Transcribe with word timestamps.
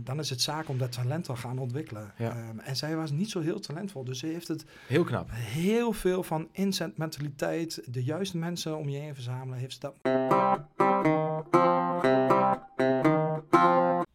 dan 0.00 0.18
is 0.18 0.30
het 0.30 0.40
zaak 0.40 0.68
om 0.68 0.78
dat 0.78 0.92
talent 0.92 1.24
te 1.24 1.36
gaan 1.36 1.58
ontwikkelen. 1.58 2.12
Ja. 2.18 2.30
Ehm, 2.30 2.58
en 2.58 2.76
zij 2.76 2.96
was 2.96 3.10
niet 3.10 3.30
zo 3.30 3.40
heel 3.40 3.60
talentvol, 3.60 4.04
dus 4.04 4.18
ze 4.18 4.26
heeft 4.26 4.48
het 4.48 4.64
Heel 4.86 5.04
knap. 5.04 5.28
heel 5.32 5.92
veel 5.92 6.22
van 6.22 6.48
inzetmentaliteit, 6.52 7.82
de 7.92 8.04
juiste 8.04 8.38
mensen 8.38 8.76
om 8.78 8.88
je 8.88 8.98
heen 8.98 9.14
verzamelen, 9.14 9.58
heeft 9.58 9.72
ze 9.72 9.80
dat. 9.80 9.94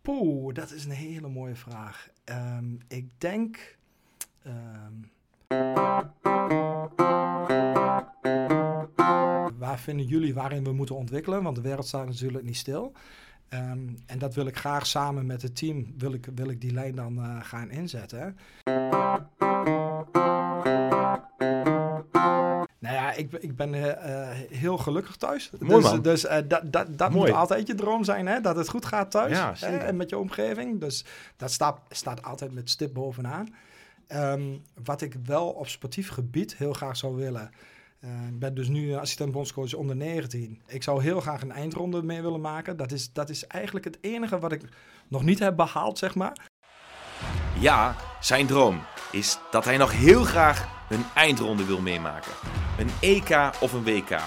Poeh, 0.01 0.53
dat 0.53 0.71
is 0.71 0.85
een 0.85 0.91
hele 0.91 1.27
mooie 1.27 1.55
vraag. 1.55 2.07
Ehm, 2.23 2.65
ik 2.87 3.05
denk. 3.17 3.77
ehm, 4.43 4.93
waar 9.57 9.79
vinden 9.79 10.05
jullie 10.05 10.33
waarin 10.33 10.63
we 10.63 10.71
moeten 10.73 10.95
ontwikkelen? 10.95 11.43
Want 11.43 11.55
de 11.55 11.61
wereld 11.61 11.87
staat 11.87 12.05
natuurlijk 12.07 12.43
niet 12.43 12.57
stil. 12.57 12.91
Ehm, 13.49 13.79
en 14.05 14.19
dat 14.19 14.33
wil 14.35 14.45
ik 14.47 14.57
graag 14.57 14.85
samen 14.87 15.25
met 15.25 15.41
het 15.41 15.55
team, 15.55 15.93
wil 15.97 16.13
ik, 16.13 16.27
wil 16.35 16.49
ik 16.49 16.61
die 16.61 16.73
lijn 16.73 16.95
dan 16.95 17.17
eh, 17.17 17.37
gaan 17.41 17.69
inzetten. 17.71 18.37
Nou 22.79 22.95
ja, 22.95 23.11
ik, 23.13 23.29
ben- 23.29 23.43
ik 23.43 23.55
ben 23.55 23.73
eh, 23.73 24.29
eh, 24.31 24.37
heel 24.51 24.77
gelukkig 24.77 25.15
thuis. 25.15 25.51
Mooi, 25.59 25.81
dus 25.81 25.91
man. 25.91 26.01
dus 26.01 26.21
dat, 26.21 26.61
dat, 26.71 26.97
dat 26.97 27.11
Mooi. 27.11 27.29
moet 27.31 27.39
altijd 27.39 27.67
je 27.67 27.75
droom 27.75 28.03
zijn, 28.03 28.27
hè? 28.27 28.41
dat 28.41 28.55
het 28.55 28.69
goed 28.69 28.85
gaat 28.85 29.11
thuis 29.11 29.31
Ja, 29.37 29.49
hè, 29.49 29.55
zeker. 29.55 29.79
en 29.79 29.95
met 29.95 30.09
je 30.09 30.17
omgeving. 30.17 30.79
Dus 30.79 31.05
dat 31.37 31.51
staat, 31.51 31.79
staat 31.89 32.23
altijd 32.23 32.53
met 32.53 32.69
stip 32.69 32.93
bovenaan. 32.93 33.53
Ehm, 34.07 34.57
wat 34.83 35.01
ik 35.01 35.15
wel 35.25 35.49
op 35.49 35.67
sportief 35.67 36.09
gebied 36.09 36.55
heel 36.55 36.73
graag 36.73 36.97
zou 36.97 37.15
willen. 37.15 37.49
Eh, 38.07 38.27
Ik 38.27 38.39
ben 38.39 38.53
dus 38.53 38.67
nu 38.67 38.95
assistent 38.95 39.31
bondscoach 39.31 39.73
onder 39.73 39.95
19. 39.95 40.61
Ik 40.67 40.83
zou 40.83 41.01
heel 41.01 41.19
graag 41.19 41.41
een 41.41 41.51
eindronde 41.51 42.03
mee 42.03 42.21
willen 42.21 42.41
maken. 42.41 42.77
Dat 42.77 42.91
is, 42.91 43.13
dat 43.13 43.29
is 43.29 43.47
eigenlijk 43.47 43.85
het 43.85 43.97
enige 44.01 44.39
wat 44.39 44.51
ik 44.51 44.61
nog 45.07 45.23
niet 45.23 45.39
heb 45.39 45.55
behaald, 45.55 45.97
zeg 45.97 46.15
maar. 46.15 46.37
Ja, 47.59 47.95
zijn 48.19 48.45
droom 48.47 48.81
is 49.11 49.37
dat 49.51 49.65
hij 49.65 49.77
nog 49.77 49.91
heel 49.91 50.23
graag 50.23 50.67
een 50.89 51.03
eindronde 51.15 51.65
wil 51.65 51.81
meemaken. 51.81 52.31
Een 52.77 52.89
EK 52.99 53.51
of 53.61 53.73
een 53.73 53.83
WK. 53.83 54.19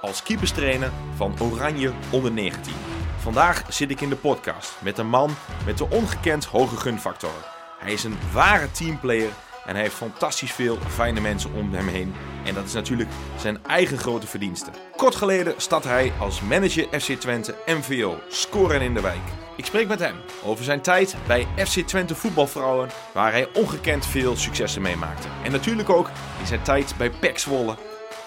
Als 0.00 0.22
keeperstrainer 0.22 0.90
van 1.14 1.40
Oranje 1.40 1.92
onder 2.10 2.32
19. 2.32 2.72
Vandaag 3.18 3.72
zit 3.72 3.90
ik 3.90 4.00
in 4.00 4.08
de 4.08 4.16
podcast 4.16 4.82
met 4.82 4.98
een 4.98 5.08
man 5.08 5.30
met 5.66 5.78
de 5.78 5.88
ongekend 5.90 6.44
hoge 6.44 6.76
gunfactor. 6.76 7.48
Hij 7.78 7.92
is 7.92 8.04
een 8.04 8.18
ware 8.32 8.70
teamplayer 8.70 9.30
en 9.66 9.74
hij 9.74 9.82
heeft 9.82 9.94
fantastisch 9.94 10.52
veel 10.52 10.78
fijne 10.88 11.20
mensen 11.20 11.52
om 11.54 11.74
hem 11.74 11.88
heen. 11.88 12.14
En 12.44 12.54
dat 12.54 12.64
is 12.64 12.72
natuurlijk 12.72 13.08
zijn 13.38 13.66
eigen 13.66 13.98
grote 13.98 14.26
verdienste. 14.26 14.70
Kort 14.96 15.14
geleden 15.14 15.54
start 15.56 15.84
hij 15.84 16.12
als 16.18 16.40
manager 16.40 17.00
FC 17.00 17.12
Twente 17.12 17.54
MVO, 17.66 18.18
scoren 18.28 18.80
in 18.80 18.94
de 18.94 19.00
wijk. 19.00 19.20
Ik 19.56 19.64
spreek 19.64 19.88
met 19.88 19.98
hem 19.98 20.16
over 20.44 20.64
zijn 20.64 20.80
tijd 20.80 21.16
bij 21.26 21.46
FC 21.56 21.78
Twente 21.80 22.14
voetbalvrouwen, 22.14 22.88
waar 23.12 23.32
hij 23.32 23.48
ongekend 23.54 24.06
veel 24.06 24.36
successen 24.36 24.82
meemaakte. 24.82 25.28
En 25.44 25.52
natuurlijk 25.52 25.90
ook 25.90 26.10
in 26.40 26.46
zijn 26.46 26.62
tijd 26.62 26.94
bij 26.96 27.10
PEC 27.10 27.38
Zwolle. 27.38 27.76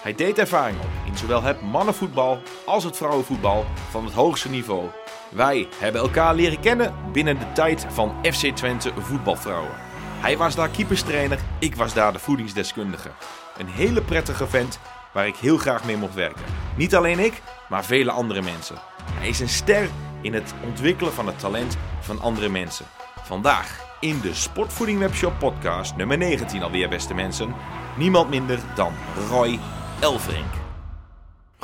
Hij 0.02 0.14
deed 0.14 0.38
ervaring 0.38 0.78
op 0.80 0.90
in 1.06 1.16
zowel 1.16 1.42
het 1.42 1.62
mannenvoetbal 1.62 2.38
als 2.64 2.84
het 2.84 2.96
vrouwenvoetbal 2.96 3.64
van 3.90 4.04
het 4.04 4.14
hoogste 4.14 4.48
niveau. 4.48 4.88
Wij 5.28 5.68
hebben 5.78 6.00
elkaar 6.00 6.34
leren 6.34 6.60
kennen 6.60 6.94
binnen 7.12 7.38
de 7.38 7.52
tijd 7.52 7.86
van 7.88 8.14
FC 8.22 8.46
Twente 8.46 8.92
voetbalvrouwen. 8.98 9.93
Hij 10.24 10.36
was 10.36 10.54
daar 10.54 10.68
keeperstrainer, 10.68 11.38
ik 11.58 11.74
was 11.74 11.94
daar 11.94 12.12
de 12.12 12.18
voedingsdeskundige. 12.18 13.10
Een 13.58 13.66
hele 13.66 14.02
prettige 14.02 14.46
vent 14.46 14.78
waar 15.12 15.26
ik 15.26 15.36
heel 15.36 15.56
graag 15.56 15.84
mee 15.84 15.96
mocht 15.96 16.14
werken. 16.14 16.44
Niet 16.76 16.94
alleen 16.94 17.18
ik, 17.18 17.42
maar 17.68 17.84
vele 17.84 18.10
andere 18.10 18.42
mensen. 18.42 18.76
Hij 19.12 19.28
is 19.28 19.40
een 19.40 19.48
ster 19.48 19.88
in 20.20 20.34
het 20.34 20.54
ontwikkelen 20.64 21.12
van 21.12 21.26
het 21.26 21.38
talent 21.38 21.76
van 22.00 22.20
andere 22.20 22.48
mensen. 22.48 22.86
Vandaag 23.22 23.96
in 24.00 24.20
de 24.20 24.34
Sportvoeding 24.34 24.98
Webshop 24.98 25.38
podcast 25.38 25.96
nummer 25.96 26.18
19 26.18 26.62
alweer, 26.62 26.88
beste 26.88 27.14
mensen. 27.14 27.54
Niemand 27.96 28.30
minder 28.30 28.58
dan 28.74 28.92
Roy 29.28 29.58
Elverink. 30.00 30.63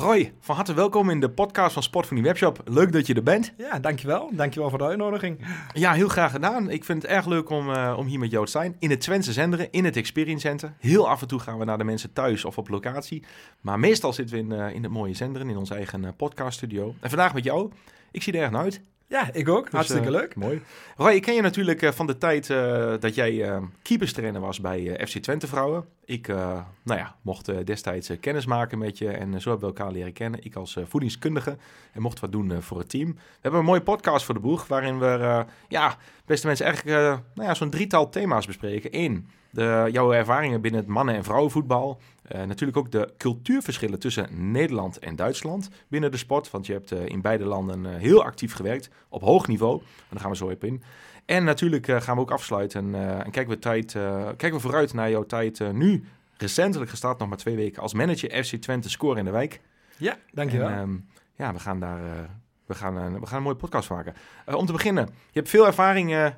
Roy, 0.01 0.33
van 0.41 0.55
harte 0.55 0.75
welkom 0.75 1.11
in 1.11 1.21
de 1.21 1.31
podcast 1.31 1.73
van 1.73 1.83
Sport 1.83 2.07
van 2.07 2.17
die 2.17 2.25
Webshop. 2.25 2.61
Leuk 2.65 2.93
dat 2.93 3.07
je 3.07 3.15
er 3.15 3.23
bent. 3.23 3.53
Ja, 3.57 3.79
dankjewel. 3.79 4.31
Dankjewel 4.33 4.69
voor 4.69 4.79
de 4.79 4.85
uitnodiging. 4.85 5.47
Ja, 5.73 5.93
heel 5.93 6.09
graag 6.09 6.31
gedaan. 6.31 6.71
Ik 6.71 6.85
vind 6.85 7.03
het 7.03 7.11
erg 7.11 7.27
leuk 7.27 7.51
om, 7.51 7.73
eh, 7.73 7.95
om 7.99 8.07
hier 8.07 8.19
met 8.19 8.31
jou 8.31 8.45
te 8.45 8.51
zijn. 8.51 8.77
In 8.79 8.91
het 8.91 9.01
Twentse 9.01 9.33
Zenderen, 9.33 9.71
in 9.71 9.85
het 9.85 9.97
Experience 9.97 10.47
Center. 10.47 10.75
Heel 10.79 11.09
af 11.09 11.21
en 11.21 11.29
toe 11.29 11.39
gaan 11.39 11.59
we 11.59 11.65
naar 11.65 11.79
de 11.79 11.85
mensen 11.85 12.13
thuis 12.13 12.45
of 12.45 12.59
op 12.59 12.69
locatie. 12.69 13.25
Maar 13.61 13.79
meestal 13.79 14.13
zitten 14.13 14.37
we 14.37 14.43
in, 14.43 14.53
eh, 14.53 14.75
in 14.75 14.83
het 14.83 14.93
mooie 14.93 15.15
Zenderen, 15.15 15.49
in 15.49 15.57
ons 15.57 15.71
eigen 15.71 16.05
eh, 16.05 16.11
podcaststudio. 16.17 16.95
En 17.01 17.09
vandaag 17.09 17.35
met 17.35 17.45
jou. 17.45 17.71
Ik 18.11 18.23
zie 18.23 18.33
er 18.33 18.41
erg 18.43 18.51
naar 18.51 18.63
uit. 18.63 18.81
Ja, 19.11 19.29
ik 19.33 19.49
ook. 19.49 19.65
Dus, 19.65 19.73
Hartstikke 19.73 20.07
eh, 20.07 20.13
leuk. 20.13 20.35
Mooi. 20.35 20.63
Roy, 20.97 21.13
ik 21.13 21.23
ken 21.23 21.35
je 21.35 21.43
natuurlijk 21.43 21.83
eh, 21.83 21.93
van 21.93 22.07
de 22.07 22.19
tijd 22.19 22.51
eh, 22.51 22.93
dat 23.01 23.15
jij 23.15 23.61
keeperstrainer 23.83 24.41
was 24.41 24.61
bij 24.61 25.07
FC 25.07 25.19
Twente 25.19 25.47
Vrouwen. 25.47 25.85
Ik 26.05 26.27
nou 26.29 26.99
ja, 26.99 27.17
mocht 27.23 27.67
destijds 27.67 28.11
kennis 28.21 28.47
maken 28.47 28.79
met 28.79 28.99
je 28.99 29.09
en 29.09 29.41
zo 29.41 29.51
hebben 29.51 29.69
we 29.69 29.77
elkaar 29.77 29.93
leren 29.93 30.13
kennen. 30.13 30.45
Ik 30.45 30.55
als 30.55 30.79
voedingskundige 30.85 31.57
en 31.93 32.03
mocht 32.03 32.21
wat 32.21 32.33
doen 32.33 32.63
voor 32.63 32.79
het 32.79 32.89
team. 32.89 33.13
We 33.13 33.21
hebben 33.41 33.61
een 33.61 33.67
mooie 33.67 33.83
podcast 33.83 34.25
voor 34.25 34.35
de 34.35 34.41
boeg 34.41 34.67
waarin 34.67 34.99
we, 34.99 35.45
ja, 35.69 35.97
beste 36.27 36.47
mensen, 36.47 36.67
eigenlijk 36.67 36.97
nou 37.35 37.49
ja, 37.49 37.55
zo'n 37.55 37.71
drietal 37.71 38.09
thema's 38.09 38.47
bespreken. 38.47 38.91
Eén, 38.93 39.29
de, 39.51 39.89
jouw 39.93 40.13
ervaringen 40.13 40.61
binnen 40.61 40.81
het 40.81 40.91
mannen- 40.91 41.15
en 41.15 41.25
vrouwenvoetbal. 41.25 42.01
Eh, 42.31 42.45
natuurlijk 42.45 42.79
ook 42.79 42.91
de 42.91 43.15
cultuurverschillen 43.19 43.99
tussen 43.99 44.51
Nederland 44.51 44.99
en 44.99 45.17
Duitsland 45.17 45.69
binnen 45.89 46.11
de 46.11 46.17
sport. 46.17 46.51
Want 46.51 46.67
je 46.67 46.73
hebt 46.73 46.93
eh, 46.93 47.07
in 47.07 47.21
beide 47.21 47.45
landen 47.45 47.87
eh, 47.87 47.95
heel 47.97 48.25
actief 48.25 48.55
gewerkt, 48.55 48.91
op 49.09 49.23
hoog 49.23 49.47
niveau. 49.47 49.79
En 49.81 50.07
daar 50.11 50.21
gaan 50.21 50.31
we 50.31 50.37
zo 50.37 50.51
even 50.51 50.69
in. 50.69 50.83
En 51.25 51.45
natuurlijk 51.45 51.87
gaan 51.87 52.17
we 52.17 52.21
ook 52.21 52.31
afsluiten 52.31 52.95
en 52.95 53.31
kijken 53.31 53.49
we, 53.49 53.59
tijd, 53.59 53.93
kijken 53.93 54.53
we 54.53 54.61
vooruit 54.61 54.93
naar 54.93 55.11
jouw 55.11 55.27
tijd 55.27 55.73
nu. 55.73 56.05
Recentelijk 56.37 56.91
gestart, 56.91 57.19
nog 57.19 57.29
maar 57.29 57.39
twee 57.39 57.57
weken, 57.57 57.83
als 57.83 57.95
manager 57.95 58.45
FC 58.45 58.57
Twente 58.57 58.91
Score 58.91 59.19
in 59.19 59.25
de 59.25 59.31
Wijk. 59.31 59.61
Ja, 59.97 60.17
dankjewel. 60.33 60.69
En, 60.69 60.79
ehm, 60.79 60.97
ja, 61.37 61.53
we 61.53 61.59
gaan 61.59 61.81
daar 61.81 62.31
we 62.67 62.75
gaan, 62.75 63.21
we 63.21 63.27
gaan 63.27 63.37
een 63.37 63.43
mooie 63.43 63.57
podcast 63.57 63.91
maken. 63.91 64.15
Om 64.47 64.67
te 64.67 64.73
beginnen, 64.73 65.05
je 65.07 65.39
hebt 65.39 65.49
veel 65.49 65.67
ervaring 65.67 66.35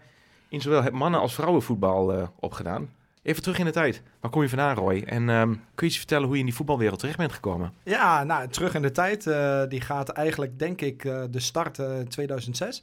in 0.49 0.61
zowel 0.61 0.83
het 0.83 0.93
mannen- 0.93 1.21
als 1.21 1.35
vrouwenvoetbal 1.35 2.31
opgedaan. 2.41 2.89
Even 3.23 3.43
terug 3.43 3.59
in 3.59 3.65
de 3.65 3.71
tijd. 3.71 4.03
Waar 4.21 4.31
kom 4.31 4.43
je 4.43 4.49
vandaan, 4.49 4.75
Roy? 4.77 5.03
En 5.07 5.29
ehm, 5.31 5.49
kun 5.49 5.61
je 5.75 5.85
iets 5.87 5.97
vertellen 5.97 6.25
hoe 6.25 6.35
je 6.35 6.41
in 6.41 6.47
die 6.47 6.55
voetbalwereld 6.55 6.99
terecht 6.99 7.19
bent 7.19 7.33
gekomen? 7.33 7.73
Ja, 7.83 8.25
nou, 8.25 8.49
terug 8.49 8.75
in 8.75 8.83
de 8.83 8.91
tijd. 8.91 9.27
eh, 9.27 9.63
die 9.69 9.81
gaat 9.81 10.09
eigenlijk, 10.09 10.59
denk 10.59 10.81
ik, 10.81 11.05
eh, 11.05 11.23
de 11.31 11.41
start 11.41 11.79
eh, 11.79 11.99
2006. 11.99 12.83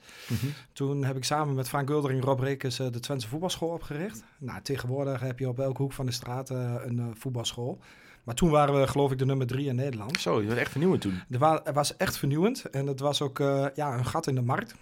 Toen 0.73 1.03
heb 1.03 1.15
ik 1.15 1.23
samen 1.23 1.55
met 1.55 1.69
Frank 1.69 1.89
Gulder 1.89 2.11
en 2.11 2.21
Rob 2.21 2.39
Rekens 2.39 2.79
eh, 2.79 2.87
de 2.91 2.99
Twentse 2.99 3.27
voetbalschool 3.27 3.69
opgericht. 3.69 4.23
Nou, 4.37 4.61
tegenwoordig 4.61 5.19
heb 5.19 5.39
je 5.39 5.47
op 5.47 5.59
elke 5.59 5.81
hoek 5.81 5.93
van 5.93 6.05
de 6.05 6.11
straat 6.11 6.49
een 6.49 7.13
voetbalschool. 7.17 7.79
Maar 8.23 8.35
toen 8.35 8.49
waren 8.49 8.79
we, 8.79 8.87
geloof 8.87 9.11
ik, 9.11 9.17
de 9.17 9.25
nummer 9.25 9.47
drie 9.47 9.67
in 9.67 9.75
Nederland. 9.75 10.19
Zo, 10.19 10.41
je 10.41 10.47
was 10.47 10.57
echt 10.57 10.71
vernieuwend 10.71 11.01
toen. 11.01 11.21
Er 11.63 11.73
was 11.73 11.97
echt 11.97 12.17
vernieuwend 12.17 12.65
en 12.65 12.87
het 12.87 12.99
was 12.99 13.21
ook 13.21 13.37
ja, 13.75 13.97
een 13.97 14.05
gat 14.05 14.27
in 14.27 14.35
de 14.35 14.41
markt. 14.41 14.75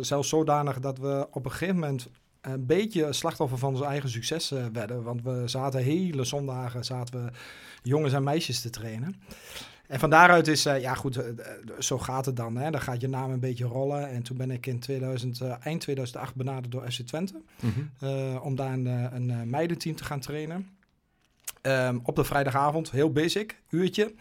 Zelfs 0.00 0.28
zodanig 0.28 0.80
dat 0.80 0.98
we 0.98 1.26
op 1.30 1.44
een 1.44 1.50
gegeven 1.50 1.74
moment 1.74 2.08
een 2.42 2.66
beetje 2.66 3.12
slachtoffer 3.12 3.58
van 3.58 3.74
ons 3.74 3.82
eigen 3.82 4.10
succes 4.10 4.50
eh, 4.50 4.64
werden. 4.72 5.02
Want 5.02 5.22
we 5.22 5.42
zaten 5.44 5.82
hele 5.82 6.24
zondagen 6.24 6.84
zaten 6.84 7.24
we 7.24 7.30
jongens 7.82 8.12
en 8.12 8.22
meisjes 8.22 8.60
te 8.60 8.70
trainen. 8.70 9.16
En 9.92 9.98
van 9.98 10.10
daaruit 10.10 10.48
is, 10.48 10.66
eh, 10.66 10.80
ja 10.80 10.94
goed, 10.94 11.16
eh, 11.16 11.44
zo 11.78 11.98
gaat 11.98 12.26
het 12.26 12.36
dan. 12.36 12.56
Hè? 12.56 12.70
Dan 12.70 12.80
gaat 12.80 13.00
je 13.00 13.08
naam 13.08 13.30
een 13.30 13.40
beetje 13.40 13.64
rollen. 13.64 14.08
En 14.08 14.22
toen 14.22 14.36
ben 14.36 14.50
ik 14.50 14.66
in 14.66 14.78
2000, 14.78 15.40
eh, 15.40 15.54
eind 15.62 15.80
2008 15.80 16.34
benaderd 16.34 16.72
door 16.72 16.90
FC 16.90 17.00
Twente. 17.00 17.40
Mhm. 17.60 18.36
om 18.42 18.56
daar 18.56 18.72
een, 18.72 18.86
een 19.14 19.50
meidenteam 19.50 19.96
te 19.96 20.04
gaan 20.04 20.20
trainen. 20.20 20.68
Ehm, 21.60 21.98
op 22.02 22.16
de 22.16 22.24
vrijdagavond, 22.24 22.90
heel 22.90 23.12
basic, 23.12 23.56
uurtje. 23.70 24.14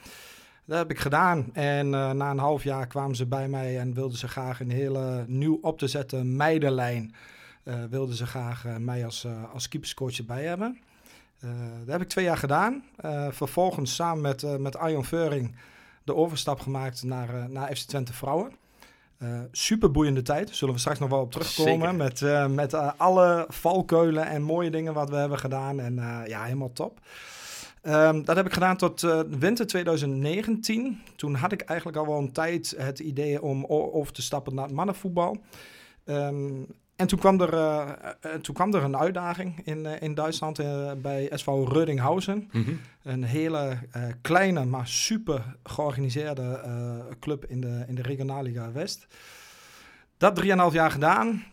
Dat 0.66 0.78
heb 0.78 0.92
ik 0.92 1.00
gedaan. 1.00 1.50
En 1.54 1.90
na 1.90 2.31
een 2.31 2.38
half 2.38 2.64
jaar 2.64 2.88
kwamen 2.88 3.16
ze 3.16 3.26
bij 3.26 3.48
mij 3.48 3.80
en 3.80 3.94
wilden 3.94 4.18
ze 4.18 4.28
graag 4.28 4.60
een 4.60 4.72
hele 4.72 5.24
nieuw 5.28 5.58
op 5.62 5.80
te 5.80 5.88
zetten 5.88 6.36
meidenlijn. 6.36 7.16
Eh 7.64 7.84
wilden 7.90 8.16
ze 8.16 8.25
graag 8.25 8.66
eh, 8.66 8.75
mij 8.75 9.06
als, 9.06 9.24
eh 9.24 9.54
als 9.54 9.68
keeperscoach 9.68 10.18
erbij 10.18 10.44
hebben. 10.44 10.78
Dat 11.80 11.88
heb 11.88 12.02
ik 12.02 12.10
twee 12.10 12.25
jaar 12.25 12.38
gedaan. 12.38 12.84
Vervolgens 13.30 13.96
samen 13.96 14.22
met, 14.22 14.60
met 14.60 14.78
Arjon 14.78 15.06
Veuring 15.06 15.56
de 16.04 16.16
overstap 16.16 16.60
gemaakt 16.60 17.04
naar, 17.04 17.50
naar 17.50 17.75
FC 17.75 17.88
Twente 17.88 18.13
Vrouwen. 18.13 18.52
Super 19.52 19.92
boeiende 19.92 20.22
tijd. 20.22 20.56
Zullen 20.56 20.74
we 20.74 20.80
straks 20.80 21.00
nog 21.00 21.10
wel 21.10 21.22
op 21.22 21.31
terugkomen. 21.31 22.00
Zeker. 22.00 22.50
Met, 22.50 22.56
met 22.56 22.74
alle 22.98 23.46
valkeulen 23.50 24.28
en 24.28 24.42
mooie 24.42 24.69
dingen 24.69 24.94
wat 24.94 25.10
we 25.10 25.16
hebben 25.16 25.40
gedaan. 25.40 25.80
En 25.80 25.96
ja, 26.28 26.44
helemaal 26.44 26.74
top. 26.74 27.00
Ehm, 27.81 28.24
dat 28.24 28.36
heb 28.36 28.46
ik 28.46 28.54
gedaan 28.54 28.78
tot 28.78 29.02
winter 29.40 29.68
2019. 29.68 31.02
Toen 31.16 31.36
had 31.36 31.52
ik 31.52 31.62
eigenlijk 31.62 31.98
al 31.98 32.07
wel 32.07 32.18
een 32.18 32.31
tijd 32.31 32.75
het 32.78 33.00
idee 33.00 33.42
om 33.42 33.66
over 33.66 34.14
te 34.14 34.22
stappen 34.22 34.56
naar 34.56 34.66
het 34.66 34.74
mannenvoetbal. 34.74 35.38
Ehm, 36.06 36.64
en 37.01 37.07
toen 37.07 37.19
kwam, 37.19 37.42
er, 37.42 37.53
eh, 37.53 37.89
eh, 38.21 38.42
toen 38.42 38.56
kwam 38.56 38.74
er 38.74 38.83
een 38.83 38.98
uitdaging 38.98 39.62
in, 39.63 39.86
eh, 39.86 40.01
in 40.01 40.13
Duitsland 40.13 40.62
bij 41.01 41.31
SV 41.33 41.48
Rödinghausen. 41.48 42.50
Mhm. 42.51 42.71
Een 43.03 43.24
hele 43.24 43.77
kleine, 44.21 44.65
maar 44.65 44.88
super 44.88 45.56
georganiseerde 45.63 46.59
club 47.19 47.45
in 47.45 47.62
de, 47.62 47.83
in 47.88 47.95
de 47.95 48.01
Regionalliga 48.01 48.71
West. 48.71 49.07
Dat 50.18 50.36
3,5 50.36 50.74
jaar 50.74 50.92
gedaan. 50.92 51.44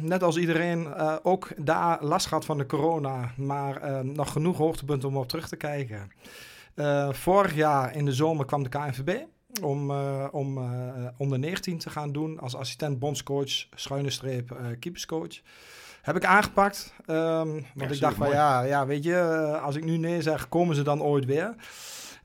Net 0.00 0.22
als 0.22 0.36
iedereen 0.36 0.94
ook 1.22 1.48
daar 1.56 2.04
last 2.04 2.26
gehad 2.26 2.44
van 2.44 2.58
de 2.58 2.66
corona. 2.66 3.32
Maar 3.36 4.04
nog 4.04 4.32
genoeg 4.32 4.56
hoogtepunten 4.56 5.08
om 5.08 5.16
op 5.16 5.28
terug 5.28 5.48
te 5.48 5.56
kijken. 5.56 6.10
vorig 7.10 7.54
jaar 7.54 7.96
in 7.96 8.04
de 8.04 8.12
zomer 8.12 8.44
kwam 8.44 8.62
de 8.62 8.68
KNVB 8.68 9.22
om, 9.62 9.90
om 10.30 10.58
onder 11.16 11.38
19 11.38 11.78
te 11.78 11.90
gaan 11.90 12.12
doen 12.12 12.38
als 12.40 12.56
assistent 12.56 12.98
bondscoach, 12.98 13.66
schuine 13.74 14.10
streep, 14.10 14.56
keeperscoach. 14.78 15.40
Heb 16.02 16.16
ik 16.16 16.24
aangepakt. 16.24 16.94
Um, 17.06 17.66
want 17.74 17.90
ik 17.90 18.00
dacht 18.00 18.16
van 18.16 18.30
ja, 18.30 18.62
ja, 18.62 18.86
weet 18.86 19.04
je, 19.04 19.18
als 19.62 19.76
ik 19.76 19.84
nu 19.84 19.96
nee 19.96 20.22
zeg, 20.22 20.48
komen 20.48 20.76
ze 20.76 20.82
dan 20.82 21.02
ooit 21.02 21.24
weer. 21.24 21.54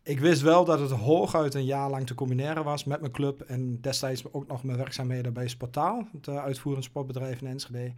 Ik 0.04 0.20
wist 0.20 0.42
wel 0.42 0.66
dat 0.66 0.80
het 0.80 0.92
hooguit 0.92 1.54
een 1.54 1.66
jaar 1.66 1.90
lang 1.90 2.08
te 2.08 2.16
combineren 2.16 2.64
was 2.64 2.84
met 2.84 3.00
mijn 3.00 3.12
club. 3.12 3.42
En 3.42 3.82
destijds 3.82 4.34
ook 4.34 4.48
nog 4.48 4.64
mijn 4.64 4.78
werkzaamheden 4.78 5.34
bij 5.34 5.48
Sportaal, 5.48 6.08
het 6.12 6.28
uitvoerend 6.28 6.84
sportbedrijf 6.84 7.42
in 7.42 7.48
Enschede. 7.48 7.94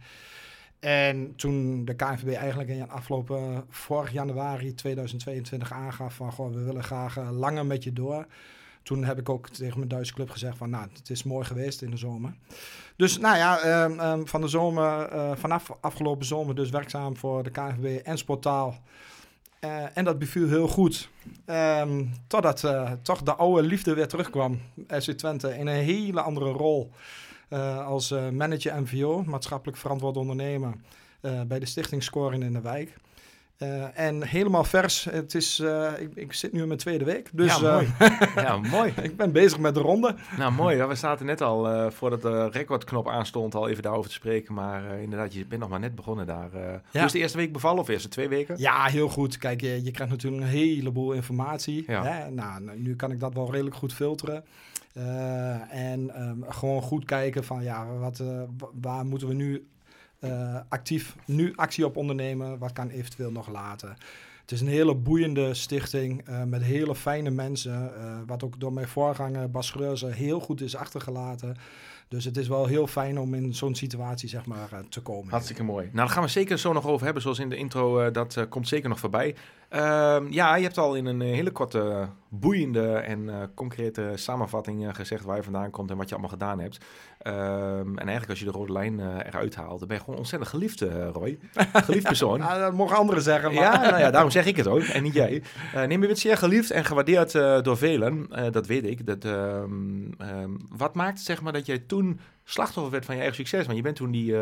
En 0.80 1.36
toen 1.36 1.84
de 1.84 1.94
KNVB 1.94 2.34
eigenlijk 2.34 2.68
in 2.68 2.90
afgelopen 2.90 3.64
vorig 3.68 4.12
januari 4.12 4.74
2022 4.74 5.72
aangaf 5.72 6.14
van 6.14 6.32
goh, 6.32 6.54
we 6.54 6.62
willen 6.62 6.84
graag 6.84 7.30
langer 7.30 7.66
met 7.66 7.84
je 7.84 7.92
door. 7.92 8.26
Toen 8.82 9.04
heb 9.04 9.18
ik 9.18 9.28
ook 9.28 9.48
tegen 9.48 9.76
mijn 9.76 9.88
Duitse 9.88 10.14
club 10.14 10.30
gezegd 10.30 10.56
van 10.56 10.70
nou, 10.70 10.86
het 10.98 11.10
is 11.10 11.22
mooi 11.22 11.44
geweest 11.44 11.82
in 11.82 11.90
de 11.90 11.96
zomer. 11.96 12.34
Dus 12.96 13.18
nou 13.18 13.36
ja, 13.36 13.84
um, 13.84 14.00
um, 14.00 14.28
van 14.28 14.40
de 14.40 14.48
zomer, 14.48 15.12
uh, 15.12 15.30
vanaf 15.34 15.76
afgelopen 15.80 16.26
zomer 16.26 16.54
dus 16.54 16.70
werkzaam 16.70 17.16
voor 17.16 17.42
de 17.42 17.50
KNVB 17.50 18.06
en 18.06 18.18
Sportaal. 18.18 18.80
Uh, 19.60 19.96
en 19.96 20.04
dat 20.04 20.18
beviel 20.18 20.48
heel 20.48 20.68
goed. 20.68 21.08
Um, 21.46 22.12
totdat 22.26 22.62
uh, 22.62 22.92
toch 23.02 23.22
de 23.22 23.34
oude 23.34 23.62
liefde 23.62 23.94
weer 23.94 24.08
terugkwam. 24.08 24.60
SC 24.88 25.10
Twente 25.10 25.58
in 25.58 25.66
een 25.66 25.84
hele 25.84 26.20
andere 26.20 26.50
rol. 26.50 26.90
Als 27.84 28.10
manager 28.10 28.82
MVO, 28.82 29.22
maatschappelijk 29.26 29.78
verantwoord 29.78 30.16
ondernemer. 30.16 30.74
bij 31.46 31.58
de 31.58 31.66
stichting 31.66 32.02
Scoren 32.02 32.42
in 32.42 32.52
de 32.52 32.60
Wijk. 32.60 32.98
Uh, 33.62 33.98
en 33.98 34.26
helemaal 34.26 34.64
vers. 34.64 35.04
Het 35.04 35.34
is, 35.34 35.60
uh, 35.60 35.90
ik, 35.98 36.10
ik, 36.14 36.32
zit 36.32 36.52
nu 36.52 36.60
in 36.60 36.66
mijn 36.66 36.78
tweede 36.78 37.04
week. 37.04 37.28
Dus, 37.32 37.56
ja, 37.56 37.72
mooi. 37.72 37.92
Uh, 38.00 38.34
ja, 38.34 38.56
mooi. 38.56 38.92
ik 39.02 39.16
ben 39.16 39.32
bezig 39.32 39.58
met 39.58 39.74
de 39.74 39.80
ronde. 39.80 40.14
Nou, 40.36 40.52
mooi. 40.52 40.82
We 40.82 40.94
zaten 40.94 41.26
net 41.26 41.40
al, 41.40 41.90
voordat 41.90 42.22
de 42.22 42.48
recordknop 42.48 43.08
aanstond, 43.08 43.54
al 43.54 43.68
even 43.68 43.82
daarover 43.82 44.08
te 44.08 44.16
spreken. 44.16 44.54
Maar 44.54 44.98
inderdaad, 45.00 45.34
je 45.34 45.46
bent 45.46 45.60
nog 45.60 45.70
maar 45.70 45.80
net 45.80 45.94
begonnen 45.94 46.26
daar. 46.26 46.50
Ja. 46.52 46.80
Hoe 46.92 47.04
is 47.04 47.12
de 47.12 47.18
eerste 47.18 47.38
week 47.38 47.52
bevallen 47.52 47.80
of 47.80 47.88
eerste 47.88 48.08
twee 48.08 48.28
weken? 48.28 48.54
Ja, 48.58 48.84
heel 48.84 49.08
goed. 49.08 49.38
Kijk, 49.38 49.60
je, 49.60 49.84
je 49.84 49.90
krijgt 49.90 50.12
natuurlijk 50.12 50.42
een 50.42 50.48
heleboel 50.48 51.12
informatie. 51.12 51.84
Ja. 51.86 52.04
Hè? 52.04 52.30
Nou, 52.30 52.76
nu 52.76 52.96
kan 52.96 53.10
ik 53.10 53.20
dat 53.20 53.34
wel 53.34 53.50
redelijk 53.50 53.76
goed 53.76 53.92
filteren. 53.92 54.44
en 55.70 56.22
um, 56.22 56.44
gewoon 56.48 56.82
goed 56.82 57.04
kijken 57.04 57.44
van, 57.44 57.62
ja, 57.62 57.86
wat, 57.86 58.22
waar 58.80 59.04
moeten 59.04 59.28
we 59.28 59.34
nu 59.34 59.66
uh, 60.24 60.56
actief 60.68 61.16
nu 61.24 61.52
actie 61.56 61.86
op 61.86 61.96
ondernemen. 61.96 62.58
Wat 62.58 62.72
kan 62.72 62.88
eventueel 62.88 63.30
nog 63.30 63.50
later? 63.50 63.96
Het 64.40 64.52
is 64.52 64.60
een 64.60 64.68
hele 64.68 64.94
boeiende 64.94 65.54
stichting 65.54 66.28
uh, 66.28 66.42
met 66.42 66.62
hele 66.62 66.94
fijne 66.94 67.30
mensen. 67.30 67.92
Uh, 67.96 68.16
wat 68.26 68.42
ook 68.42 68.60
door 68.60 68.72
mijn 68.72 68.88
voorganger 68.88 69.50
Bas 69.50 69.70
Greuze 69.70 70.06
heel 70.06 70.40
goed 70.40 70.60
is 70.60 70.76
achtergelaten. 70.76 71.56
Dus 72.08 72.24
het 72.24 72.36
is 72.36 72.48
wel 72.48 72.66
heel 72.66 72.86
fijn 72.86 73.18
om 73.18 73.34
in 73.34 73.54
zo'n 73.54 73.74
situatie 73.74 74.28
zeg 74.28 74.46
maar, 74.46 74.68
te 74.88 75.00
komen. 75.00 75.30
Hartstikke 75.30 75.62
mooi. 75.62 75.84
Nou, 75.84 75.96
daar 75.96 76.08
gaan 76.08 76.22
we 76.22 76.28
zeker 76.28 76.58
zo 76.58 76.72
nog 76.72 76.86
over 76.86 77.04
hebben, 77.04 77.22
zoals 77.22 77.38
in 77.38 77.48
de 77.48 77.56
intro. 77.56 78.10
dat 78.10 78.46
komt 78.48 78.68
zeker 78.68 78.88
nog 78.88 78.98
voorbij. 78.98 79.34
Ehm, 79.72 80.26
ja, 80.30 80.56
je 80.56 80.62
hebt 80.62 80.78
al 80.78 80.94
in 80.94 81.06
een 81.06 81.20
hele 81.20 81.50
korte, 81.50 82.08
boeiende 82.28 82.92
en 82.92 83.50
concrete 83.54 84.12
samenvatting 84.14 84.96
gezegd 84.96 85.24
waar 85.24 85.36
je 85.36 85.42
vandaan 85.42 85.70
komt 85.70 85.90
en 85.90 85.96
wat 85.96 86.08
je 86.08 86.14
allemaal 86.14 86.32
gedaan 86.32 86.60
hebt. 86.60 86.84
Um, 87.26 87.98
en 87.98 88.08
eigenlijk 88.08 88.28
als 88.28 88.38
je 88.38 88.44
de 88.44 88.50
rode 88.50 88.72
lijn 88.72 89.00
eruit 89.00 89.54
haalt, 89.54 89.78
dan 89.78 89.88
ben 89.88 89.96
je 89.96 90.02
gewoon 90.02 90.18
ontzettend 90.18 90.50
geliefd, 90.50 90.80
Roy. 91.12 91.38
Geliefd 91.72 92.06
persoon. 92.06 92.38
ja, 92.48 92.58
dat 92.58 92.72
mogen 92.72 92.96
anderen 92.96 93.22
zeggen. 93.22 93.54
Maar. 93.54 93.62
Ja, 93.62 93.90
nou 93.90 93.98
ja, 93.98 94.10
daarom 94.10 94.30
zeg 94.30 94.46
ik 94.46 94.56
het 94.56 94.66
ook 94.66 94.82
en 94.82 95.02
niet 95.02 95.14
jij. 95.14 95.42
Neem 95.74 96.00
je 96.00 96.06
bent 96.06 96.18
zeer 96.18 96.36
geliefd 96.36 96.70
en 96.70 96.84
gewaardeerd 96.84 97.32
door 97.64 97.76
velen, 97.76 98.28
dat 98.50 98.66
weet 98.66 98.86
ik. 98.86 99.06
Dat, 99.06 99.24
um, 99.24 100.14
um, 100.20 100.56
wat 100.68 100.94
maakt 100.94 101.20
zeg 101.20 101.42
maar 101.42 101.52
dat 101.52 101.66
jij 101.66 101.78
toen 101.78 102.20
slachtoffer 102.44 102.92
werd 102.92 103.04
van 103.04 103.14
je 103.14 103.20
eigen 103.20 103.38
succes? 103.38 103.64
Want 103.64 103.76
je 103.76 103.82
bent 103.82 103.96
toen 103.96 104.10
die... 104.10 104.34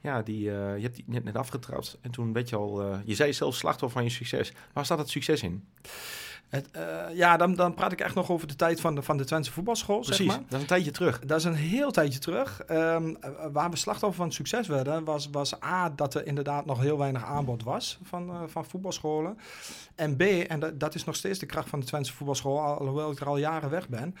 ja, 0.00 0.22
die, 0.22 0.42
je 0.42 0.78
hebt 0.80 0.94
die 0.94 1.04
net, 1.06 1.24
net 1.24 1.36
afgetrapt 1.36 1.98
en 2.00 2.10
toen 2.10 2.32
werd 2.32 2.48
je 2.48 2.56
al... 2.56 2.98
je 3.04 3.14
zei 3.14 3.32
zelf 3.32 3.54
slachtoffer 3.54 3.98
van 3.98 4.08
je 4.08 4.14
succes. 4.14 4.52
Waar 4.72 4.84
staat 4.84 4.98
het 4.98 5.10
succes 5.10 5.42
in? 5.42 5.64
Het, 6.48 6.68
uh, 6.76 7.16
ja, 7.16 7.36
dan, 7.36 7.54
dan 7.54 7.74
praat 7.74 7.92
ik 7.92 8.00
echt 8.00 8.14
nog 8.14 8.30
over 8.30 8.46
de 8.46 8.56
tijd 8.56 8.80
van 8.80 8.94
de, 8.94 9.02
van 9.02 9.16
de 9.16 9.24
Twentse 9.24 9.52
voetbalschool. 9.52 10.00
Precies, 10.00 10.16
zeg 10.16 10.26
maar. 10.26 10.38
dat 10.38 10.52
is 10.52 10.60
een 10.60 10.66
tijdje 10.66 10.90
terug. 10.90 11.18
Dat 11.18 11.38
is 11.38 11.44
een 11.44 11.54
heel 11.54 11.90
tijdje 11.90 12.18
terug. 12.18 12.62
Um, 12.70 13.16
waar 13.52 13.70
we 13.70 13.76
slachtoffer 13.76 14.18
van 14.18 14.32
succes 14.32 14.66
werden, 14.66 15.04
was, 15.04 15.28
was 15.30 15.62
A, 15.62 15.90
dat 15.90 16.14
er 16.14 16.26
inderdaad 16.26 16.66
nog 16.66 16.80
heel 16.80 16.98
weinig 16.98 17.24
aanbod 17.24 17.62
was 17.62 17.98
van, 18.02 18.30
uh, 18.30 18.40
van 18.46 18.64
voetbalscholen. 18.64 19.38
En 19.94 20.16
B, 20.16 20.20
en 20.20 20.60
dat, 20.60 20.80
dat 20.80 20.94
is 20.94 21.04
nog 21.04 21.16
steeds 21.16 21.38
de 21.38 21.46
kracht 21.46 21.68
van 21.68 21.80
de 21.80 21.86
Twentse 21.86 22.12
voetbalschool, 22.12 22.60
alhoewel 22.60 23.10
ik 23.10 23.20
er 23.20 23.26
al 23.26 23.38
jaren 23.38 23.70
weg 23.70 23.88
ben. 23.88 24.14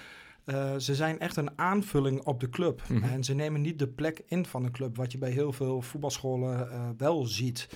Uh, 0.46 0.76
ze 0.76 0.94
zijn 0.94 1.18
echt 1.18 1.36
een 1.36 1.58
aanvulling 1.58 2.24
op 2.24 2.40
de 2.40 2.48
club. 2.48 2.82
Mm 2.88 2.96
-hmm. 2.96 3.10
En 3.10 3.24
ze 3.24 3.34
nemen 3.34 3.60
niet 3.60 3.78
de 3.78 3.88
plek 3.88 4.22
in 4.26 4.46
van 4.46 4.64
een 4.64 4.72
club, 4.72 4.96
wat 4.96 5.12
je 5.12 5.18
bij 5.18 5.30
heel 5.30 5.52
veel 5.52 5.82
voetbalscholen 5.82 6.94
wel 6.96 7.26
ziet. 7.26 7.68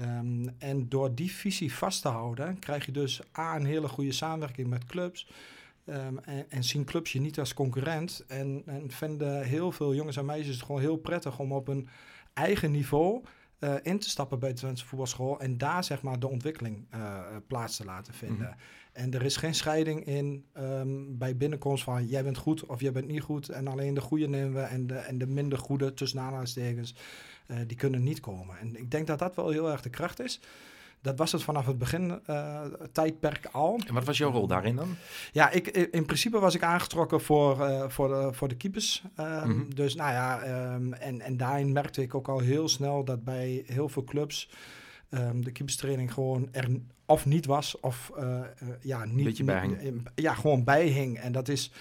Um, 0.00 0.54
en 0.58 0.88
door 0.88 1.14
die 1.14 1.32
visie 1.32 1.74
vast 1.74 2.02
te 2.02 2.08
houden, 2.08 2.58
krijg 2.58 2.86
je 2.86 2.92
dus 2.92 3.22
A, 3.38 3.56
een 3.56 3.64
hele 3.64 3.88
goede 3.88 4.12
samenwerking 4.12 4.68
met 4.68 4.84
clubs. 4.84 5.28
Um, 5.86 6.18
en, 6.18 6.50
en, 6.50 6.64
zien 6.64 6.84
clubs 6.84 7.12
je 7.12 7.20
niet 7.20 7.38
als 7.38 7.54
concurrent. 7.54 8.24
En, 8.28 8.62
en, 8.66 8.90
vinden 8.90 9.42
heel 9.42 9.72
veel 9.72 9.94
jongens 9.94 10.16
en 10.16 10.24
meisjes 10.24 10.54
het 10.54 10.64
gewoon 10.64 10.80
heel 10.80 10.96
prettig 10.96 11.38
om 11.38 11.52
op 11.52 11.68
een 11.68 11.88
eigen 12.32 12.70
niveau 12.70 13.22
uh, 13.60 13.74
in 13.82 13.98
te 13.98 14.08
stappen 14.08 14.38
bij 14.38 14.52
de 14.52 14.76
voetbalschool. 14.76 15.40
En 15.40 15.58
daar 15.58 15.84
zeg 15.84 16.02
maar 16.02 16.18
de 16.18 16.28
ontwikkeling 16.28 16.86
uh, 16.94 17.20
plaats 17.46 17.76
te 17.76 17.84
laten 17.84 18.14
vinden. 18.14 18.36
Mm 18.36 18.44
-hmm. 18.44 18.56
En 18.92 19.14
er 19.14 19.22
is 19.22 19.36
geen 19.36 19.54
scheiding 19.54 20.04
in 20.04 20.44
um, 20.58 21.18
bij 21.18 21.36
binnenkomst 21.36 21.84
van 21.84 22.06
jij 22.06 22.24
bent 22.24 22.36
goed 22.36 22.66
of 22.66 22.80
jij 22.80 22.92
bent 22.92 23.06
niet 23.06 23.22
goed. 23.22 23.48
En 23.48 23.66
alleen 23.66 23.94
de 23.94 24.00
goede 24.00 24.28
nemen 24.28 24.54
we 24.54 24.60
en 24.60 24.86
de, 24.86 24.94
en 24.94 25.18
de 25.18 25.26
minder 25.26 25.58
goede 25.58 25.94
tussen 25.94 26.20
aanhalingstekens. 26.20 26.94
Uh, 27.46 27.56
die 27.66 27.76
kunnen 27.76 28.02
niet 28.02 28.20
komen. 28.20 28.58
En 28.58 28.76
ik 28.76 28.90
denk 28.90 29.06
dat 29.06 29.18
dat 29.18 29.34
wel 29.34 29.50
heel 29.50 29.70
erg 29.70 29.82
de 29.82 29.90
kracht 29.90 30.20
is. 30.20 30.40
Dat 31.00 31.18
was 31.18 31.32
het 31.32 31.42
vanaf 31.42 31.66
het 31.66 31.78
begin 31.78 32.20
uh, 32.30 32.60
tijdperk 32.92 33.46
al. 33.52 33.80
En 33.86 33.94
wat 33.94 34.04
was 34.04 34.18
jouw 34.18 34.30
rol 34.30 34.46
daarin 34.46 34.76
dan? 34.76 34.96
Ja, 35.32 35.50
ik, 35.50 35.66
in 35.66 36.04
principe 36.04 36.38
was 36.38 36.54
ik 36.54 36.62
aangetrokken 36.62 37.20
voor, 37.20 37.58
uh, 37.60 37.88
voor, 37.88 38.08
de, 38.08 38.28
voor 38.32 38.48
de 38.48 38.56
keepers. 38.56 39.02
Um, 39.16 39.26
mm 39.26 39.42
-hmm. 39.42 39.74
Dus 39.74 39.94
nou 39.94 40.10
ja, 40.10 40.42
um, 40.74 40.92
en, 40.92 41.20
en 41.20 41.36
daarin 41.36 41.72
merkte 41.72 42.02
ik 42.02 42.14
ook 42.14 42.28
al 42.28 42.38
heel 42.38 42.68
snel 42.68 43.04
dat 43.04 43.24
bij 43.24 43.62
heel 43.66 43.88
veel 43.88 44.04
clubs 44.04 44.50
um, 45.10 45.44
de 45.44 45.52
keeperstraining 45.52 46.12
gewoon 46.12 46.48
er 46.52 46.68
of 47.06 47.26
niet 47.26 47.46
was 47.46 47.80
of 47.80 48.12
uh, 48.18 48.40
ja, 48.80 49.04
niet, 49.04 49.24
Beetje 49.24 49.44
bijhing. 49.44 50.08
ja, 50.14 50.34
gewoon 50.34 50.64
bijhing. 50.64 51.18
En 51.18 51.32
dat 51.32 51.48
is 51.48 51.72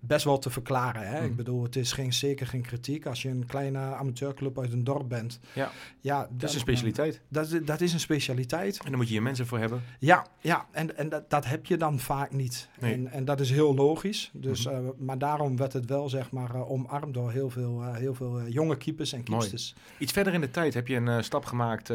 best 0.00 0.24
wel 0.24 0.38
te 0.38 0.50
verklaren. 0.50 1.02
Hè? 1.02 1.12
Mhm. 1.12 1.22
Mm. 1.22 1.30
Ik 1.30 1.36
bedoel, 1.36 1.62
het 1.62 1.76
is 1.76 1.92
geen, 1.92 2.12
zeker 2.12 2.46
geen 2.46 2.62
kritiek. 2.62 3.06
Als 3.06 3.22
je 3.22 3.28
een 3.28 3.46
kleine 3.46 3.78
amateurclub 3.78 4.58
uit 4.58 4.72
een 4.72 4.84
dorp 4.84 5.08
bent. 5.08 5.40
Ja, 5.52 5.70
ja 6.00 6.28
dat 6.30 6.48
is 6.48 6.54
een 6.54 6.60
specialiteit. 6.60 7.20
Dat, 7.28 7.60
dat 7.64 7.80
is 7.80 7.92
een 7.92 8.00
specialiteit. 8.00 8.78
En 8.78 8.88
daar 8.88 8.96
moet 8.96 9.08
je 9.08 9.14
je 9.14 9.20
mensen 9.20 9.46
voor 9.46 9.58
hebben. 9.58 9.82
Ja, 9.98 10.26
ja 10.40 10.66
en, 10.70 10.96
en 10.96 11.08
dat, 11.08 11.30
dat 11.30 11.46
heb 11.46 11.66
je 11.66 11.76
dan 11.76 11.98
vaak 11.98 12.32
niet. 12.32 12.68
Nee. 12.80 12.92
En, 12.92 13.10
en 13.12 13.24
dat 13.24 13.40
is 13.40 13.50
heel 13.50 13.74
logisch. 13.74 14.30
Dus, 14.32 14.66
mm 14.66 14.72
-hmm. 14.72 14.84
uh, 14.84 14.90
maar 14.98 15.18
daarom 15.18 15.56
werd 15.56 15.72
het 15.72 15.86
wel 15.86 16.08
zeg 16.08 16.30
maar, 16.30 16.54
uh, 16.54 16.70
omarmd 16.70 17.14
door 17.14 17.30
heel 17.30 17.50
veel, 17.50 17.82
uh, 17.82 17.94
heel 17.94 18.14
veel 18.14 18.48
jonge 18.48 18.76
keepers 18.76 19.12
en 19.12 19.22
keepsters. 19.22 19.74
Mooi. 19.76 19.96
Iets 19.98 20.12
verder 20.12 20.34
in 20.34 20.40
de 20.40 20.50
tijd 20.50 20.74
heb 20.74 20.88
je 20.88 20.96
een 20.96 21.24
stap 21.24 21.44
gemaakt 21.44 21.92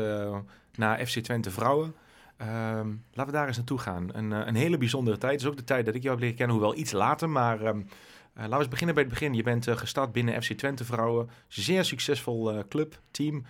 naar 0.75 1.05
FC 1.05 1.19
Twente 1.19 1.51
Vrouwen. 1.51 1.93
Um, 2.41 3.03
laten 3.13 3.31
we 3.33 3.37
daar 3.37 3.47
eens 3.47 3.57
naartoe 3.57 3.77
gaan. 3.77 4.09
Een, 4.11 4.31
een, 4.31 4.55
hele 4.55 4.77
bijzondere 4.77 5.17
tijd. 5.17 5.31
Het 5.31 5.41
is 5.41 5.47
ook 5.47 5.57
de 5.57 5.63
tijd 5.63 5.85
dat 5.85 5.95
ik 5.95 6.01
jou 6.01 6.13
heb 6.13 6.21
leren 6.23 6.37
kennen, 6.37 6.55
hoewel 6.55 6.77
iets 6.77 6.91
later. 6.91 7.29
Maar 7.29 7.65
um, 7.65 7.77
uh, 7.77 7.85
laten 8.33 8.49
we 8.49 8.57
eens 8.57 8.67
beginnen 8.67 8.95
bij 8.95 9.03
het 9.03 9.13
begin. 9.13 9.33
Je 9.33 9.43
bent 9.43 9.67
uh, 9.67 9.77
gestart 9.77 10.11
binnen 10.11 10.43
FC 10.43 10.53
Twente 10.53 10.85
Vrouwen. 10.85 11.29
Zeer 11.47 11.85
succesvol 11.85 12.53
uh, 12.53 12.59
club, 12.69 12.99
team. 13.11 13.45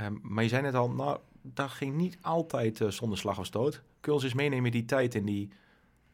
Um, 0.00 0.20
maar 0.22 0.42
je 0.42 0.48
zei 0.48 0.62
net 0.62 0.74
al, 0.74 0.90
nou, 0.90 1.18
dat 1.42 1.70
ging 1.70 1.94
niet 1.94 2.18
altijd 2.20 2.80
zonder 2.88 3.18
slag 3.18 3.38
of 3.38 3.46
stoot. 3.46 3.72
Kun 3.74 3.82
je 4.00 4.12
ons 4.12 4.24
eens 4.24 4.34
meenemen 4.34 4.70
die 4.70 4.84
tijd, 4.84 5.14
in 5.14 5.24
die 5.24 5.50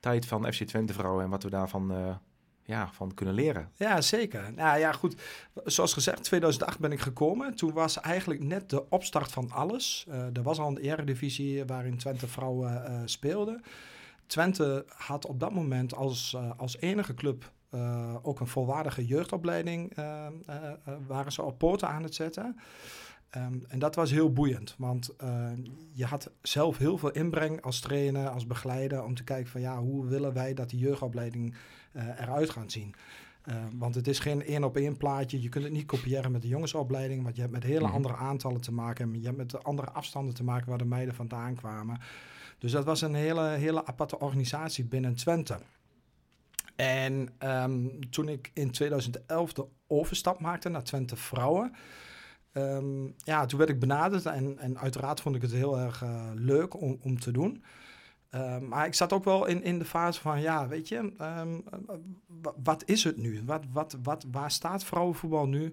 tijd 0.00 0.26
van 0.26 0.52
FC 0.52 0.62
Twente 0.62 0.92
Vrouwen 0.92 1.24
en 1.24 1.30
wat 1.30 1.42
we 1.42 1.50
daarvan 1.50 2.18
ja, 2.64 2.88
van 2.92 3.14
kunnen 3.14 3.34
leren. 3.34 3.70
Ja, 3.76 4.00
zeker. 4.00 4.52
Nou 4.52 4.78
ja, 4.78 4.92
goed. 4.92 5.16
Zoals 5.64 5.92
gezegd, 5.92 6.22
2008 6.22 6.78
ben 6.78 6.92
ik 6.92 7.00
gekomen. 7.00 7.54
Toen 7.54 7.72
was 7.72 8.00
eigenlijk 8.00 8.42
net 8.42 8.70
de 8.70 8.90
opstart 8.90 9.32
van 9.32 9.50
alles. 9.50 10.06
Uh, 10.08 10.36
er 10.36 10.42
was 10.42 10.58
al 10.58 10.68
een 10.68 10.78
eredivisie 10.78 11.64
waarin 11.64 11.98
Twente 11.98 12.26
vrouwen 12.26 12.84
uh, 12.88 13.00
speelden. 13.04 13.62
Twente 14.26 14.84
had 14.88 15.26
op 15.26 15.40
dat 15.40 15.52
moment 15.52 15.94
als, 15.94 16.32
uh, 16.36 16.50
als 16.56 16.76
enige 16.78 17.14
club 17.14 17.52
ook 18.22 18.40
een 18.40 18.46
volwaardige 18.46 19.06
jeugdopleiding. 19.06 19.96
waren 21.06 21.32
ze 21.32 21.42
op 21.42 21.58
poten 21.58 21.88
aan 21.88 22.02
het 22.02 22.14
zetten. 22.14 22.56
Um, 23.36 23.64
en 23.68 23.78
dat 23.78 23.94
was 23.94 24.10
heel 24.10 24.32
boeiend, 24.32 24.74
want 24.78 25.14
je 25.92 26.04
had 26.04 26.30
zelf 26.42 26.78
heel 26.78 26.98
veel 26.98 27.10
inbreng 27.10 27.62
als 27.62 27.80
trainer, 27.80 28.28
als 28.28 28.46
begeleider, 28.46 29.04
om 29.04 29.14
te 29.14 29.24
kijken 29.24 29.50
van 29.50 29.60
ja, 29.60 29.78
hoe 29.78 30.06
willen 30.06 30.32
wij 30.32 30.54
dat 30.54 30.70
die 30.70 30.78
jeugdopleiding 30.78 31.54
eruit 31.92 32.50
gaat 32.50 32.72
zien. 32.72 32.94
Uh, 33.48 33.54
want 33.74 33.94
het 33.94 34.08
is 34.08 34.18
geen 34.18 34.44
één 34.44 34.64
op 34.64 34.76
één 34.76 34.96
plaatje. 34.96 35.42
Je 35.42 35.48
kunt 35.48 35.64
het 35.64 35.72
niet 35.72 35.86
kopiëren 35.86 36.32
met 36.32 36.42
de 36.42 36.48
jongensopleiding. 36.48 37.22
Want 37.22 37.34
je 37.34 37.40
hebt 37.40 37.52
met 37.52 37.62
hele 37.62 37.88
andere 37.88 38.16
aantallen 38.16 38.60
te 38.60 38.72
maken. 38.72 39.20
Je 39.20 39.26
hebt 39.26 39.36
met 39.36 39.50
de 39.50 39.62
andere 39.62 39.90
afstanden 39.90 40.34
te 40.34 40.44
maken 40.44 40.68
waar 40.68 40.78
de 40.78 40.84
meiden 40.84 41.14
vandaan 41.14 41.54
kwamen. 41.54 42.00
Dus 42.58 42.72
dat 42.72 42.84
was 42.84 43.00
een 43.00 43.14
hele, 43.14 43.42
hele 43.42 43.86
aparte 43.86 44.18
organisatie 44.18 44.84
binnen 44.84 45.14
Twente. 45.14 45.58
En 46.76 47.28
ehm, 47.38 47.88
toen 48.10 48.28
ik 48.28 48.50
in 48.54 48.70
2011 48.70 49.52
de 49.52 49.66
overstap 49.86 50.40
maakte 50.40 50.68
naar 50.68 50.82
Twente 50.82 51.16
Vrouwen. 51.16 51.72
ehm, 52.52 53.04
ja, 53.16 53.46
toen 53.46 53.58
werd 53.58 53.70
ik 53.70 53.80
benaderd 53.80 54.26
en, 54.26 54.58
en 54.58 54.78
uiteraard 54.78 55.20
vond 55.20 55.34
ik 55.36 55.42
het 55.42 55.52
heel 55.52 55.78
erg 55.78 56.02
eh, 56.02 56.30
leuk 56.34 56.80
om, 56.80 56.98
om 57.02 57.18
te 57.20 57.30
doen. 57.30 57.64
Ehm, 58.32 58.68
maar 58.68 58.86
ik 58.86 58.94
zat 58.94 59.12
ook 59.12 59.24
wel 59.24 59.46
in, 59.46 59.62
in 59.62 59.78
de 59.78 59.84
fase 59.84 60.20
van, 60.20 60.40
ja, 60.40 60.68
weet 60.68 60.88
je, 60.88 61.12
ehm, 61.18 61.60
wa- 62.26 62.54
wat 62.62 62.82
is 62.86 63.04
het 63.04 63.16
nu? 63.16 63.42
Wat, 63.44 63.64
wat, 63.72 63.96
wat, 64.02 64.26
waar 64.30 64.50
staat 64.50 64.84
vrouwenvoetbal 64.84 65.46
nu? 65.46 65.72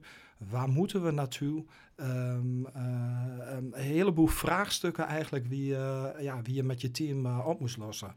Waar 0.50 0.70
moeten 0.70 1.04
we 1.04 1.12
naartoe? 1.12 1.66
Ehm, 1.96 2.66
eh, 2.74 3.56
een 3.56 3.74
heleboel 3.75 4.28
vraagstukken 4.28 5.06
eigenlijk 5.06 5.48
wie, 5.48 5.66
je- 5.66 6.16
ja, 6.20 6.42
wie 6.42 6.54
je 6.56 6.63
met 6.63 6.82
je 6.82 6.92
team 6.92 7.25
eh, 7.25 7.48
op 7.48 7.60
moest 7.60 7.78
lossen. 7.78 8.16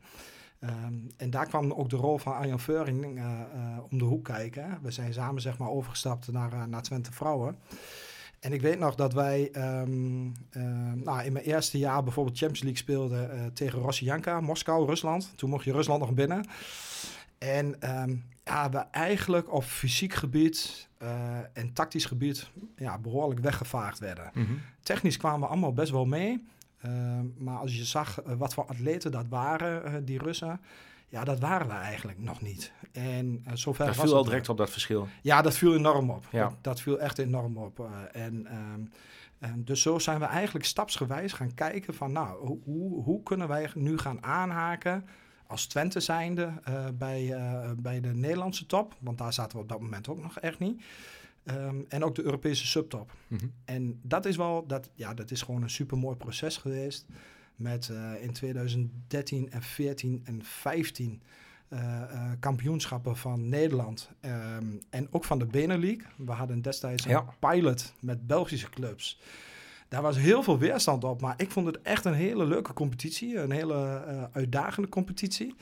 Ehm, 0.58 0.94
en 1.16 1.30
daar 1.30 1.46
kwam 1.46 1.72
ook 1.72 1.88
de 1.90 1.96
rol 1.96 2.18
van 2.18 2.34
Arjan 2.34 2.60
Veuring 2.60 3.16
eh, 3.18 3.40
eh, 3.40 3.78
om 3.90 3.98
de 3.98 4.04
hoek 4.04 4.24
kijken. 4.24 4.78
We 4.82 4.90
zijn 4.90 5.12
samen 5.12 5.42
zeg 5.42 5.58
maar 5.58 5.68
overgestapt 5.70 6.32
naar, 6.32 6.52
eh, 6.52 6.64
naar 6.64 6.82
Twente 6.82 7.12
Vrouwen. 7.12 7.58
En 8.42 8.52
ik 8.52 8.60
weet 8.60 8.78
nog 8.78 8.94
dat 8.94 9.12
wij 9.12 9.50
ehm, 9.52 10.26
eh, 10.50 10.62
nou, 10.94 11.22
in 11.24 11.32
mijn 11.32 11.44
eerste 11.44 11.78
jaar 11.78 12.02
bijvoorbeeld 12.02 12.38
Champions 12.38 12.62
League 12.62 12.82
speelden 12.82 13.30
eh, 13.30 13.46
tegen 13.52 13.78
Rossianka, 13.78 14.40
Moskou, 14.40 14.86
Rusland. 14.86 15.32
Toen 15.36 15.50
mocht 15.50 15.64
je 15.64 15.72
Rusland 15.72 16.00
nog 16.00 16.12
binnen. 16.12 16.46
En 17.38 17.80
ehm, 17.80 18.14
ja, 18.44 18.70
we 18.70 18.78
eigenlijk 18.78 19.52
op 19.52 19.64
fysiek 19.64 20.14
gebied 20.14 20.88
eh, 20.98 21.38
en 21.52 21.72
tactisch 21.72 22.04
gebied 22.04 22.50
ja, 22.76 22.98
behoorlijk 22.98 23.40
weggevaagd 23.40 23.98
werden. 23.98 24.30
Mhm. 24.34 24.52
Technisch 24.82 25.16
kwamen 25.16 25.40
we 25.40 25.46
allemaal 25.46 25.72
best 25.72 25.90
wel 25.90 26.06
mee. 26.06 26.46
Ehm, 26.80 27.26
maar 27.38 27.56
als 27.56 27.76
je 27.76 27.84
zag 27.84 28.22
eh, 28.22 28.34
wat 28.34 28.54
voor 28.54 28.66
atleten 28.66 29.10
dat 29.10 29.28
waren, 29.28 30.04
die 30.04 30.18
Russen, 30.18 30.60
ja, 31.12 31.24
dat 31.24 31.40
waren 31.40 31.66
we 31.66 31.72
eigenlijk 31.72 32.18
nog 32.18 32.40
niet. 32.40 32.72
En 32.92 33.44
uh, 33.46 33.52
zover 33.54 33.86
was 33.86 33.96
viel 33.96 34.14
al 34.14 34.24
direct 34.24 34.48
op 34.48 34.56
dat 34.56 34.70
verschil. 34.70 35.08
Ja, 35.22 35.42
dat 35.42 35.56
viel 35.56 35.74
enorm 35.74 36.10
op. 36.10 36.26
Ja. 36.30 36.48
Dat, 36.48 36.56
dat 36.60 36.80
viel 36.80 37.00
echt 37.00 37.18
enorm 37.18 37.56
op. 37.56 37.80
eh, 37.80 38.24
en, 38.24 38.46
ehm, 38.46 38.80
en 39.38 39.64
dus 39.64 39.82
zo 39.82 39.98
zijn 39.98 40.18
we 40.18 40.24
eigenlijk 40.24 40.64
stapsgewijs 40.64 41.32
gaan 41.32 41.54
kijken 41.54 41.94
van, 41.94 42.12
nou, 42.12 42.46
hoe, 42.46 42.58
hoe, 42.64 43.02
hoe 43.02 43.22
kunnen 43.22 43.48
wij 43.48 43.70
nu 43.74 43.98
gaan 43.98 44.24
aanhaken 44.24 45.06
als 45.46 45.66
Twente 45.66 46.00
zijnde 46.00 46.52
eh, 46.64 46.86
bij, 46.94 47.36
bij 47.76 48.00
de 48.00 48.14
Nederlandse 48.14 48.66
top, 48.66 48.96
want 49.00 49.18
daar 49.18 49.32
zaten 49.32 49.56
we 49.56 49.62
op 49.62 49.68
dat 49.68 49.80
moment 49.80 50.08
ook 50.08 50.22
nog 50.22 50.38
echt 50.38 50.58
niet. 50.58 50.82
Ehm, 51.44 51.80
en 51.88 52.04
ook 52.04 52.14
de 52.14 52.22
Europese 52.22 52.66
subtop. 52.66 53.12
Mhm. 53.28 53.46
En 53.64 54.00
dat 54.02 54.24
is 54.24 54.36
wel, 54.36 54.66
dat, 54.66 54.90
ja, 54.94 55.14
dat 55.14 55.30
is 55.30 55.42
gewoon 55.42 55.62
een 55.62 55.70
super 55.70 55.98
mooi 55.98 56.16
proces 56.16 56.56
geweest. 56.56 57.06
Met 57.56 57.88
eh, 57.88 58.22
in 58.22 58.32
2013 58.32 59.50
en 59.50 59.62
14 59.62 60.22
en 60.24 60.44
15 60.44 61.22
eh, 61.68 62.02
eh, 62.02 62.30
kampioenschappen 62.40 63.16
van 63.16 63.48
Nederland. 63.48 64.10
ehm, 64.20 64.66
en 64.90 65.08
ook 65.10 65.24
van 65.24 65.38
de 65.38 65.46
Benelux. 65.46 66.04
We 66.16 66.32
hadden 66.32 66.62
destijds 66.62 67.04
een 67.04 67.24
pilot 67.38 67.92
met 68.00 68.26
Belgische 68.26 68.70
clubs. 68.70 69.20
Daar 69.88 70.02
was 70.02 70.16
heel 70.16 70.42
veel 70.42 70.58
weerstand 70.58 71.04
op, 71.04 71.20
maar 71.20 71.34
ik 71.36 71.50
vond 71.50 71.66
het 71.66 71.82
echt 71.82 72.04
een 72.04 72.14
hele 72.14 72.44
leuke 72.44 72.72
competitie. 72.72 73.38
Een 73.38 73.50
hele 73.50 74.28
uitdagende 74.32 74.88
competitie. 74.88 75.54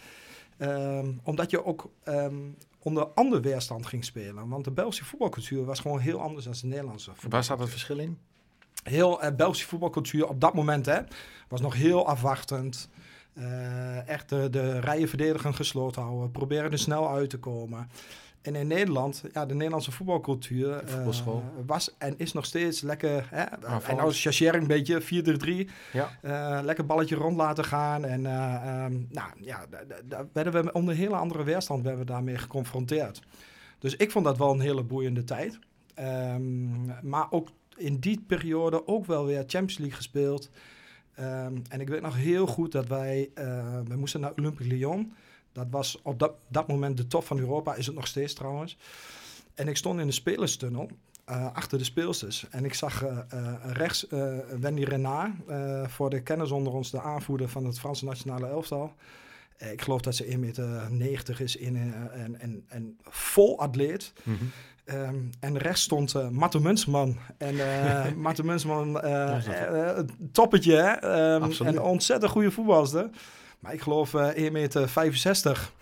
Ehm, 0.57 1.13
omdat 1.23 1.51
je 1.51 1.65
ook 1.65 1.91
ehm, 2.03 2.37
onder 2.79 3.07
andere 3.07 3.41
weerstand 3.41 3.87
ging 3.87 4.05
spelen. 4.05 4.49
Want 4.49 4.65
de 4.65 4.71
Belgische 4.71 5.05
voetbalcultuur 5.05 5.65
was 5.65 5.81
gewoon 5.81 5.99
heel 5.99 6.21
anders 6.21 6.45
dan 6.45 6.55
de 6.61 6.67
Nederlandse 6.67 7.11
Waar 7.29 7.45
staat 7.45 7.59
het 7.59 7.71
verschil 7.71 7.99
in? 7.99 8.19
Heel 8.83 9.25
uh, 9.25 9.31
Belgische 9.37 9.67
voetbalcultuur 9.67 10.29
op 10.29 10.41
dat 10.41 10.55
moment 10.55 10.87
hè, 10.87 11.01
was 11.49 11.61
nog 11.61 11.75
heel 11.75 12.07
afwachtend. 12.07 12.89
Uh, 13.35 14.09
echt 14.09 14.29
de, 14.29 14.51
de 14.51 14.81
rijen 14.81 15.09
verdedigen 15.09 15.55
gesloten 15.55 16.03
houden, 16.03 16.31
proberen 16.31 16.73
er 16.73 16.79
snel 16.79 17.11
uit 17.11 17.31
te 17.31 17.39
komen. 17.39 17.89
En 18.43 18.55
in 18.55 18.67
Nederland, 18.67 19.25
ja, 19.33 19.47
de 19.47 19.55
Nederlandse 19.55 19.93
voetbalcultuur 19.93 20.83
uh, 20.89 21.07
was 21.67 21.95
en 21.99 22.15
is 22.19 22.33
nog 22.33 22.45
steeds 22.45 22.81
lekker. 22.81 23.29
Hè, 23.31 23.43
en 23.43 23.97
nou 23.97 24.13
chargeer 24.13 24.55
een 24.55 24.67
beetje 24.67 25.03
4-3. 25.67 25.71
Ja. 25.93 26.11
Uh, 26.23 26.65
lekker 26.65 26.87
balletje 26.87 27.17
rond 27.17 27.37
laten 27.37 27.65
gaan. 27.65 28.05
En 28.05 28.27
um, 28.27 29.07
nou 29.11 29.31
ja, 29.41 29.67
daar 30.05 30.27
werden 30.33 30.65
we 30.65 30.73
onder 30.73 30.95
hele 30.95 31.17
andere 31.17 31.45
weerstand 31.45 31.83
werden 31.83 32.01
we 32.01 32.07
daarmee 32.07 32.39
geconfronteerd. 32.39 33.23
Dus 33.79 33.97
ik 33.97 34.11
vond 34.11 34.25
dat 34.25 34.39
wel 34.39 34.51
een 34.51 34.61
hele 34.61 34.83
boeiende 34.83 35.25
tijd. 35.25 35.59
Um, 35.99 36.95
maar 37.03 37.27
ook 37.31 37.49
in 37.81 37.99
die 37.99 38.25
periode 38.27 38.87
ook 38.87 39.07
wel 39.07 39.25
weer 39.25 39.39
Champions 39.39 39.79
League 39.79 39.97
gespeeld. 39.97 40.51
Um, 41.21 41.63
en 41.69 41.81
ik 41.81 41.89
weet 41.89 42.01
nog 42.01 42.17
heel 42.17 42.47
goed 42.47 42.73
dat 42.73 42.87
wij, 42.87 43.31
uh, 43.35 43.79
we 43.89 43.97
moesten 43.97 44.21
naar 44.21 44.33
Olympique 44.37 44.75
Lyon. 44.75 45.13
Dat 45.53 45.67
was 45.71 46.01
op 46.03 46.19
dat, 46.19 46.33
dat 46.49 46.69
moment 46.69 46.97
de 46.97 47.07
top 47.07 47.25
van 47.25 47.39
Europa, 47.39 47.75
is 47.75 47.87
het 47.87 47.95
nog 47.95 48.07
steeds 48.07 48.35
trouwens. 48.35 48.77
En 49.55 49.69
ik 49.69 49.77
stond 49.77 50.01
in 50.01 50.07
de 50.07 50.13
spelerstunnel, 50.13 50.91
uh, 51.31 51.55
achter 51.55 51.79
de 51.79 51.85
speelsters. 51.85 52.47
En 52.51 52.65
ik 52.65 52.75
zag 52.75 53.05
uh, 53.05 53.19
rechts 53.63 54.07
Wendy 54.61 54.85
Renard, 54.85 55.33
voor 55.87 56.11
de 56.11 56.23
kennis 56.23 56.51
onder 56.51 56.73
ons, 56.73 56.91
de 56.91 57.01
aanvoerder 57.01 57.49
van 57.49 57.65
het 57.65 57.79
Franse 57.79 58.05
nationale 58.05 58.47
elftal. 58.47 58.95
Ik 59.59 59.83
geloof 59.83 60.01
dat 60.01 60.15
ze 60.15 60.25
1,90 60.89 60.93
meter 60.93 61.41
is 61.41 61.57
in, 61.57 61.77
en, 62.13 62.41
en, 62.41 62.65
en 62.69 62.99
vol 63.03 63.59
atleet. 63.59 64.13
Mm. 64.23 64.39
Um, 64.93 65.31
en 65.41 65.59
rechts 65.59 65.83
stond 65.83 66.15
uh, 66.15 66.29
Matte 66.29 66.61
Munsman. 66.61 67.17
En 67.39 67.55
uh, 67.67 68.13
Matte 68.17 68.45
Munsman, 68.45 69.05
uh, 69.05 69.99
toppetje, 70.33 70.75
hè? 70.75 70.93
Um, 71.35 71.43
en 71.43 71.67
een 71.67 71.81
ontzettend 71.81 72.31
goede 72.31 72.51
voetbalster. 72.51 73.11
Maar 73.59 73.73
ik 73.73 73.81
geloof 73.81 74.13
1,65 74.13 74.51
meter. 74.53 74.89
65. 74.89 75.73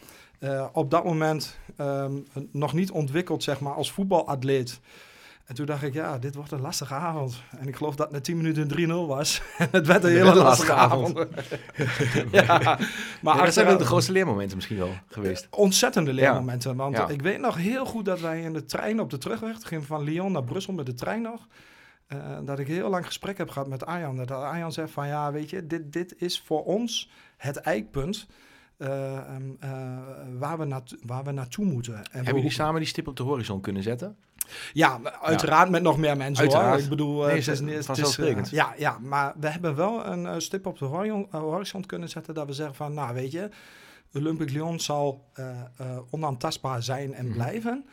op 0.73 0.91
dat 0.91 1.05
moment 1.05 1.59
um, 1.81 2.27
nog 2.53 2.73
niet 2.73 2.91
ontwikkeld, 2.91 3.43
zeg 3.43 3.61
maar, 3.61 3.75
als 3.75 3.93
voetbalatleet. 3.93 4.81
En 5.49 5.55
toen 5.55 5.67
dacht 5.67 5.83
ik, 5.83 5.95
ja, 5.95 6.19
dit 6.19 6.35
wordt 6.35 6.53
een 6.53 6.61
lastige 6.61 6.95
avond. 6.95 7.43
En 7.59 7.69
ik 7.69 7.77
geloof 7.77 7.97
dat 7.97 8.07
het 8.07 8.15
na 8.15 8.21
10 8.21 8.37
minuten 8.37 8.89
3-0 8.89 9.07
was. 9.07 9.43
het 9.71 9.87
werd 9.87 10.05
een 10.05 10.11
hele 10.11 10.25
lastige, 10.25 10.43
lastige 10.45 10.73
avond. 10.73 11.17
ja, 12.33 12.79
maar 13.23 13.37
ja, 13.37 13.45
dat 13.45 13.53
zijn 13.53 13.67
wel 13.67 13.79
de 13.79 13.85
grootste 13.85 14.13
leermomenten 14.13 14.57
misschien 14.57 14.79
wel 14.79 14.93
geweest. 15.07 15.47
Ontzettende 15.51 16.13
leermomenten. 16.13 16.77
Want 16.77 16.97
ja. 16.97 17.09
ik 17.09 17.23
weet 17.23 17.41
nog 17.41 17.57
heel 17.57 17.87
goed 17.87 18.05
dat 18.05 18.21
wij 18.21 18.43
in 18.43 18.53
de 18.53 18.65
trein 18.65 19.01
op 19.01 19.11
de 19.11 19.19
terugweg... 19.19 19.57
gingen 19.61 19.85
van 19.85 20.03
Lyon 20.03 20.33
naar 20.33 20.45
Brussel 20.45 20.73
met 20.73 20.87
de 20.87 20.95
trein 20.95 21.23
nog... 21.23 21.47
Uh, 22.09 22.39
dat 22.45 22.59
ik 22.59 22.67
heel 22.67 22.89
lang 22.89 23.07
gesprek 23.07 23.39
heb 23.39 23.51
gehad 23.51 23.69
met 23.69 23.87
Arjan. 23.87 24.17
Dat 24.17 24.31
Arjan 24.31 24.73
zegt 24.73 24.91
van, 24.91 25.07
ja, 25.07 25.33
weet 25.33 25.51
je, 25.51 25.67
dit, 25.67 25.93
dit 25.93 26.15
is 26.19 26.41
voor 26.41 26.65
ons 26.65 27.11
het 27.37 27.57
eikpunt... 27.57 28.27
Uh, 28.79 29.35
um, 29.35 29.57
uh, 29.65 29.99
waar, 30.39 30.59
we 30.59 30.65
naartoe, 30.65 30.99
waar 31.03 31.25
we 31.25 31.31
naartoe 31.31 31.65
moeten. 31.65 31.95
En 31.95 32.05
Hebben 32.11 32.35
jullie 32.35 32.51
samen 32.51 32.81
die 32.81 32.89
stip 32.89 33.09
op 33.09 33.17
de 33.17 33.23
horizon 33.23 33.61
kunnen 33.61 33.83
zetten? 33.83 34.17
Ja, 34.73 35.01
uiteraard 35.23 35.65
ja. 35.65 35.71
met 35.71 35.83
nog 35.83 35.99
meer 35.99 36.17
mensen 36.17 36.45
uiteraard. 36.45 36.73
hoor. 36.73 36.83
Ik 36.83 36.89
bedoel, 36.89 37.25
nee, 37.25 37.29
het 37.29 37.49
is, 37.49 37.87
het 37.87 37.99
is. 37.99 38.19
Uh, 38.19 38.45
ja, 38.45 38.75
ja, 38.77 38.99
maar 38.99 39.35
we 39.41 39.49
hebben 39.49 39.75
wel 39.75 40.07
een 40.07 40.23
uh, 40.23 40.35
stip 40.39 40.67
op 40.67 40.79
de 40.79 40.85
horizon, 41.31 41.87
kunnen 41.87 42.09
zetten 42.09 42.35
dat 42.35 42.47
we 42.47 42.53
zeggen 42.53 42.75
van, 42.75 42.95
nou 42.95 43.15
weet 43.15 43.33
je, 43.33 43.49
Olympique 44.15 44.53
Lyon 44.53 44.81
zal 44.81 45.25
onaantastbaar 46.11 46.83
zijn 46.83 47.15
en 47.15 47.27
mm. 47.27 47.33
blijven. 47.33 47.85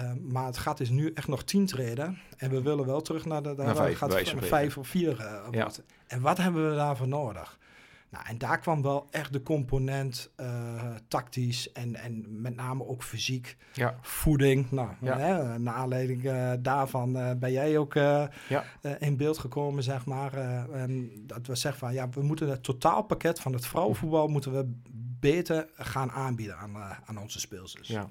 Uh, 0.00 0.12
maar 0.28 0.46
het 0.46 0.58
gaat 0.58 0.78
dus 0.78 0.88
nu 0.88 1.12
echt 1.14 1.28
nog 1.28 1.44
tien 1.44 1.66
treden. 1.66 2.18
En 2.36 2.50
we 2.50 2.62
willen 2.62 2.86
wel 2.86 3.00
terug 3.00 3.24
naar 3.24 3.42
de 3.42 3.54
naar 3.56 3.76
vijf, 3.76 3.98
gaat 3.98 4.12
vijf, 4.12 4.34
vijf 4.48 4.76
of 4.76 4.88
vier. 4.88 5.20
Uh, 5.20 5.46
ja. 5.50 5.70
En 6.06 6.20
wat 6.20 6.38
hebben 6.38 6.70
we 6.70 6.76
daarvoor 6.76 7.08
nodig? 7.08 7.58
Nou, 8.10 8.24
en 8.26 8.38
daar 8.38 8.58
kwam 8.58 8.82
wel 8.82 9.06
echt 9.10 9.32
de 9.32 9.42
component 9.42 10.30
uh, 10.40 10.94
tactisch 11.08 11.72
en, 11.72 11.94
en 11.94 12.40
met 12.40 12.56
name 12.56 12.86
ook 12.86 13.02
fysiek. 13.02 13.56
Ja. 13.72 13.98
Voeding. 14.00 14.70
Nou, 14.70 14.88
ja. 15.00 15.18
hè, 15.18 15.58
naar 15.58 15.74
aanleiding 15.74 16.24
uh, 16.24 16.52
daarvan 16.58 17.16
uh, 17.16 17.30
ben 17.38 17.52
jij 17.52 17.78
ook 17.78 17.94
ja. 17.94 18.64
in 18.98 19.16
beeld 19.16 19.38
gekomen, 19.38 19.82
zeg 19.82 20.06
maar. 20.06 20.34
en 20.72 21.10
dat 21.26 21.46
we 21.46 21.54
zeggen 21.54 21.80
van, 21.80 21.92
ja, 21.92 22.08
we 22.08 22.22
moeten 22.22 22.48
het 22.48 22.62
totaalpakket 22.62 23.40
van 23.40 23.52
het 23.52 23.66
vrouwenvoetbal 23.66 24.28
moeten 24.28 24.52
we 24.52 24.72
beter 25.20 25.68
gaan 25.74 26.10
aanbieden 26.10 26.56
aan, 26.56 26.76
aan 27.04 27.18
onze 27.18 27.40
speelsters. 27.40 27.88
Ja. 27.88 28.10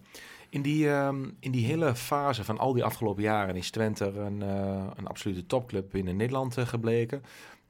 In 0.50 0.62
die, 0.62 0.88
um, 0.88 1.38
in 1.40 1.52
die 1.52 1.66
hele 1.66 1.96
fase 1.96 2.44
van 2.44 2.58
al 2.58 2.74
die 2.74 2.84
afgelopen 2.84 3.24
jaren 3.24 3.56
is 3.56 3.72
Twente 3.72 4.06
een, 4.06 4.42
een 4.98 5.08
absolute 5.08 5.46
topclub 5.46 5.92
binnen 5.92 6.16
Nederland 6.16 6.56
gebleken. 6.58 7.24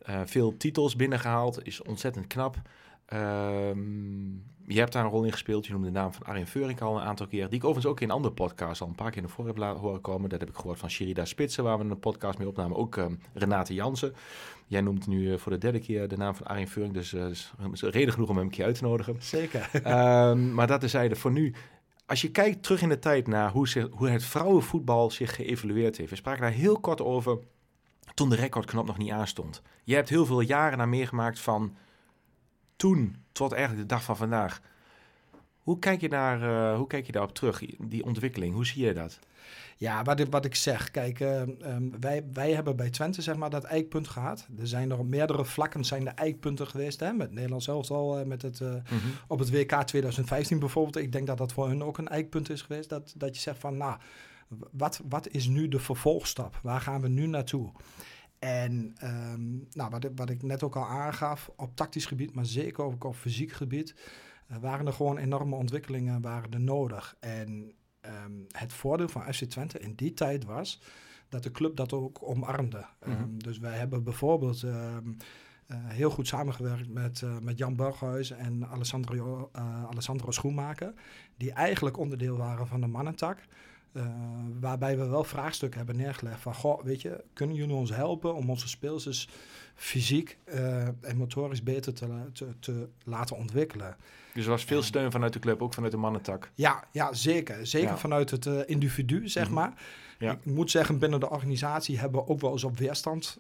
Uh, 0.09 0.21
veel 0.25 0.57
titels 0.57 0.95
binnengehaald, 0.95 1.65
is 1.65 1.81
ontzettend 1.81 2.27
knap. 2.27 2.55
Um, 3.13 4.43
je 4.67 4.79
hebt 4.79 4.93
daar 4.93 5.03
een 5.03 5.09
rol 5.09 5.23
in 5.23 5.31
gespeeld. 5.31 5.65
Je 5.65 5.71
noemde 5.71 5.87
de 5.87 5.93
naam 5.93 6.13
van 6.13 6.25
Arjen 6.25 6.47
Veurink 6.47 6.81
al 6.81 6.95
een 6.95 7.03
aantal 7.03 7.27
keer. 7.27 7.49
Die 7.49 7.57
ik 7.57 7.63
overigens 7.63 7.93
ook 7.93 7.99
in 7.99 8.11
andere 8.11 8.33
podcasts 8.33 8.81
al 8.81 8.87
een 8.87 8.95
paar 8.95 9.11
keer 9.11 9.21
naar 9.21 9.31
voren 9.31 9.51
heb 9.51 9.57
laten 9.59 9.81
horen 9.81 10.01
komen. 10.01 10.29
Dat 10.29 10.39
heb 10.39 10.49
ik 10.49 10.55
gehoord 10.55 10.79
van 10.79 10.89
Sherida 10.89 11.25
Spitsen, 11.25 11.63
waar 11.63 11.77
we 11.77 11.83
een 11.83 11.99
podcast 11.99 12.37
mee 12.37 12.47
opnamen. 12.47 12.77
Ook 12.77 12.95
um, 12.95 13.19
Renate 13.33 13.73
Jansen. 13.73 14.13
Jij 14.67 14.81
noemt 14.81 15.07
nu 15.07 15.31
uh, 15.31 15.37
voor 15.37 15.51
de 15.51 15.57
derde 15.57 15.79
keer 15.79 16.07
de 16.07 16.17
naam 16.17 16.35
van 16.35 16.47
Arjen 16.47 16.67
Veurink. 16.67 16.93
Dus 16.93 17.13
uh, 17.13 17.25
is 17.71 17.81
reden 17.81 18.13
genoeg 18.13 18.29
om 18.29 18.35
hem 18.35 18.45
een 18.45 18.51
keer 18.51 18.65
uit 18.65 18.75
te 18.75 18.83
nodigen. 18.83 19.15
Zeker. 19.19 19.69
um, 19.73 20.53
maar 20.55 20.67
dat 20.67 20.83
is 20.83 20.91
zijde 20.91 21.15
voor 21.15 21.31
nu. 21.31 21.53
Als 22.05 22.21
je 22.21 22.31
kijkt 22.31 22.63
terug 22.63 22.81
in 22.81 22.89
de 22.89 22.99
tijd 22.99 23.27
naar 23.27 23.51
hoe, 23.51 23.67
zich, 23.67 23.87
hoe 23.91 24.09
het 24.09 24.23
vrouwenvoetbal 24.23 25.11
zich 25.11 25.35
geëvalueerd 25.35 25.97
heeft. 25.97 26.09
We 26.09 26.15
spraken 26.15 26.41
daar 26.41 26.51
heel 26.51 26.79
kort 26.79 27.01
over 27.01 27.39
toen 28.19 28.29
de 28.29 28.35
recordknop 28.35 28.85
nog 28.85 28.97
niet 28.97 29.11
aanstond. 29.11 29.61
Je 29.83 29.95
hebt 29.95 30.09
heel 30.09 30.25
veel 30.25 30.41
jaren 30.41 30.77
naar 30.77 30.89
meegemaakt 30.89 31.39
van 31.39 31.75
toen 32.75 33.15
tot 33.31 33.51
eigenlijk 33.51 33.81
de 33.81 33.93
dag 33.95 34.03
van 34.03 34.17
vandaag. 34.17 34.61
Hoe 35.59 35.79
kijk 35.79 36.01
je, 36.01 36.09
daar, 36.09 36.41
uh, 36.41 36.77
hoe 36.77 36.87
kijk 36.87 37.05
je 37.05 37.11
daarop 37.11 37.33
terug, 37.33 37.61
die 37.77 38.05
ontwikkeling? 38.05 38.53
Hoe 38.53 38.65
zie 38.65 38.85
je 38.85 38.93
dat? 38.93 39.19
Ja, 39.77 40.03
wat 40.03 40.19
ik, 40.19 40.27
wat 40.29 40.45
ik 40.45 40.55
zeg, 40.55 40.91
kijk, 40.91 41.19
uh, 41.19 41.41
um, 41.41 41.99
wij, 41.99 42.23
wij 42.33 42.51
hebben 42.51 42.75
bij 42.75 42.89
Twente 42.89 43.21
zeg 43.21 43.35
maar 43.35 43.49
dat 43.49 43.63
eikpunt 43.63 44.07
gehad. 44.07 44.47
Er 44.59 44.67
zijn 44.67 44.91
er 44.91 44.99
op 44.99 45.07
meerdere 45.07 45.45
vlakken 45.45 45.83
zijn 45.83 46.03
de 46.03 46.09
eikpunten 46.09 46.67
geweest, 46.67 46.99
hè, 46.99 47.11
met 47.13 47.31
Nederland 47.31 47.63
zelfs 47.63 47.91
al, 47.91 48.19
uh, 48.19 48.25
met 48.25 48.41
het, 48.41 48.59
mm 48.59 48.81
-hmm. 48.85 48.99
op 49.27 49.39
het 49.39 49.51
WK 49.51 49.83
2015 49.83 50.59
bijvoorbeeld. 50.59 50.95
Ik 50.95 51.11
denk 51.11 51.27
dat 51.27 51.37
dat 51.37 51.53
voor 51.53 51.67
hun 51.67 51.83
ook 51.83 51.97
een 51.97 52.07
eikpunt 52.07 52.49
is 52.49 52.61
geweest, 52.61 52.89
dat, 52.89 53.13
dat 53.17 53.35
je 53.35 53.41
zegt 53.41 53.59
van, 53.59 53.77
nou, 53.77 53.97
wat, 54.71 55.01
wat 55.09 55.27
is 55.27 55.47
nu 55.47 55.67
de 55.67 55.79
vervolgstap? 55.79 56.59
Waar 56.63 56.81
gaan 56.81 57.01
we 57.01 57.07
nu 57.07 57.27
naartoe? 57.27 57.71
En 58.39 58.95
um, 59.03 59.67
nou, 59.71 59.89
wat, 59.89 60.09
wat 60.15 60.29
ik 60.29 60.43
net 60.43 60.63
ook 60.63 60.75
al 60.75 60.85
aangaf, 60.85 61.51
op 61.55 61.75
tactisch 61.75 62.05
gebied, 62.05 62.35
maar 62.35 62.45
zeker 62.45 62.83
ook 62.83 63.03
op 63.03 63.15
fysiek 63.15 63.51
gebied, 63.51 63.95
waren 64.59 64.87
er 64.87 64.93
gewoon 64.93 65.17
enorme 65.17 65.55
ontwikkelingen 65.55 66.21
waren 66.21 66.51
er 66.51 66.59
nodig. 66.59 67.15
En 67.19 67.73
um, 68.01 68.45
het 68.51 68.73
voordeel 68.73 69.07
van 69.07 69.33
FC 69.33 69.43
Twente 69.43 69.79
in 69.79 69.95
die 69.95 70.13
tijd 70.13 70.43
was 70.45 70.81
dat 71.29 71.43
de 71.43 71.51
club 71.51 71.75
dat 71.75 71.93
ook 71.93 72.17
omarmde. 72.21 72.85
Mm 73.05 73.13
-hmm. 73.13 73.23
um, 73.23 73.43
dus 73.43 73.59
wij 73.59 73.77
hebben 73.77 74.03
bijvoorbeeld 74.03 74.63
uh, 74.63 74.97
heel 75.67 76.09
goed 76.09 76.27
samengewerkt 76.27 76.89
met, 76.89 77.21
uh, 77.21 77.37
met 77.39 77.57
Jan 77.57 77.75
Burghuis 77.75 78.31
en 78.31 78.67
Alessandro, 78.67 79.49
Alessandro 79.89 80.31
Schoenmaker, 80.31 80.93
die 81.37 81.51
eigenlijk 81.51 81.97
onderdeel 81.97 82.37
waren 82.37 82.67
van 82.67 82.81
de 82.81 82.87
mannentak. 82.87 83.39
Uh, 83.93 84.05
waarbij 84.59 84.97
we 84.97 85.05
wel 85.05 85.23
vraagstukken 85.23 85.77
hebben 85.77 85.97
neergelegd 85.97 86.41
van, 86.41 86.55
goh, 86.55 86.83
weet 86.83 87.01
je, 87.01 87.23
kunnen 87.33 87.55
jullie 87.55 87.75
ons 87.75 87.89
helpen 87.89 88.35
om 88.35 88.49
onze 88.49 88.67
speelsters 88.67 89.29
fysiek 89.75 90.37
uh, 90.45 90.87
en 90.87 91.17
motorisch 91.17 91.63
beter 91.63 91.93
te, 91.93 92.07
te, 92.33 92.47
te, 92.59 92.87
laten 93.03 93.35
ontwikkelen? 93.35 93.95
Dus 94.39 94.47
er 94.47 94.53
was 94.53 94.65
veel 94.65 94.83
steun 94.83 95.11
vanuit 95.11 95.33
de 95.33 95.39
club, 95.39 95.61
ook 95.61 95.73
vanuit 95.73 95.91
de 95.91 95.97
mannentak? 95.97 96.51
Ja, 96.55 96.83
ja 96.91 97.13
zeker. 97.13 97.67
Zeker 97.67 97.89
ja. 97.89 97.97
vanuit 97.97 98.31
het 98.31 98.45
uh, 98.45 98.59
individu, 98.65 99.27
zeg 99.27 99.49
mm 99.49 99.55
-hmm. 99.55 99.63
maar. 99.63 99.83
Ja. 100.19 100.31
Ik 100.31 100.45
moet 100.45 100.71
zeggen, 100.71 100.99
binnen 100.99 101.19
de 101.19 101.29
organisatie 101.29 101.99
hebben 101.99 102.21
we 102.21 102.27
ook 102.27 102.41
wel 102.41 102.51
eens 102.51 102.63
op 102.63 102.77
weerstand, 102.77 103.39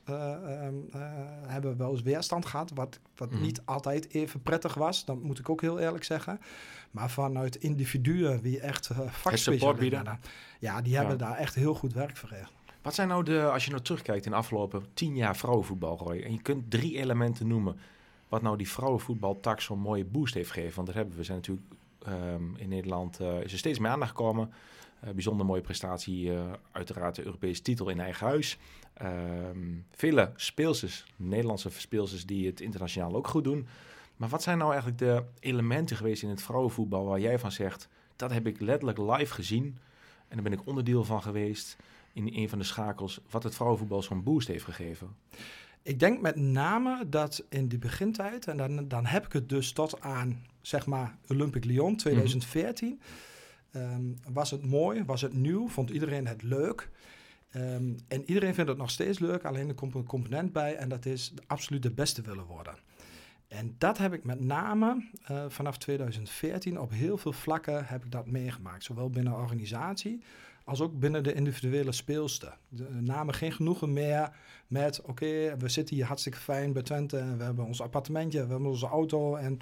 hebben 1.45 1.71
we 1.71 1.75
wel 1.77 1.91
eens 1.91 2.01
weerstand 2.01 2.45
gehad, 2.45 2.71
wat, 2.73 2.99
wat 3.15 3.29
mm 3.29 3.35
-hmm. 3.35 3.45
niet 3.45 3.61
altijd 3.65 4.13
even 4.13 4.41
prettig 4.41 4.73
was. 4.73 5.05
Dat 5.05 5.21
moet 5.21 5.39
ik 5.39 5.49
ook 5.49 5.61
heel 5.61 5.79
eerlijk 5.79 6.03
zeggen. 6.03 6.39
Maar 6.91 7.09
vanuit 7.09 7.55
individuen 7.55 8.41
die 8.41 8.59
echt 8.59 8.89
uh, 8.91 8.97
vakspecialisten 8.97 10.19
ja, 10.59 10.81
die 10.81 10.95
hebben 10.95 11.17
ja. 11.17 11.25
daar 11.25 11.37
echt 11.37 11.55
heel 11.55 11.73
goed 11.73 11.93
werk 11.93 12.17
verricht. 12.17 12.51
Wat 12.81 12.95
zijn 12.95 13.07
nou 13.07 13.23
de, 13.23 13.43
als 13.43 13.65
je 13.65 13.71
nou 13.71 13.83
terugkijkt 13.83 14.25
in 14.25 14.31
de 14.31 14.37
afgelopen 14.37 14.85
tien 14.93 15.15
jaar 15.15 15.37
vrouwenvoetbal, 15.37 15.97
Roy, 15.97 16.19
en 16.21 16.31
je 16.31 16.41
kunt 16.41 16.71
drie 16.71 16.97
elementen 16.97 17.47
noemen 17.47 17.79
wat 18.29 18.41
nou 18.41 18.57
die 18.57 18.69
vrouwenvoetbaltak 18.69 19.61
zo'n 19.61 19.79
mooie 19.79 20.05
boost 20.05 20.33
heeft 20.33 20.51
gegeven. 20.51 20.75
Want 20.75 20.87
dat 20.87 20.95
hebben 20.95 21.15
we. 21.15 21.23
zijn 21.23 21.37
natuurlijk 21.37 21.67
um, 22.07 22.55
in 22.57 22.69
Nederland 22.69 23.21
uh, 23.21 23.41
is 23.41 23.51
er 23.51 23.57
steeds 23.57 23.79
meer 23.79 23.91
aandacht 23.91 24.11
gekomen. 24.11 24.51
Uh, 25.03 25.09
bijzonder 25.09 25.45
mooie 25.45 25.61
prestatie, 25.61 26.25
uh, 26.25 26.51
uiteraard 26.71 27.15
de 27.15 27.25
Europese 27.25 27.61
titel 27.61 27.89
in 27.89 27.99
eigen 27.99 28.27
huis. 28.27 28.57
Um, 29.01 29.85
vele 29.91 30.31
speelsters, 30.35 31.05
Nederlandse 31.15 31.69
speelsters 31.69 32.25
die 32.25 32.47
het 32.47 32.61
internationaal 32.61 33.15
ook 33.15 33.27
goed 33.27 33.43
doen. 33.43 33.67
Maar 34.17 34.29
wat 34.29 34.43
zijn 34.43 34.57
nou 34.57 34.71
eigenlijk 34.71 34.99
de 34.99 35.23
elementen 35.39 35.95
geweest 35.95 36.23
in 36.23 36.29
het 36.29 36.41
vrouwenvoetbal 36.41 37.05
waar 37.05 37.19
jij 37.19 37.39
van 37.39 37.51
zegt, 37.51 37.89
dat 38.15 38.31
heb 38.31 38.47
ik 38.47 38.59
letterlijk 38.59 38.97
live 38.97 39.33
gezien 39.33 39.77
en 40.27 40.35
daar 40.35 40.43
ben 40.43 40.59
ik 40.59 40.67
onderdeel 40.67 41.03
van 41.03 41.21
geweest 41.21 41.77
in 42.13 42.33
een 42.33 42.49
van 42.49 42.59
de 42.59 42.65
schakels, 42.65 43.19
wat 43.29 43.43
het 43.43 43.55
vrouwenvoetbal 43.55 44.01
zo'n 44.01 44.23
boost 44.23 44.47
heeft 44.47 44.63
gegeven? 44.63 45.15
Ik 45.81 45.99
denk 45.99 46.21
met 46.21 46.35
name 46.35 47.09
dat 47.09 47.45
in 47.49 47.67
die 47.67 47.79
begintijd, 47.79 48.47
en 48.47 48.57
dan, 48.57 48.87
dan 48.87 49.05
heb 49.05 49.25
ik 49.25 49.33
het 49.33 49.49
dus 49.49 49.71
tot 49.71 50.01
aan, 50.01 50.45
zeg 50.61 50.85
maar, 50.85 51.17
Olympic 51.27 51.65
Lyon 51.65 51.95
2014, 51.95 52.89
mm 52.89 52.97
-hmm. 53.71 53.81
um, 53.81 54.33
was 54.33 54.51
het 54.51 54.65
mooi, 54.65 55.03
was 55.05 55.21
het 55.21 55.33
nieuw, 55.33 55.67
vond 55.67 55.89
iedereen 55.89 56.27
het 56.27 56.43
leuk. 56.43 56.89
Um, 57.55 57.95
en 58.07 58.23
iedereen 58.25 58.53
vindt 58.53 58.69
het 58.69 58.79
nog 58.79 58.89
steeds 58.91 59.19
leuk, 59.19 59.45
alleen 59.45 59.67
er 59.67 59.73
komt 59.73 59.95
een 59.95 60.05
component 60.05 60.51
bij 60.51 60.75
en 60.75 60.89
dat 60.89 61.05
is 61.05 61.33
absoluut 61.47 61.83
de 61.83 61.91
beste 61.91 62.21
willen 62.21 62.45
worden. 62.45 62.75
En 63.47 63.75
dat 63.77 63.97
heb 63.97 64.13
ik 64.13 64.23
met 64.23 64.39
name 64.39 65.07
uh, 65.31 65.45
vanaf 65.47 65.77
2014 65.77 66.79
op 66.79 66.91
heel 66.91 67.17
veel 67.17 67.33
vlakken 67.33 67.85
heb 67.85 68.05
ik 68.05 68.11
dat 68.11 68.27
meegemaakt. 68.27 68.83
Zowel 68.83 69.09
binnen 69.09 69.33
organisatie 69.33 70.21
als 70.69 70.81
ook 70.81 70.99
binnen 70.99 71.23
de 71.23 71.33
individuele 71.33 71.91
speelster. 71.91 72.57
De 72.67 72.87
namen 73.01 73.33
geen 73.33 73.51
genoegen 73.51 73.93
meer 73.93 74.31
met, 74.67 75.01
oké, 75.01 75.57
we 75.57 75.69
zitten 75.69 75.95
hier 75.95 76.05
hartstikke 76.05 76.37
fijn 76.39 76.73
bij 76.73 76.81
Twente. 76.81 77.17
En 77.17 77.37
we 77.37 77.43
hebben 77.43 77.65
ons 77.65 77.81
appartementje, 77.81 78.45
we 78.45 78.51
hebben 78.51 78.69
onze 78.69 78.87
auto 78.87 79.35
en 79.35 79.59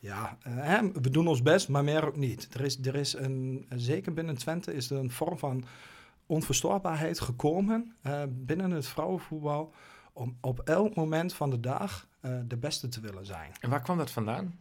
ja, 0.00 0.38
uh, 0.46 0.80
we 1.02 1.10
doen 1.10 1.28
ons 1.28 1.42
best, 1.42 1.68
maar 1.68 1.84
meer 1.84 2.06
ook 2.06 2.16
niet. 2.16 2.48
Er 2.52 2.60
is, 2.60 2.78
er 2.78 2.94
is 2.94 3.12
een, 3.12 3.66
zeker 3.74 4.14
binnen 4.14 4.36
Twente 4.38 4.74
is 4.74 4.90
er 4.90 4.98
een 4.98 5.10
vorm 5.10 5.38
van 5.38 5.64
onverstoorbaarheid 6.26 7.20
gekomen 7.20 7.94
uh, 8.02 8.22
binnen 8.28 8.70
het 8.70 8.86
vrouwenvoetbal 8.86 9.72
om 10.12 10.36
op 10.40 10.60
elk 10.60 10.94
moment 10.94 11.34
van 11.34 11.50
de 11.50 11.60
dag 11.60 12.08
uh, 12.22 12.38
de 12.46 12.56
beste 12.56 12.88
te 12.88 13.00
willen 13.00 13.26
zijn. 13.26 13.52
En 13.60 13.70
waar 13.70 13.82
kwam 13.82 13.98
dat 13.98 14.10
vandaan? 14.10 14.58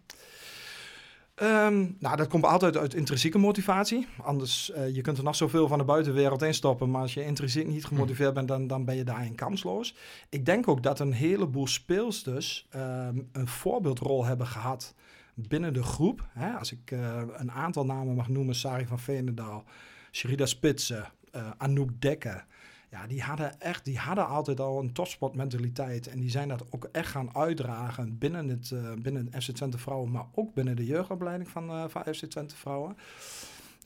Um, 1.43 1.95
nou, 1.99 2.15
dat 2.15 2.27
komt 2.27 2.45
altijd 2.45 2.77
uit 2.77 2.93
intrinsieke 2.93 3.37
motivatie. 3.37 4.07
Anders, 4.21 4.71
uh, 4.75 4.95
je 4.95 5.01
kunt 5.01 5.17
er 5.17 5.23
nog 5.23 5.35
zoveel 5.35 5.67
van 5.67 5.77
de 5.77 5.83
buitenwereld 5.83 6.41
in 6.41 6.53
stoppen, 6.53 6.91
maar 6.91 7.01
als 7.01 7.13
je 7.13 7.25
intrinsiek 7.25 7.67
niet 7.67 7.85
gemotiveerd 7.85 8.33
bent, 8.33 8.47
dan, 8.47 8.67
dan 8.67 8.85
ben 8.85 8.95
je 8.95 9.03
daarin 9.03 9.35
kansloos. 9.35 9.95
Ik 10.29 10.45
denk 10.45 10.67
ook 10.67 10.83
dat 10.83 10.99
een 10.99 11.11
heleboel 11.11 11.67
speelsters 11.67 12.67
um, 12.75 13.29
een 13.31 13.47
voorbeeldrol 13.47 14.25
hebben 14.25 14.47
gehad 14.47 14.95
binnen 15.33 15.73
de 15.73 15.83
groep. 15.83 16.27
Hè? 16.33 16.51
Als 16.51 16.71
ik 16.71 16.91
uh, 16.91 17.21
een 17.33 17.51
aantal 17.51 17.85
namen 17.85 18.15
mag 18.15 18.27
noemen, 18.27 18.55
Sari 18.55 18.85
van 18.85 18.99
Veenendaal, 18.99 19.63
Sherida 20.11 20.45
Spitsen, 20.45 21.11
uh, 21.35 21.49
Anouk 21.57 22.01
Dekker 22.01 22.45
ja, 22.89 23.07
die 23.07 23.21
hadden 23.21 23.59
echt, 23.59 23.85
die 23.85 23.97
hadden 23.97 24.27
altijd 24.27 24.59
al 24.59 24.79
een 24.79 24.93
topsportmentaliteit. 24.93 26.07
En 26.07 26.19
die 26.19 26.29
zijn 26.29 26.47
dat 26.47 26.65
ook 26.69 26.89
echt 26.91 27.11
gaan 27.11 27.35
uitdragen 27.35 28.17
binnen 28.17 28.47
het, 28.47 28.69
uh, 28.69 28.93
binnen 28.93 29.31
FC 29.41 29.51
Twente 29.51 29.77
Vrouwen, 29.77 30.11
maar 30.11 30.25
ook 30.33 30.53
binnen 30.53 30.75
de 30.75 30.85
jeugdopleiding 30.85 31.49
van, 31.49 31.69
uh, 31.69 31.83
van 31.87 32.03
FC 32.13 32.25
Twente 32.25 32.55
Vrouwen. 32.55 32.97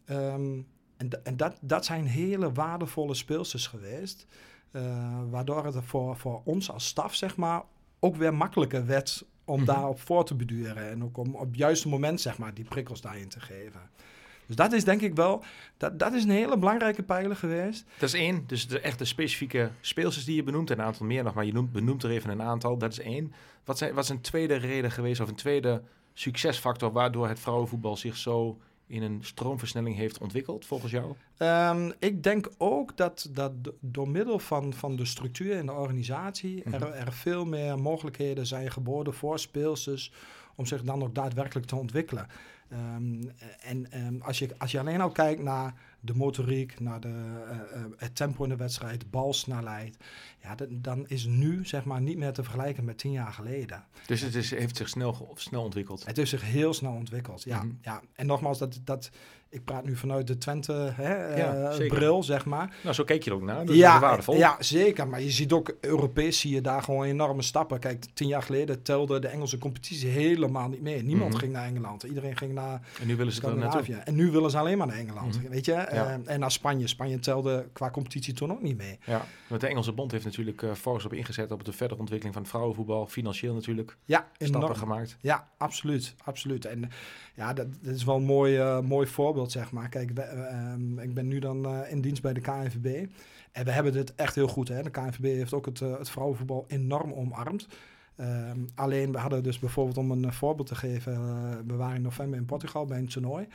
Um, 0.09 0.67
en 0.97 1.25
en 1.25 1.37
dat, 1.37 1.57
dat 1.61 1.85
zijn 1.85 2.05
hele 2.05 2.51
waardevolle 2.51 3.13
speelsters 3.13 3.67
geweest. 3.67 4.27
Uh, 4.71 5.19
waardoor 5.29 5.65
het 5.65 5.75
voor, 5.83 6.17
voor 6.17 6.41
ons 6.43 6.71
als 6.71 6.87
staf, 6.87 7.15
zeg 7.15 7.37
maar, 7.37 7.63
ook 7.99 8.15
weer 8.15 8.33
makkelijker 8.33 8.85
werd 8.85 9.25
om 9.45 9.59
mm 9.59 9.65
-hmm. 9.65 9.75
daarop 9.75 9.99
voor 9.99 10.25
te 10.25 10.35
beduren. 10.35 10.89
En 10.89 11.03
ook 11.03 11.17
om 11.17 11.35
op 11.35 11.47
het 11.47 11.57
juiste 11.57 11.87
moment, 11.87 12.21
zeg 12.21 12.37
maar, 12.37 12.53
die 12.53 12.65
prikkels 12.65 13.01
daarin 13.01 13.29
te 13.29 13.39
geven. 13.39 13.81
Dus 14.51 14.59
dat 14.59 14.73
is 14.73 14.83
denk 14.83 15.01
ik 15.01 15.15
wel, 15.15 15.43
dat, 15.77 15.99
dat 15.99 16.13
is 16.13 16.23
een 16.23 16.29
hele 16.29 16.57
belangrijke 16.57 17.03
pijler 17.03 17.35
geweest. 17.35 17.85
Dat 17.97 18.09
is 18.09 18.19
één, 18.19 18.43
dus 18.47 18.67
de 18.67 18.79
echte 18.79 19.05
specifieke 19.05 19.69
speelsters 19.81 20.25
die 20.25 20.35
je 20.35 20.43
benoemt, 20.43 20.69
een 20.69 20.81
aantal 20.81 21.05
meer 21.05 21.23
nog, 21.23 21.33
maar 21.33 21.45
je 21.45 21.53
noemt, 21.53 21.71
benoemt 21.71 22.03
er 22.03 22.09
even 22.09 22.29
een 22.29 22.41
aantal, 22.41 22.77
dat 22.77 22.91
is 22.91 22.99
één. 22.99 23.33
Wat, 23.65 23.77
zijn, 23.77 23.93
wat 23.93 24.03
is 24.03 24.09
een 24.09 24.21
tweede 24.21 24.55
reden 24.55 24.91
geweest, 24.91 25.21
of 25.21 25.27
een 25.27 25.35
tweede 25.35 25.81
succesfactor 26.13 26.91
waardoor 26.91 27.27
het 27.27 27.39
vrouwenvoetbal 27.39 27.97
zich 27.97 28.17
zo 28.17 28.57
in 28.87 29.01
een 29.03 29.19
stroomversnelling 29.21 29.95
heeft 29.95 30.17
ontwikkeld, 30.17 30.65
volgens 30.65 30.91
jou? 30.91 31.15
Um, 31.37 31.93
ik 31.99 32.23
denk 32.23 32.49
ook 32.57 32.97
dat, 32.97 33.29
dat 33.31 33.51
door 33.79 34.09
middel 34.09 34.39
van, 34.39 34.73
van 34.73 34.95
de 34.95 35.05
structuur 35.05 35.55
in 35.55 35.65
de 35.65 35.73
organisatie 35.73 36.61
mm 36.65 36.73
-hmm. 36.73 36.81
er, 36.81 36.93
er 36.93 37.13
veel 37.13 37.45
meer 37.45 37.79
mogelijkheden 37.79 38.45
zijn 38.45 38.71
geboden 38.71 39.13
voor 39.13 39.39
speelsters 39.39 40.11
om 40.55 40.65
zich 40.65 40.81
dan 40.83 41.03
ook 41.03 41.15
daadwerkelijk 41.15 41.67
te 41.67 41.75
ontwikkelen. 41.75 42.27
Um, 42.73 43.31
en 43.61 44.05
um, 44.05 44.21
als, 44.21 44.39
je, 44.39 44.49
als 44.57 44.71
je 44.71 44.79
alleen 44.79 45.01
al 45.01 45.11
kijkt 45.11 45.43
naar 45.43 45.73
de 45.99 46.13
motoriek, 46.13 46.79
naar 46.79 46.99
de, 46.99 47.07
uh, 47.07 47.81
uh, 47.81 47.85
het 47.97 48.15
tempo 48.15 48.43
in 48.43 48.49
de 48.49 48.55
wedstrijd, 48.55 49.11
balsnelheid, 49.11 49.97
ja, 50.41 50.55
dan 50.69 51.07
is 51.07 51.25
nu 51.25 51.65
zeg 51.65 51.83
maar 51.83 52.01
niet 52.01 52.17
meer 52.17 52.33
te 52.33 52.43
vergelijken 52.43 52.85
met 52.85 52.97
tien 52.97 53.11
jaar 53.11 53.33
geleden. 53.33 53.83
Dus 54.05 54.21
het 54.21 54.35
is, 54.35 54.51
heeft 54.51 54.77
zich 54.77 54.89
snel, 54.89 55.31
snel 55.35 55.63
ontwikkeld? 55.63 56.05
Het 56.05 56.17
heeft 56.17 56.29
zich 56.29 56.41
heel 56.41 56.73
snel 56.73 56.93
ontwikkeld, 56.93 57.43
ja. 57.43 57.55
Mm 57.55 57.69
-hmm. 57.69 57.77
ja. 57.81 58.01
En 58.15 58.25
nogmaals, 58.25 58.57
dat, 58.57 58.79
dat, 58.83 59.11
ik 59.53 59.65
praat 59.65 59.85
nu 59.85 59.95
vanuit 59.95 60.27
de 60.27 60.37
Twente 60.37 60.73
hè, 60.73 61.35
ja, 61.35 61.79
uh, 61.79 61.87
bril, 61.87 62.23
zeg 62.23 62.45
maar. 62.45 62.75
Nou, 62.83 62.95
zo 62.95 63.03
keek 63.03 63.23
je 63.23 63.29
er 63.29 63.35
ook 63.35 63.41
naar. 63.41 63.65
Dat 63.65 63.75
ja, 63.75 63.99
waardevol. 63.99 64.35
Ja, 64.35 64.55
zeker. 64.59 65.07
Maar 65.07 65.21
je 65.21 65.31
ziet 65.31 65.51
ook, 65.51 65.75
Europees 65.81 66.39
zie 66.39 66.53
je 66.53 66.61
daar 66.61 66.83
gewoon 66.83 67.05
enorme 67.05 67.41
stappen. 67.41 67.79
Kijk, 67.79 68.05
tien 68.13 68.27
jaar 68.27 68.41
geleden 68.41 68.81
telde 68.81 69.19
de 69.19 69.27
Engelse 69.27 69.57
competitie 69.57 70.09
helemaal 70.09 70.69
niet 70.69 70.81
mee. 70.81 71.03
Niemand 71.03 71.17
mm 71.17 71.29
-hmm. 71.29 71.39
ging 71.39 71.51
naar 71.51 71.65
Engeland. 71.65 72.03
Iedereen 72.03 72.37
ging 72.37 72.53
naar 72.53 72.81
En 72.99 73.07
nu 73.07 73.15
willen 73.15 73.33
ze 73.33 73.47
er 73.47 73.57
naartoe. 73.57 73.95
En 73.95 74.15
nu 74.15 74.31
willen 74.31 74.51
ze 74.51 74.57
alleen 74.57 74.77
maar 74.77 74.87
naar 74.87 74.97
Engeland, 74.97 75.35
mm 75.35 75.41
-hmm. 75.41 75.49
weet 75.49 75.65
je. 75.65 75.71
Ja. 75.71 75.87
Uh, 75.93 76.33
en 76.33 76.39
naar 76.39 76.51
Spanje. 76.51 76.87
Spanje 76.87 77.19
telde 77.19 77.67
qua 77.73 77.89
competitie 77.89 78.33
toen 78.33 78.51
ook 78.51 78.61
niet 78.61 78.77
mee. 78.77 78.99
Ja, 79.05 79.25
want 79.47 79.61
de 79.61 79.67
Engelse 79.67 79.91
bond 79.91 80.11
heeft 80.11 80.25
natuurlijk 80.25 80.61
uh, 80.61 80.73
focus 80.73 81.05
op 81.05 81.13
ingezet 81.13 81.51
op 81.51 81.65
de 81.65 81.71
verdere 81.71 81.99
ontwikkeling 81.99 82.33
van 82.33 82.43
het 82.43 82.51
vrouwenvoetbal. 82.51 83.07
Financieel 83.07 83.53
natuurlijk 83.53 83.97
ja, 84.05 84.27
stappen 84.37 84.75
gemaakt. 84.75 85.17
Ja, 85.21 85.47
absoluut. 85.57 86.15
absoluut. 86.23 86.65
En 86.65 86.89
ja, 87.41 87.53
dat, 87.53 87.67
is 87.81 88.03
wel 88.03 88.15
een 88.15 88.23
mooi, 88.23 88.59
uh, 88.59 88.79
mooi 88.79 89.07
voorbeeld 89.07 89.51
zeg 89.51 89.71
maar. 89.71 89.89
Kijk, 89.89 90.11
ehm, 90.11 90.99
ik 90.99 91.13
ben 91.13 91.27
nu 91.27 91.39
dan 91.39 91.65
eh, 91.65 91.91
in 91.91 92.01
dienst 92.01 92.21
bij 92.21 92.33
de 92.33 92.41
KNVB. 92.41 93.07
En 93.51 93.65
we 93.65 93.71
hebben 93.71 93.93
dit 93.93 94.15
echt 94.15 94.35
heel 94.35 94.47
goed. 94.47 94.67
Hè? 94.67 94.83
De 94.83 94.89
KNVB 94.89 95.23
heeft 95.23 95.53
ook 95.53 95.65
het, 95.65 95.81
eh, 95.81 95.97
het 95.97 96.09
vrouwenvoetbal 96.09 96.65
enorm 96.67 97.13
omarmd. 97.13 97.67
Ehm, 98.15 98.59
alleen, 98.75 99.11
we 99.11 99.17
hadden 99.17 99.43
dus 99.43 99.59
bijvoorbeeld, 99.59 99.97
om 99.97 100.11
een 100.11 100.25
eh, 100.25 100.31
voorbeeld 100.31 100.67
te 100.67 100.75
geven... 100.75 101.13
eh, 101.13 101.19
we 101.67 101.75
waren 101.75 101.95
in 101.95 102.01
november 102.01 102.39
in 102.39 102.45
Portugal 102.45 102.85
bij 102.85 102.97
een 102.97 103.07
toernooi. 103.07 103.47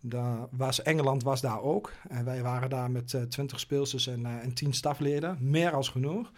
Daar 0.00 0.38
was, 0.50 0.82
Engeland 0.82 1.22
was 1.22 1.40
daar 1.40 1.62
ook. 1.62 1.92
En 2.08 2.24
wij 2.24 2.42
waren 2.42 2.70
daar 2.70 2.90
met 2.90 3.14
eh 3.14 3.22
20 3.22 3.60
speelsters 3.60 4.06
en, 4.06 4.26
eh, 4.26 4.42
en 4.42 4.54
10 4.54 4.72
stafleden. 4.72 5.36
Meer 5.40 5.72
als 5.72 5.88
genoeg. 5.88 6.32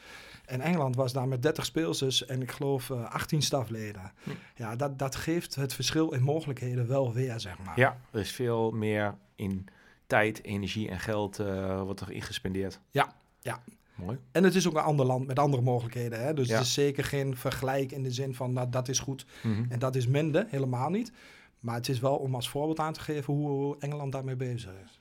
En 0.47 0.61
Engeland 0.61 0.97
was 0.97 1.13
daar 1.13 1.29
met 1.29 1.43
30 1.43 1.65
speelsters 1.65 2.27
en 2.27 2.43
ik 2.43 2.51
geloof 2.51 2.91
eh 2.91 3.11
18 3.13 3.43
stafleden. 3.43 4.13
Hm. 4.23 4.31
Ja, 4.57 4.77
dat, 4.77 4.99
dat 4.99 5.17
geeft 5.17 5.55
het 5.55 5.75
verschil 5.75 6.13
in 6.13 6.23
mogelijkheden 6.23 6.87
wel 6.89 7.13
weer, 7.13 7.41
zeg 7.41 7.59
maar. 7.65 7.79
Ja, 7.79 7.97
er 8.11 8.21
is 8.21 8.33
veel 8.33 8.71
meer 8.71 9.15
in 9.37 9.67
tijd, 10.07 10.45
energie 10.45 10.89
en 10.89 11.01
geld 11.01 11.39
eh 11.39 11.83
wordt 11.83 12.01
er 12.01 12.11
ingespendeerd. 12.11 12.81
Ja, 12.91 13.15
ja. 13.41 13.63
Mooi. 13.95 14.19
En 14.33 14.45
het 14.45 14.55
is 14.55 14.69
ook 14.69 14.75
een 14.75 14.83
ander 14.83 15.07
land 15.07 15.27
met 15.27 15.39
andere 15.39 15.63
mogelijkheden. 15.63 16.21
Hè? 16.25 16.35
Dus 16.35 16.49
Ja. 16.49 16.55
het 16.55 16.65
is 16.65 16.73
zeker 16.75 17.05
geen 17.05 17.37
vergelijk 17.37 17.93
in 17.93 18.03
de 18.03 18.11
zin 18.11 18.35
van 18.35 18.53
nou, 18.53 18.71
dat 18.71 18.89
is 18.89 18.99
goed 18.99 19.27
Mhm. 19.43 19.65
en 19.69 19.79
dat 19.79 19.95
is 19.97 20.07
minder. 20.07 20.47
Helemaal 20.49 20.91
niet. 20.91 21.13
Maar 21.61 21.75
het 21.75 21.89
is 21.89 22.01
wel 22.01 22.17
om 22.17 22.35
als 22.35 22.49
voorbeeld 22.49 22.79
aan 22.81 22.93
te 22.93 23.01
geven 23.01 23.35
hoe 23.35 23.77
Engeland 23.79 24.13
daarmee 24.13 24.37
bezig 24.37 24.71
is. 24.85 25.01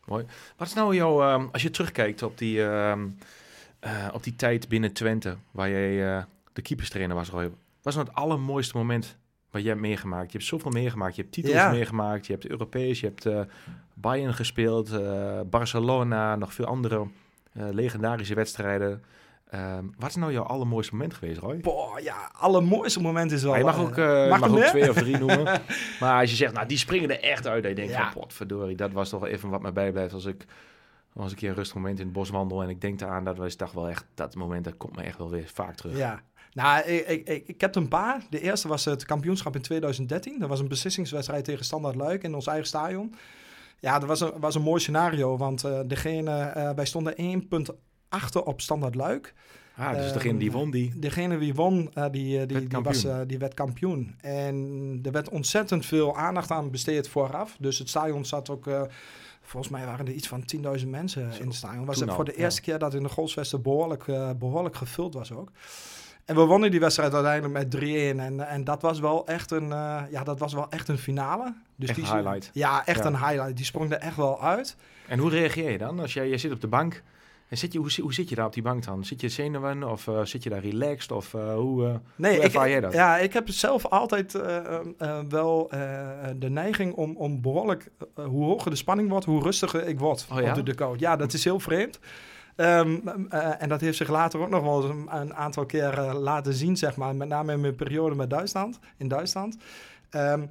Wat 0.58 0.68
is 0.68 0.74
nou 0.74 0.96
jouw, 0.96 1.22
ehm, 1.22 1.48
als 1.52 1.62
je 1.62 1.70
terugkijkt 1.70 2.22
op 2.24 2.38
die, 2.38 2.64
ehm, 2.66 3.08
eh, 3.84 4.08
op 4.14 4.24
die 4.24 4.36
tijd 4.36 4.68
binnen 4.68 4.94
Twente, 4.94 5.36
waar 5.52 5.70
jij 5.70 6.16
eh, 6.18 6.24
de 6.54 6.62
keeperstrainer 6.62 7.16
was, 7.16 7.30
Roy. 7.30 7.44
Wat 7.82 7.94
is 7.94 7.96
nou 7.96 8.08
het 8.08 8.16
allermooiste 8.16 8.78
moment 8.78 9.18
wat 9.52 9.62
jij 9.62 9.70
hebt 9.72 9.82
meegemaakt? 9.84 10.32
Je 10.32 10.38
hebt 10.38 10.50
zoveel 10.50 10.72
meegemaakt. 10.72 11.16
Je 11.16 11.22
hebt 11.22 11.34
titels 11.34 11.54
Ja. 11.54 11.70
meegemaakt, 11.70 12.26
je 12.26 12.34
hebt 12.34 12.48
Europees, 12.48 13.00
je 13.00 13.06
hebt 13.06 13.26
eh, 13.26 13.40
Bayern 13.94 14.34
gespeeld, 14.34 14.90
Barcelona, 15.50 16.36
nog 16.36 16.54
veel 16.54 16.66
andere 16.66 17.08
legendarische 17.54 18.34
wedstrijden. 18.34 19.04
Ehm, 19.50 19.86
wat 19.98 20.10
is 20.10 20.16
nou 20.16 20.32
jouw 20.32 20.44
allermooiste 20.44 20.94
moment 20.94 21.14
geweest, 21.14 21.40
Roy? 21.40 21.58
Boah, 21.58 22.00
ja, 22.00 22.32
allermooiste 22.38 23.02
moment 23.02 23.32
is 23.32 23.42
wel... 23.44 23.52
Maar 23.52 23.60
je 23.60 23.66
mag 23.66 23.80
ook, 23.80 23.96
mag 23.98 24.40
mag 24.40 24.50
ook 24.50 24.56
meer? 24.56 24.68
twee 24.68 24.90
of 24.90 24.96
drie 24.96 25.18
noemen. 25.18 25.44
maar 26.00 26.20
als 26.22 26.30
je 26.30 26.36
zegt, 26.36 26.54
nou, 26.54 26.68
die 26.68 26.78
springen 26.78 27.10
er 27.10 27.30
echt 27.30 27.48
uit. 27.48 27.62
Dat 27.64 27.72
je 27.72 27.78
denkt 27.78 27.92
Ja. 27.94 28.12
van, 28.12 28.22
potverdorie, 28.22 28.76
dat 28.76 28.92
was 28.92 29.10
toch 29.10 29.26
even 29.26 29.50
wat 29.50 29.62
mij 29.62 29.74
bijblijft. 29.74 30.14
Als 30.14 30.26
ik 30.26 30.46
als 31.16 31.26
ik 31.26 31.32
een 31.32 31.38
keer 31.38 31.50
een 31.50 31.56
rustig 31.56 31.76
moment 31.76 32.00
in 32.00 32.06
het 32.06 32.14
bos 32.14 32.30
wandel 32.30 32.64
en 32.64 32.70
ik 32.70 32.82
denk 32.82 33.02
eraan, 33.02 33.24
dat 33.24 33.38
was 33.38 33.56
toch 33.56 33.72
wel 33.72 33.90
echt, 33.90 34.06
dat 34.14 34.36
moment, 34.36 34.64
dat 34.64 34.78
komt 34.78 34.96
me 34.96 35.02
echt 35.02 35.18
wel 35.18 35.30
weer 35.30 35.50
vaak 35.54 35.76
terug. 35.76 35.98
Ja. 35.98 36.22
Nou, 36.54 36.84
ik, 36.84 37.08
ik, 37.08 37.28
ik, 37.28 37.48
ik 37.48 37.62
heb 37.62 37.76
een 37.76 37.88
paar. 37.88 38.26
De 38.30 38.40
eerste 38.40 38.68
was 38.68 38.86
het 38.86 39.06
kampioenschap 39.06 39.56
in 39.56 39.62
2013. 39.62 40.40
Dat 40.40 40.50
was 40.50 40.60
een 40.60 40.68
beslissingswedstrijd 40.68 41.46
tegen 41.46 41.66
Standard 41.66 41.96
Luik 41.96 42.24
in 42.24 42.36
ons 42.36 42.48
eigen 42.48 42.68
stadion. 42.68 43.14
Ja, 43.80 44.00
dat 44.00 44.08
was 44.08 44.22
een, 44.22 44.32
was 44.40 44.56
een 44.56 44.62
mooi 44.62 44.80
scenario, 44.82 45.38
want 45.38 45.64
eh, 45.64 45.80
degene, 45.86 46.40
eh, 46.40 46.70
wij 46.76 46.86
stonden 46.86 47.16
één 47.16 47.48
punt 47.48 47.70
achter 48.10 48.44
op 48.44 48.62
Standard 48.62 48.96
Luik. 48.96 49.34
Ah, 49.78 49.96
dus 49.96 50.14
degene 50.14 50.40
die 50.40 50.52
won, 50.52 50.72
die... 50.72 51.00
Degene 51.00 51.38
wie 51.38 51.54
won, 51.54 51.90
eh, 51.94 52.06
die, 52.12 52.40
eh, 52.40 52.48
die, 52.48 52.58
Werd 52.58 52.70
die, 52.70 52.80
was, 52.82 53.02
kampioen. 53.02 53.22
eh, 53.22 53.28
die 53.28 53.38
werd 53.38 53.54
kampioen. 53.54 54.16
En 54.22 55.00
er 55.04 55.12
werd 55.12 55.30
ontzettend 55.30 55.86
veel 55.86 56.18
aandacht 56.18 56.52
aan 56.52 56.72
besteed 56.72 57.08
vooraf. 57.10 57.56
Dus 57.60 57.80
het 57.80 57.90
stadion 57.90 58.26
zat 58.26 58.50
ook... 58.50 58.70
eh, 59.44 59.50
volgens 59.50 59.72
mij 59.74 59.86
waren 59.86 60.06
er 60.08 60.14
iets 60.14 60.28
van 60.28 60.44
10.000 60.80 60.88
mensen 60.88 61.34
Zo, 61.34 61.42
in 61.42 61.48
het 61.48 61.56
stadion. 61.56 61.86
Was 61.86 62.00
het 62.00 62.12
voor 62.14 62.26
de 62.26 62.34
ja. 62.36 62.44
eerste 62.44 62.62
keer 62.62 62.80
dat 62.80 62.94
in 62.94 63.04
de 63.04 63.10
Goldsvesten 63.10 63.62
behoorlijk, 63.62 64.08
eh, 64.08 64.30
behoorlijk 64.40 64.76
gevuld 64.76 65.14
was 65.14 65.32
ook. 65.32 65.52
En 66.26 66.36
we 66.36 66.42
wonnen 66.42 66.72
die 66.72 66.80
wedstrijd 66.80 67.14
uiteindelijk 67.14 67.54
met 67.54 67.70
3-1. 67.72 68.20
En, 68.20 68.48
en 68.48 68.64
dat 68.64 68.82
was 68.82 69.00
wel 69.00 69.28
echt 69.28 69.52
een, 69.52 69.72
eh, 69.72 70.02
ja, 70.12 70.24
dat 70.24 70.40
was 70.40 70.54
wel 70.54 70.70
echt 70.70 70.88
een 70.88 70.98
finale. 70.98 71.54
Dus 71.76 71.90
Echt 71.90 71.98
die, 72.00 72.08
een 72.08 72.16
highlight. 72.16 72.50
Ja, 72.54 72.86
echt 72.86 73.00
Ja. 73.00 73.06
een 73.06 73.18
highlight. 73.18 73.56
Die 73.56 73.66
sprong 73.66 73.92
er 73.92 73.98
echt 73.98 74.16
wel 74.16 74.42
uit. 74.42 74.76
En 75.08 75.20
hoe 75.20 75.30
reageer 75.30 75.72
je 75.72 75.78
dan? 75.78 76.00
Als 76.00 76.14
jij, 76.14 76.30
jij 76.30 76.38
zit 76.38 76.52
op 76.52 76.62
de 76.62 76.68
bank, 76.68 77.04
en 77.48 77.58
zit 77.58 77.74
je, 77.74 77.80
hoe, 77.80 77.92
zi- 77.92 78.02
hoe 78.02 78.14
zit 78.14 78.30
je 78.30 78.36
daar 78.36 78.46
op 78.46 78.54
die 78.54 78.64
bank 78.64 78.86
dan? 78.86 79.06
Zit 79.06 79.22
je 79.22 79.30
zenuwen 79.30 79.84
of 79.84 80.08
eh, 80.08 80.22
zit 80.24 80.44
je 80.44 80.50
daar 80.50 80.60
relaxed? 80.62 81.12
Of 81.12 81.34
eh, 81.34 81.54
hoe, 81.54 81.86
eh, 81.88 81.96
Nee, 82.16 82.36
Hoe 82.36 82.44
ervaar 82.44 82.70
jij 82.70 82.80
dat? 82.80 82.94
Ja, 82.94 83.18
ik 83.18 83.34
heb 83.34 83.50
zelf 83.50 83.86
altijd 83.86 84.32
wel 85.30 85.68
de 86.36 86.50
neiging 86.50 86.94
om, 86.94 87.16
om 87.16 87.42
behoorlijk, 87.42 87.92
eh, 88.16 88.26
hoe 88.26 88.46
hoger 88.46 88.72
de 88.72 88.78
spanning 88.78 89.10
wordt, 89.10 89.26
hoe 89.26 89.44
rustiger 89.44 89.88
ik 89.88 90.00
word 90.00 90.28
Oh 90.32 90.40
ja? 90.42 90.50
op 90.50 90.56
de 90.56 90.64
dugout. 90.64 91.00
Ja, 91.00 91.16
dat 91.16 91.34
is 91.34 91.44
heel 91.44 91.60
vreemd. 91.60 92.00
Ehm, 92.56 92.98
eh, 93.30 93.62
en 93.62 93.70
dat 93.70 93.82
heeft 93.82 93.98
zich 93.98 94.10
later 94.10 94.40
ook 94.40 94.50
nog 94.50 94.64
wel 94.64 94.82
eens 94.82 94.90
een, 94.90 95.08
een 95.22 95.34
aantal 95.36 95.66
keer 95.66 96.14
laten 96.14 96.54
zien, 96.54 96.78
zeg 96.78 96.96
maar. 96.96 97.16
Met 97.16 97.28
name 97.28 97.52
in 97.54 97.62
mijn 97.62 97.76
periode 97.76 98.16
met 98.16 98.30
Duitsland, 98.30 98.80
in 98.98 99.08
Duitsland. 99.08 99.58
Ehm, 100.10 100.46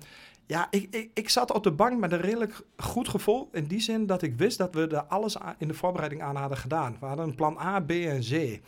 ja, 0.52 0.66
ik, 0.70 0.94
ik, 0.94 1.10
ik 1.14 1.28
zat 1.28 1.52
op 1.52 1.62
de 1.62 1.70
bank 1.70 2.00
met 2.00 2.12
een 2.12 2.20
redelijk 2.20 2.60
goed 2.76 3.08
gevoel. 3.08 3.48
In 3.52 3.64
die 3.64 3.80
zin 3.80 4.06
dat 4.06 4.22
ik 4.22 4.34
wist 4.36 4.58
dat 4.58 4.74
we 4.74 4.86
er 4.86 5.04
alles 5.04 5.36
in 5.58 5.68
de 5.68 5.74
voorbereiding 5.74 6.22
aan 6.22 6.36
hadden 6.36 6.58
gedaan. 6.58 6.96
We 7.00 7.06
hadden 7.06 7.26
een 7.26 7.34
plan 7.34 7.58
A, 7.58 7.80
B 7.80 7.90
en 7.90 8.20
C. 8.20 8.60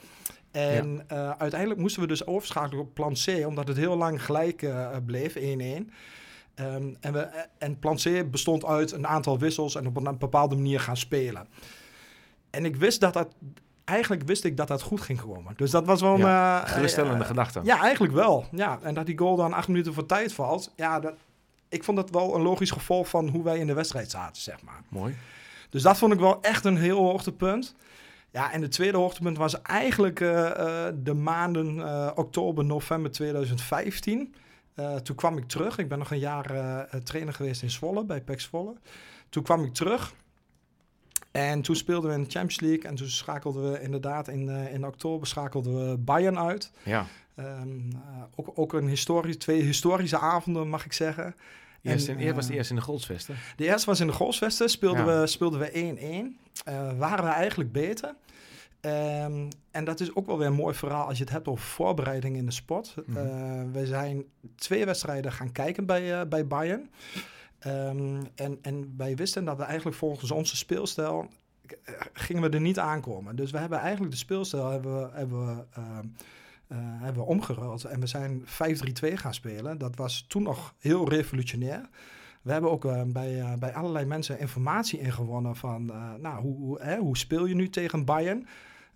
En 0.51 1.05
eh, 1.07 1.31
uiteindelijk 1.31 1.81
moesten 1.81 2.03
we 2.03 2.09
dus 2.09 2.27
overschakelen 2.27 2.85
op 2.85 2.95
plan 2.95 3.13
C, 3.13 3.47
omdat 3.47 3.69
het 3.69 3.77
heel 3.77 3.97
lang 3.97 4.25
gelijk 4.25 4.63
eh, 4.63 4.89
bleef, 5.07 5.35
1-1. 5.35 5.39
Ehm, 5.39 6.95
en, 7.01 7.13
we, 7.13 7.47
en 7.59 7.79
plan 7.79 7.97
C 7.97 8.31
bestond 8.31 8.65
uit 8.65 8.93
een 8.93 9.07
aantal 9.07 9.39
wissels 9.39 9.75
en 9.75 9.87
op 9.87 9.97
een 9.97 10.19
bepaalde 10.19 10.55
manier 10.55 10.81
gaan 10.81 10.97
spelen. 10.97 11.49
En 12.51 12.65
ik 12.65 12.77
wist 12.77 13.01
dat 13.01 13.13
dat, 13.13 13.35
eigenlijk 13.85 14.23
wist 14.23 14.45
ik 14.45 14.57
dat 14.57 14.69
dat 14.69 14.83
goed 14.83 15.01
ging 15.01 15.21
komen. 15.21 15.53
Dus 15.57 15.71
dat 15.71 15.85
was 15.85 16.01
wel 16.01 16.15
een... 16.15 16.21
eh, 16.21 16.61
geruststellende 16.65 17.23
eh, 17.23 17.29
gedachte? 17.29 17.61
ja, 17.63 17.81
eigenlijk 17.81 18.13
wel. 18.13 18.45
Ja, 18.51 18.79
en 18.83 18.95
dat 18.95 19.07
die 19.07 19.19
goal 19.19 19.37
dan 19.37 19.53
acht 19.53 19.69
minuten 19.69 19.95
voor 19.95 20.07
tijd 20.07 20.33
valt. 20.33 20.73
Ja, 20.77 21.01
dat, 21.01 21.15
ik 21.75 21.85
vond 21.85 21.97
dat 21.97 22.11
wel 22.11 22.35
een 22.35 22.43
logisch 22.43 22.71
gevolg 22.71 23.09
van 23.09 23.29
hoe 23.29 23.43
wij 23.43 23.59
in 23.59 23.67
de 23.67 23.75
wedstrijd 23.75 24.11
zaten, 24.11 24.43
zeg 24.43 24.63
maar. 24.63 24.83
Mooi. 24.89 25.17
Dus 25.71 25.83
dat 25.83 25.99
vond 25.99 26.13
ik 26.13 26.19
wel 26.19 26.43
echt 26.43 26.65
een 26.65 26.77
heel 26.77 27.05
hoogtepunt. 27.05 27.75
Ja, 28.31 28.53
en 28.53 28.61
de 28.61 28.69
tweede 28.69 28.97
hoogtepunt 28.97 29.37
was 29.37 29.63
eigenlijk 29.63 30.21
eh, 30.21 30.51
eh, 30.51 30.95
de 31.03 31.15
maanden 31.15 31.87
eh, 31.87 32.11
oktober, 32.15 32.65
november 32.65 33.11
2015. 33.11 34.35
Eh, 34.75 34.95
toen 34.95 35.17
kwam 35.17 35.37
ik 35.37 35.49
terug. 35.49 35.79
Ik 35.79 35.89
ben 35.89 35.99
nog 35.99 36.11
een 36.11 36.19
jaar 36.19 36.89
trainer 37.03 37.35
geweest 37.35 37.63
in 37.63 37.71
Zwolle, 37.71 38.05
bij 38.05 38.21
PEC 38.21 38.41
Zwolle. 38.41 38.75
Toen 39.29 39.43
kwam 39.43 39.65
ik 39.65 39.75
terug. 39.75 40.15
En 41.31 41.63
toen 41.63 41.77
speelden 41.77 42.11
we 42.11 42.17
in 42.17 42.23
de 42.23 42.31
Champions 42.31 42.61
League. 42.61 42.91
En 42.91 42.95
toen 42.95 43.09
schakelden 43.09 43.73
we 43.73 43.81
inderdaad 43.81 44.29
in, 44.29 44.49
in 44.49 44.87
oktober 44.87 45.27
schakelden 45.27 45.91
we 45.91 45.99
Bayern 45.99 46.39
uit. 46.39 46.71
Ja. 46.83 47.07
Ehm, 47.35 47.91
eh, 47.93 48.23
ook, 48.35 48.51
ook 48.55 48.73
een 48.73 48.89
historisch, 48.89 49.37
twee 49.37 49.63
historische 49.63 50.19
avonden, 50.19 50.69
mag 50.69 50.85
ik 50.85 50.93
zeggen. 50.93 51.35
Eerst 51.93 52.09
in, 52.09 52.17
was 52.17 52.27
eh, 52.27 52.35
het 52.35 52.51
eerst 52.51 52.71
in 52.71 52.77
de 52.77 52.83
Goldsvesten. 52.83 53.35
De 53.57 53.65
eerste 53.65 53.87
was 53.87 54.01
in 54.01 54.07
de 54.07 54.13
Golfsvesten, 54.13 54.71
speelden 54.71 55.07
Ja. 55.07 55.21
we 55.21 55.27
speelden 55.27 55.61
we 55.61 55.71
1-1. 55.73 56.39
Eh, 56.65 56.99
waren 56.99 57.25
we 57.25 57.31
eigenlijk 57.31 57.73
beter. 57.73 58.15
Ehm, 58.81 59.49
en 59.71 59.85
dat 59.85 60.01
is 60.01 60.15
ook 60.15 60.27
wel 60.27 60.39
weer 60.39 60.47
een 60.47 60.53
mooi 60.53 60.75
verhaal 60.75 61.07
als 61.07 61.19
je 61.19 61.25
het 61.25 61.33
hebt 61.33 61.49
over 61.49 61.65
voorbereiding 61.65 62.37
in 62.37 62.47
de 62.47 62.53
sport. 62.53 62.95
Mhm. 63.07 63.19
Eh, 63.19 63.63
we 63.73 63.87
zijn 63.87 64.25
twee 64.57 64.85
wedstrijden 64.85 65.33
gaan 65.33 65.53
kijken 65.53 65.87
bij, 65.87 66.21
eh, 66.21 66.29
bij 66.29 66.47
Bayern. 66.47 66.91
Ehm, 67.59 68.23
en, 68.35 68.59
en 68.63 68.95
wij 68.97 69.17
wisten 69.17 69.45
dat 69.45 69.57
we 69.57 69.63
eigenlijk 69.63 69.97
volgens 69.97 70.31
onze 70.31 70.57
speelstijl 70.57 71.29
eh, 71.67 71.95
gingen 72.13 72.43
we 72.43 72.49
er 72.49 72.61
niet 72.61 72.79
aankomen. 72.79 73.37
Dus 73.37 73.51
we 73.51 73.59
hebben 73.59 73.79
eigenlijk 73.79 74.13
de 74.13 74.19
speelstijl 74.19 74.71
hebben 74.71 75.01
we, 75.01 75.09
hebben 75.13 75.47
we, 75.47 75.65
ehm, 75.75 75.87
eh, 75.87 75.99
hebben 76.75 77.23
we 77.23 77.29
omgeruild. 77.29 77.85
En 77.85 78.01
we 78.01 78.07
zijn 78.07 78.45
5-3-2 78.47 79.13
gaan 79.15 79.35
spelen. 79.35 79.79
Dat 79.79 79.97
was 79.97 80.25
toen 80.29 80.43
nog 80.43 80.75
heel 80.79 81.09
revolutionair. 81.09 81.89
We 82.43 82.53
hebben 82.53 82.71
ook 82.71 82.85
eh, 82.85 83.03
bij, 83.07 83.41
eh, 83.41 83.53
bij 83.59 83.75
allerlei 83.75 84.05
mensen 84.05 84.39
informatie 84.39 84.99
ingewonnen 84.99 85.57
van, 85.57 85.91
eh, 85.91 86.15
nou, 86.21 86.41
hoe, 86.41 86.57
hoe, 86.57 86.83
hè, 86.83 86.99
hoe 86.99 87.17
speel 87.17 87.47
je 87.47 87.55
nu 87.55 87.69
tegen 87.69 88.05
Bayern? 88.05 88.47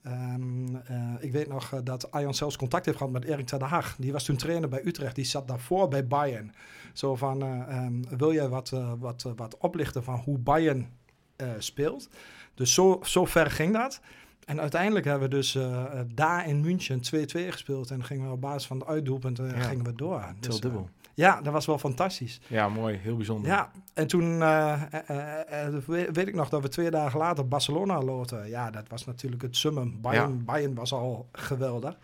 Ehm, 0.03 0.77
eh, 0.77 1.15
ik 1.21 1.33
weet 1.33 1.49
nog 1.49 1.73
eh, 1.73 1.81
dat 1.85 2.11
Arjan 2.11 2.35
zelfs 2.35 2.57
contact 2.57 2.85
heeft 2.85 2.99
gehad 2.99 3.13
met 3.13 3.25
Erik 3.25 3.47
ten 3.47 3.63
Hag. 3.63 3.97
Die 3.97 4.13
was 4.13 4.25
toen 4.25 4.37
trainer 4.37 4.69
bij 4.69 4.85
Utrecht. 4.85 5.15
Die 5.15 5.25
zat 5.25 5.49
daarvoor 5.49 5.89
bij 5.89 6.07
Bayern. 6.07 6.55
Zo 6.93 7.17
van, 7.17 7.43
eh, 7.43 7.61
ehm, 7.69 8.03
wil 8.17 8.33
jij 8.33 8.49
wat, 8.49 8.73
eh, 8.73 8.93
wat, 8.99 9.25
eh, 9.25 9.33
wat 9.37 9.59
oplichten 9.59 10.05
van 10.05 10.19
hoe 10.25 10.39
Bayern 10.39 10.89
eh, 11.37 11.49
speelt? 11.59 12.09
Dus 12.55 12.75
zo, 12.75 13.01
zo 13.03 13.25
ver 13.25 13.51
ging 13.51 13.73
dat. 13.73 14.01
En 14.49 14.61
uiteindelijk 14.61 15.05
hebben 15.05 15.29
we 15.29 15.35
dus 15.35 15.55
eh, 15.55 15.83
eh, 15.85 16.01
daar 16.15 16.49
in 16.49 16.61
München 16.61 17.01
2-2 17.01 17.03
gespeeld. 17.51 17.91
En 17.91 18.05
gingen 18.05 18.27
we 18.27 18.33
op 18.33 18.41
basis 18.41 18.67
van 18.67 18.79
de 18.79 18.87
uitdoelpunten 18.87 19.47
Ja. 19.47 19.61
gingen 19.61 19.85
we 19.85 19.93
door. 19.95 20.25
Dus, 20.41 20.55
eh, 20.57 20.61
dubbel. 20.63 20.89
ja, 21.15 21.41
dat 21.43 21.53
was 21.53 21.67
wel 21.67 21.79
fantastisch. 21.79 22.41
Ja, 22.47 22.69
mooi. 22.69 22.97
Heel 22.97 23.17
bijzonder. 23.17 23.51
Ja, 23.51 23.71
en 23.95 24.07
toen 24.07 24.43
eh, 24.43 24.73
eh, 24.91 25.11
eh, 25.51 25.67
eh, 25.67 25.75
weet, 25.87 26.29
ik 26.29 26.35
nog 26.35 26.49
dat 26.49 26.63
we 26.63 26.69
twee 26.69 26.91
dagen 26.91 27.19
later 27.19 27.49
Barcelona 27.49 28.03
loten. 28.03 28.49
Ja, 28.49 28.71
dat 28.71 28.85
was 28.89 29.05
natuurlijk 29.07 29.43
het 29.43 29.57
summum. 29.57 29.99
Bayern, 30.01 30.45
Bayern 30.45 30.75
was 30.75 30.93
al 30.93 31.29
geweldig. 31.33 31.97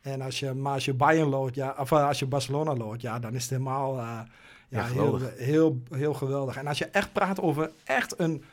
En 0.00 0.20
als 0.20 0.38
je, 0.38 0.52
maar 0.54 0.72
als 0.72 0.84
je 0.84 0.94
Bayern 0.94 1.28
loodt, 1.28 1.54
ja, 1.54 1.74
of 1.78 1.92
eh, 1.92 2.06
als 2.06 2.18
je 2.18 2.26
Barcelona 2.26 2.74
loodt, 2.74 3.02
ja, 3.02 3.18
dan 3.18 3.34
is 3.34 3.42
het 3.42 3.50
helemaal 3.50 3.98
eh, 3.98 4.04
ja, 4.04 4.26
Ja, 4.68 4.84
heel, 4.86 5.18
heel, 5.36 5.82
heel 5.90 6.14
geweldig. 6.14 6.56
En 6.56 6.66
als 6.66 6.78
je 6.78 6.84
echt 6.86 7.12
praat 7.12 7.40
over 7.40 7.70
echt 7.84 8.18
een, 8.18 8.44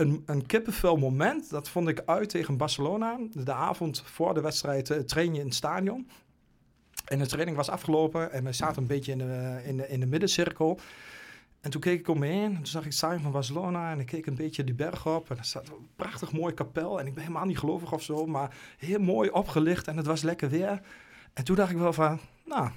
een, 0.00 0.22
een 0.26 0.46
kippenvel 0.46 0.96
moment, 0.96 1.50
dat 1.50 1.68
vond 1.68 1.88
ik 1.88 2.02
uit 2.06 2.28
tegen 2.28 2.56
Barcelona. 2.56 3.18
De 3.32 3.52
avond 3.52 4.02
voor 4.06 4.34
de 4.34 4.40
wedstrijd 4.40 4.90
eh, 4.90 4.98
train 4.98 5.34
je 5.34 5.40
in 5.40 5.46
het 5.46 5.54
stadion. 5.54 6.08
En 7.04 7.18
de 7.18 7.26
training 7.26 7.56
was 7.56 7.68
afgelopen 7.68 8.32
en 8.32 8.44
we 8.44 8.52
zaten 8.52 8.82
een 8.82 8.88
beetje 8.88 9.12
in 9.12 9.18
de, 9.18 9.60
in 9.64 9.76
de, 9.76 9.88
in 9.88 10.00
de 10.00 10.06
middencirkel. 10.06 10.78
en 11.60 11.70
toen 11.70 11.80
keek 11.80 11.98
ik 11.98 12.08
om 12.08 12.18
me 12.18 12.26
heen. 12.26 12.50
En 12.50 12.54
toen 12.54 12.66
zag 12.66 12.84
ik 12.84 12.92
Simon 12.92 13.20
van 13.20 13.32
Barcelona. 13.32 13.90
En 13.90 14.00
ik 14.00 14.06
keek 14.06 14.26
een 14.26 14.34
beetje 14.34 14.64
die 14.64 14.74
berg 14.74 15.06
op. 15.06 15.30
En 15.30 15.38
er 15.38 15.44
staat 15.44 15.68
een 15.68 15.88
prachtig 15.96 16.32
mooi 16.32 16.54
kapel. 16.54 17.00
En 17.00 17.06
ik 17.06 17.14
ben 17.14 17.22
helemaal 17.22 17.46
niet 17.46 17.58
gelovig 17.58 17.92
of 17.92 18.02
zo. 18.02 18.26
Maar 18.26 18.56
heel 18.78 18.98
mooi 18.98 19.30
opgelicht. 19.30 19.88
En 19.88 19.96
het 19.96 20.06
was 20.06 20.22
lekker 20.22 20.48
weer. 20.48 20.80
En 21.32 21.44
toen 21.44 21.56
dacht 21.56 21.70
ik 21.70 21.76
wel 21.76 21.92
van... 21.92 22.18
Nou, 22.44 22.70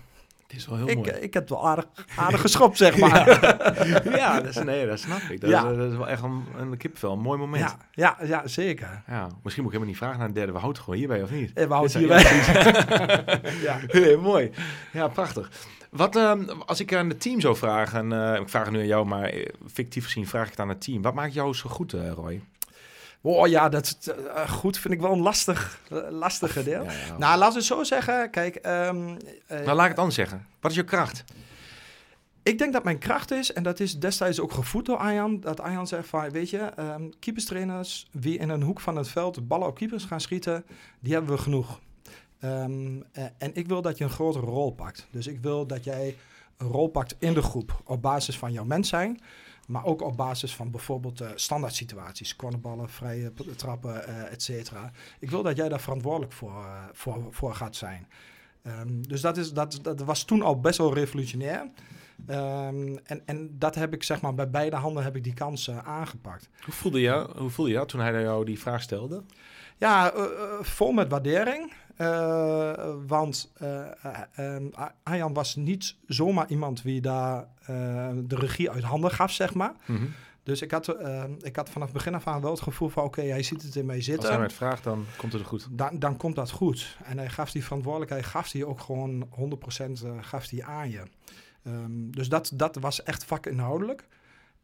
is 0.56 0.68
wel 0.68 0.78
heel 0.78 0.89
ik, 0.89 0.96
mooi. 0.96 1.10
ik 1.10 1.34
heb 1.34 1.44
het 1.44 1.50
wel 1.52 1.68
aardig, 1.68 1.86
aardig 2.16 2.42
geschopt, 2.42 2.78
zeg 2.78 2.98
maar. 3.04 3.28
Ja, 3.88 4.02
ja, 4.18 4.42
dat, 4.42 4.56
is, 4.56 4.63
nee, 4.63 4.86
dat 4.88 5.00
snap 5.00 5.20
ik. 5.30 5.42
Dat, 5.42 5.50
Ja. 5.50 5.70
is, 5.70 5.78
dat 5.78 5.92
is 5.92 5.98
wel 5.98 6.10
echt 6.10 6.24
een, 6.24 6.44
een 6.58 6.78
kipvel, 6.78 7.12
een 7.13 7.20
mooi 7.20 7.39
moment. 7.39 7.63
ja, 7.92 8.16
ja, 8.20 8.26
ja, 8.28 8.48
zeker. 8.48 9.04
Ja, 9.08 9.28
misschien 9.44 9.63
moet 9.63 9.74
ik 9.74 9.80
helemaal 9.80 9.86
niet 9.88 9.98
vragen 9.98 10.18
naar 10.18 10.28
een 10.28 10.34
derde. 10.34 10.52
We 10.52 10.60
houden 10.60 10.82
het 10.82 10.92
gewoon 10.92 11.00
hierbij, 11.00 11.24
of 11.24 11.32
niet? 11.32 11.54
En 11.54 11.68
we 11.68 11.74
houden 11.74 11.98
hierbij. 11.98 12.24
ja. 13.68 13.80
Nee, 13.88 14.18
mooi. 14.18 14.52
Ja, 14.92 15.08
prachtig. 15.08 15.52
Wat, 15.89 16.16
ehm, 16.16 16.44
als 16.66 16.80
ik 16.80 16.94
aan 16.96 17.10
het 17.10 17.22
team 17.22 17.42
zou 17.42 17.56
vragen, 17.56 18.12
en, 18.12 18.34
eh, 18.34 18.42
ik 18.42 18.50
vraag 18.50 18.63
het 18.63 18.74
nu 18.74 18.80
aan 18.80 18.86
jou, 18.88 19.06
maar 19.06 19.24
eh, 19.24 19.48
fictief 19.74 20.04
gezien 20.04 20.28
vraag 20.28 20.44
ik 20.44 20.50
het 20.52 20.60
aan 20.60 20.70
het 20.70 20.82
team. 20.82 21.02
Wat 21.02 21.13
maakt 21.13 21.34
jou 21.34 21.54
zo 21.54 21.70
goed, 21.70 21.94
eh, 21.94 22.12
Roy? 22.12 22.42
Oh 23.26 23.48
ja, 23.48 23.70
dat 23.70 23.86
is 23.86 24.08
eh, 24.08 24.50
goed. 24.50 24.78
Vind 24.78 24.94
ik 24.94 25.02
wel 25.02 25.12
een 25.12 25.22
lastig, 25.22 25.80
eh, 25.90 25.98
lastig 26.10 26.64
deel. 26.64 26.84
Ja, 26.84 26.92
ja. 26.92 27.18
Nou, 27.18 27.40
we 27.40 27.46
het 27.46 27.64
zo 27.64 27.84
zeggen. 27.84 28.30
Kijk, 28.30 28.56
ehm, 28.56 29.18
eh, 29.48 29.60
nou, 29.60 29.76
laat 29.76 29.84
ik 29.84 29.90
het 29.90 29.98
anders 29.98 30.16
zeggen. 30.16 30.48
Wat 30.60 30.72
is 30.72 30.78
je 30.78 30.84
kracht? 30.84 31.24
Ik 32.44 32.58
denk 32.58 32.74
dat 32.74 32.84
mijn 32.84 32.98
kracht 32.98 33.32
is, 33.32 33.54
en 33.54 33.64
dat 33.64 33.80
is 33.80 34.00
destijds 34.00 34.40
ook 34.40 34.52
gevoed 34.52 34.86
door 34.86 34.98
Arjan, 34.98 35.40
dat 35.40 35.60
Arjan 35.60 35.88
zegt 35.88 36.08
van, 36.08 36.30
weet 36.30 36.50
je, 36.50 36.58
ehm 36.58 37.10
keeperstrainers, 37.20 38.08
wie 38.12 38.38
in 38.38 38.50
een 38.50 38.62
hoek 38.62 38.80
van 38.80 38.96
het 38.96 39.08
veld 39.08 39.48
ballen 39.48 39.68
op 39.68 39.76
keepers 39.76 40.06
gaan 40.06 40.22
schieten, 40.22 40.66
die 41.00 41.14
hebben 41.14 41.36
we 41.36 41.42
genoeg. 41.42 41.80
Ehm, 42.40 43.02
eh, 43.12 43.24
en 43.38 43.52
ik 43.54 43.68
wil 43.68 43.82
dat 43.82 43.98
je 43.98 44.04
een 44.04 44.10
grotere 44.10 44.46
rol 44.46 44.72
pakt. 44.72 45.08
Dus 45.12 45.28
ik 45.28 45.40
wil 45.42 45.68
dat 45.68 45.84
jij 45.84 46.16
een 46.58 46.68
rol 46.68 46.88
pakt 46.88 47.16
in 47.20 47.34
de 47.34 47.42
groep 47.42 47.82
op 47.86 48.02
basis 48.02 48.38
van 48.38 48.52
jouw 48.52 48.64
mens 48.64 48.90
zijn, 48.90 49.20
maar 49.67 49.86
ook 49.86 50.02
op 50.02 50.17
basis 50.17 50.56
van 50.56 50.71
bijvoorbeeld 50.71 51.21
eh, 51.21 51.30
standaard 51.36 51.76
situaties, 51.76 52.36
cornerballen, 52.36 52.89
vrije 52.89 53.34
trappen, 53.56 54.08
eh 54.08 54.32
et 54.32 54.43
cetera. 54.43 54.91
Ik 55.19 55.30
wil 55.30 55.43
dat 55.43 55.58
jij 55.58 55.69
daar 55.69 55.82
verantwoordelijk 55.82 56.32
voor, 56.32 56.52
eh, 56.52 56.84
voor, 56.93 57.28
voor 57.30 57.56
gaat 57.56 57.76
zijn. 57.76 58.08
Ehm, 58.62 59.02
dus 59.02 59.21
dat, 59.21 59.38
is, 59.38 59.54
dat, 59.54 59.80
dat 59.82 60.02
was 60.02 60.23
toen 60.23 60.41
al 60.41 60.60
best 60.60 60.78
wel 60.78 60.93
revolutionair. 60.93 61.69
Ehm, 62.28 62.97
en, 63.04 63.21
en 63.26 63.56
dat 63.58 63.76
heb 63.76 63.93
ik 63.93 64.04
zeg 64.04 64.21
maar 64.21 64.34
bij 64.34 64.49
beide 64.49 64.76
handen 64.76 65.04
heb 65.04 65.15
ik 65.15 65.23
die 65.23 65.34
kans 65.34 65.67
eh, 65.67 65.78
aangepakt. 65.78 66.49
Hoe 66.63 66.73
voelde, 66.73 67.02
je, 67.02 67.30
hoe 67.38 67.49
voelde 67.49 67.71
je 67.71 67.86
toen 67.86 67.99
hij 67.99 68.21
jou 68.21 68.45
die 68.45 68.60
vraag 68.60 68.82
stelde? 68.82 69.23
Ja, 69.78 70.13
vol 70.62 70.91
met 70.91 71.10
waardering. 71.10 71.73
Eh, 71.95 72.93
want 73.08 73.51
eh, 73.53 73.86
eh, 74.36 74.56
eh, 74.56 74.86
Arjan 75.03 75.34
was 75.34 75.56
niet 75.56 75.95
zomaar 76.08 76.49
iemand 76.49 76.82
wie 76.82 77.01
daar 77.01 77.47
de 78.15 78.36
regie 78.36 78.71
uit 78.71 78.84
handen 78.84 79.12
gaf, 79.12 79.32
zeg 79.32 79.53
maar. 79.53 79.73
Mhm. 79.86 80.06
Dus 80.43 80.62
ik 80.62 80.71
had, 80.71 80.88
eh, 80.88 81.23
ik 81.41 81.56
had 81.56 81.69
vanaf 81.69 81.91
begin 81.91 82.15
af 82.15 82.27
aan 82.27 82.41
wel 82.41 82.51
het 82.51 82.62
gevoel 82.62 82.89
van... 82.89 83.03
oké, 83.03 83.21
hij 83.21 83.43
ziet 83.43 83.62
het 83.62 83.75
in 83.75 83.86
mij 83.86 83.95
Als 83.95 84.06
zitten. 84.06 84.27
hij 84.29 84.38
mij 84.38 84.47
het 84.47 84.56
vraagt, 84.56 84.84
dan 84.84 85.06
komt 85.17 85.32
het 85.34 85.41
er 85.41 85.47
goed. 85.47 85.67
dan, 85.71 85.99
dan 85.99 86.17
komt 86.17 86.36
dat 86.36 86.51
goed. 86.51 86.97
En 87.03 87.17
hij 87.17 87.29
gaf 87.29 87.51
die 87.51 87.63
verantwoordelijkheid, 87.63 88.25
gaf 88.25 88.51
hij 88.51 88.63
ook 88.63 88.79
gewoon 88.79 89.27
100% 89.29 90.03
eh, 90.03 90.12
gaf 90.21 90.49
hij 90.49 90.63
aan 90.63 90.89
je. 90.89 91.03
Ehm, 91.63 92.12
dus 92.12 92.29
dat, 92.29 92.51
dat 92.53 92.75
was 92.75 93.03
echt 93.03 93.25
vakinhoudelijk. 93.25 94.08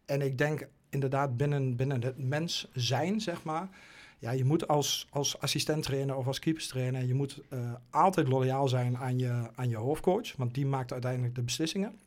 En 0.06 0.22
ik 0.22 0.38
denk 0.38 0.68
inderdaad 0.90 1.38
binnen, 1.38 1.76
binnen 1.76 2.04
het 2.04 2.18
mens 2.18 2.68
zijn, 2.74 3.22
zeg 3.22 3.44
maar. 3.44 3.70
Ja, 4.20 4.32
je 4.32 4.46
moet 4.46 4.68
als, 4.68 5.08
als 5.10 5.40
assistent 5.40 5.84
trainer 5.84 6.16
of 6.16 6.28
als 6.28 6.40
keepers 6.40 6.68
trainer, 6.68 7.04
je 7.06 7.14
moet 7.14 7.42
eh, 7.50 7.74
altijd 7.90 8.28
loyaal 8.28 8.68
zijn 8.68 8.98
aan 8.98 9.18
je, 9.20 9.50
aan 9.56 9.70
je 9.70 9.76
hoofdcoach. 9.78 10.36
Want 10.38 10.54
die 10.54 10.66
maakt 10.66 10.92
uiteindelijk 10.92 11.36
de 11.36 11.42
beslissingen. 11.42 12.00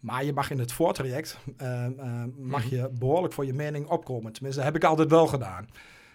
Maar 0.00 0.24
je 0.24 0.32
mag 0.32 0.50
in 0.50 0.58
het 0.58 0.72
voortraject 0.72 1.38
ehm, 1.56 1.92
ehm, 1.98 2.28
mag 2.36 2.64
Mhm. 2.64 2.74
je 2.74 2.88
behoorlijk 2.98 3.32
voor 3.34 3.46
je 3.46 3.52
mening 3.52 3.86
opkomen. 3.86 4.32
Tenminste, 4.32 4.60
dat 4.62 4.72
heb 4.72 4.82
ik 4.82 4.88
altijd 4.88 5.10
wel 5.10 5.26
gedaan. 5.26 5.68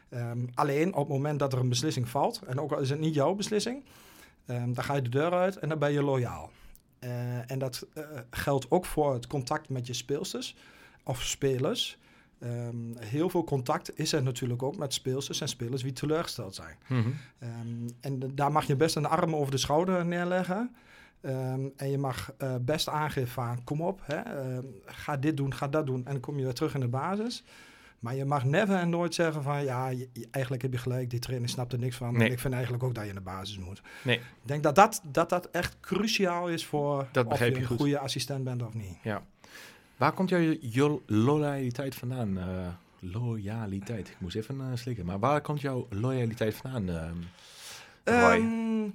Ehm, 0.09 0.45
alleen 0.53 0.93
op 0.93 0.99
het 1.07 1.07
moment 1.17 1.39
dat 1.39 1.53
er 1.53 1.59
een 1.59 1.69
beslissing 1.69 2.09
valt, 2.09 2.41
en 2.41 2.59
ook 2.59 2.71
al 2.71 2.79
is 2.79 2.89
het 2.89 2.99
niet 2.99 3.13
jouw 3.13 3.33
beslissing, 3.33 3.83
dan 4.45 4.83
ga 4.83 4.95
je 4.95 5.01
de 5.01 5.09
deur 5.09 5.31
uit 5.33 5.57
en 5.57 5.69
dan 5.69 5.79
ben 5.79 5.91
je 5.91 6.03
loyaal. 6.03 6.51
Eh, 6.99 7.51
en 7.51 7.59
dat 7.59 7.87
eh, 7.93 8.03
geldt 8.29 8.71
ook 8.71 8.85
voor 8.85 9.13
het 9.13 9.27
contact 9.27 9.69
met 9.69 9.87
je 9.87 9.93
speelsters 9.93 10.55
of 11.03 11.21
spelers. 11.21 11.97
Ehm, 12.41 12.75
heel 12.99 13.29
veel 13.29 13.43
contact 13.43 13.97
is 13.99 14.13
er 14.13 14.23
natuurlijk 14.23 14.63
ook 14.63 14.77
met 14.77 14.93
speelsters 14.93 15.41
en 15.41 15.47
spelers 15.47 15.81
die 15.83 15.93
teleurgesteld 15.93 16.55
zijn. 16.55 16.75
Mhm. 16.87 17.09
Ehm, 17.39 17.89
en 18.01 18.35
daar 18.35 18.51
mag 18.51 18.65
je 18.67 18.75
best 18.75 18.95
een 18.95 19.05
arm 19.05 19.35
over 19.35 19.51
de 19.51 19.57
schouder 19.57 20.05
neerleggen. 20.05 20.75
Ehm, 21.21 21.61
en 21.75 21.89
je 21.89 21.97
mag 21.97 22.33
eh, 22.37 22.55
best 22.61 22.89
aangeven 22.89 23.27
van 23.31 23.63
kom 23.63 23.81
op, 23.81 24.01
hè, 24.03 24.21
ga 24.85 25.17
dit 25.17 25.37
doen, 25.37 25.53
ga 25.53 25.67
dat 25.67 25.85
doen. 25.85 26.05
En 26.05 26.11
dan 26.11 26.19
kom 26.19 26.37
je 26.37 26.43
weer 26.43 26.53
terug 26.53 26.73
in 26.73 26.79
de 26.79 26.87
basis. 26.87 27.43
Maar 27.99 28.15
je 28.15 28.25
mag 28.25 28.45
never 28.45 28.75
en 28.75 28.89
nooit 28.89 29.15
zeggen 29.15 29.43
van 29.43 29.63
ja, 29.63 29.87
je- 29.87 30.09
eigenlijk 30.31 30.63
heb 30.63 30.71
je 30.71 30.77
gelijk, 30.77 31.09
die 31.09 31.19
trainer 31.19 31.49
snapt 31.49 31.73
er 31.73 31.79
niks 31.79 31.95
van. 31.95 32.13
Nee. 32.13 32.25
En 32.27 32.31
ik 32.33 32.39
vind 32.39 32.53
eigenlijk 32.53 32.83
ook 32.83 32.93
dat 32.95 33.03
je 33.03 33.09
in 33.09 33.15
de 33.15 33.21
basis 33.21 33.57
moet. 33.57 33.81
Nee. 34.03 34.15
Ik 34.17 34.23
denk 34.41 34.63
dat 34.63 34.75
dat, 34.75 35.01
dat, 35.11 35.29
dat 35.29 35.49
echt 35.51 35.77
cruciaal 35.79 36.47
is 36.49 36.65
voor 36.65 37.07
Dat 37.11 37.25
of 37.25 37.39
je 37.39 37.55
een 37.55 37.65
goed. 37.65 37.77
goede 37.77 37.99
assistent 37.99 38.43
bent 38.43 38.63
of 38.63 38.73
niet. 38.73 38.97
Waar 40.01 40.11
komt 40.13 40.29
jouw 40.29 40.55
jo- 40.59 41.01
loyaliteit 41.05 41.95
vandaan? 41.95 42.37
eh, 42.37 42.67
loyaliteit. 42.99 44.07
Ik 44.09 44.15
moest 44.19 44.35
even 44.35 44.61
eh, 44.61 44.65
slikken. 44.73 45.05
Maar 45.05 45.19
waar 45.19 45.41
komt 45.41 45.61
jouw 45.61 45.87
loyaliteit 45.89 46.55
vandaan? 46.55 46.89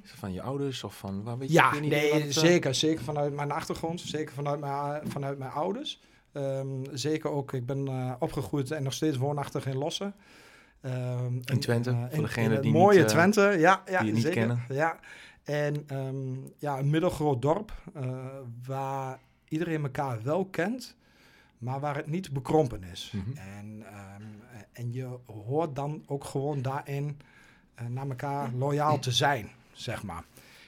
Is 0.02 0.10
het 0.10 0.18
van 0.18 0.32
je 0.32 0.42
ouders 0.42 0.84
of 0.84 0.96
van... 0.98 1.22
Waar 1.22 1.38
weet 1.38 1.48
je, 1.48 1.54
Ja, 1.54 1.70
wat 1.70 1.80
nee, 1.80 2.10
eh, 2.10 2.24
zeker. 2.28 2.74
Zeker 2.74 3.04
vanuit 3.04 3.34
mijn 3.34 3.50
achtergrond. 3.50 4.00
Zeker 4.00 4.34
vanuit 4.34 4.60
mijn, 4.60 5.10
vanuit 5.10 5.38
mijn 5.38 5.50
ouders. 5.50 6.00
Ehm, 6.32 6.84
zeker 6.92 7.30
ook, 7.30 7.52
ik 7.52 7.66
ben 7.66 8.16
opgegroeid 8.18 8.70
en 8.70 8.82
nog 8.82 8.92
steeds 8.92 9.16
woonachtig 9.16 9.66
in 9.66 9.76
Lossen. 9.76 10.14
Ehm, 10.80 11.34
In 11.44 11.60
Twente, 11.60 12.08
voor 12.10 12.22
degene 12.22 12.60
die 12.60 12.72
mooie 12.72 12.96
niet, 12.98 13.06
eh, 13.06 13.10
Twente, 13.12 13.56
ja, 13.58 13.82
ja 13.90 13.98
die 13.98 14.06
je 14.08 14.12
niet 14.12 14.22
zeker. 14.22 14.38
kennen. 14.38 14.64
Ja. 14.68 14.98
En 15.44 15.86
ja, 16.58 16.78
een 16.78 16.90
middelgroot 16.90 17.42
dorp 17.42 17.72
waar 18.66 19.18
iedereen 19.48 19.82
elkaar 19.82 20.22
wel 20.22 20.44
kent, 20.44 20.96
maar 21.58 21.80
waar 21.80 21.96
het 21.96 22.06
niet 22.06 22.32
bekrompen 22.32 22.84
is. 22.84 23.12
Mhm. 23.14 23.38
En, 23.38 23.82
ehm, 23.86 24.22
en 24.72 24.92
je 24.92 25.18
hoort 25.46 25.76
dan 25.76 26.02
ook 26.06 26.24
gewoon 26.24 26.62
daarin 26.62 27.20
eh, 27.74 27.86
naar 27.86 28.08
elkaar 28.08 28.52
loyaal 28.52 28.98
te 28.98 29.12
zijn, 29.12 29.48
zeg 29.72 30.02
maar. 30.02 30.24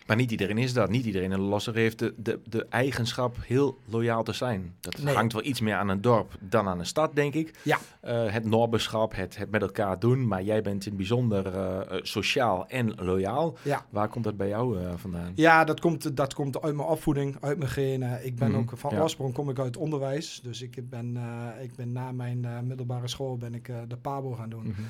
Maar 0.08 0.16
niet 0.16 0.30
iedereen 0.30 0.58
is 0.58 0.72
dat. 0.72 0.90
Niet 0.90 1.04
iedereen 1.04 1.32
in 1.32 1.38
Losser 1.40 1.74
heeft 1.74 1.98
de, 1.98 2.14
de, 2.16 2.40
de 2.44 2.66
eigenschap 2.68 3.36
heel 3.40 3.78
loyaal 3.84 4.22
te 4.22 4.32
zijn. 4.32 4.74
Dat 4.80 4.98
Nee. 4.98 5.14
hangt 5.14 5.32
wel 5.32 5.44
iets 5.44 5.60
meer 5.60 5.74
aan 5.74 5.88
een 5.88 6.00
dorp 6.00 6.36
dan 6.40 6.68
aan 6.68 6.78
een 6.78 6.86
stad, 6.86 7.14
denk 7.14 7.34
ik. 7.34 7.58
Ja. 7.62 7.78
Eh, 8.00 8.32
het 8.32 8.44
norberschap, 8.44 9.14
het, 9.16 9.36
het 9.36 9.50
met 9.50 9.62
elkaar 9.62 9.98
doen. 9.98 10.26
Maar 10.26 10.42
jij 10.42 10.62
bent 10.62 10.82
in 10.84 10.88
het 10.88 10.96
bijzonder 10.96 11.46
eh, 11.46 11.80
eh, 11.80 12.02
sociaal 12.02 12.66
en 12.68 12.94
loyaal. 12.94 13.56
Ja. 13.62 13.86
Waar 13.90 14.08
komt 14.08 14.24
dat 14.24 14.36
bij 14.36 14.48
jou 14.48 14.78
vandaan? 14.96 15.32
Ja, 15.34 15.64
dat 15.64 15.80
komt, 15.80 16.16
dat 16.16 16.34
komt 16.34 16.62
uit 16.62 16.74
mijn 16.74 16.88
opvoeding, 16.88 17.36
uit 17.40 17.58
mijn 17.58 17.70
genen. 17.70 18.26
Ik 18.26 18.36
ben 18.36 18.50
Mhm, 18.50 18.58
ook 18.58 18.72
van 18.74 18.94
ja. 18.94 19.00
oorsprong 19.02 19.34
kom 19.34 19.50
ik 19.50 19.58
uit 19.58 19.76
onderwijs. 19.76 20.40
Dus 20.42 20.62
ik 20.62 20.88
ben, 20.88 21.16
ik 21.62 21.74
ben 21.74 21.92
na 21.92 22.12
mijn 22.12 22.46
middelbare 22.66 23.08
school 23.08 23.36
ben 23.36 23.54
ik 23.54 23.70
de 23.88 23.96
PABO 23.96 24.30
gaan 24.32 24.48
doen. 24.50 24.62
Mhm. 24.66 24.80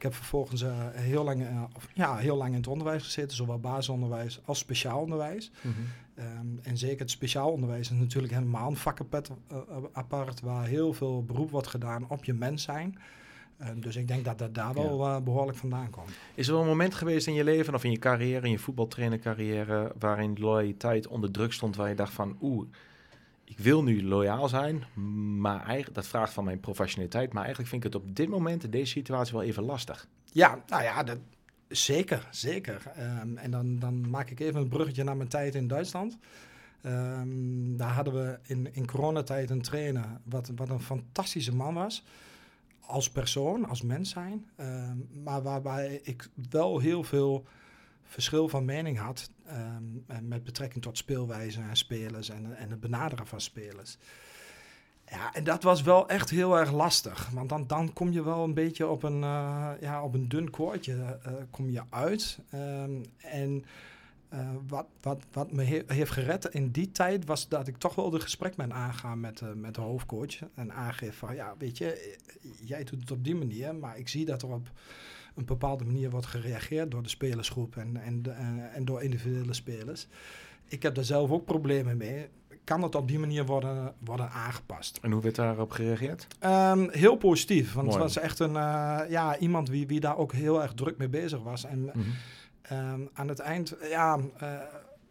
Ik 0.00 0.06
heb 0.06 0.14
vervolgens 0.14 0.62
eh, 0.62 0.88
heel, 0.92 1.24
lang, 1.24 1.42
eh, 1.42 1.62
ja, 1.94 2.16
heel 2.16 2.36
lang 2.36 2.50
in 2.50 2.56
het 2.56 2.66
onderwijs 2.66 3.02
gezeten, 3.02 3.36
zowel 3.36 3.58
basisonderwijs 3.58 4.40
als 4.44 4.58
speciaal 4.58 5.00
onderwijs. 5.00 5.50
Mhm. 5.60 5.74
Ehm, 6.14 6.46
en 6.62 6.78
zeker 6.78 6.98
het 6.98 7.10
speciaal 7.10 7.50
onderwijs 7.50 7.90
is 7.90 7.98
natuurlijk 7.98 8.32
helemaal 8.32 8.70
een 8.70 8.76
vakkenpet 8.76 9.30
eh, 9.48 9.56
apart, 9.92 10.40
waar 10.40 10.66
heel 10.66 10.92
veel 10.92 11.24
beroep 11.24 11.50
wordt 11.50 11.66
gedaan 11.66 12.08
op 12.08 12.24
je 12.24 12.32
mens 12.32 12.62
zijn. 12.62 12.98
Ehm, 13.58 13.80
dus 13.80 13.96
ik 13.96 14.08
denk 14.08 14.24
dat 14.24 14.38
dat 14.38 14.54
daar 14.54 14.74
wel 14.74 15.06
eh, 15.06 15.20
behoorlijk 15.20 15.58
vandaan 15.58 15.90
komt. 15.90 16.10
Is 16.34 16.46
er 16.46 16.52
wel 16.52 16.62
een 16.62 16.68
moment 16.68 16.94
geweest 16.94 17.26
in 17.26 17.34
je 17.34 17.44
leven 17.44 17.74
of 17.74 17.84
in 17.84 17.90
je 17.90 17.98
carrière, 17.98 18.46
in 18.46 18.50
je 18.50 18.58
voetbaltrainercarrière, 18.58 19.92
waarin 19.98 20.36
loyaliteit 20.38 21.06
onder 21.06 21.30
druk 21.30 21.52
stond, 21.52 21.76
waar 21.76 21.88
je 21.88 21.94
dacht 21.94 22.12
van, 22.12 22.36
oeh, 22.40 22.68
ik 23.50 23.58
wil 23.58 23.82
nu 23.82 24.04
loyaal 24.04 24.48
zijn, 24.48 24.84
maar 25.40 25.64
eigenlijk, 25.64 25.94
dat 25.94 26.06
vraagt 26.06 26.32
van 26.32 26.44
mijn 26.44 26.60
professionaliteit, 26.60 27.32
maar 27.32 27.42
eigenlijk 27.42 27.70
vind 27.70 27.84
ik 27.84 27.92
het 27.92 28.02
op 28.02 28.16
dit 28.16 28.28
moment, 28.28 28.64
in 28.64 28.70
deze 28.70 28.90
situatie, 28.90 29.34
wel 29.34 29.42
even 29.42 29.62
lastig. 29.62 30.08
Ja, 30.32 30.62
nou 30.66 30.82
ja, 30.82 31.02
dat, 31.02 31.18
zeker, 31.68 32.28
zeker. 32.30 32.82
Ehm, 32.94 33.36
en 33.36 33.50
dan, 33.50 33.78
dan 33.78 34.10
maak 34.10 34.30
ik 34.30 34.40
even 34.40 34.60
een 34.60 34.68
bruggetje 34.68 35.04
naar 35.04 35.16
mijn 35.16 35.28
tijd 35.28 35.54
in 35.54 35.68
Duitsland. 35.68 36.18
Ehm, 36.82 37.76
daar 37.76 37.92
hadden 37.92 38.14
we 38.14 38.38
in, 38.42 38.74
in 38.74 38.86
coronatijd 38.86 39.50
een 39.50 39.62
trainer, 39.62 40.06
wat, 40.22 40.50
wat 40.56 40.68
een 40.68 40.80
fantastische 40.80 41.54
man 41.54 41.74
was. 41.74 42.04
Als 42.80 43.10
persoon, 43.10 43.68
als 43.68 43.82
mens 43.82 44.10
zijn. 44.10 44.46
Ehm, 44.56 44.96
maar 45.24 45.42
waarbij 45.42 46.00
ik 46.02 46.28
wel 46.50 46.78
heel 46.78 47.02
veel 47.02 47.44
verschil 48.10 48.48
van 48.48 48.64
mening 48.64 48.98
had 48.98 49.30
ehm, 49.46 49.84
en 50.06 50.28
met 50.28 50.44
betrekking 50.44 50.82
tot 50.82 50.96
speelwijze 50.96 51.60
en 51.60 51.76
spelers 51.76 52.28
en, 52.28 52.56
en 52.56 52.70
het 52.70 52.80
benaderen 52.80 53.26
van 53.26 53.40
spelers. 53.40 53.98
Ja, 55.06 55.34
en 55.34 55.44
dat 55.44 55.62
was 55.62 55.82
wel 55.82 56.08
echt 56.08 56.30
heel 56.30 56.58
erg 56.58 56.72
lastig. 56.72 57.28
Want 57.30 57.48
dan, 57.48 57.66
dan 57.66 57.92
kom 57.92 58.10
je 58.12 58.24
wel 58.24 58.44
een 58.44 58.54
beetje 58.54 58.86
op 58.86 59.02
een, 59.02 59.22
eh, 59.22 59.70
ja, 59.80 60.02
op 60.02 60.14
een 60.14 60.28
dun 60.28 60.50
koordje 60.50 61.18
eh, 61.22 61.32
kom 61.50 61.70
je 61.70 61.82
uit. 61.90 62.38
Ehm, 62.50 63.02
en 63.16 63.64
eh, 64.28 64.50
wat, 64.66 64.86
wat, 65.00 65.22
wat 65.32 65.52
me 65.52 65.64
he- 65.64 65.82
heeft 65.86 66.10
gered 66.10 66.44
in 66.44 66.70
die 66.70 66.92
tijd 66.92 67.24
was 67.24 67.48
dat 67.48 67.66
ik 67.66 67.76
toch 67.76 67.94
wel 67.94 68.10
de 68.10 68.20
gesprek 68.20 68.56
ben 68.56 68.72
aangaan 68.72 69.20
met, 69.20 69.40
eh, 69.40 69.52
met 69.52 69.74
de 69.74 69.80
hoofdcoach. 69.80 70.38
En 70.54 70.72
aangeef 70.72 71.16
van, 71.16 71.34
ja, 71.34 71.54
weet 71.58 71.78
je, 71.78 71.92
eh, 71.92 72.50
jij 72.64 72.84
doet 72.84 73.00
het 73.00 73.10
op 73.10 73.24
die 73.24 73.34
manier, 73.34 73.74
maar 73.74 73.98
ik 73.98 74.08
zie 74.08 74.24
dat 74.24 74.42
er 74.42 74.48
op 74.48 74.70
een 75.40 75.46
bepaalde 75.46 75.84
manier 75.84 76.10
wordt 76.10 76.26
gereageerd 76.26 76.90
door 76.90 77.02
de 77.02 77.08
spelersgroep 77.08 77.76
en, 77.76 77.96
en, 77.96 78.22
de- 78.22 78.30
en, 78.74 78.84
door 78.84 79.02
individuele 79.02 79.52
spelers. 79.52 80.06
Ik 80.68 80.82
heb 80.82 80.94
daar 80.94 81.04
zelf 81.04 81.30
ook 81.30 81.44
problemen 81.44 81.96
mee. 81.96 82.28
Kan 82.64 82.82
het 82.82 82.94
op 82.94 83.08
die 83.08 83.18
manier 83.18 83.46
worden, 83.46 83.94
worden 83.98 84.30
aangepast? 84.30 84.98
En 85.02 85.10
hoe 85.12 85.22
werd 85.22 85.34
daarop 85.34 85.70
gereageerd? 85.70 86.26
Ehm, 86.38 86.88
heel 86.90 87.16
positief, 87.16 87.72
want 87.72 87.86
Mooi. 87.86 88.02
het 88.02 88.14
was 88.14 88.22
echt 88.24 88.38
een, 88.38 88.56
eh, 88.56 89.00
ja, 89.08 89.38
iemand 89.38 89.68
wie, 89.68 89.86
wie 89.86 90.00
daar 90.00 90.16
ook 90.16 90.32
heel 90.32 90.62
erg 90.62 90.72
druk 90.72 90.98
mee 90.98 91.08
bezig 91.08 91.42
was. 91.42 91.64
En 91.64 91.80
Mhm. 91.82 91.98
ehm, 92.62 93.00
aan 93.12 93.28
het 93.28 93.38
eind, 93.38 93.74
ja, 93.88 94.18
eh, 94.38 94.48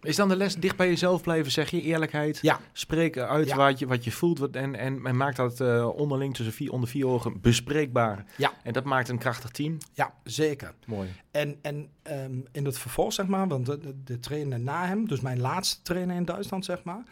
Is 0.01 0.15
dan 0.15 0.29
de 0.29 0.35
les 0.35 0.55
dicht 0.55 0.75
bij 0.75 0.87
jezelf 0.87 1.21
blijven, 1.21 1.51
zeg 1.51 1.69
je? 1.69 1.81
Eerlijkheid. 1.81 2.39
Ja. 2.41 2.59
Spreek 2.71 3.17
uit 3.17 3.47
Ja. 3.47 3.55
wat, 3.55 3.79
je, 3.79 3.87
wat 3.87 4.03
je 4.03 4.11
voelt 4.11 4.39
wat, 4.39 4.51
en, 4.55 4.75
en, 4.75 5.05
en 5.05 5.17
maak 5.17 5.35
dat 5.35 5.61
eh, 5.61 5.89
onderling 5.95 6.35
tussen 6.35 6.53
vier, 6.53 6.71
onder 6.71 6.89
vier 6.89 7.07
ogen 7.07 7.41
bespreekbaar. 7.41 8.25
Ja. 8.37 8.53
En 8.63 8.73
dat 8.73 8.83
maakt 8.83 9.09
een 9.09 9.17
krachtig 9.17 9.49
team. 9.51 9.77
ja, 9.93 10.13
zeker. 10.23 10.73
Mooi. 10.85 11.09
En, 11.31 11.57
en 11.61 11.89
ehm, 12.01 12.33
in 12.51 12.65
het 12.65 12.77
vervolg, 12.77 13.13
zeg 13.13 13.27
maar, 13.27 13.47
want 13.47 13.65
de, 13.65 13.77
de, 13.77 14.03
de 14.03 14.19
trainer 14.19 14.59
na 14.59 14.85
hem, 14.87 15.07
dus 15.07 15.19
mijn 15.21 15.39
laatste 15.39 15.81
trainer 15.81 16.15
in 16.15 16.25
Duitsland, 16.25 16.65
zeg 16.65 16.83
maar, 16.83 17.03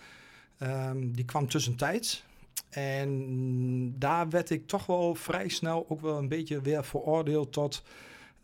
ehm, 0.57 1.11
die 1.11 1.25
kwam 1.25 1.47
tussentijds. 1.47 2.25
En 2.69 3.99
daar 3.99 4.29
werd 4.29 4.49
ik 4.49 4.67
toch 4.67 4.85
wel 4.85 5.15
vrij 5.15 5.47
snel 5.49 5.85
ook 5.89 6.01
wel 6.01 6.17
een 6.17 6.27
beetje 6.27 6.61
weer 6.61 6.85
veroordeeld 6.85 7.53
tot 7.53 7.83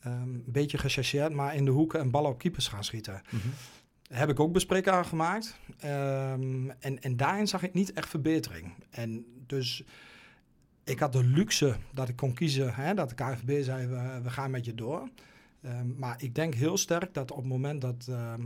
ehm, 0.04 0.14
een 0.22 0.44
beetje 0.46 0.78
gechargeerd, 0.78 1.34
maar 1.34 1.56
in 1.56 1.66
de 1.66 1.72
hoeken 1.72 2.00
en 2.00 2.12
ballen 2.12 2.30
op 2.32 2.38
keepers 2.40 2.68
gaan 2.68 2.84
schieten. 2.84 3.22
Mhm. 3.30 3.48
Heb 4.13 4.30
ik 4.30 4.39
ook 4.39 4.54
bespreekbaar 4.54 5.06
gemaakt. 5.06 5.60
Ehm, 5.80 6.69
en, 6.80 7.02
en 7.02 7.17
daarin 7.17 7.47
zag 7.47 7.63
ik 7.63 7.73
niet 7.73 7.93
echt 7.93 8.10
verbetering. 8.10 8.73
En 8.89 9.26
dus 9.47 9.84
ik 10.84 10.99
had 10.99 11.13
de 11.13 11.23
luxe 11.23 11.76
dat 11.93 12.10
ik 12.10 12.15
kon 12.15 12.34
kiezen, 12.34 12.73
hè, 12.73 12.93
dat 12.93 13.10
de 13.10 13.15
KNVB 13.15 13.63
zei, 13.63 13.88
we, 13.88 14.19
we 14.23 14.30
gaan 14.30 14.52
met 14.52 14.65
je 14.65 14.76
door. 14.76 15.10
Ehm, 15.62 15.97
maar 15.97 16.15
ik 16.21 16.36
denk 16.36 16.54
heel 16.54 16.78
sterk 16.78 17.13
dat 17.13 17.32
op 17.32 17.38
het 17.38 17.47
moment 17.47 17.82
dat, 17.82 18.08
ehm, 18.10 18.41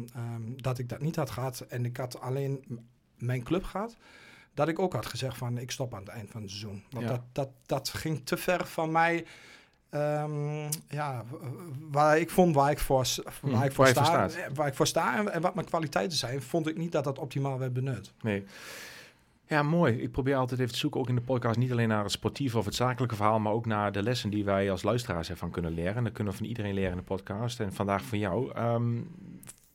dat 0.56 0.80
ik 0.80 0.90
dat 0.90 1.02
niet 1.02 1.16
had 1.16 1.30
gehad 1.30 1.60
en 1.60 1.86
ik 1.86 1.98
had 1.98 2.22
alleen 2.22 2.80
mijn 3.18 3.44
club 3.44 3.64
gehad, 3.64 3.98
dat 4.54 4.68
ik 4.68 4.80
ook 4.80 4.94
had 4.94 5.06
gezegd 5.06 5.38
van 5.38 5.58
ik 5.58 5.72
stop 5.72 5.94
aan 5.94 6.00
het 6.00 6.10
eind 6.10 6.30
van 6.30 6.42
het 6.42 6.50
seizoen. 6.50 6.84
Want 6.90 7.06
Ja. 7.06 7.12
dat, 7.12 7.22
dat, 7.32 7.50
dat 7.66 7.90
ging 7.90 8.26
te 8.26 8.38
ver 8.38 8.66
van 8.68 8.92
mij. 8.92 9.26
Ehm, 9.90 10.70
ja, 10.90 11.24
waar 11.92 12.18
ik 12.20 12.30
vond 12.30 12.56
waar 12.56 12.72
ik 12.72 12.80
voor, 12.80 13.06
s- 13.06 13.22
waar 13.24 13.34
Mhm, 13.52 13.64
ik 13.64 13.72
voor 13.72 13.94
waar 13.94 14.30
sta, 14.30 14.30
waar 14.54 14.68
ik 14.68 14.74
voor 14.74 14.88
sta 14.88 15.18
en, 15.18 15.34
en 15.34 15.42
wat 15.42 15.56
mijn 15.56 15.68
kwaliteiten 15.68 16.18
zijn, 16.18 16.42
vond 16.42 16.68
ik 16.68 16.78
niet 16.78 16.92
dat 16.92 17.04
dat 17.04 17.20
optimaal 17.20 17.60
werd 17.60 17.74
benut. 17.74 18.14
Nee. 18.22 18.44
Ja, 19.50 19.64
mooi. 19.64 20.02
Ik 20.02 20.12
probeer 20.12 20.36
altijd 20.36 20.60
even 20.60 20.72
te 20.74 20.80
zoeken, 20.80 21.00
ook 21.00 21.10
in 21.10 21.16
de 21.16 21.22
podcast, 21.22 21.58
niet 21.58 21.72
alleen 21.72 21.88
naar 21.88 22.04
het 22.04 22.12
sportieve 22.12 22.58
of 22.58 22.66
het 22.66 22.76
zakelijke 22.76 23.16
verhaal, 23.16 23.40
maar 23.40 23.54
ook 23.54 23.66
naar 23.66 23.92
de 23.92 24.04
lessen 24.04 24.30
die 24.30 24.44
wij 24.46 24.72
als 24.72 24.84
luisteraars 24.84 25.30
ervan 25.30 25.52
kunnen 25.52 25.74
leren. 25.74 25.96
En 25.96 26.04
dat 26.04 26.14
kunnen 26.14 26.34
we 26.34 26.40
van 26.40 26.48
iedereen 26.48 26.74
leren 26.74 26.92
in 26.92 26.98
de 26.98 27.04
podcast. 27.04 27.60
En 27.60 27.74
vandaag 27.74 28.04
van 28.04 28.20
jou. 28.20 28.52
Ehm, 28.54 28.98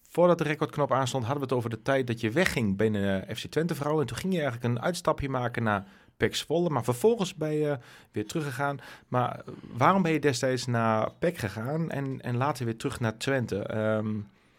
voordat 0.09 0.39
de 0.39 0.45
recordknop 0.45 0.93
aanstond, 0.93 1.25
hadden 1.25 1.43
we 1.43 1.49
het 1.49 1.59
over 1.59 1.71
de 1.71 1.83
tijd 1.83 2.07
dat 2.07 2.21
je 2.21 2.31
wegging 2.31 2.77
binnen 2.77 3.37
FC 3.37 3.47
Twente 3.47 3.75
vrouwen. 3.75 4.01
En 4.03 4.07
toen 4.09 4.17
ging 4.17 4.33
je 4.35 4.41
eigenlijk 4.41 4.75
een 4.75 4.83
uitstapje 4.83 5.29
maken 5.29 5.63
naar 5.63 5.87
PEC 6.23 6.35
Zwolle. 6.37 6.69
Maar 6.71 6.85
vervolgens 6.85 7.35
ben 7.35 7.53
je 7.53 7.79
weer 8.13 8.27
teruggegaan. 8.27 8.79
Maar 9.09 9.31
eh, 9.47 9.53
waarom 9.73 10.03
ben 10.03 10.13
je 10.13 10.21
destijds 10.21 10.67
naar 10.67 11.11
PEC 11.19 11.39
gegaan 11.39 11.91
en, 11.91 12.19
en 12.21 12.37
later 12.37 12.65
weer 12.65 12.77
terug 12.77 13.01
naar 13.01 13.17
Twente? 13.17 13.57
Ehm, 13.63 14.09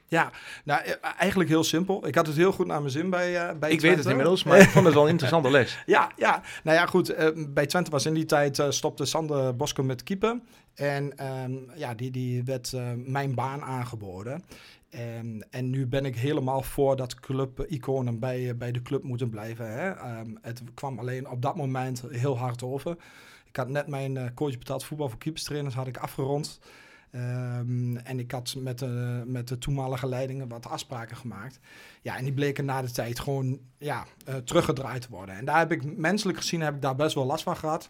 Ja, 0.08 0.32
nou 0.64 0.82
eh, 0.84 0.94
eigenlijk 1.18 1.50
heel 1.50 1.64
simpel. 1.64 2.08
Ik 2.08 2.16
had 2.16 2.28
het 2.28 2.36
heel 2.36 2.52
goed 2.52 2.68
naar 2.68 2.80
mijn 2.80 2.92
zin 2.92 3.10
bij, 3.10 3.48
eh 3.48 3.56
bij 3.60 3.72
ik 3.72 3.82
weet 3.82 3.98
het 3.98 4.06
inmiddels, 4.06 4.44
maar 4.44 4.60
ik 4.60 4.70
vond 4.70 4.86
het 4.86 4.94
wel 4.94 5.04
een 5.04 5.10
interessante 5.10 5.52
les. 5.52 5.78
Ja, 5.96 6.12
ja, 6.18 6.42
nou 6.64 6.78
ja, 6.78 6.86
goed. 6.86 7.10
eh, 7.10 7.28
bij 7.48 7.66
Twente 7.66 7.92
was 7.92 8.06
in 8.06 8.14
die 8.14 8.26
tijd 8.26 8.64
stopte 8.70 9.06
Sander 9.06 9.56
Bosko 9.56 9.84
met 9.84 10.04
keeper. 10.04 10.40
En 10.76 11.18
ehm, 11.18 11.52
ja, 11.76 11.94
die, 11.94 12.12
die 12.12 12.44
werd 12.44 12.74
mijn 13.06 13.36
baan 13.36 13.62
aangeboden. 13.62 14.44
En, 14.94 15.48
en 15.50 15.70
nu 15.70 15.88
ben 15.88 16.06
ik 16.06 16.16
helemaal 16.16 16.62
voor 16.62 16.96
dat 16.96 17.20
club-iconen 17.20 18.20
bij, 18.20 18.50
eh, 18.50 18.56
bij 18.56 18.72
de 18.72 18.82
club 18.82 19.04
moeten 19.04 19.30
blijven. 19.30 19.72
Hè. 19.72 19.92
Ehm, 19.92 20.36
het 20.42 20.62
kwam 20.74 21.00
alleen 21.00 21.30
op 21.30 21.42
dat 21.42 21.56
moment 21.56 22.04
heel 22.10 22.38
hard 22.38 22.64
over. 22.64 22.98
Ik 23.46 23.56
had 23.56 23.70
net 23.70 23.88
mijn 23.88 24.18
eh, 24.18 24.26
coach 24.36 24.58
betaald 24.58 24.84
voetbal 24.84 25.10
voor 25.10 25.18
keeperstrainers 25.18 25.76
had 25.76 25.88
ik 25.88 25.98
afgerond. 25.98 26.60
Ehm, 27.12 27.96
en 27.96 28.20
ik 28.20 28.32
had 28.32 28.56
met 28.58 28.80
de, 28.80 29.24
met 29.26 29.48
de 29.48 29.58
toenmalige 29.58 30.08
leidingen 30.08 30.48
wat 30.48 30.68
afspraken 30.68 31.18
gemaakt. 31.18 31.60
Ja, 32.02 32.18
en 32.18 32.24
die 32.24 32.34
bleken 32.34 32.66
na 32.66 32.82
de 32.82 32.92
tijd 32.92 33.20
gewoon 33.20 33.60
ja, 33.78 34.06
eh, 34.26 34.36
teruggedraaid 34.36 35.02
te 35.02 35.10
worden. 35.10 35.36
En 35.36 35.46
daar 35.46 35.60
heb 35.60 35.72
ik 35.72 35.98
menselijk 35.98 36.38
gezien 36.38 36.62
heb 36.62 36.76
ik 36.76 36.82
daar 36.82 36.96
best 36.96 37.16
wel 37.16 37.26
last 37.26 37.44
van 37.44 37.58
gehad. 37.58 37.90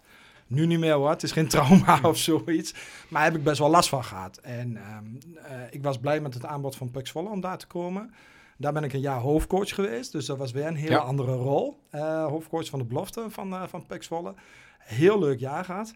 Nu 0.54 0.66
niet 0.66 0.80
meer 0.80 0.94
hoor, 0.94 1.10
het 1.10 1.24
is 1.24 1.32
geen 1.32 1.48
trauma 1.56 2.00
of 2.02 2.18
zoiets. 2.18 2.74
Maar 3.10 3.24
heb 3.24 3.36
ik 3.36 3.44
best 3.44 3.60
wel 3.60 3.70
last 3.70 3.90
van 3.90 4.04
gehad. 4.04 4.38
En 4.38 4.78
ehm, 4.78 5.06
eh, 5.46 5.58
ik 5.70 5.84
was 5.84 5.98
blij 5.98 6.20
met 6.22 6.34
het 6.34 6.46
aanbod 6.46 6.76
van 6.76 6.92
Pux 6.92 7.12
Volle 7.12 7.30
om 7.30 7.42
daar 7.42 7.58
te 7.58 7.68
komen. 7.68 8.14
Daar 8.58 8.74
ben 8.74 8.84
ik 8.84 8.94
een 8.94 9.00
jaar 9.00 9.20
hoofdcoach 9.20 9.76
geweest. 9.76 10.12
Dus 10.12 10.26
dat 10.26 10.38
was 10.38 10.52
weer 10.52 10.66
een 10.68 10.76
hele 10.76 10.92
Ja. 10.92 10.98
andere 10.98 11.34
rol. 11.36 11.80
Eh, 11.90 12.26
hoofdcoach 12.26 12.70
van 12.70 12.80
de 12.80 12.86
belofte 12.86 13.26
van, 13.30 13.54
uh, 13.54 13.64
van 13.68 13.86
Pux 13.86 14.08
Volle. 14.08 14.34
Heel 14.80 15.20
leuk 15.20 15.40
jaar 15.40 15.66
gehad. 15.66 15.94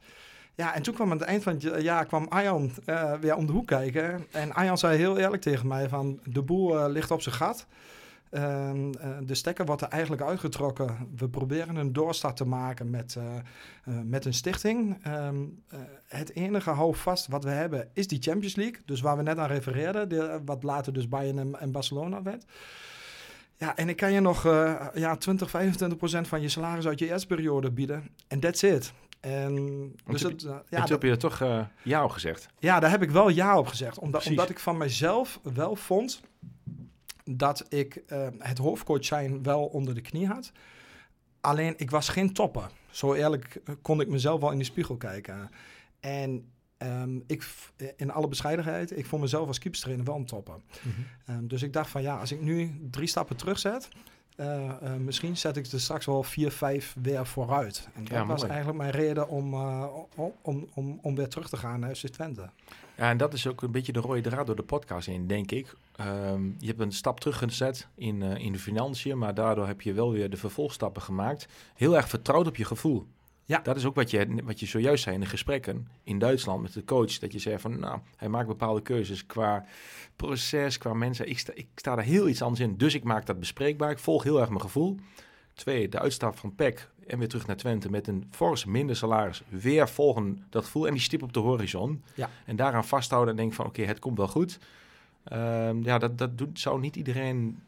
Ja, 0.55 0.75
en 0.75 0.81
toen 0.81 0.93
kwam 0.93 1.11
aan 1.11 1.17
het 1.17 1.27
eind 1.27 1.43
van 1.43 1.53
het 1.53 1.81
jaar 1.81 2.05
kwam 2.05 2.25
Arjan 2.29 2.71
weer 3.21 3.35
om 3.35 3.45
de 3.45 3.51
hoek 3.51 3.67
kijken. 3.67 4.25
En 4.31 4.53
Arjan 4.53 4.77
zei 4.77 4.97
heel 4.97 5.17
eerlijk 5.17 5.41
tegen 5.41 5.67
mij 5.67 5.89
van... 5.89 6.19
de 6.23 6.41
boel 6.41 6.89
ligt 6.89 7.11
op 7.11 7.21
zijn 7.21 7.35
gat. 7.35 7.65
Ehm, 8.29 8.91
eh, 8.93 9.17
de 9.23 9.35
stekker 9.35 9.65
wordt 9.65 9.81
er 9.81 9.87
eigenlijk 9.87 10.21
uitgetrokken. 10.21 11.09
We 11.15 11.29
proberen 11.29 11.75
een 11.75 11.93
doorstart 11.93 12.37
te 12.37 12.45
maken 12.45 12.89
met, 12.89 13.15
eh, 13.15 13.35
eh, 13.35 13.41
met 14.03 14.25
een 14.25 14.33
stichting. 14.33 14.97
Ehm, 15.03 15.35
eh, 15.67 15.79
het 16.07 16.35
enige 16.35 16.69
houvast 16.69 17.27
wat 17.27 17.43
we 17.43 17.49
hebben 17.49 17.89
is 17.93 18.07
die 18.07 18.21
Champions 18.21 18.55
League. 18.55 18.81
Dus 18.85 19.01
waar 19.01 19.17
we 19.17 19.23
net 19.23 19.37
aan 19.37 19.47
refereerden. 19.47 20.09
De, 20.09 20.41
wat 20.45 20.63
later 20.63 20.93
dus 20.93 21.07
Bayern 21.07 21.39
en, 21.39 21.59
en 21.59 21.71
Barcelona 21.71 22.21
werd. 22.21 22.45
Ja, 23.57 23.75
en 23.75 23.89
ik 23.89 23.95
kan 23.95 24.11
je 24.11 24.19
nog 24.19 24.43
ja, 24.93 25.15
20, 25.15 25.49
25 25.49 25.97
procent 25.97 26.27
van 26.27 26.41
je 26.41 26.49
salaris 26.49 26.87
uit 26.87 26.99
je 26.99 27.07
eerste 27.09 27.27
periode 27.27 27.71
bieden. 27.71 28.09
En 28.27 28.39
that's 28.39 28.61
it. 28.63 28.93
En 29.19 29.55
dus 30.05 30.21
het, 30.21 30.43
eh, 30.43 30.55
Ja, 30.69 30.79
dat- 30.79 30.89
heb 30.89 31.03
je 31.03 31.09
er 31.09 31.17
toch 31.17 31.41
eh 31.41 31.59
ja 31.83 32.03
op 32.03 32.09
gezegd. 32.11 32.47
ja, 32.59 32.79
daar 32.79 32.89
heb 32.89 33.01
ik 33.01 33.11
wel 33.11 33.29
ja 33.29 33.57
op 33.57 33.67
gezegd. 33.67 33.99
Omdat, 33.99 34.25
omdat 34.27 34.49
ik 34.49 34.59
van 34.59 34.77
mezelf 34.77 35.39
wel 35.53 35.75
vond 35.75 36.21
dat 37.29 37.65
ik 37.69 37.95
eh, 37.95 38.27
het 38.39 38.57
hoofdcoach 38.57 39.05
zijn 39.05 39.43
wel 39.43 39.65
onder 39.65 39.95
de 39.95 40.01
knie 40.01 40.27
had. 40.27 40.51
Alleen 41.41 41.73
ik 41.77 41.89
was 41.91 42.09
geen 42.09 42.33
topper. 42.33 42.69
Zo 42.89 43.13
eerlijk 43.13 43.59
eh, 43.65 43.75
kon 43.81 44.01
ik 44.01 44.07
mezelf 44.07 44.41
wel 44.41 44.51
in 44.51 44.57
de 44.57 44.63
spiegel 44.63 44.95
kijken. 44.97 45.49
En 45.99 46.51
ehm, 46.77 47.19
ik, 47.27 47.41
v- 47.43 47.69
in 47.95 48.11
alle 48.11 48.27
bescheidenheid, 48.27 48.97
ik 48.97 49.05
vond 49.05 49.21
mezelf 49.21 49.47
als 49.47 49.59
keeperstrainer 49.59 50.05
wel 50.05 50.15
een 50.15 50.25
topper. 50.25 50.59
Ehm, 51.25 51.47
dus 51.47 51.61
ik 51.61 51.73
dacht 51.73 51.89
van 51.89 52.01
ja, 52.01 52.17
als 52.19 52.31
ik 52.31 52.41
nu 52.41 52.87
drie 52.91 53.07
stappen 53.07 53.35
terugzet, 53.35 53.89
eh, 54.37 54.69
eh, 54.69 54.93
misschien 54.99 55.37
zet 55.37 55.57
ik 55.57 55.65
er 55.65 55.79
straks 55.79 56.05
wel 56.05 56.23
vier, 56.23 56.51
vijf 56.51 56.95
weer 57.01 57.25
vooruit. 57.25 57.89
En 57.93 58.03
dat 58.03 58.11
Ja, 58.13 58.25
was 58.25 58.43
eigenlijk 58.43 58.77
mijn 58.77 58.91
reden 58.91 59.27
om, 59.29 59.53
eh, 59.53 59.85
om, 60.15 60.31
om, 60.41 60.67
om, 60.73 60.99
om 61.01 61.15
weer 61.15 61.27
terug 61.27 61.49
te 61.49 61.57
gaan 61.57 61.79
naar 61.79 61.95
FC 61.95 62.07
Twente. 62.07 62.49
Ja, 62.97 63.09
en 63.09 63.17
dat 63.17 63.33
is 63.33 63.47
ook 63.47 63.61
een 63.61 63.71
beetje 63.71 63.91
de 63.91 63.99
rode 63.99 64.21
draad 64.21 64.47
door 64.47 64.55
de 64.55 64.63
podcast 64.63 65.07
heen, 65.07 65.27
denk 65.27 65.51
ik. 65.51 65.75
Ehm, 65.95 66.43
je 66.57 66.67
hebt 66.67 66.79
een 66.79 66.91
stap 66.91 67.19
teruggezet 67.19 67.87
in, 67.95 68.21
in 68.21 68.51
de 68.51 68.59
financiën, 68.59 69.17
maar 69.17 69.33
daardoor 69.33 69.67
heb 69.67 69.81
je 69.81 69.93
wel 69.93 70.11
weer 70.11 70.29
de 70.29 70.37
vervolgstappen 70.37 71.01
gemaakt. 71.01 71.47
Heel 71.75 71.95
erg 71.95 72.09
vertrouwd 72.09 72.47
op 72.47 72.55
je 72.55 72.65
gevoel. 72.65 73.07
Ja. 73.47 73.59
Dat 73.59 73.75
is 73.75 73.85
ook 73.85 73.95
wat 73.95 74.11
je, 74.11 74.27
wat 74.43 74.59
je 74.59 74.65
zojuist 74.65 75.03
zei 75.03 75.15
in 75.15 75.21
de 75.21 75.27
gesprekken 75.27 75.87
in 76.03 76.19
Duitsland 76.19 76.61
met 76.61 76.73
de 76.73 76.83
coach. 76.83 77.19
Dat 77.19 77.33
je 77.33 77.39
zei 77.39 77.59
van, 77.59 77.79
nou, 77.79 77.99
hij 78.15 78.29
maakt 78.29 78.47
bepaalde 78.47 78.81
keuzes 78.81 79.25
qua 79.25 79.65
proces, 80.15 80.77
qua 80.77 80.93
mensen. 80.93 81.29
Ik 81.29 81.39
sta, 81.39 81.51
ik 81.55 81.67
sta 81.75 81.95
daar 81.95 82.03
heel 82.05 82.27
iets 82.27 82.41
anders 82.41 82.61
in, 82.61 82.77
dus 82.77 82.93
ik 82.93 83.03
maak 83.03 83.25
dat 83.25 83.39
bespreekbaar. 83.39 83.91
Ik 83.91 83.99
volg 83.99 84.23
heel 84.23 84.39
erg 84.39 84.49
mijn 84.49 84.61
gevoel. 84.61 84.97
Twee, 85.53 85.89
de 85.89 85.99
uitstap 85.99 86.37
van 86.37 86.55
PEC 86.55 86.89
en 87.07 87.19
weer 87.19 87.27
terug 87.27 87.47
naar 87.47 87.55
Twente 87.55 87.89
met 87.89 88.07
een 88.07 88.27
fors 88.31 88.65
minder 88.65 88.95
salaris. 88.95 89.43
Weer 89.49 89.89
volgen 89.89 90.45
dat 90.49 90.63
gevoel 90.65 90.87
en 90.87 90.93
die 90.93 91.01
stip 91.01 91.23
op 91.23 91.33
de 91.33 91.39
horizon. 91.39 92.03
Ja. 92.15 92.29
En 92.45 92.55
daaraan 92.55 92.85
vasthouden 92.85 93.29
en 93.31 93.35
denken 93.37 93.55
van 93.55 93.65
oké, 93.65 93.81
het 93.83 93.99
komt 93.99 94.17
wel 94.17 94.27
goed. 94.27 94.59
Ehm, 95.23 95.83
ja, 95.83 95.97
dat, 95.97 96.17
dat 96.17 96.37
doet, 96.37 96.59
zou 96.59 96.79
niet 96.79 96.95
iedereen 96.95 97.59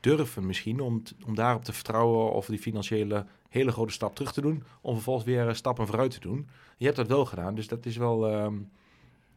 durven 0.00 0.46
misschien 0.46 0.80
om, 0.80 1.02
t- 1.04 1.14
om 1.26 1.34
daarop 1.34 1.64
te 1.64 1.72
vertrouwen 1.72 2.32
of 2.32 2.46
die 2.46 2.58
financiële 2.58 3.26
hele 3.48 3.72
grote 3.72 3.92
stap 3.92 4.14
terug 4.14 4.32
te 4.32 4.40
doen. 4.40 4.62
Om 4.80 4.94
vervolgens 4.94 5.24
weer 5.26 5.48
eh, 5.48 5.54
stappen 5.54 5.86
vooruit 5.86 6.10
te 6.10 6.20
doen. 6.20 6.48
Je 6.76 6.84
hebt 6.84 6.96
dat 6.96 7.06
wel 7.06 7.24
gedaan, 7.24 7.54
dus 7.54 7.68
dat 7.68 7.86
is 7.86 7.96
wel... 7.96 8.28
ehm, 8.28 8.54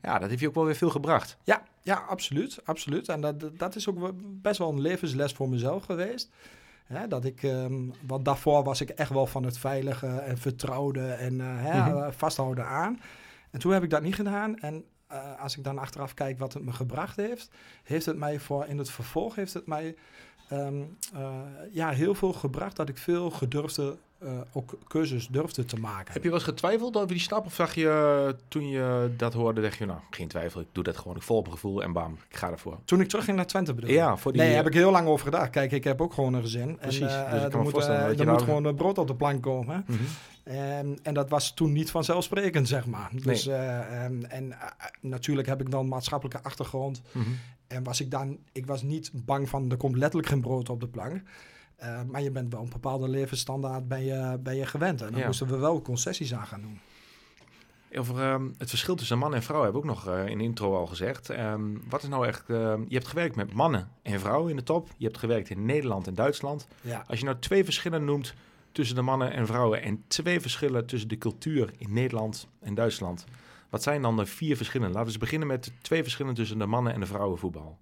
ja, 0.02 0.20
dat 0.20 0.30
heeft 0.30 0.42
je 0.42 0.48
ook 0.48 0.56
wel 0.56 0.66
weer 0.66 0.76
veel 0.76 0.90
gebracht. 0.90 1.38
Ja, 1.44 1.64
ja 1.82 1.96
absoluut, 2.10 2.60
absoluut. 2.66 3.10
En 3.10 3.22
dat, 3.22 3.58
dat 3.58 3.76
is 3.76 3.90
ook 3.90 4.12
best 4.42 4.58
wel 4.58 4.70
een 4.70 4.82
levensles 4.82 5.32
voor 5.34 5.50
mezelf 5.50 5.84
geweest. 5.86 6.30
Hè, 6.86 7.08
dat 7.08 7.26
ik, 7.26 7.44
ehm, 7.44 7.88
want 8.08 8.26
daarvoor 8.26 8.64
was 8.64 8.82
ik 8.82 8.90
echt 8.90 9.10
wel 9.10 9.28
van 9.28 9.44
het 9.44 9.58
veilige 9.58 10.08
en 10.08 10.38
vertrouwde 10.38 11.12
en 11.12 11.42
eh, 11.42 11.48
hè, 11.50 11.80
Mhm. 11.80 11.98
eh, 12.04 12.12
vasthouden 12.12 12.66
aan. 12.66 13.00
En 13.52 13.60
toen 13.60 13.72
heb 13.72 13.84
ik 13.84 13.90
dat 13.90 14.02
niet 14.02 14.16
gedaan. 14.16 14.60
En 14.60 14.86
als 15.40 15.58
ik 15.58 15.64
dan 15.64 15.78
achteraf 15.78 16.14
kijk 16.14 16.40
wat 16.40 16.54
het 16.54 16.64
me 16.64 16.72
gebracht 16.72 17.16
heeft, 17.16 17.52
heeft 17.84 18.06
het 18.06 18.18
mij 18.18 18.40
voor 18.40 18.66
in 18.66 18.78
het 18.78 18.90
vervolg 18.92 19.36
heeft 19.36 19.54
het 19.54 19.68
mij 19.68 19.96
ehm, 20.52 20.82
eh, 21.14 21.30
ja, 21.72 21.90
heel 21.90 22.16
veel 22.16 22.34
gebracht 22.34 22.76
dat 22.76 22.90
ik 22.90 22.98
veel 22.98 23.30
gedurfde, 23.30 23.96
eh, 24.20 24.30
ook 24.54 24.74
keuzes 24.88 25.28
durfde 25.28 25.66
te 25.66 25.76
maken. 25.80 26.14
Heb 26.14 26.24
je 26.24 26.30
wel 26.30 26.38
eens 26.38 26.48
getwijfeld 26.48 26.96
over 26.96 27.08
die 27.08 27.20
stap? 27.20 27.46
Of 27.46 27.54
zag 27.54 27.76
je 27.76 27.88
eh, 28.28 28.34
toen 28.48 28.70
je 28.70 29.10
dat 29.18 29.34
hoorde, 29.34 29.62
dacht 29.62 29.78
je, 29.78 29.86
nou, 29.86 30.00
geen 30.10 30.28
twijfel, 30.28 30.62
ik 30.62 30.68
doe 30.72 30.84
dat 30.84 30.98
gewoon, 30.98 31.16
ik 31.16 31.22
vol 31.22 31.38
op 31.38 31.48
gevoel 31.50 31.84
en 31.84 31.94
bam, 31.94 32.18
ik 32.30 32.36
ga 32.38 32.50
ervoor. 32.52 32.78
Toen 32.86 33.02
ik 33.02 33.08
terugging 33.10 33.38
naar 33.38 33.46
Twente 33.46 33.74
bedoel? 33.74 33.90
Ja, 33.90 34.18
voor 34.18 34.32
die... 34.32 34.42
Nee, 34.42 34.54
heb 34.54 34.68
ik 34.68 34.74
heel 34.74 34.92
lang 34.92 35.08
over 35.08 35.26
gedacht. 35.26 35.50
Kijk, 35.50 35.72
ik 35.72 35.84
heb 35.84 36.02
ook 36.02 36.14
gewoon 36.14 36.34
een 36.34 36.42
gezin. 36.42 36.78
Precies, 36.78 37.00
En, 37.02 37.08
dus 37.32 37.44
ik 37.44 37.50
kan 37.50 37.52
er 37.52 37.58
me 37.58 37.64
moet, 37.64 37.72
voorstellen 37.72 38.02
dat 38.02 38.12
je 38.14 38.20
er 38.20 38.26
daar- 38.26 38.34
moet 38.34 38.44
gewoon 38.44 38.76
brood 38.76 38.98
op 38.98 39.08
de 39.08 39.16
plank 39.16 39.42
komen. 39.42 39.84
Mhm. 39.88 40.00
En, 40.44 41.00
en 41.04 41.14
dat 41.14 41.30
was 41.30 41.54
toen 41.54 41.72
niet 41.72 41.92
vanzelfsprekend, 41.92 42.68
zeg 42.68 42.86
maar. 42.86 43.12
Dus, 43.24 43.48
eh, 43.48 44.04
en 44.04 44.30
en 44.30 44.52
eh, 44.52 44.68
natuurlijk 45.02 45.48
heb 45.48 45.62
ik 45.62 45.72
dan 45.72 45.88
maatschappelijke 45.88 46.44
achtergrond. 46.44 47.02
Mhm. 47.12 47.30
En 47.68 47.84
was 47.84 48.02
ik 48.02 48.12
dan, 48.12 48.38
ik 48.52 48.66
was 48.66 48.82
niet 48.82 49.12
bang 49.14 49.50
van, 49.50 49.72
er 49.72 49.78
komt 49.78 49.96
letterlijk 49.96 50.28
geen 50.30 50.42
brood 50.42 50.70
op 50.70 50.80
de 50.80 50.88
plank. 50.88 51.22
Eh, 51.76 52.02
maar 52.08 52.22
je 52.22 52.32
bent 52.32 52.52
wel 52.54 52.62
een 52.62 52.70
bepaalde 52.70 53.10
levensstandaard 53.10 53.88
ben 53.88 54.04
je, 54.06 54.38
ben 54.44 54.56
je 54.56 54.66
gewend. 54.66 55.02
En 55.02 55.12
dan 55.12 55.20
Ja. 55.20 55.26
moesten 55.26 55.48
we 55.48 55.58
wel 55.58 55.82
concessies 55.82 56.34
aan 56.34 56.48
gaan 56.48 56.62
doen. 56.62 56.80
Over 57.98 58.20
ehm, 58.22 58.50
het 58.58 58.70
verschil 58.70 58.96
tussen 58.96 59.18
man 59.18 59.34
en 59.36 59.44
vrouw 59.44 59.62
heb 59.62 59.70
ik 59.72 59.78
ook 59.78 59.86
nog 59.86 60.08
eh, 60.08 60.26
in 60.28 60.38
de 60.38 60.44
intro 60.44 60.76
al 60.76 60.88
gezegd. 60.88 61.30
Ehm, 61.30 61.62
wat 61.90 62.04
is 62.04 62.10
nou 62.10 62.28
echt... 62.28 62.50
ehm, 62.50 62.82
je 62.88 62.96
hebt 62.96 63.08
gewerkt 63.08 63.36
met 63.36 63.54
mannen 63.54 63.90
en 64.02 64.20
vrouwen 64.20 64.50
in 64.50 64.56
de 64.56 64.64
top. 64.64 64.90
Je 64.98 65.06
hebt 65.06 65.18
gewerkt 65.18 65.50
in 65.50 65.66
Nederland 65.66 66.08
en 66.08 66.16
Duitsland. 66.16 66.68
Ja. 66.82 67.04
Als 67.08 67.20
je 67.20 67.26
nou 67.26 67.38
twee 67.40 67.64
verschillen 67.64 68.06
noemt 68.06 68.34
tussen 68.72 68.96
de 68.96 69.02
mannen 69.02 69.32
en 69.32 69.48
vrouwen... 69.48 69.82
en 69.82 70.04
twee 70.08 70.40
verschillen 70.40 70.86
tussen 70.86 71.10
de 71.10 71.18
cultuur 71.18 71.74
in 71.78 71.94
Nederland 71.94 72.48
en 72.60 72.74
Duitsland... 72.76 73.26
wat 73.70 73.84
zijn 73.84 74.02
dan 74.02 74.18
de 74.18 74.26
vier 74.26 74.58
verschillen? 74.58 74.88
Laten 74.88 75.02
we 75.02 75.08
eens 75.08 75.18
beginnen 75.18 75.48
met 75.48 75.64
de 75.64 75.72
twee 75.82 76.02
verschillen 76.02 76.34
tussen 76.34 76.60
de 76.60 76.66
mannen 76.66 76.94
en 76.94 77.00
de 77.00 77.06
vrouwenvoetbal. 77.06 77.78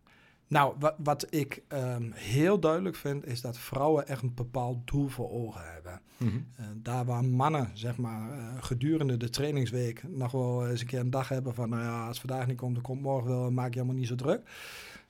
Nou, 0.49 0.75
wat, 0.79 0.95
wat 0.97 1.27
ik 1.29 1.63
ehm, 1.67 2.11
heel 2.11 2.59
duidelijk 2.59 2.95
vind, 2.95 3.25
is 3.25 3.41
dat 3.41 3.57
vrouwen 3.57 4.07
echt 4.07 4.21
een 4.21 4.33
bepaald 4.33 4.87
doel 4.87 5.07
voor 5.07 5.31
ogen 5.31 5.71
hebben. 5.73 6.01
Mhm. 6.17 6.37
Eh, 6.55 6.65
daar 6.75 7.05
waar 7.05 7.23
mannen, 7.23 7.71
zeg 7.73 7.97
maar, 7.97 8.31
eh, 8.31 8.45
gedurende 8.59 9.17
de 9.17 9.29
trainingsweek 9.29 10.03
nog 10.07 10.31
wel 10.31 10.67
eens 10.67 10.81
een 10.81 10.87
keer 10.87 10.99
een 10.99 11.09
dag 11.09 11.29
hebben 11.29 11.53
van, 11.53 11.69
nou 11.69 11.81
ja, 11.81 12.07
als 12.07 12.19
vandaag 12.19 12.47
niet 12.47 12.57
komt, 12.57 12.73
dan 12.73 12.83
komt 12.83 13.01
morgen 13.01 13.29
wel, 13.29 13.51
maak 13.51 13.73
je 13.73 13.79
helemaal 13.79 13.99
niet 13.99 14.07
zo 14.07 14.15
druk. 14.15 14.41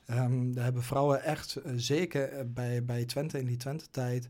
Ehm 0.06 0.54
daar 0.54 0.64
hebben 0.64 0.84
vrouwen 0.84 1.24
echt, 1.24 1.56
eh, 1.56 1.72
zeker 1.76 2.52
bij, 2.54 2.84
bij 2.84 3.06
Twente 3.06 3.40
in 3.40 3.46
die 3.46 3.58
Twente-tijd, 3.58 4.30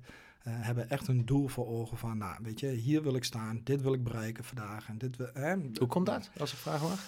hebben 0.51 0.89
echt 0.89 1.07
een 1.07 1.25
doel 1.25 1.47
voor 1.47 1.67
ogen 1.67 1.97
van, 1.97 2.17
nou, 2.17 2.35
weet 2.43 2.59
je, 2.59 2.67
hier 2.67 3.01
wil 3.03 3.15
ik 3.15 3.23
staan, 3.23 3.61
dit 3.63 3.81
wil 3.81 3.93
ik 3.93 4.03
bereiken 4.03 4.43
vandaag. 4.43 4.87
En 4.87 4.97
dit 4.97 5.15
wil, 5.17 5.29
hè, 5.33 5.55
Hoe 5.55 5.87
komt 5.87 6.05
dat, 6.05 6.29
als 6.39 6.51
ik 6.51 6.57
vraag 6.57 6.81
mag? 6.81 6.99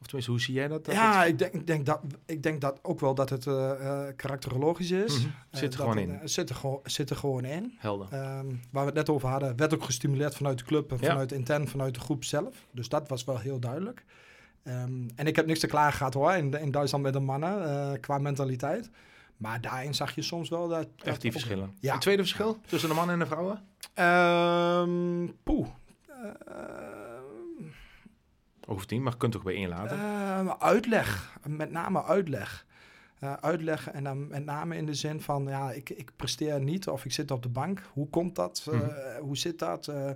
Of 0.00 0.06
tenminste, 0.06 0.30
hoe 0.32 0.40
zie 0.40 0.54
jij 0.54 0.68
dat? 0.68 0.84
dat 0.84 0.94
Ja, 0.94 1.20
het- 1.20 1.28
ik 1.28 1.38
denk, 1.38 1.52
ik, 1.54 1.66
denk 1.66 1.86
dat, 1.86 2.00
ik 2.26 2.42
denk 2.42 2.60
dat 2.60 2.78
ook 2.82 3.00
wel 3.00 3.14
dat 3.14 3.30
het 3.30 3.46
eh 3.46 3.70
eh, 4.08 4.16
karakterologisch 4.16 4.90
is. 4.90 5.18
Mhm. 5.18 5.28
Eh, 5.50 5.58
Zit 5.60 5.72
er 5.74 5.78
gewoon 5.80 5.96
het, 5.96 6.08
in. 6.08 6.14
eh, 6.14 6.20
zit, 6.24 6.48
er 6.48 6.54
gewoon, 6.54 6.80
zit 6.84 7.10
er 7.10 7.16
gewoon 7.16 7.44
in. 7.44 7.74
Helder. 7.78 8.06
Ehm, 8.10 8.46
waar 8.70 8.80
we 8.82 8.86
het 8.86 8.94
net 8.94 9.08
over 9.10 9.28
hadden, 9.28 9.56
werd 9.56 9.74
ook 9.74 9.84
gestimuleerd 9.84 10.34
vanuit 10.34 10.58
de 10.58 10.64
club 10.64 10.90
en 10.92 10.98
Ja. 11.00 11.06
vanuit 11.08 11.32
intern, 11.32 11.68
vanuit 11.68 11.94
de 11.94 12.00
groep 12.00 12.24
zelf. 12.24 12.66
Dus 12.70 12.88
dat 12.88 13.08
was 13.08 13.24
wel 13.24 13.38
heel 13.38 13.58
duidelijk. 13.60 14.04
Ehm, 14.62 15.08
en 15.16 15.26
ik 15.26 15.36
heb 15.36 15.46
niks 15.46 15.60
te 15.60 15.66
klagen 15.66 15.96
gehad 15.96 16.14
hoor, 16.14 16.32
in, 16.32 16.60
in 16.60 16.70
Duitsland 16.70 17.04
met 17.04 17.12
de 17.12 17.20
mannen, 17.20 17.64
eh, 17.68 18.00
qua 18.00 18.18
mentaliteit. 18.18 18.90
Maar 19.36 19.60
daarin 19.60 19.94
zag 19.94 20.14
je 20.14 20.22
soms 20.22 20.48
wel 20.48 20.68
dat... 20.68 20.88
dat 20.96 21.06
Echt 21.06 21.20
die 21.20 21.32
verschillen. 21.32 21.76
Ja. 21.80 21.94
Een 21.94 22.00
tweede 22.00 22.22
verschil 22.22 22.60
tussen 22.66 22.88
de 22.88 22.94
mannen 22.94 23.14
en 23.14 23.20
de 23.20 23.26
vrouwen? 23.26 23.62
Ehm 23.94 25.26
poeh. 25.42 25.68
Ehm, 26.46 27.22
Hoeft 28.66 28.90
niet, 28.90 29.00
maar 29.00 29.12
je 29.12 29.18
kunt 29.18 29.32
toch 29.32 29.42
bij 29.42 29.54
één 29.54 29.68
laten. 29.68 29.98
Ehm, 29.98 30.48
uitleg, 30.58 31.38
met 31.46 31.70
name 31.70 32.04
uitleg. 32.04 32.66
Eh, 33.18 33.32
uitleg 33.32 33.90
en 33.90 34.04
dan 34.04 34.28
met 34.28 34.44
name 34.44 34.76
in 34.76 34.86
de 34.86 34.94
zin 34.94 35.20
van, 35.20 35.44
ja, 35.44 35.70
ik, 35.72 35.90
ik 35.90 36.10
presteer 36.16 36.60
niet 36.60 36.88
of 36.88 37.04
ik 37.04 37.12
zit 37.12 37.30
op 37.30 37.42
de 37.42 37.48
bank. 37.48 37.82
Hoe 37.92 38.08
komt 38.08 38.34
dat? 38.34 38.66
Eh, 38.70 38.78
Mhm. 38.78 39.20
hoe 39.20 39.36
zit 39.36 39.58
dat? 39.58 39.88
Eh, 39.88 40.10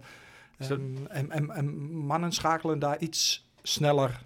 dat- 0.56 0.78
en, 1.08 1.30
en, 1.30 1.50
en 1.50 1.90
mannen 1.90 2.32
schakelen 2.32 2.78
daar 2.78 2.98
iets 2.98 3.48
sneller, 3.62 4.20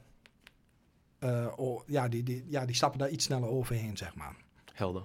ja, 1.86 2.08
die, 2.08 2.22
die, 2.22 2.44
ja, 2.48 2.64
die 2.66 2.74
stappen 2.74 2.98
daar 2.98 3.08
iets 3.10 3.24
sneller 3.24 3.48
overheen, 3.48 3.96
zeg 3.96 4.14
maar. 4.14 4.34
Helder. 4.72 5.02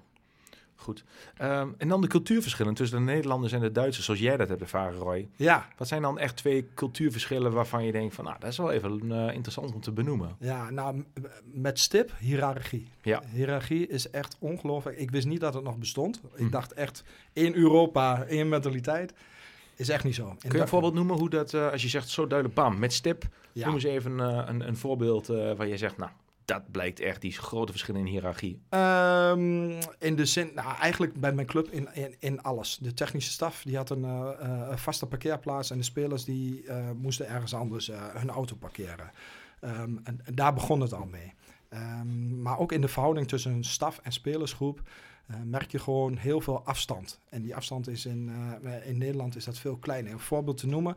Goed. 0.80 1.04
Ehm, 1.38 1.68
en 1.78 1.88
dan 1.88 2.02
de 2.02 2.08
cultuurverschillen 2.08 2.74
tussen 2.74 2.98
de 2.98 3.04
Nederlanders 3.04 3.54
en 3.54 3.60
de 3.60 3.72
Duitsers, 3.72 4.06
zoals 4.06 4.20
jij 4.20 4.38
dat 4.38 4.50
hebt 4.50 4.62
ervaren, 4.62 5.00
Roy. 5.00 5.28
Ja, 5.36 5.68
Wat 5.78 5.88
zijn 5.88 6.02
dan 6.02 6.20
echt 6.20 6.36
twee 6.36 6.68
cultuurverschillen 6.76 7.52
waarvan 7.52 7.86
je 7.86 7.92
denkt 7.92 8.16
van, 8.16 8.26
nou, 8.26 8.40
dat 8.40 8.50
is 8.50 8.58
wel 8.58 8.72
even 8.72 9.12
eh, 9.12 9.34
interessant 9.34 9.74
om 9.74 9.82
te 9.82 9.92
benoemen. 9.92 10.36
ja 10.40 10.70
nou, 10.70 11.04
met 11.44 11.80
stip, 11.80 12.12
hiërarchie. 12.20 12.88
Ja. 13.02 13.22
Hiërarchie 13.32 13.88
is 13.88 14.10
echt 14.10 14.36
ongelooflijk. 14.40 14.98
Ik 14.98 15.12
wist 15.12 15.28
niet 15.28 15.40
dat 15.40 15.54
het 15.54 15.64
nog 15.64 15.78
bestond. 15.78 16.22
Hm. 16.36 16.44
Ik 16.46 16.52
dacht 16.52 16.74
echt, 16.74 17.04
één 17.34 17.56
Europa, 17.56 18.24
één 18.24 18.50
mentaliteit. 18.50 19.14
Is 19.76 19.90
echt 19.90 20.04
niet 20.04 20.16
zo. 20.16 20.30
En 20.30 20.38
Kun 20.38 20.52
je 20.52 20.60
een 20.60 20.68
voorbeeld 20.68 20.94
noemen 20.94 21.18
hoe 21.18 21.30
dat, 21.30 21.54
eh, 21.54 21.72
als 21.72 21.82
je 21.82 21.90
zegt 21.90 22.10
zo 22.10 22.28
duidelijk, 22.28 22.60
bam, 22.60 22.80
met 22.80 22.94
stip. 22.94 23.24
Ja. 23.52 23.66
Noem 23.66 23.74
eens 23.74 23.84
even 23.84 24.20
eh, 24.20 24.44
een, 24.48 24.68
een 24.68 24.78
voorbeeld 24.78 25.28
waar 25.28 25.68
je 25.68 25.78
zegt, 25.78 25.98
nou, 25.98 26.12
dat 26.48 26.72
blijkt 26.72 27.00
echt 27.00 27.22
die 27.22 27.32
grote 27.32 27.72
verschillen 27.72 28.02
in 28.02 28.08
hiërarchie. 28.08 28.62
Ehm, 28.70 29.82
in 30.00 30.16
de 30.16 30.26
zin, 30.26 30.52
nou 30.56 30.76
eigenlijk 30.76 31.20
bij 31.20 31.34
mijn 31.34 31.48
club 31.48 31.72
in, 31.72 31.88
in, 32.20 32.42
alles. 32.42 32.78
De 32.82 32.94
technische 32.94 33.32
staf 33.32 33.64
die 33.64 33.76
had 33.76 33.90
een 33.90 34.04
eh, 34.04 34.32
eh, 34.40 34.78
vaste 34.78 35.06
parkeerplaats 35.06 35.72
en 35.72 35.78
de 35.78 35.84
spelers 35.84 36.26
die 36.26 36.68
eh, 36.68 36.92
moesten 36.96 37.28
ergens 37.28 37.54
anders 37.54 37.92
hun 38.14 38.30
auto 38.30 38.56
parkeren. 38.56 39.12
Ehm, 39.60 39.98
en, 40.04 40.20
en 40.24 40.36
daar 40.36 40.54
begon 40.54 40.82
het 40.82 40.94
al 40.94 41.06
mee. 41.06 41.34
Ehm, 41.70 42.42
maar 42.42 42.60
ook 42.60 42.72
in 42.72 42.82
de 42.82 42.88
verhouding 42.88 43.28
tussen 43.28 43.64
staf 43.64 44.00
en 44.04 44.12
spelersgroep 44.12 44.82
merk 45.44 45.72
je 45.72 45.80
gewoon 45.80 46.18
heel 46.18 46.42
veel 46.42 46.62
afstand. 46.66 47.20
En 47.30 47.42
die 47.42 47.56
afstand 47.56 47.88
is 47.88 48.06
in, 48.06 48.32
in 48.86 48.98
Nederland 48.98 49.36
is 49.36 49.46
dat 49.46 49.60
veel 49.60 49.78
kleiner. 49.78 50.12
Een 50.12 50.20
voorbeeld 50.20 50.58
te 50.58 50.68
noemen. 50.68 50.96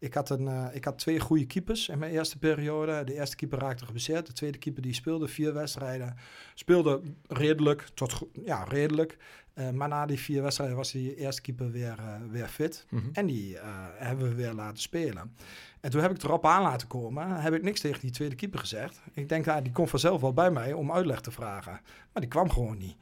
Ik 0.00 0.14
had, 0.14 0.30
een, 0.30 0.48
eh, 0.48 0.66
ik 0.72 0.84
had 0.84 0.98
twee 0.98 1.20
goede 1.20 1.46
keepers 1.46 1.88
in 1.88 1.98
mijn 1.98 2.12
eerste 2.12 2.38
periode. 2.38 3.04
De 3.04 3.14
eerste 3.14 3.36
keeper 3.36 3.58
raakte 3.58 3.84
geblesseerd. 3.84 4.26
De 4.26 4.32
tweede 4.32 4.58
keeper 4.58 4.82
die 4.82 4.94
speelde 4.94 5.28
vier 5.28 5.54
wedstrijden. 5.54 6.16
Speelde 6.54 7.00
redelijk, 7.28 7.82
tot 7.94 8.20
ja, 8.44 8.64
redelijk. 8.64 9.16
Eh, 9.54 9.70
maar 9.70 9.88
na 9.88 10.06
die 10.06 10.18
vier 10.18 10.42
wedstrijden 10.42 10.76
was 10.76 10.92
die 10.92 11.16
eerste 11.16 11.40
keeper 11.40 11.70
weer, 11.70 11.98
eh, 11.98 12.14
weer 12.30 12.48
fit. 12.48 12.86
Mhm. 12.90 13.08
En 13.12 13.26
die 13.26 13.58
hebben 13.94 14.28
we 14.28 14.34
weer 14.34 14.52
laten 14.52 14.82
spelen. 14.82 15.34
En 15.80 15.90
toen 15.90 16.00
heb 16.00 16.10
ik 16.10 16.22
erop 16.22 16.46
aan 16.46 16.62
laten 16.62 16.88
komen. 16.88 17.40
Heb 17.40 17.54
ik 17.54 17.62
niks 17.62 17.80
tegen 17.80 18.00
die 18.00 18.10
tweede 18.10 18.34
keeper 18.34 18.58
gezegd. 18.58 19.00
Ik 19.12 19.28
denk, 19.28 19.48
ah, 19.48 19.62
die 19.62 19.72
komt 19.72 19.90
vanzelf 19.90 20.20
wel 20.20 20.32
bij 20.32 20.50
mij 20.50 20.72
om 20.72 20.92
uitleg 20.92 21.20
te 21.20 21.30
vragen. 21.30 21.80
Maar 22.12 22.22
die 22.22 22.28
kwam 22.28 22.50
gewoon 22.50 22.78
niet. 22.78 22.96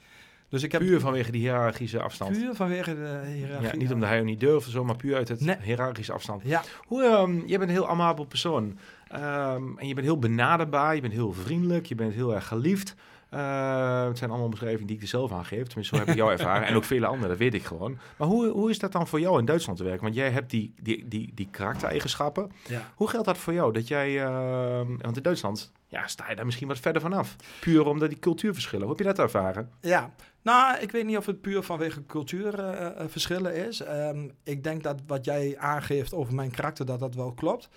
Dus 0.48 0.62
ik 0.62 0.72
heb 0.72 0.80
Puur 0.80 1.00
vanwege 1.00 1.30
die 1.30 1.40
hiërarchische 1.40 2.00
afstand. 2.00 2.38
puur 2.38 2.54
vanwege 2.54 2.94
de 2.94 3.22
hiërarchie. 3.34 3.68
Ja, 3.70 3.76
niet 3.76 3.92
omdat 3.92 4.08
hij 4.08 4.18
ook 4.18 4.24
niet 4.24 4.40
durft 4.40 4.66
of 4.66 4.72
zo, 4.72 4.84
maar 4.84 4.96
puur 4.96 5.16
uit 5.16 5.28
het 5.28 5.40
Nee. 5.40 5.56
hiërarchische 5.62 6.12
afstand. 6.12 6.42
Ja, 6.44 6.62
Hoe, 6.86 7.04
ehm, 7.04 7.32
jij 7.46 7.58
bent 7.58 7.62
een 7.70 7.76
heel 7.76 7.88
amabel 7.88 8.24
persoon. 8.24 8.78
Ehm, 9.08 9.78
en 9.78 9.88
je 9.88 9.94
bent 9.94 10.06
heel 10.06 10.18
benaderbaar, 10.18 10.94
je 10.94 11.00
bent 11.00 11.12
heel 11.12 11.32
vriendelijk, 11.32 11.86
je 11.86 11.94
bent 11.94 12.14
heel 12.14 12.34
erg 12.34 12.46
geliefd. 12.46 12.94
Eh, 13.28 14.06
het 14.06 14.18
zijn 14.18 14.30
allemaal 14.30 14.48
beschrijvingen 14.48 14.86
die 14.86 14.96
ik 14.96 15.02
er 15.02 15.08
zelf 15.08 15.32
aan 15.32 15.44
geef. 15.44 15.66
Tenminste, 15.66 15.96
zo 15.96 16.00
heb 16.02 16.10
ik 16.10 16.14
jou 16.14 16.32
ervaren. 16.32 16.66
En 16.66 16.74
ook 16.74 16.84
vele 16.84 17.06
anderen, 17.06 17.28
dat 17.28 17.38
weet 17.38 17.54
ik 17.54 17.64
gewoon. 17.64 17.98
Maar 18.16 18.28
hoe, 18.28 18.48
hoe 18.48 18.70
is 18.70 18.78
dat 18.78 18.92
dan 18.92 19.06
voor 19.06 19.20
jou 19.20 19.38
in 19.38 19.44
Duitsland 19.44 19.78
te 19.78 19.84
werken? 19.84 20.02
Want 20.02 20.14
jij 20.14 20.30
hebt 20.30 20.50
die, 20.50 20.74
die, 20.82 21.08
die, 21.08 21.30
die 21.34 21.48
karaktereigenschappen. 21.50 22.50
ja. 22.68 22.90
Hoe 22.94 23.08
geldt 23.08 23.26
dat 23.26 23.38
voor 23.38 23.52
jou? 23.52 23.72
Dat 23.72 23.88
jij, 23.88 24.24
ehm, 24.24 24.96
want 24.98 25.16
in 25.16 25.22
Duitsland 25.22 25.72
ja, 25.86 26.06
sta 26.06 26.28
je 26.28 26.36
daar 26.36 26.44
misschien 26.44 26.68
wat 26.68 26.78
verder 26.78 27.02
vanaf. 27.02 27.36
Puur 27.60 27.86
omdat 27.86 28.08
die 28.08 28.18
cultuurverschillen. 28.18 28.86
Hoe 28.86 28.96
heb 28.96 29.06
je 29.06 29.12
dat 29.12 29.24
ervaren? 29.24 29.70
Ja, 29.80 30.10
nou, 30.42 30.78
ik 30.78 30.90
weet 30.90 31.04
niet 31.04 31.16
of 31.16 31.26
het 31.26 31.40
puur 31.40 31.62
vanwege 31.62 32.06
cultuurverschillen 32.06 33.54
is. 33.66 33.80
Ehm, 33.80 34.28
ik 34.42 34.64
denk 34.64 34.82
dat 34.82 35.00
wat 35.06 35.24
jij 35.24 35.56
aangeeft 35.58 36.14
over 36.14 36.34
mijn 36.34 36.50
karakter, 36.50 36.86
dat 36.86 36.98
dat 37.00 37.14
wel 37.14 37.32
klopt. 37.32 37.68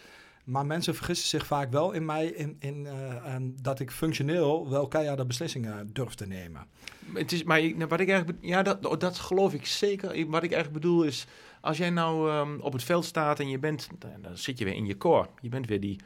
Maar 0.51 0.65
mensen 0.65 0.95
vergissen 0.95 1.27
zich 1.27 1.45
vaak 1.45 1.71
wel 1.71 1.91
in 1.91 2.05
mij 2.05 2.25
in, 2.25 2.55
in, 2.59 2.85
eh, 2.85 3.15
ehm, 3.15 3.49
dat 3.61 3.79
ik 3.79 3.91
functioneel 3.91 4.69
wel 4.69 4.87
keiharde 4.87 5.25
beslissingen 5.25 5.93
durf 5.93 6.13
te 6.13 6.27
nemen. 6.27 6.67
Het 7.13 7.31
is, 7.31 7.43
maar 7.43 7.61
nou, 7.61 7.87
wat 7.87 7.99
ik 7.99 8.09
eigenlijk, 8.09 8.39
ja, 8.41 8.61
dat, 8.61 8.99
dat 9.01 9.19
geloof 9.19 9.53
ik 9.53 9.65
zeker. 9.65 10.07
Wat 10.07 10.43
ik 10.43 10.51
eigenlijk 10.51 10.83
bedoel 10.83 11.03
is, 11.03 11.27
als 11.61 11.77
jij 11.77 11.89
nou 11.89 12.29
ehm, 12.29 12.59
op 12.59 12.73
het 12.73 12.83
veld 12.83 13.05
staat 13.05 13.39
en 13.39 13.49
je 13.49 13.59
bent, 13.59 13.89
dan 13.99 14.11
dan 14.21 14.37
zit 14.37 14.57
je 14.57 14.65
weer 14.65 14.73
in 14.73 14.85
je 14.85 14.97
core. 14.97 15.27
Je 15.41 15.49
bent 15.49 15.67
weer 15.67 15.79
die, 15.79 15.99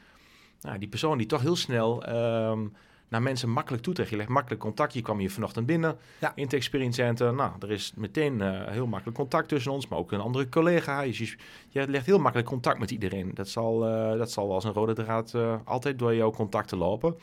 nou, 0.61 0.77
die 0.77 0.89
persoon 0.89 1.17
die 1.17 1.27
toch 1.27 1.41
heel 1.41 1.55
snel 1.55 2.03
ehm, 2.03 2.67
naar 3.09 3.21
mensen 3.21 3.49
makkelijk 3.49 3.83
toetrekt. 3.83 4.09
Je 4.09 4.15
legt 4.15 4.29
makkelijk 4.29 4.61
contact. 4.61 4.93
Je 4.93 5.01
kwam 5.01 5.17
hier 5.19 5.31
vanochtend 5.31 5.65
binnen 5.65 5.97
Ja. 6.19 6.31
in 6.35 6.43
het 6.43 6.53
Experience 6.53 7.01
Center. 7.01 7.33
Nou, 7.33 7.51
er 7.59 7.71
is 7.71 7.93
meteen 7.95 8.41
eh, 8.41 8.67
heel 8.67 8.87
makkelijk 8.87 9.17
contact 9.17 9.47
tussen 9.47 9.71
ons, 9.71 9.87
maar 9.87 9.99
ook 9.99 10.11
een 10.11 10.19
andere 10.19 10.49
collega. 10.49 11.01
Je, 11.01 11.35
legt 11.69 12.05
heel 12.05 12.19
makkelijk 12.19 12.49
contact 12.49 12.79
met 12.79 12.91
iedereen. 12.91 13.31
Dat 13.33 13.49
zal, 13.49 13.85
eh, 13.87 14.17
dat 14.17 14.31
zal 14.31 14.53
als 14.53 14.63
een 14.63 14.73
rode 14.73 14.93
draad 14.93 15.33
eh, 15.33 15.55
altijd 15.63 15.99
door 15.99 16.15
jouw 16.15 16.31
contacten 16.31 16.77
lopen. 16.77 17.15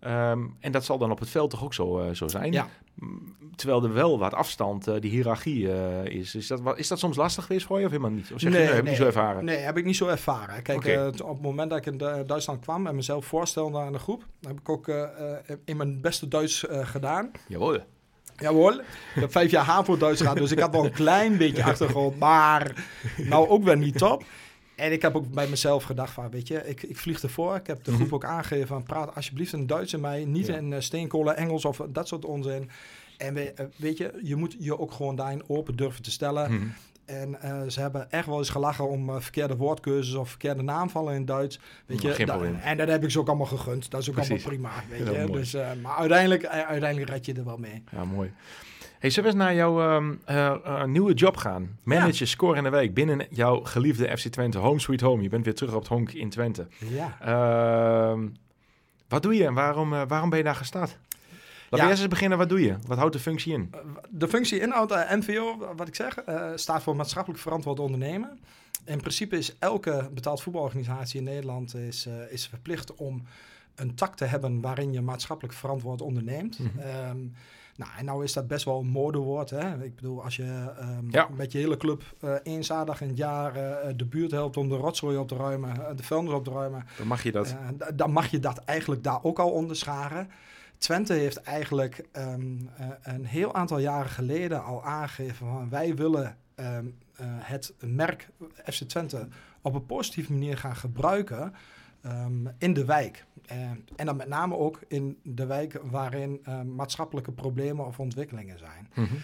Ehm, 0.00 0.40
en 0.60 0.72
dat 0.72 0.84
zal 0.84 0.98
dan 0.98 1.10
op 1.10 1.18
het 1.18 1.28
veld 1.30 1.50
toch 1.50 1.64
ook 1.64 1.74
zo, 1.74 2.00
eh, 2.00 2.14
zo 2.14 2.28
zijn? 2.28 2.52
Ja. 2.52 2.68
Mm, 2.94 3.36
Terwijl 3.56 3.84
er 3.84 3.92
wel 3.92 4.18
wat 4.18 4.34
afstand, 4.34 4.86
eh, 4.86 5.00
die 5.00 5.10
hiërarchie 5.10 5.72
eh, 5.72 6.04
is. 6.04 6.34
Is 6.34 6.46
dat, 6.46 6.60
is 6.78 6.88
dat 6.88 6.98
soms 6.98 7.16
lastig 7.16 7.44
geweest 7.46 7.66
voor 7.66 7.78
je 7.78 7.84
of 7.84 7.90
helemaal 7.90 8.10
niet? 8.10 8.32
Of 8.34 8.40
zeg 8.40 8.52
je, 8.52 8.58
nee, 8.58 8.66
heb 8.66 8.78
ik 8.78 8.84
niet 8.88 8.96
zo 8.96 9.04
ervaren? 9.06 9.44
Nee, 9.44 9.56
heb 9.56 9.76
ik 9.76 9.84
niet 9.84 9.96
zo 9.96 10.06
ervaren. 10.06 10.62
Kijk, 10.62 10.78
op 11.22 11.28
het 11.28 11.40
moment 11.42 11.70
dat 11.70 11.78
ik 11.78 11.86
in 11.86 11.98
Du- 11.98 12.24
Duitsland 12.26 12.60
kwam 12.60 12.86
en 12.86 12.94
mezelf 12.94 13.24
voorstelde 13.26 13.78
aan 13.78 13.92
de 13.92 13.98
groep, 13.98 14.24
heb 14.40 14.58
ik 14.60 14.68
ook 14.68 14.88
in 15.64 15.76
mijn 15.76 16.00
beste 16.00 16.28
Duits 16.28 16.64
gedaan. 16.70 17.30
Jawel. 17.48 17.78
Jawel, 18.36 18.72
ik 18.80 18.84
heb 19.14 19.32
vijf 19.32 19.50
jaar 19.50 19.64
HAVO-Duits 19.64 20.20
gehad, 20.20 20.36
dus 20.36 20.50
ik 20.52 20.58
had 20.58 20.72
wel 20.72 20.84
een 20.84 20.92
klein 20.92 21.36
beetje 21.36 21.64
achtergrond, 21.70 22.18
maar 22.18 22.86
nou 23.16 23.48
ook 23.48 23.64
weer 23.64 23.76
niet 23.78 23.98
top. 23.98 24.24
En 24.78 24.92
ik 24.92 25.02
heb 25.02 25.16
ook 25.16 25.30
bij 25.32 25.48
mezelf 25.48 25.82
gedacht 25.84 26.12
van, 26.12 26.30
weet 26.30 26.48
je, 26.48 26.68
ik, 26.68 26.82
ik 26.82 26.96
vlieg 26.96 27.22
ervoor. 27.22 27.56
Ik 27.56 27.66
heb 27.66 27.84
de 27.84 27.90
groep 27.92 28.04
Mhm. 28.06 28.14
ook 28.14 28.24
aangegeven 28.24 28.66
van, 28.66 28.82
praat 28.82 29.14
alsjeblieft 29.14 29.52
in 29.52 29.66
Duits 29.66 29.92
in 29.92 30.00
mij, 30.00 30.24
niet 30.24 30.46
Ja. 30.46 30.56
in 30.56 30.70
uh, 30.72 30.80
steenkolen, 30.80 31.36
Engels 31.36 31.64
of 31.64 31.82
dat 31.88 32.08
soort 32.08 32.24
onzin. 32.24 32.70
En 33.16 33.34
we, 33.34 33.52
eh, 33.52 33.66
weet 33.76 33.96
je, 33.98 34.20
je 34.22 34.36
moet 34.36 34.56
je 34.58 34.78
ook 34.78 34.92
gewoon 34.92 35.16
daarin 35.16 35.42
open 35.46 35.76
durven 35.76 36.02
te 36.02 36.10
stellen. 36.10 36.52
Mhm. 36.54 36.66
En 37.04 37.40
eh, 37.42 37.62
ze 37.68 37.80
hebben 37.80 38.10
echt 38.10 38.26
wel 38.26 38.38
eens 38.38 38.50
gelachen 38.50 38.88
om 38.88 39.08
eh, 39.10 39.16
verkeerde 39.20 39.56
woordkeuzes 39.56 40.14
of 40.14 40.28
verkeerde 40.28 40.62
naamvallen 40.62 41.14
in 41.14 41.24
Duits. 41.24 41.60
Weet 41.86 42.02
je, 42.02 42.24
Da- 42.26 42.40
en 42.62 42.76
dat 42.76 42.88
heb 42.88 43.04
ik 43.04 43.10
ze 43.10 43.18
ook 43.18 43.28
allemaal 43.28 43.46
gegund. 43.46 43.90
Dat 43.90 44.00
is 44.00 44.08
ook 44.08 44.14
Precies. 44.14 44.46
allemaal 44.46 44.70
prima. 44.70 45.04
Weet 45.06 45.26
je? 45.26 45.32
Dus, 45.32 45.52
maar 45.82 45.96
uiteindelijk, 45.96 46.46
uiteindelijk 46.46 47.10
red 47.10 47.26
je 47.26 47.34
er 47.34 47.44
wel 47.44 47.56
mee. 47.58 47.82
Ja, 47.92 48.04
mooi. 48.04 48.32
Hey, 48.98 49.10
zullen 49.10 49.30
we 49.30 49.36
eens 49.36 49.44
naar 49.44 49.54
jouw 49.54 49.80
ehm, 49.80 50.14
eh, 50.24 50.46
eh, 50.46 50.84
nieuwe 50.84 51.12
job 51.14 51.36
gaan? 51.36 51.78
Manager 51.82 52.26
score 52.26 52.56
in 52.56 52.62
de 52.62 52.68
week 52.70 52.94
binnen 52.94 53.26
jouw 53.30 53.60
geliefde 53.64 54.16
FC 54.18 54.26
Twente. 54.28 54.58
Home 54.58 54.78
sweet 54.80 55.00
home. 55.00 55.22
Je 55.22 55.28
bent 55.28 55.44
weer 55.44 55.54
terug 55.54 55.74
op 55.74 55.78
het 55.80 55.88
honk 55.88 56.12
in 56.12 56.30
Twente. 56.30 56.66
Ja. 56.78 57.16
Ehm, 57.20 58.28
wat 59.08 59.22
doe 59.22 59.34
je 59.34 59.44
en 59.46 59.54
waarom, 59.54 59.92
eh, 59.94 60.02
waarom 60.08 60.28
ben 60.28 60.38
je 60.38 60.44
daar 60.44 60.54
gestart? 60.54 60.90
Laten 60.90 61.76
Ja. 61.76 61.82
we 61.84 61.88
eerst 61.88 62.00
eens 62.00 62.08
beginnen. 62.10 62.38
Wat 62.38 62.48
doe 62.48 62.60
je? 62.60 62.76
Wat 62.86 62.98
houdt 62.98 63.12
de 63.12 63.18
functie 63.18 63.52
in? 63.52 63.70
De 64.08 64.28
functie 64.28 64.60
inhoud 64.60 64.90
eh, 64.92 65.10
MVO, 65.16 65.74
wat 65.76 65.88
ik 65.88 65.94
zeg, 65.94 66.18
staat 66.54 66.82
voor 66.82 66.96
maatschappelijk 66.96 67.40
verantwoord 67.42 67.80
ondernemen. 67.80 68.38
In 68.84 68.98
principe 68.98 69.36
is 69.36 69.56
elke 69.58 70.10
betaald 70.14 70.42
voetbalorganisatie 70.42 71.18
in 71.18 71.24
Nederland 71.24 71.74
is, 71.74 72.08
is 72.30 72.46
verplicht 72.46 72.94
om 72.94 73.22
een 73.74 73.94
tak 73.94 74.16
te 74.16 74.24
hebben 74.24 74.60
waarin 74.60 74.92
je 74.92 75.00
maatschappelijk 75.00 75.54
verantwoord 75.54 76.00
onderneemt. 76.02 76.58
Ehm, 76.78 77.16
nou, 77.78 77.90
en 77.98 78.04
nou 78.04 78.24
is 78.24 78.32
dat 78.32 78.46
best 78.46 78.64
wel 78.64 78.78
een 78.80 78.86
modewoord. 78.86 79.50
Hè? 79.50 79.84
Ik 79.84 79.94
bedoel, 79.96 80.22
als 80.24 80.36
je 80.36 80.72
ehm, 80.78 81.10
Ja. 81.10 81.28
met 81.36 81.52
je 81.52 81.58
hele 81.58 81.76
club 81.76 82.02
eh 82.20 82.34
eenzadig 82.42 83.00
in 83.00 83.08
het 83.08 83.16
jaar 83.16 83.56
eh, 83.56 83.92
de 83.96 84.04
buurt 84.04 84.30
helpt 84.30 84.56
om 84.56 84.68
de 84.68 84.76
rotzooi 84.76 85.16
op 85.16 85.28
te 85.28 85.36
ruimen, 85.36 85.70
eh, 85.88 85.96
de 85.96 86.02
vuilnis 86.02 86.32
op 86.32 86.44
te 86.44 86.50
ruimen, 86.50 86.84
Dan 86.98 87.06
mag 87.06 87.22
je 87.22 87.32
dat. 87.32 87.46
eh, 87.78 87.86
dan 87.94 88.12
mag 88.12 88.26
je 88.26 88.38
dat 88.40 88.58
eigenlijk 88.58 89.02
daar 89.04 89.18
ook 89.24 89.38
al 89.38 89.50
onderscharen. 89.50 90.30
Twente 90.78 91.12
heeft 91.12 91.36
eigenlijk 91.42 92.06
ehm, 92.12 92.56
eh, 92.76 92.86
een 93.02 93.24
heel 93.24 93.54
aantal 93.54 93.78
jaren 93.78 94.10
geleden 94.10 94.64
al 94.64 94.84
aangegeven 94.84 95.36
van 95.36 95.68
wij 95.68 95.94
willen 95.94 96.36
ehm, 96.54 96.86
eh, 97.16 97.26
het 97.28 97.74
merk 97.80 98.28
FC 98.64 98.82
Twente 98.82 99.28
op 99.62 99.74
een 99.74 99.86
positieve 99.86 100.32
manier 100.32 100.58
gaan 100.58 100.76
gebruiken 100.76 101.54
ehm, 102.02 102.46
in 102.58 102.74
de 102.74 102.84
wijk. 102.84 103.24
Eh, 103.46 103.70
en 103.96 104.06
dan 104.06 104.16
met 104.16 104.28
name 104.28 104.56
ook 104.56 104.80
in 104.88 105.18
de 105.22 105.46
wijk 105.46 105.80
waarin 105.82 106.40
eh, 106.42 106.62
maatschappelijke 106.62 107.32
problemen 107.32 107.86
of 107.86 108.00
ontwikkelingen 108.00 108.58
zijn. 108.58 108.88
Mhm. 108.94 109.14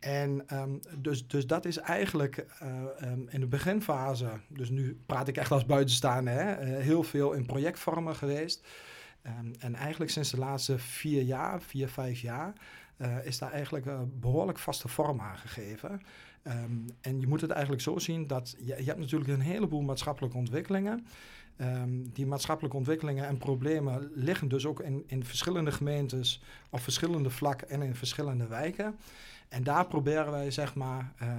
En 0.00 0.42
ehm, 0.46 0.70
dus, 0.98 1.26
dus 1.26 1.46
dat 1.46 1.64
is 1.64 1.76
eigenlijk 1.76 2.46
eh, 2.58 2.68
ehm, 2.98 3.20
in 3.28 3.40
de 3.40 3.46
beginfase, 3.46 4.30
dus 4.48 4.70
nu 4.70 5.00
praat 5.06 5.28
ik 5.28 5.36
echt 5.36 5.50
als 5.50 5.66
buitenstaander, 5.66 6.32
hè, 6.32 6.52
eh, 6.52 6.82
heel 6.82 7.02
veel 7.02 7.32
in 7.32 7.46
projectvormen 7.46 8.16
geweest. 8.16 8.66
Ehm, 9.22 9.52
en 9.58 9.74
eigenlijk 9.74 10.10
sinds 10.10 10.30
de 10.30 10.38
laatste 10.38 10.78
vier 10.78 11.22
jaar, 11.22 11.62
vier, 11.62 11.88
vijf 11.88 12.20
jaar, 12.20 12.52
is 13.22 13.38
daar 13.38 13.52
eigenlijk 13.52 13.86
een 13.86 14.20
behoorlijk 14.20 14.58
vaste 14.58 14.88
vorm 14.88 15.20
aan 15.20 15.38
gegeven. 15.38 16.00
Ehm, 16.42 16.72
en 17.00 17.20
je 17.20 17.26
moet 17.26 17.40
het 17.40 17.50
eigenlijk 17.50 17.82
zo 17.82 17.98
zien 17.98 18.26
dat 18.26 18.54
je, 18.58 18.64
je 18.64 18.84
hebt 18.84 18.98
natuurlijk 18.98 19.30
een 19.30 19.40
heleboel 19.40 19.80
maatschappelijke 19.80 20.36
ontwikkelingen. 20.36 21.06
Ehm, 21.60 21.90
die 22.12 22.26
maatschappelijke 22.26 22.76
ontwikkelingen 22.76 23.26
en 23.26 23.38
problemen 23.38 24.10
liggen 24.14 24.48
dus 24.48 24.66
ook 24.66 24.80
in, 24.80 25.04
in 25.06 25.24
verschillende 25.24 25.72
gemeentes 25.72 26.42
op 26.70 26.80
verschillende 26.80 27.30
vlakken 27.30 27.68
en 27.68 27.82
in 27.82 27.94
verschillende 27.94 28.46
wijken. 28.46 28.98
En 29.48 29.62
daar 29.62 29.86
proberen 29.86 30.30
wij, 30.30 30.50
zeg 30.50 30.74
maar, 30.74 31.12
eh, 31.18 31.28
eh, 31.28 31.36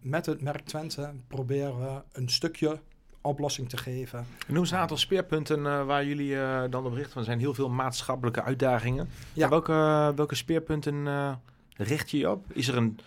met 0.00 0.26
het 0.26 0.42
merk 0.42 0.64
Twente, 0.64 1.10
proberen 1.28 1.78
we 1.78 2.02
een 2.12 2.28
stukje 2.28 2.80
oplossing 3.20 3.68
te 3.68 3.76
geven. 3.76 4.26
Noem 4.48 4.58
eens 4.58 4.70
een 4.70 4.78
aantal 4.78 4.96
speerpunten 4.96 5.66
eh, 5.66 5.84
waar 5.84 6.04
jullie 6.04 6.36
dan 6.68 6.84
op 6.84 6.92
richten. 6.92 7.14
Want 7.14 7.14
er 7.14 7.24
zijn 7.24 7.38
heel 7.38 7.54
veel 7.54 7.70
maatschappelijke 7.70 8.42
uitdagingen. 8.42 9.08
Ja. 9.32 9.48
Welke, 9.48 10.12
welke 10.16 10.34
speerpunten 10.34 11.06
richt 11.76 12.10
je 12.10 12.18
je 12.18 12.30
op? 12.30 12.44
Is 12.52 12.68
er 12.68 12.76
een, 12.76 12.98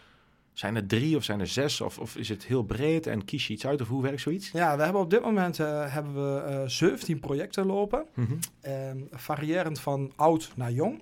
zijn 0.54 0.76
er 0.76 0.86
drie 0.88 1.16
of 1.16 1.24
zijn 1.24 1.40
er 1.40 1.48
zes? 1.48 1.82
Of, 1.82 2.00
of 2.00 2.16
is 2.16 2.30
het 2.30 2.44
heel 2.46 2.64
breed 2.64 3.08
en 3.08 3.26
kies 3.26 3.48
je 3.48 3.54
iets 3.54 3.66
uit? 3.66 3.82
Of 3.82 3.88
hoe 3.88 4.02
werkt 4.02 4.22
zoiets? 4.22 4.52
Ja, 4.52 4.78
we 4.78 4.84
hebben 4.84 5.02
op 5.02 5.10
dit 5.10 5.22
moment 5.22 5.60
eh, 5.60 5.94
hebben 5.94 6.14
we 6.36 6.40
eh 6.42 6.62
17 6.68 7.20
projecten 7.20 7.66
lopen, 7.66 8.06
Mhm. 8.14 8.34
ehm, 8.62 8.98
variërend 9.12 9.80
van 9.80 10.12
oud 10.16 10.52
naar 10.56 10.72
jong. 10.72 11.02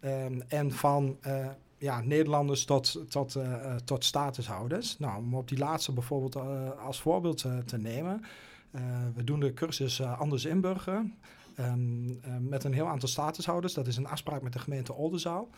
Ehm, 0.00 0.40
en 0.48 0.72
van 0.72 1.16
eh, 1.20 1.46
ja, 1.78 2.00
Nederlanders 2.00 2.64
tot, 2.64 3.04
tot, 3.10 3.34
eh, 3.34 3.54
eh, 3.54 3.74
tot 3.84 4.04
statushouders. 4.04 4.98
Nou, 4.98 5.18
om 5.18 5.34
op 5.34 5.48
die 5.48 5.58
laatste 5.58 5.92
bijvoorbeeld 5.92 6.34
eh, 6.36 6.70
als 6.86 7.00
voorbeeld 7.00 7.44
eh, 7.44 7.58
te 7.58 7.78
nemen. 7.78 8.24
Eh, 8.70 8.80
we 9.14 9.24
doen 9.24 9.40
de 9.40 9.52
cursus 9.54 10.00
eh, 10.00 10.20
Anders 10.20 10.44
Inburgeren 10.44 11.14
eh, 11.54 11.72
met 12.40 12.64
een 12.64 12.72
heel 12.72 12.86
aantal 12.88 13.08
statushouders. 13.08 13.74
Dat 13.74 13.86
is 13.86 13.96
een 13.96 14.06
afspraak 14.06 14.42
met 14.42 14.52
de 14.52 14.58
gemeente 14.58 14.92
Oldenzaal. 14.94 15.48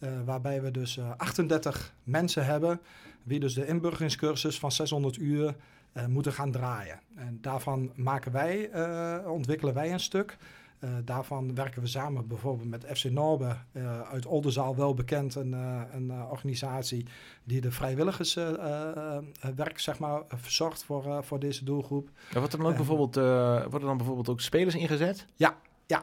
Eh, 0.00 0.10
waarbij 0.24 0.62
we 0.62 0.70
dus 0.70 0.96
eh, 0.96 1.10
38 1.16 1.94
mensen 2.04 2.44
hebben, 2.46 2.80
wie 3.22 3.40
dus 3.40 3.54
de 3.54 3.66
inburgeringscursus 3.66 4.58
van 4.58 4.72
600 4.72 5.16
uur 5.16 5.54
eh, 5.92 6.06
moeten 6.06 6.32
gaan 6.32 6.50
draaien. 6.50 7.00
En 7.16 7.38
daarvan 7.40 7.92
maken 7.94 8.32
wij, 8.32 8.70
eh, 8.70 9.30
ontwikkelen 9.30 9.74
wij 9.74 9.92
een 9.92 10.00
stuk. 10.00 10.36
Eh, 10.78 10.90
daarvan 11.04 11.54
werken 11.54 11.82
we 11.82 11.88
samen 11.88 12.26
bijvoorbeeld 12.26 12.68
met 12.68 12.86
FC 12.94 13.04
Norbe 13.04 13.56
eh, 13.72 14.00
uit 14.00 14.26
Oldenzaal, 14.26 14.76
wel 14.76 14.94
bekend, 14.94 15.34
een, 15.34 15.54
eh, 15.54 15.80
een 15.92 16.10
eh, 16.10 16.30
organisatie 16.30 17.06
die 17.44 17.60
de 17.60 17.70
vrijwilligerswerk 17.70 19.78
zeg 19.78 19.98
maar, 19.98 20.22
verzorgt 20.28 20.84
voor, 20.84 21.04
eh, 21.06 21.18
voor 21.22 21.38
deze 21.38 21.64
doelgroep. 21.64 22.08
Wordt 22.32 22.52
er 22.52 22.58
dan 22.58 22.66
ook 22.66 22.72
Eh. 22.72 22.78
bijvoorbeeld, 22.78 23.16
eh, 23.16 23.24
worden 23.70 23.88
dan 23.88 23.96
bijvoorbeeld 23.96 24.28
ook 24.28 24.40
spelers 24.40 24.74
ingezet 24.74 25.26
Ja, 25.36 25.56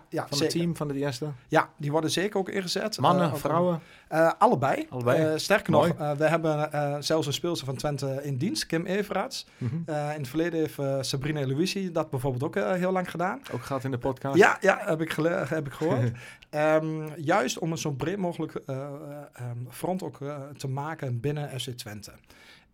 ja, 0.09 0.27
van 0.29 0.39
het 0.39 0.49
team, 0.49 0.75
van 0.75 0.87
de 0.87 0.93
eerste? 0.93 1.25
Ja, 1.47 1.69
die 1.77 1.91
worden 1.91 2.11
zeker 2.11 2.39
ook 2.39 2.49
ingezet. 2.49 2.99
Mannen, 2.99 3.31
Eh, 3.31 3.35
vrouwen? 3.35 3.81
Eh, 4.07 4.31
allebei. 4.37 4.85
Allebei. 4.89 5.23
Eh, 5.23 5.37
sterker 5.37 5.71
Mooi. 5.71 5.93
nog, 5.97 6.17
we 6.17 6.27
hebben 6.27 7.03
zelfs 7.03 7.27
een 7.27 7.33
speelster 7.33 7.65
van 7.65 7.75
Twente 7.75 8.19
in 8.23 8.37
dienst, 8.37 8.65
Kim 8.65 8.85
Everaerts. 8.85 9.45
Mhm. 9.57 9.75
In 9.87 10.19
het 10.19 10.27
verleden 10.27 10.59
heeft 10.59 11.07
Sabrina 11.07 11.47
Luisi 11.47 11.91
dat 11.91 12.09
bijvoorbeeld 12.09 12.43
ook 12.43 12.55
heel 12.75 12.91
lang 12.91 13.11
gedaan. 13.11 13.41
Ook 13.51 13.63
gehad 13.63 13.83
in 13.83 13.91
de 13.91 13.97
podcast? 13.97 14.35
Ja, 14.35 14.57
ja 14.61 14.81
heb, 14.85 15.01
ik 15.01 15.15
heb 15.47 15.67
ik 15.67 15.73
gehoord. 15.73 16.11
Ehm, 16.49 17.07
juist 17.17 17.59
om 17.59 17.71
een 17.71 17.77
zo 17.77 17.91
breed 17.91 18.17
mogelijk 18.17 18.55
eh, 18.55 18.75
eh, 18.75 18.87
ehm, 19.33 19.57
front 19.69 20.03
ook 20.03 20.17
te 20.57 20.67
maken 20.67 21.19
binnen 21.19 21.59
FC 21.59 21.69
Twente. 21.69 22.11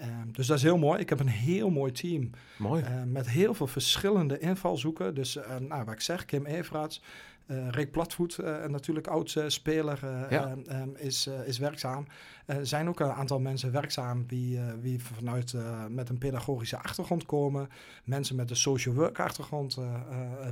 Ehm, 0.03 0.31
dus 0.31 0.47
dat 0.47 0.57
is 0.57 0.63
heel 0.63 0.77
mooi. 0.77 0.99
Ik 0.99 1.09
heb 1.09 1.19
een 1.19 1.27
heel 1.27 1.69
mooi 1.69 1.91
team 1.91 2.29
Mooi. 2.57 2.83
eh, 2.83 3.03
met 3.05 3.29
heel 3.29 3.53
veel 3.53 3.67
verschillende 3.67 4.39
invalshoeken. 4.39 5.15
Dus 5.15 5.35
eh, 5.35 5.57
nou, 5.57 5.83
wat 5.83 5.93
ik 5.93 6.01
zeg, 6.01 6.25
Kim 6.25 6.45
Everaerts, 6.45 7.01
eh 7.45 7.69
Rick 7.69 7.91
Platvoet, 7.91 8.37
natuurlijk 8.67 9.07
oud-speler, 9.07 9.99
eh, 10.03 10.29
Ja. 10.29 10.47
ehm, 10.47 10.59
ehm, 10.67 10.89
is, 10.95 11.29
is 11.45 11.57
werkzaam. 11.57 12.05
Er 12.45 12.67
zijn 12.67 12.87
ook 12.87 12.99
een 12.99 13.11
aantal 13.11 13.39
mensen 13.39 13.71
werkzaam 13.71 14.25
die, 14.27 14.59
wie 14.81 15.03
vanuit 15.03 15.53
met 15.89 16.09
een 16.09 16.17
pedagogische 16.17 16.77
achtergrond 16.77 17.25
komen. 17.25 17.69
Mensen 18.03 18.35
met 18.35 18.49
een 18.49 18.55
social 18.55 18.95
work 18.95 19.19
achtergrond 19.19 19.77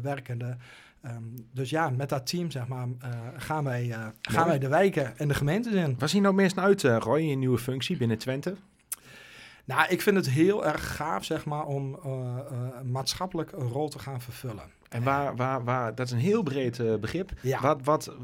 werkende. 0.01 0.57
Dus 1.53 1.69
ja, 1.69 1.89
met 1.89 2.09
dat 2.09 2.27
team 2.27 2.51
zeg 2.51 2.67
maar, 2.67 2.87
gaan, 3.37 3.63
wij, 3.63 3.95
gaan 4.21 4.47
wij 4.47 4.59
de 4.59 4.67
wijken 4.67 5.17
en 5.17 5.27
de 5.27 5.33
gemeentes 5.33 5.73
in. 5.73 5.95
Waar 5.99 6.09
zie 6.09 6.17
je 6.17 6.23
nou 6.23 6.35
meest 6.35 6.55
naar 6.55 6.65
uit, 6.65 6.83
Roy, 6.83 7.19
in 7.19 7.27
je 7.27 7.35
nieuwe 7.35 7.57
functie 7.57 7.97
binnen 7.97 8.17
Twente? 8.17 8.55
Nou, 9.65 9.89
ik 9.89 10.01
vind 10.01 10.15
het 10.15 10.29
heel 10.29 10.65
erg 10.65 10.95
gaaf 10.95 11.23
zeg 11.23 11.45
maar, 11.45 11.65
om 11.65 11.99
eh, 12.03 12.09
eh, 12.37 12.81
maatschappelijk 12.81 13.51
een 13.51 13.67
rol 13.67 13.89
te 13.89 13.99
gaan 13.99 14.21
vervullen. 14.21 14.71
En 14.89 15.03
waar, 15.03 15.35
waar, 15.35 15.63
waar, 15.63 15.95
dat 15.95 16.05
is 16.05 16.11
een 16.11 16.19
heel 16.19 16.43
breed 16.43 16.79
eh, 16.79 16.95
begrip. 16.95 17.31
Ja. 17.41 17.61
Wat, 17.61 17.83
wat, 17.83 18.15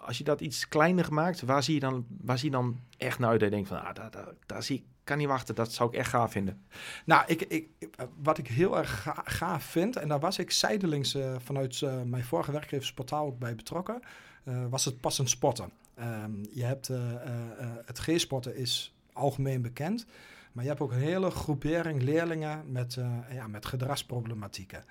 als 0.00 0.18
je 0.18 0.24
dat 0.24 0.40
iets 0.40 0.68
kleiner 0.68 1.12
maakt, 1.12 1.40
waar 1.42 1.62
zie 1.62 1.74
je 1.74 1.80
dan, 1.80 2.06
waar 2.20 2.38
zie 2.38 2.50
je 2.50 2.56
dan 2.56 2.78
echt 2.96 3.18
naar 3.18 3.30
uit? 3.30 3.40
Dat 3.40 3.48
je 3.48 3.54
denkt 3.54 3.68
van, 3.68 3.82
ah, 3.84 3.94
daar, 3.94 4.10
daar, 4.10 4.28
daar 4.46 4.62
zie 4.62 4.76
ik, 4.76 4.84
kan 5.04 5.18
niet 5.18 5.26
wachten, 5.26 5.54
dat 5.54 5.72
zou 5.72 5.88
ik 5.88 5.94
echt 5.94 6.08
gaaf 6.08 6.30
vinden. 6.30 6.64
Nou, 7.04 7.22
ik, 7.26 7.42
ik, 7.42 7.68
wat 8.22 8.38
ik 8.38 8.48
heel 8.48 8.78
erg 8.78 9.02
ga- 9.02 9.22
gaaf 9.24 9.64
vind, 9.64 9.96
en 9.96 10.08
daar 10.08 10.20
was 10.20 10.38
ik 10.38 10.50
zijdelings 10.50 11.16
vanuit 11.38 11.82
mijn 12.04 12.24
vorige 12.24 12.52
werkgeversportaal 12.52 13.26
ook 13.26 13.38
bij 13.38 13.54
betrokken, 13.54 14.02
was 14.70 14.84
het 14.84 15.00
passend 15.00 15.30
sporten. 15.30 15.70
Ehm, 15.94 16.32
je 16.50 16.64
hebt 16.64 16.90
het 17.84 17.98
G-sporten 17.98 18.56
is 18.56 18.94
algemeen 19.12 19.62
bekend, 19.62 20.06
maar 20.54 20.62
je 20.64 20.70
hebt 20.70 20.82
ook 20.82 20.92
een 20.92 20.98
hele 20.98 21.30
groepering 21.30 22.02
leerlingen 22.02 22.72
met, 22.72 22.96
eh, 22.96 23.18
ja, 23.30 23.46
met 23.46 23.66
gedragsproblematieken. 23.66 24.84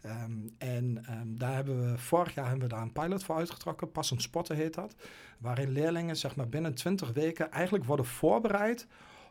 Ehm, 0.00 0.32
en 0.58 1.04
ehm, 1.06 1.26
daar 1.26 1.54
hebben 1.54 1.90
we 1.90 1.98
vorig 1.98 2.34
jaar 2.34 2.48
hebben 2.48 2.68
we 2.68 2.74
daar 2.74 2.82
een 2.82 2.92
pilot 2.92 3.24
voor 3.24 3.36
uitgetrokken, 3.36 3.92
passend 3.92 4.22
spotten 4.22 4.56
heet 4.56 4.74
dat. 4.74 4.94
Waarin 5.38 5.70
leerlingen 5.70 6.16
zeg 6.16 6.36
maar, 6.36 6.48
binnen 6.48 6.74
20 6.74 7.12
weken 7.12 7.50
eigenlijk 7.50 7.84
worden 7.84 8.06
voorbereid 8.06 8.86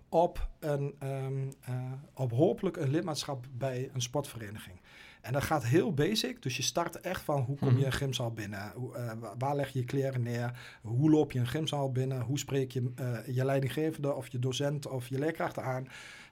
op, 0.10 0.50
een, 0.60 0.96
um, 1.04 1.54
uh, 1.70 1.76
op 2.14 2.32
hopelijk 2.32 2.78
een 2.78 2.90
lidmaatschap 2.90 3.46
bij 3.52 3.90
een 3.94 4.02
sportvereniging. 4.02 4.80
En 5.28 5.34
dat 5.34 5.44
gaat 5.44 5.66
heel 5.66 5.94
basic. 5.94 6.42
Dus 6.42 6.58
je 6.58 6.64
start 6.64 7.00
echt 7.00 7.22
van 7.22 7.42
hoe 7.42 7.58
kom 7.58 7.78
je 7.78 7.86
een 7.86 7.92
gymzaal 7.92 8.32
binnen? 8.32 8.72
Hoe, 8.76 8.98
uh, 8.98 9.12
waar 9.38 9.56
leg 9.56 9.70
je 9.70 9.80
je 9.80 9.86
kleren 9.86 10.22
neer? 10.22 10.60
Hoe 10.82 11.10
loop 11.10 11.32
je 11.32 11.40
een 11.40 11.48
gymzaal 11.48 11.92
binnen? 11.92 12.22
Hoe 12.22 12.40
spreek 12.40 12.72
je 12.72 12.92
uh, 13.00 13.36
je 13.36 13.46
leidinggevende 13.46 14.14
of 14.14 14.28
je 14.28 14.40
docent 14.40 14.88
of 14.88 15.08
je 15.08 15.20
leerkrachten 15.20 15.64
aan? 15.64 15.88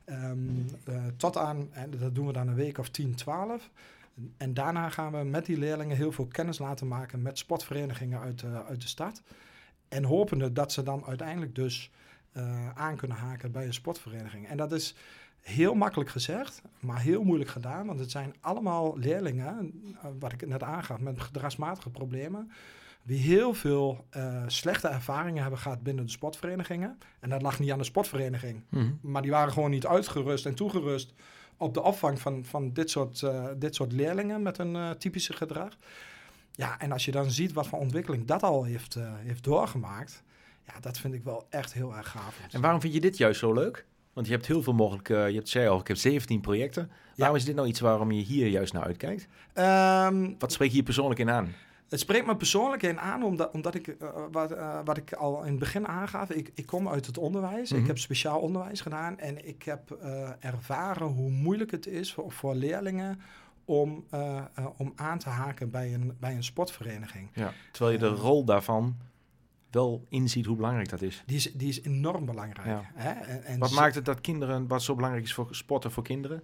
Um, 0.06 0.66
uh, 0.90 1.06
tot 1.18 1.38
aan, 1.38 1.74
en 1.74 1.92
dat 1.92 2.16
doen 2.16 2.28
we 2.28 2.34
dan 2.34 2.48
een 2.48 2.56
week 2.56 2.78
of 2.78 2.90
10, 2.90 3.16
12. 3.16 3.70
En 4.38 4.54
daarna 4.54 4.90
gaan 4.90 5.12
we 5.12 5.24
met 5.24 5.46
die 5.46 5.58
leerlingen 5.58 5.98
heel 5.98 6.12
veel 6.12 6.28
kennis 6.28 6.58
laten 6.58 6.88
maken 6.88 7.22
met 7.22 7.38
sportverenigingen 7.38 8.20
uit, 8.20 8.44
uit 8.68 8.82
de 8.82 8.88
stad. 8.88 9.22
En 9.88 10.04
hopende 10.04 10.52
dat 10.52 10.72
ze 10.72 10.84
dan 10.84 11.06
uiteindelijk 11.06 11.56
dus 11.56 11.92
aan 12.74 12.96
kunnen 12.96 13.18
haken 13.18 13.52
bij 13.52 13.66
een 13.66 13.74
sportvereniging. 13.74 14.48
En 14.48 14.58
dat 14.58 14.72
is 14.72 14.96
heel 15.46 15.74
makkelijk 15.74 16.10
gezegd, 16.10 16.62
maar 16.80 17.02
heel 17.02 17.24
moeilijk 17.24 17.50
gedaan. 17.50 17.88
Want 17.88 18.00
het 18.00 18.12
zijn 18.12 18.36
allemaal 18.40 18.98
leerlingen, 18.98 19.82
wat 20.20 20.32
ik 20.32 20.48
net 20.48 20.64
aangaf, 20.64 21.00
met 21.00 21.22
gedragsmatige 21.22 21.90
problemen. 21.90 22.52
Die 23.04 23.20
heel 23.20 23.54
veel 23.54 24.06
uh, 24.18 24.44
slechte 24.48 24.88
ervaringen 24.88 25.42
hebben 25.42 25.60
gehad 25.60 25.84
binnen 25.84 26.06
de 26.06 26.12
sportverenigingen. 26.12 26.98
En 27.20 27.30
dat 27.30 27.42
lag 27.42 27.60
niet 27.60 27.72
aan 27.72 27.78
de 27.78 27.84
sportvereniging. 27.84 28.64
Mm. 28.70 29.00
Maar 29.02 29.22
die 29.22 29.32
waren 29.32 29.54
gewoon 29.54 29.70
niet 29.70 29.86
uitgerust 29.86 30.46
en 30.46 30.56
toegerust 30.56 31.14
op 31.58 31.74
de 31.74 31.82
opvang 31.82 32.20
van, 32.22 32.46
van 32.46 32.74
dit, 32.74 32.90
soort, 32.90 33.22
uh, 33.22 33.46
dit 33.58 33.76
soort 33.76 33.92
leerlingen 33.92 34.42
met 34.42 34.58
een 34.58 34.76
uh, 34.76 34.90
typische 34.90 35.34
gedrag. 35.34 35.78
Ja, 36.52 36.80
en 36.80 36.92
als 36.92 37.06
je 37.06 37.12
dan 37.12 37.32
ziet 37.32 37.54
wat 37.54 37.68
voor 37.68 37.80
ontwikkeling 37.80 38.26
dat 38.26 38.44
al 38.44 38.64
heeft, 38.64 38.98
heeft 39.00 39.44
doorgemaakt. 39.44 40.24
Ja, 40.68 40.80
dat 40.80 40.98
vind 40.98 41.14
ik 41.14 41.24
wel 41.24 41.48
echt 41.50 41.74
heel 41.74 41.96
erg 41.96 42.08
gaaf. 42.08 42.40
En 42.52 42.62
waarom 42.62 42.82
vind 42.82 42.94
je 42.94 43.02
dit 43.02 43.18
juist 43.18 43.40
zo 43.40 43.54
leuk? 43.54 43.86
Want 44.16 44.28
je 44.28 44.34
hebt 44.34 44.46
heel 44.46 44.62
veel 44.62 44.74
mogelijk, 44.74 45.10
uh, 45.10 45.30
je 45.30 45.36
hebt 45.36 45.50
zei 45.50 45.68
al, 45.68 45.80
ik 45.80 45.88
heb 45.88 45.98
17 45.98 46.42
projecten. 46.42 46.92
Waarom 47.16 47.38
is 47.38 47.46
dit 47.46 47.56
nou 47.56 47.68
iets 47.68 47.80
waarom 47.80 48.12
je 48.12 48.22
hier 48.22 48.48
juist 48.48 48.74
naar 48.74 48.84
uitkijkt? 48.84 49.28
Um, 49.56 50.36
Wat 50.40 50.52
spreekt 50.52 50.74
hier 50.74 50.84
persoonlijk 50.84 51.20
in 51.20 51.30
aan? 51.30 51.54
Het 51.90 52.00
spreekt 52.00 52.26
me 52.26 52.36
persoonlijk 52.36 52.84
in 52.84 53.00
aan, 53.00 53.24
omdat, 53.24 53.52
omdat 53.52 53.76
ik, 53.76 53.88
uh, 53.88 54.10
wat, 54.32 54.52
uh, 54.52 54.80
wat 54.86 54.98
ik 54.98 55.14
al 55.14 55.44
in 55.44 55.50
het 55.50 55.60
begin 55.60 55.88
aangaf, 55.88 56.30
ik, 56.30 56.52
ik 56.54 56.66
kom 56.66 56.90
uit 56.90 57.06
het 57.06 57.18
onderwijs. 57.18 57.70
Mm 57.70 57.76
-hmm. 57.76 57.82
Ik 57.82 57.88
heb 57.88 57.98
speciaal 57.98 58.40
onderwijs 58.40 58.82
gedaan 58.82 59.20
en 59.20 59.48
ik 59.48 59.64
heb 59.64 59.92
ervaren 60.40 61.08
hoe 61.08 61.30
moeilijk 61.30 61.72
het 61.72 61.88
is 61.88 62.14
voor, 62.14 62.32
voor 62.32 62.56
leerlingen 62.56 63.22
om, 63.66 64.06
om 64.78 64.94
aan 64.96 65.20
te 65.20 65.30
haken 65.30 65.70
bij 65.70 65.94
een, 65.94 66.18
bij 66.20 66.36
een 66.36 66.44
sportvereniging. 66.44 67.30
Ja, 67.34 67.54
terwijl 67.72 67.94
je 67.94 68.02
de 68.02 68.22
rol 68.22 68.46
daarvan 68.46 68.98
wel 69.76 70.06
inziet 70.10 70.46
hoe 70.46 70.56
belangrijk 70.56 70.90
dat 70.90 71.02
is. 71.02 71.24
Die 71.26 71.36
is, 71.36 71.54
die 71.54 71.70
is 71.70 71.82
enorm 71.82 72.26
belangrijk. 72.26 72.68
Ja. 72.68 72.92
Hè? 72.94 73.10
En, 73.10 73.44
en 73.44 73.60
wat 73.60 73.72
maakt 73.72 73.96
het 73.96 74.06
dat 74.06 74.22
kinderen, 74.22 74.68
wat 74.68 74.84
zo 74.84 74.96
belangrijk 74.96 75.26
is 75.26 75.34
voor 75.34 75.48
sporten 75.56 75.92
voor 75.92 76.04
kinderen? 76.04 76.44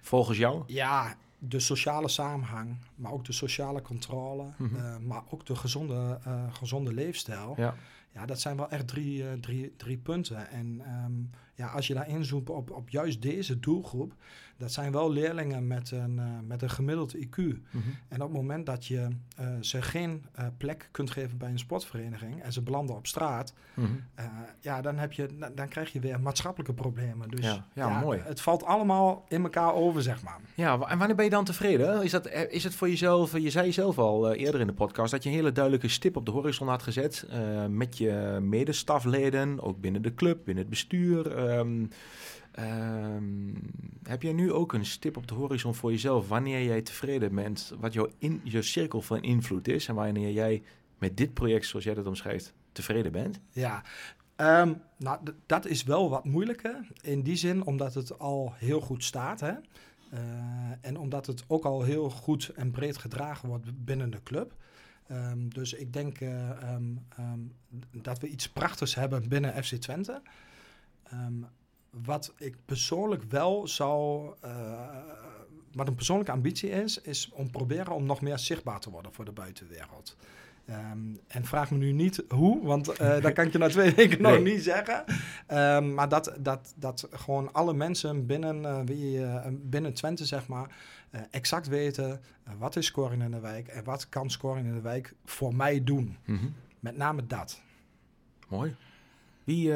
Volgens 0.00 0.38
jou? 0.38 0.62
Ja, 0.66 1.16
de 1.38 1.60
sociale 1.60 2.08
samenhang, 2.08 2.76
maar 2.94 3.12
ook 3.12 3.24
de 3.24 3.32
sociale 3.32 3.82
controle, 3.82 4.42
mm 4.42 4.68
-hmm. 4.68 4.76
uh, 4.76 4.96
maar 4.96 5.22
ook 5.30 5.46
de 5.46 5.56
gezonde, 5.56 6.18
uh, 6.26 6.54
gezonde 6.54 6.94
leefstijl. 6.94 7.54
Ja. 7.56 7.74
ja, 8.12 8.26
dat 8.26 8.40
zijn 8.40 8.56
wel 8.56 8.70
echt 8.70 8.88
drie, 8.88 9.22
uh, 9.22 9.32
drie, 9.32 9.74
drie 9.76 9.96
punten. 9.96 10.48
En 10.50 10.82
um, 11.04 11.30
ja, 11.60 11.66
als 11.66 11.86
je 11.86 11.94
daar 11.94 12.08
inzoomt 12.08 12.50
op, 12.50 12.70
op 12.70 12.88
juist 12.88 13.22
deze 13.22 13.60
doelgroep, 13.60 14.14
dat 14.60 14.72
zijn 14.72 14.92
wel 14.92 15.12
leerlingen 15.12 15.66
met 15.66 15.90
een, 15.90 16.16
uh, 16.16 16.24
met 16.46 16.62
een 16.62 16.70
gemiddeld 16.70 17.16
IQ. 17.16 17.36
Mm 17.36 17.62
-hmm. 17.70 17.82
En 18.08 18.22
op 18.22 18.28
het 18.28 18.36
moment 18.36 18.66
dat 18.66 18.86
je 18.86 19.08
uh, 19.40 19.46
ze 19.60 19.82
geen 19.82 20.24
uh, 20.38 20.46
plek 20.56 20.88
kunt 20.90 21.10
geven 21.10 21.38
bij 21.38 21.50
een 21.50 21.58
sportvereniging 21.58 22.42
en 22.42 22.52
ze 22.52 22.62
belanden 22.62 22.96
op 22.96 23.06
straat, 23.06 23.54
mm 23.74 23.84
-hmm. 23.84 24.04
ja, 24.60 24.80
dan, 24.80 24.98
heb 24.98 25.12
je, 25.12 25.28
dan, 25.38 25.54
dan, 25.54 25.68
krijg 25.68 25.92
je 25.92 26.00
weer 26.00 26.20
maatschappelijke 26.20 26.74
problemen. 26.74 27.28
Dus 27.28 27.44
ja, 27.44 27.66
ja, 27.74 27.88
ja, 27.88 28.00
mooi. 28.00 28.20
Het 28.24 28.40
valt 28.40 28.64
allemaal 28.64 29.24
in 29.28 29.42
elkaar 29.42 29.74
over, 29.74 30.02
zeg 30.02 30.22
maar. 30.22 30.40
Ja, 30.54 30.72
en 30.72 30.98
wanneer 30.98 31.16
ben 31.16 31.24
je 31.24 31.30
dan 31.30 31.44
tevreden? 31.44 32.02
Is, 32.02 32.10
dat, 32.10 32.28
is 32.28 32.64
het 32.64 32.74
voor 32.74 32.88
jezelf, 32.88 33.38
je 33.38 33.50
zei 33.50 33.72
zelf 33.72 33.98
al 33.98 34.32
eerder 34.32 34.60
in 34.60 34.66
de 34.66 34.72
podcast, 34.72 35.10
dat 35.10 35.22
je 35.22 35.28
een 35.28 35.34
hele 35.34 35.52
duidelijke 35.52 35.88
stip 35.88 36.16
op 36.16 36.24
de 36.26 36.30
horizon 36.30 36.68
had 36.68 36.82
gezet 36.82 37.26
met 37.68 37.98
je 37.98 38.38
medestafleden, 38.40 39.60
ook 39.62 39.80
binnen 39.80 40.02
de 40.02 40.14
club, 40.14 40.44
binnen 40.44 40.62
het 40.62 40.70
bestuur. 40.70 41.36
Um, 41.58 41.88
Um, 42.58 43.70
heb 44.02 44.22
jij 44.22 44.32
nu 44.32 44.52
ook 44.52 44.72
een 44.72 44.86
stip 44.86 45.16
op 45.16 45.26
de 45.26 45.34
horizon 45.34 45.74
voor 45.74 45.90
jezelf 45.90 46.28
wanneer 46.28 46.64
jij 46.64 46.82
tevreden 46.82 47.34
bent, 47.34 47.72
wat 47.78 47.92
jouw, 47.92 48.08
in, 48.18 48.40
jouw 48.44 48.62
cirkel 48.62 49.02
van 49.02 49.22
invloed 49.22 49.68
is 49.68 49.88
en 49.88 49.94
wanneer 49.94 50.30
jij 50.30 50.62
met 50.98 51.16
dit 51.16 51.34
project, 51.34 51.66
zoals 51.66 51.84
jij 51.84 51.94
dat 51.94 52.06
omschrijft, 52.06 52.52
tevreden 52.72 53.12
bent? 53.12 53.40
Ja, 53.50 53.82
um, 54.36 54.82
nou, 54.96 55.18
dat 55.46 55.66
is 55.66 55.82
wel 55.82 56.10
wat 56.10 56.24
moeilijker 56.24 56.86
in 57.00 57.22
die 57.22 57.36
zin, 57.36 57.64
omdat 57.66 57.94
het 57.94 58.18
al 58.18 58.52
heel 58.56 58.80
goed 58.80 59.04
staat. 59.04 59.40
Hè? 59.40 59.52
Uh, 59.52 60.20
en 60.80 60.98
omdat 60.98 61.26
het 61.26 61.44
ook 61.46 61.64
al 61.64 61.82
heel 61.82 62.10
goed 62.10 62.48
en 62.48 62.70
breed 62.70 62.98
gedragen 62.98 63.48
wordt 63.48 63.84
binnen 63.84 64.10
de 64.10 64.22
club. 64.22 64.54
Dus 65.48 65.72
ik 65.72 65.92
denk 65.92 66.20
uh, 66.20 66.50
dat 67.90 68.18
we 68.18 68.28
iets 68.28 68.48
prachtigs 68.48 68.94
hebben 68.94 69.28
binnen 69.28 69.64
FC 69.64 69.74
Twente. 69.74 70.22
Wat 71.90 72.32
ik 72.38 72.56
persoonlijk 72.64 73.22
wel 73.22 73.68
zou. 73.68 74.30
Uh, 74.44 74.88
wat 75.72 75.88
een 75.88 75.94
persoonlijke 75.94 76.32
ambitie 76.32 76.70
is, 76.70 77.00
is 77.00 77.30
om 77.32 77.50
proberen 77.50 77.94
om 77.94 78.06
nog 78.06 78.20
meer 78.20 78.38
zichtbaar 78.38 78.80
te 78.80 78.90
worden 78.90 79.12
voor 79.12 79.24
de 79.24 79.32
buitenwereld. 79.32 80.16
Um, 80.70 81.20
en 81.26 81.44
vraag 81.44 81.70
me 81.70 81.76
nu 81.76 81.92
niet 81.92 82.24
hoe, 82.28 82.64
want 82.64 83.00
uh, 83.00 83.20
dat 83.22 83.32
kan 83.32 83.46
ik 83.46 83.52
je 83.52 83.58
na 83.58 83.68
twee 83.68 83.94
weken 83.94 84.22
nee. 84.22 84.32
nog 84.32 84.44
niet 84.44 84.62
zeggen. 84.62 85.04
Um, 85.48 85.94
maar 85.94 86.08
dat, 86.08 86.36
dat, 86.40 86.74
dat 86.76 87.08
gewoon 87.10 87.52
alle 87.52 87.74
mensen 87.74 88.26
binnen, 88.26 88.62
uh, 88.62 88.80
wie, 88.84 89.18
uh, 89.18 89.46
binnen 89.50 89.94
Twente, 89.94 90.24
zeg 90.24 90.48
maar, 90.48 90.76
exact 91.30 91.68
weten 91.68 92.20
wat 92.58 92.76
is 92.76 92.86
scoring 92.86 93.22
in 93.22 93.30
de 93.30 93.40
wijk 93.40 93.68
en 93.68 93.84
wat 93.84 94.08
kan 94.08 94.30
scoring 94.30 94.66
in 94.66 94.74
de 94.74 94.80
wijk 94.80 95.14
voor 95.24 95.54
mij 95.54 95.84
doen. 95.84 96.16
Mm 96.24 96.36
-hmm. 96.36 96.54
Met 96.80 96.96
name 96.96 97.26
dat. 97.26 97.60
Mooi. 98.48 98.76
Wie, 99.44 99.72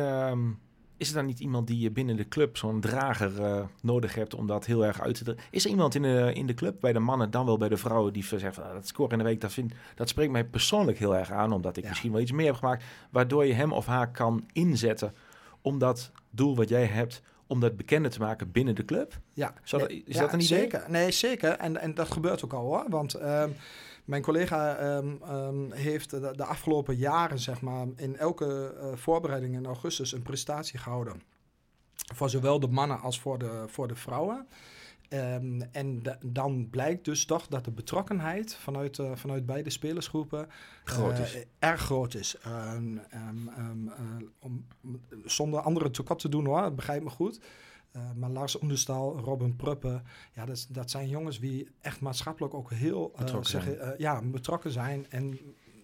is 0.96 1.08
er 1.08 1.14
dan 1.14 1.26
niet 1.26 1.40
iemand 1.40 1.66
die 1.66 1.78
je 1.78 1.90
binnen 1.90 2.16
de 2.16 2.28
club, 2.28 2.56
zo'n 2.56 2.80
drager, 2.80 3.40
uh, 3.40 3.64
nodig 3.82 4.14
hebt 4.14 4.34
om 4.34 4.46
dat 4.46 4.66
heel 4.66 4.84
erg 4.84 5.00
uit 5.00 5.14
te 5.14 5.24
drukken? 5.24 5.44
Is 5.50 5.64
er 5.64 5.70
iemand 5.70 5.94
in 5.94 6.02
de, 6.02 6.30
in 6.34 6.46
de 6.46 6.54
club, 6.54 6.80
bij 6.80 6.92
de 6.92 6.98
mannen, 6.98 7.30
dan 7.30 7.46
wel 7.46 7.58
bij 7.58 7.68
de 7.68 7.76
vrouwen, 7.76 8.12
die 8.12 8.24
zegt 8.24 8.54
van, 8.54 8.64
dat 8.72 8.86
score 8.86 9.12
in 9.12 9.18
de 9.18 9.24
week, 9.24 9.40
dat, 9.40 9.52
vind, 9.52 9.72
dat 9.94 10.08
spreekt 10.08 10.32
mij 10.32 10.44
persoonlijk 10.44 10.98
heel 10.98 11.16
erg 11.16 11.30
aan, 11.30 11.52
omdat 11.52 11.76
ik 11.76 11.82
ja. 11.82 11.88
misschien 11.88 12.12
wel 12.12 12.20
iets 12.20 12.32
meer 12.32 12.46
heb 12.46 12.54
gemaakt, 12.54 12.84
waardoor 13.10 13.46
je 13.46 13.52
hem 13.52 13.72
of 13.72 13.86
haar 13.86 14.10
kan 14.10 14.46
inzetten 14.52 15.14
om 15.60 15.78
dat 15.78 16.10
doel 16.30 16.56
wat 16.56 16.68
jij 16.68 16.86
hebt, 16.86 17.22
om 17.46 17.60
dat 17.60 17.76
bekender 17.76 18.10
te 18.10 18.20
maken 18.20 18.50
binnen 18.50 18.74
de 18.74 18.84
club? 18.84 19.18
Ja. 19.32 19.54
Zou 19.62 19.82
dat, 19.82 19.90
is 19.90 20.02
ja, 20.06 20.20
dat 20.20 20.32
een 20.32 20.40
idee? 20.40 20.58
Zeker. 20.58 20.84
Nee, 20.88 21.10
zeker. 21.10 21.50
En, 21.50 21.80
en 21.80 21.94
dat 21.94 22.10
gebeurt 22.10 22.44
ook 22.44 22.52
al 22.52 22.64
hoor, 22.64 22.84
want... 22.88 23.16
Uh, 23.16 23.44
mijn 24.04 24.22
collega 24.22 24.96
um, 24.96 25.20
um, 25.30 25.72
heeft 25.72 26.10
de, 26.10 26.32
de, 26.36 26.44
afgelopen 26.44 26.96
jaren, 26.96 27.38
zeg 27.38 27.60
maar, 27.60 27.86
in 27.96 28.16
elke 28.16 28.74
uh, 28.76 28.96
voorbereiding 28.96 29.54
in 29.54 29.66
augustus 29.66 30.12
een 30.12 30.22
prestatie 30.22 30.78
gehouden. 30.78 31.22
Voor 32.14 32.30
zowel 32.30 32.60
de 32.60 32.68
mannen 32.68 33.00
als 33.00 33.20
voor 33.20 33.38
de, 33.38 33.64
voor 33.66 33.88
de 33.88 33.94
vrouwen. 33.94 34.46
Um, 35.08 35.62
en 35.72 36.02
de, 36.02 36.16
dan 36.26 36.70
blijkt 36.70 37.04
dus 37.04 37.24
toch 37.24 37.46
dat 37.46 37.64
de 37.64 37.70
betrokkenheid 37.70 38.54
vanuit, 38.54 38.98
uh, 38.98 39.10
vanuit 39.14 39.46
beide 39.46 39.70
spelersgroepen 39.70 40.48
groot 40.84 41.18
is. 41.18 41.36
Uh, 41.36 41.42
erg 41.58 41.80
groot 41.80 42.14
is. 42.14 42.36
Om, 44.38 44.66
zonder 45.24 45.60
andere 45.60 45.90
tekort 45.90 46.18
te 46.18 46.28
doen 46.28 46.44
hoor, 46.44 46.74
begrijp 46.74 47.02
me 47.02 47.10
goed. 47.10 47.40
Uh, 47.96 48.02
maar 48.16 48.30
Lars 48.30 48.62
Oendestal, 48.62 49.18
Robin 49.18 49.56
Pruppen, 49.56 50.02
ja, 50.32 50.44
dat, 50.46 50.66
dat 50.70 50.90
zijn 50.90 51.08
jongens 51.08 51.40
die 51.40 51.68
echt 51.80 52.00
maatschappelijk 52.00 52.54
ook 52.54 52.70
heel 52.70 53.10
uh, 53.12 53.18
betrokken, 53.18 53.50
zeggen, 53.50 53.74
uh, 53.74 53.88
ja, 53.98 54.22
betrokken 54.22 54.70
zijn 54.70 55.06
en 55.08 55.38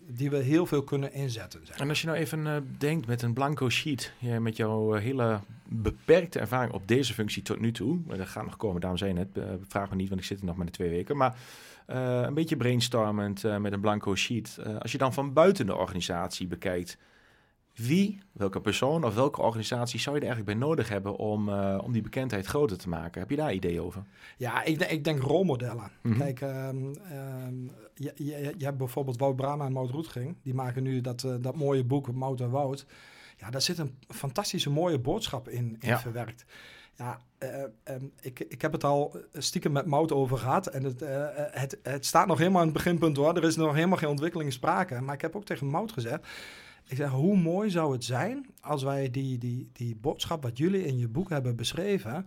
die 0.06 0.30
we 0.30 0.36
heel 0.36 0.66
veel 0.66 0.82
kunnen 0.82 1.12
inzetten. 1.12 1.66
Zeg. 1.66 1.76
En 1.76 1.88
als 1.88 2.00
je 2.00 2.06
nou 2.06 2.18
even 2.18 2.74
denkt 2.78 3.06
met 3.06 3.22
een 3.22 3.32
blanco 3.32 3.68
sheet, 3.68 4.12
ja, 4.18 4.40
met 4.40 4.56
jouw 4.56 4.92
hele 4.92 5.40
beperkte 5.68 6.38
ervaring 6.38 6.72
op 6.72 6.88
deze 6.88 7.14
functie 7.14 7.42
tot 7.42 7.60
nu 7.60 7.72
toe, 7.72 7.98
dat 8.06 8.28
gaat 8.28 8.44
nog 8.44 8.56
komen, 8.56 8.80
daarom 8.80 8.98
zei 8.98 9.12
je 9.12 9.16
net, 9.18 9.58
vraag 9.68 9.90
me 9.90 9.96
niet, 9.96 10.08
want 10.08 10.20
ik 10.20 10.26
zit 10.26 10.40
er 10.40 10.44
nog 10.44 10.56
maar 10.56 10.66
de 10.66 10.72
twee 10.72 10.90
weken, 10.90 11.16
maar 11.16 11.38
een 11.86 12.34
beetje 12.34 12.56
brainstormend 12.56 13.42
met 13.42 13.72
een 13.72 13.80
blanco 13.80 14.14
sheet. 14.14 14.58
als 14.78 14.92
je 14.92 14.98
dan 14.98 15.12
van 15.12 15.32
buiten 15.32 15.66
de 15.66 15.76
organisatie 15.76 16.46
bekijkt, 16.46 16.98
wie, 17.86 18.18
welke 18.32 18.60
persoon 18.60 19.04
of 19.04 19.14
welke 19.14 19.42
organisatie 19.42 20.00
zou 20.00 20.14
je 20.14 20.20
er 20.20 20.26
eigenlijk 20.28 20.58
bij 20.58 20.68
nodig 20.68 20.88
hebben 20.88 21.16
om, 21.16 21.48
uh, 21.48 21.78
om 21.84 21.92
die 21.92 22.02
bekendheid 22.02 22.46
groter 22.46 22.78
te 22.78 22.88
maken? 22.88 23.20
Heb 23.20 23.30
je 23.30 23.36
daar 23.36 23.52
ideeën 23.52 23.80
over? 23.80 24.02
Ja, 24.36 24.64
ik, 24.64 24.80
ik 24.80 25.04
denk 25.04 25.22
rolmodellen. 25.22 25.90
Mm 26.02 26.12
-hmm. 26.12 26.20
Kijk, 26.20 26.40
um, 26.40 26.94
um, 27.46 27.70
je, 27.94 28.12
je, 28.14 28.54
je, 28.58 28.64
hebt 28.64 28.78
bijvoorbeeld 28.78 29.18
Wout 29.18 29.36
Brama 29.36 29.64
en 29.64 29.72
Mout 29.72 29.90
Roetging. 29.90 30.36
Die 30.42 30.54
maken 30.54 30.82
nu 30.82 31.00
dat, 31.00 31.22
uh, 31.22 31.34
dat 31.40 31.56
mooie 31.56 31.84
boek 31.84 32.12
Mout 32.12 32.40
en 32.40 32.50
Wout. 32.50 32.86
Ja, 33.36 33.50
daar 33.50 33.62
zit 33.62 33.78
een 33.78 33.96
fantastische 34.08 34.70
mooie 34.70 34.98
boodschap 34.98 35.48
in, 35.48 35.76
in 35.80 35.88
ja. 35.88 35.98
verwerkt. 35.98 36.44
Ja, 37.00 37.20
eh, 37.38 37.62
ehm, 37.82 38.04
ik, 38.20 38.40
ik 38.40 38.62
heb 38.62 38.72
het 38.72 38.84
al 38.84 39.16
stiekem 39.32 39.72
met 39.72 39.86
Mout 39.86 40.12
over 40.12 40.38
gehad. 40.38 40.66
En 40.66 40.84
het, 40.84 41.02
eh, 41.02 41.26
het, 41.34 41.78
het 41.82 42.06
staat 42.06 42.26
nog 42.26 42.38
helemaal 42.38 42.60
in 42.60 42.68
het 42.68 42.76
beginpunt 42.76 43.16
hoor. 43.16 43.36
Er 43.36 43.44
is 43.44 43.56
nog 43.56 43.74
helemaal 43.74 43.98
geen 43.98 44.08
ontwikkeling 44.08 44.48
in 44.48 44.54
sprake. 44.54 45.00
Maar 45.00 45.14
ik 45.14 45.20
heb 45.20 45.36
ook 45.36 45.44
tegen 45.44 45.66
Mout 45.66 45.92
gezegd. 45.92 46.26
Ik 46.90 46.96
zeg, 46.96 47.10
hoe 47.10 47.36
mooi 47.36 47.70
zou 47.70 47.92
het 47.92 48.04
zijn 48.04 48.46
als 48.60 48.82
wij 48.82 49.10
die, 49.10 49.38
die, 49.38 49.70
die 49.72 49.96
boodschap 49.96 50.42
wat 50.42 50.58
jullie 50.58 50.86
in 50.86 50.98
je 50.98 51.08
boek 51.08 51.28
hebben 51.28 51.56
beschreven 51.56 52.26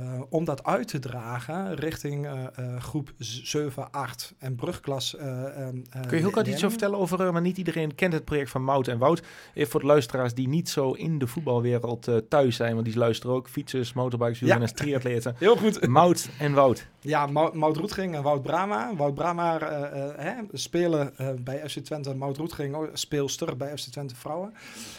uh, 0.00 0.20
om 0.28 0.44
dat 0.44 0.64
uit 0.64 0.88
te 0.88 0.98
dragen 0.98 1.74
richting 1.74 2.26
uh, 2.26 2.32
uh, 2.60 2.80
groep 2.80 3.12
7, 3.18 3.90
8 3.90 4.34
en 4.38 4.54
brugklas. 4.54 5.16
Kun 5.18 5.84
je 6.10 6.16
heel 6.16 6.30
kort 6.30 6.46
iets 6.46 6.56
over 6.56 6.70
vertellen 6.70 6.98
over, 6.98 7.32
maar 7.32 7.42
niet 7.42 7.56
iedereen 7.56 7.94
kent 7.94 8.12
het 8.12 8.24
project 8.24 8.50
van 8.50 8.64
Mout 8.64 8.88
en 8.88 8.98
Wout. 8.98 9.22
Even 9.54 9.70
voor 9.70 9.80
de 9.80 9.86
luisteraars 9.86 10.34
die 10.34 10.48
niet 10.48 10.68
zo 10.68 10.92
in 10.92 11.18
de 11.18 11.26
voetbalwereld 11.26 12.08
thuis 12.28 12.56
zijn, 12.56 12.74
want 12.74 12.86
die 12.86 12.96
luisteren 12.96 13.36
ook 13.36 13.48
fietsers, 13.48 13.92
motorbikes, 13.92 14.38
wielrenners, 14.40 14.70
ja. 14.70 14.76
triatleten. 14.76 15.34
heel 15.38 15.56
goed. 15.56 15.86
Mout 15.86 16.28
en 16.38 16.52
Wout. 16.52 16.86
Ja, 17.00 17.26
Mout, 17.26 17.54
Mout 17.54 17.76
Roetging 17.76 18.14
en 18.14 18.22
Wout 18.22 18.42
Brama. 18.42 18.94
Wout 18.94 19.14
Brama 19.14 19.58
hè, 20.16 20.34
spelen 20.52 21.14
bij 21.40 21.68
FC 21.68 21.78
Twente, 21.78 22.14
Mout 22.14 22.36
Roetging 22.36 22.88
speelster 22.92 23.56
bij 23.56 23.76
FC 23.76 23.88
Twente 23.88 24.14
Vrouwen. 24.14 24.54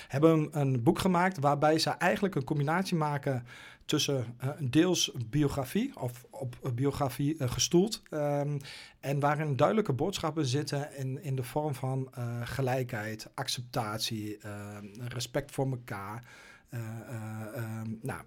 Hebben 0.08 0.48
een 0.52 0.84
boek 0.84 1.00
gemaakt 1.00 1.40
waarbij 1.40 1.80
ze 1.80 1.90
eigenlijk 1.90 2.36
een 2.36 2.44
combinatie 2.44 2.98
maken 2.98 3.44
tussen 3.86 4.36
uh, 4.44 4.50
deels 4.60 5.12
biografie 5.30 6.00
of 6.00 6.26
op 6.30 6.72
biografie 6.76 7.36
uh, 7.38 7.52
gestoeld. 7.52 8.02
Um, 8.12 8.58
en 9.00 9.20
waarin 9.20 9.56
duidelijke 9.56 9.94
boodschappen 9.94 10.46
zitten 10.46 10.98
in, 10.98 11.24
in 11.24 11.36
de 11.36 11.44
vorm 11.44 11.76
van 11.76 12.12
gelijkheid, 12.44 13.30
acceptatie, 13.34 14.40
respect 15.08 15.52
voor 15.52 15.70
elkaar. 15.70 16.24
Um, 16.74 18.00
nou, 18.02 18.22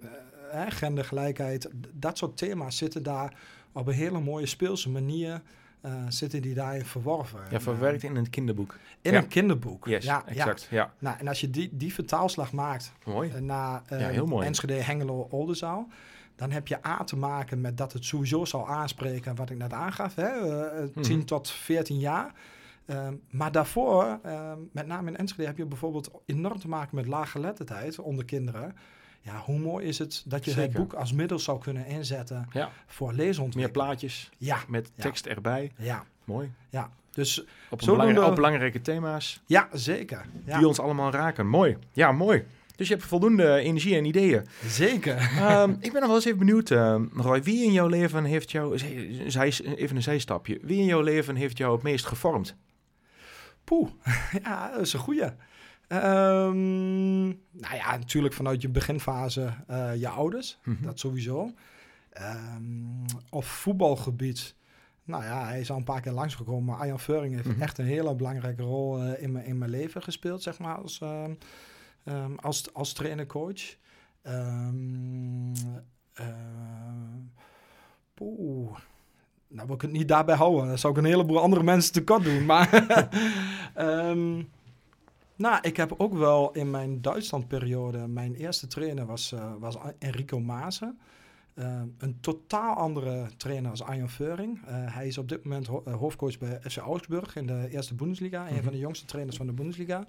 gendergelijkheid, 0.68 1.70
dat 1.92 2.18
soort 2.18 2.36
thema's 2.36 2.76
zitten 2.76 3.02
daar 3.02 3.36
op 3.72 3.86
een 3.86 3.94
hele 3.94 4.20
mooie 4.20 4.46
speelse 4.46 4.90
manier 4.90 5.42
uh, 5.86 5.92
zitten 6.08 6.42
die 6.42 6.54
daarin 6.54 6.84
verworven. 6.84 7.40
Ja, 7.50 7.60
verwerkt 7.60 8.02
in 8.02 8.16
een 8.16 8.30
kinderboek. 8.30 8.78
In 9.00 9.14
een 9.14 9.28
kinderboek. 9.28 9.86
Yes, 9.86 10.04
ja, 10.04 10.26
exact. 10.26 10.66
Ja. 10.70 10.92
Nou, 10.98 11.18
en 11.18 11.28
als 11.28 11.40
je 11.40 11.50
die, 11.50 11.76
die 11.76 11.94
vertaalslag 11.94 12.52
maakt 12.52 12.92
mooi. 13.04 13.32
Uh, 13.34 13.40
naar 13.40 13.82
ja, 13.88 13.96
heel 13.96 14.26
mooi. 14.26 14.46
Enschede, 14.46 14.74
Hengelo, 14.74 15.26
Oldenzaal... 15.30 15.88
dan 16.36 16.50
heb 16.50 16.68
je 16.68 16.86
A 16.86 17.04
te 17.04 17.16
maken 17.16 17.60
met 17.60 17.76
dat 17.76 17.92
het 17.92 18.04
sowieso 18.04 18.44
zal 18.44 18.68
aanspreken... 18.68 19.34
wat 19.34 19.50
ik 19.50 19.56
net 19.56 19.72
aangaf, 19.72 20.14
hè, 20.14 20.80
uh, 20.84 21.02
10 21.02 21.16
mm. 21.16 21.24
tot 21.24 21.50
14 21.50 21.98
jaar... 21.98 22.32
Uh, 22.86 23.08
maar 23.30 23.52
daarvoor, 23.52 24.18
uh, 24.26 24.52
met 24.72 24.86
name 24.86 25.10
in 25.10 25.16
Enschede, 25.16 25.46
heb 25.46 25.56
je 25.56 25.66
bijvoorbeeld 25.66 26.10
enorm 26.26 26.58
te 26.58 26.68
maken 26.68 26.96
met 26.96 27.06
laaggeletterdheid 27.06 27.98
onder 27.98 28.24
kinderen. 28.24 28.76
Ja, 29.26 29.42
hoe 29.44 29.58
mooi 29.58 29.86
is 29.86 29.98
het 29.98 30.22
dat 30.26 30.44
je 30.44 30.50
Zeker. 30.50 30.68
het 30.68 30.78
boek 30.78 30.92
als 30.92 31.12
middel 31.12 31.38
zou 31.38 31.60
kunnen 31.60 31.86
inzetten 31.86 32.48
ja. 32.52 32.70
voor 32.86 33.12
leesontwikkeling. 33.12 33.54
Meer 33.54 33.70
plaatjes, 33.70 34.30
ja. 34.36 34.58
met 34.68 34.90
tekst 34.94 35.26
erbij. 35.26 35.72
Ja. 35.76 36.04
Mooi. 36.24 36.52
Ja, 36.70 36.90
dus 37.12 37.44
op, 37.70 37.78
belangrijk, 37.78 38.26
op 38.26 38.34
belangrijke 38.34 38.80
thema's. 38.80 39.42
Ja, 39.46 39.68
zeker. 39.72 40.26
Ja. 40.44 40.58
Die 40.58 40.66
ons 40.66 40.80
allemaal 40.80 41.10
raken. 41.10 41.46
Mooi. 41.46 41.76
Ja, 41.92 42.12
mooi. 42.12 42.44
Dus 42.76 42.88
je 42.88 42.94
hebt 42.94 43.06
voldoende 43.06 43.56
energie 43.56 43.96
en 43.96 44.04
ideeën. 44.04 44.46
Zeker. 44.66 45.30
Um, 45.62 45.76
ik 45.86 45.92
ben 45.92 46.00
nog 46.00 46.06
wel 46.06 46.14
eens 46.14 46.24
even 46.24 46.38
benieuwd, 46.38 46.70
uh, 46.70 46.96
Roy. 47.14 47.42
Wie 47.42 47.64
in 47.64 47.72
jouw 47.72 47.86
leven 47.86 48.24
heeft 48.24 48.50
jou... 48.50 48.78
Zij, 49.26 49.52
even 49.76 49.96
een 49.96 50.02
zijstapje. 50.02 50.58
Wie 50.62 50.78
in 50.78 50.84
jouw 50.84 51.00
leven 51.00 51.36
heeft 51.36 51.58
jou 51.58 51.74
het 51.74 51.82
meest 51.82 52.06
gevormd? 52.06 52.56
Poeh, 53.64 53.88
ja, 54.42 54.70
dat 54.70 54.80
is 54.80 54.92
een 54.92 55.00
goeie. 55.00 55.30
Um, 55.88 57.26
nou 57.50 57.74
ja, 57.74 57.96
natuurlijk 57.96 58.34
vanuit 58.34 58.62
je 58.62 58.68
beginfase 58.68 59.54
uh, 59.70 59.96
je 59.96 60.08
ouders, 60.08 60.58
mm 60.64 60.74
-hmm. 60.74 60.86
dat 60.86 60.98
sowieso. 60.98 61.52
Um, 62.20 63.04
op 63.30 63.44
voetbalgebied, 63.44 64.54
nou 65.04 65.24
ja, 65.24 65.46
hij 65.46 65.60
is 65.60 65.70
al 65.70 65.76
een 65.76 65.84
paar 65.84 66.00
keer 66.00 66.12
langsgekomen, 66.12 66.64
maar 66.64 66.76
Arjan 66.76 67.00
Veuring 67.00 67.34
heeft 67.34 67.46
mm 67.46 67.52
-hmm. 67.52 67.62
echt 67.62 67.78
een 67.78 67.84
hele 67.84 68.14
belangrijke 68.14 68.62
rol 68.62 69.04
uh, 69.04 69.22
in, 69.22 69.36
in 69.36 69.58
mijn 69.58 69.70
leven 69.70 70.02
gespeeld, 70.02 70.42
zeg 70.42 70.58
maar, 70.58 70.76
als, 70.76 71.00
uh, 71.02 71.24
um, 72.04 72.38
als, 72.38 72.74
als 72.74 72.92
trainer-coach. 72.92 73.76
Poeh. 78.14 78.78
Nou, 79.48 79.66
wil 79.66 79.74
ik 79.74 79.82
het 79.82 79.92
niet 79.92 80.08
daarbij 80.08 80.36
houden. 80.36 80.66
Dan 80.66 80.78
zou 80.78 80.92
ik 80.92 80.98
een 80.98 81.10
heleboel 81.10 81.40
andere 81.40 81.62
mensen 81.62 81.92
tekort 81.92 82.24
doen. 82.24 82.44
Maar 82.44 82.68
um, 83.78 84.48
nou, 85.36 85.58
ik 85.62 85.76
heb 85.76 85.94
ook 85.96 86.14
wel 86.14 86.52
in 86.52 86.70
mijn 86.70 87.02
Duitslandperiode... 87.02 88.06
Mijn 88.06 88.34
eerste 88.34 88.66
trainer 88.66 89.06
was, 89.06 89.32
uh, 89.32 89.52
was 89.58 89.76
Enrico 89.98 90.40
Maasen. 90.40 90.98
Uh, 91.54 91.82
een 91.98 92.20
totaal 92.20 92.74
andere 92.74 93.26
trainer 93.36 93.70
als 93.70 93.82
Arjen 93.82 94.08
Veuring. 94.08 94.58
Uh, 94.58 94.94
hij 94.94 95.06
is 95.06 95.18
op 95.18 95.28
dit 95.28 95.44
moment 95.44 95.66
ho 95.66 95.82
hoofdcoach 95.90 96.38
bij 96.38 96.60
FC 96.60 96.76
Augsburg 96.76 97.36
in 97.36 97.46
de 97.46 97.68
eerste 97.70 97.94
Bundesliga. 97.94 98.40
Mm 98.40 98.46
-hmm. 98.46 98.56
Een 98.56 98.62
van 98.62 98.72
de 98.72 98.78
jongste 98.78 99.06
trainers 99.06 99.36
van 99.36 99.46
de 99.46 99.52
Bundesliga. 99.52 100.06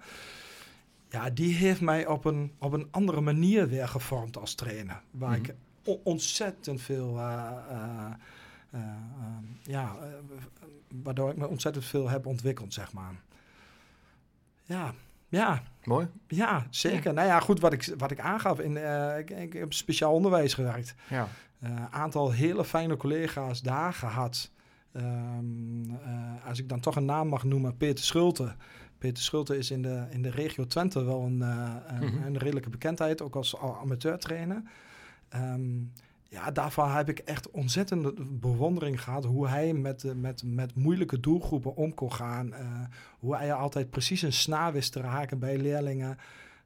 Ja, 1.09 1.30
die 1.30 1.53
heeft 1.53 1.82
mij 1.82 2.07
op 2.07 2.25
een, 2.25 2.51
op 2.59 2.73
een 2.73 2.88
andere 2.91 3.21
manier 3.21 3.67
weer 3.67 3.88
gevormd 3.88 4.38
als 4.38 4.55
trainer. 4.55 5.01
Waar 5.11 5.38
mm 5.38 5.45
-hmm. 5.45 5.55
ik 5.84 5.97
ontzettend 6.03 6.82
veel... 6.82 7.19
ja, 9.63 9.95
waardoor 11.03 11.30
ik 11.30 11.38
me 11.38 11.47
ontzettend 11.47 11.86
veel 11.86 12.09
heb 12.09 12.25
ontwikkeld, 12.25 12.73
zeg 12.73 12.93
maar. 12.93 13.21
Ja, 14.63 14.93
ja. 15.28 15.61
Mooi. 15.84 16.07
Ja, 16.28 16.67
zeker. 16.69 17.03
Ja. 17.03 17.11
Nou 17.11 17.28
ja, 17.28 17.39
goed, 17.39 17.59
wat 17.59 17.73
ik, 17.73 17.93
wat 17.97 18.11
ik 18.11 18.19
aangaf, 18.19 18.59
in, 18.59 18.71
uh, 18.71 19.17
ik, 19.17 19.30
ik, 19.30 19.53
heb 19.53 19.73
speciaal 19.73 20.13
onderwijs 20.13 20.53
gewerkt. 20.53 20.95
Ja. 21.09 21.28
Een 21.59 21.71
uh, 21.71 21.86
aantal 21.91 22.32
hele 22.32 22.65
fijne 22.65 22.97
collega's 22.97 23.61
daar 23.61 23.93
gehad. 23.93 24.51
Um, 24.93 25.89
uh, 25.89 26.47
als 26.47 26.59
ik 26.59 26.69
dan 26.69 26.80
toch 26.80 26.95
een 26.95 27.05
naam 27.05 27.28
mag 27.28 27.43
noemen, 27.43 27.78
Peter 27.78 28.05
Schulte. 28.05 28.55
Peter 28.97 29.23
Schulte 29.23 29.57
is 29.57 29.71
in 29.71 29.82
de, 29.82 30.05
in 30.09 30.21
de 30.21 30.30
regio 30.30 30.65
Twente 30.65 31.03
wel 31.03 31.21
een, 31.21 31.41
een, 31.41 31.82
mm 31.99 32.07
-hmm. 32.07 32.23
een 32.23 32.38
redelijke 32.38 32.69
bekendheid, 32.69 33.21
ook 33.21 33.36
als 33.36 33.57
amateurtrainer. 33.57 34.61
Um, 35.36 35.91
ja, 36.30 36.51
daarvan 36.51 36.91
heb 36.91 37.09
ik 37.09 37.19
echt 37.19 37.51
ontzettende 37.51 38.13
bewondering 38.19 39.03
gehad 39.03 39.25
hoe 39.25 39.47
hij 39.47 39.73
met, 39.73 40.13
met, 40.15 40.43
met 40.43 40.75
moeilijke 40.75 41.19
doelgroepen 41.19 41.75
om 41.75 41.93
kon 41.93 42.13
gaan. 42.13 42.47
Uh, 42.47 42.82
hoe 43.19 43.36
hij 43.36 43.53
altijd 43.53 43.89
precies 43.89 44.21
een 44.21 44.34
snaar 44.34 44.73
wist 44.73 44.91
te 44.91 45.01
raken 45.01 45.39
bij 45.39 45.57
leerlingen. 45.57 46.17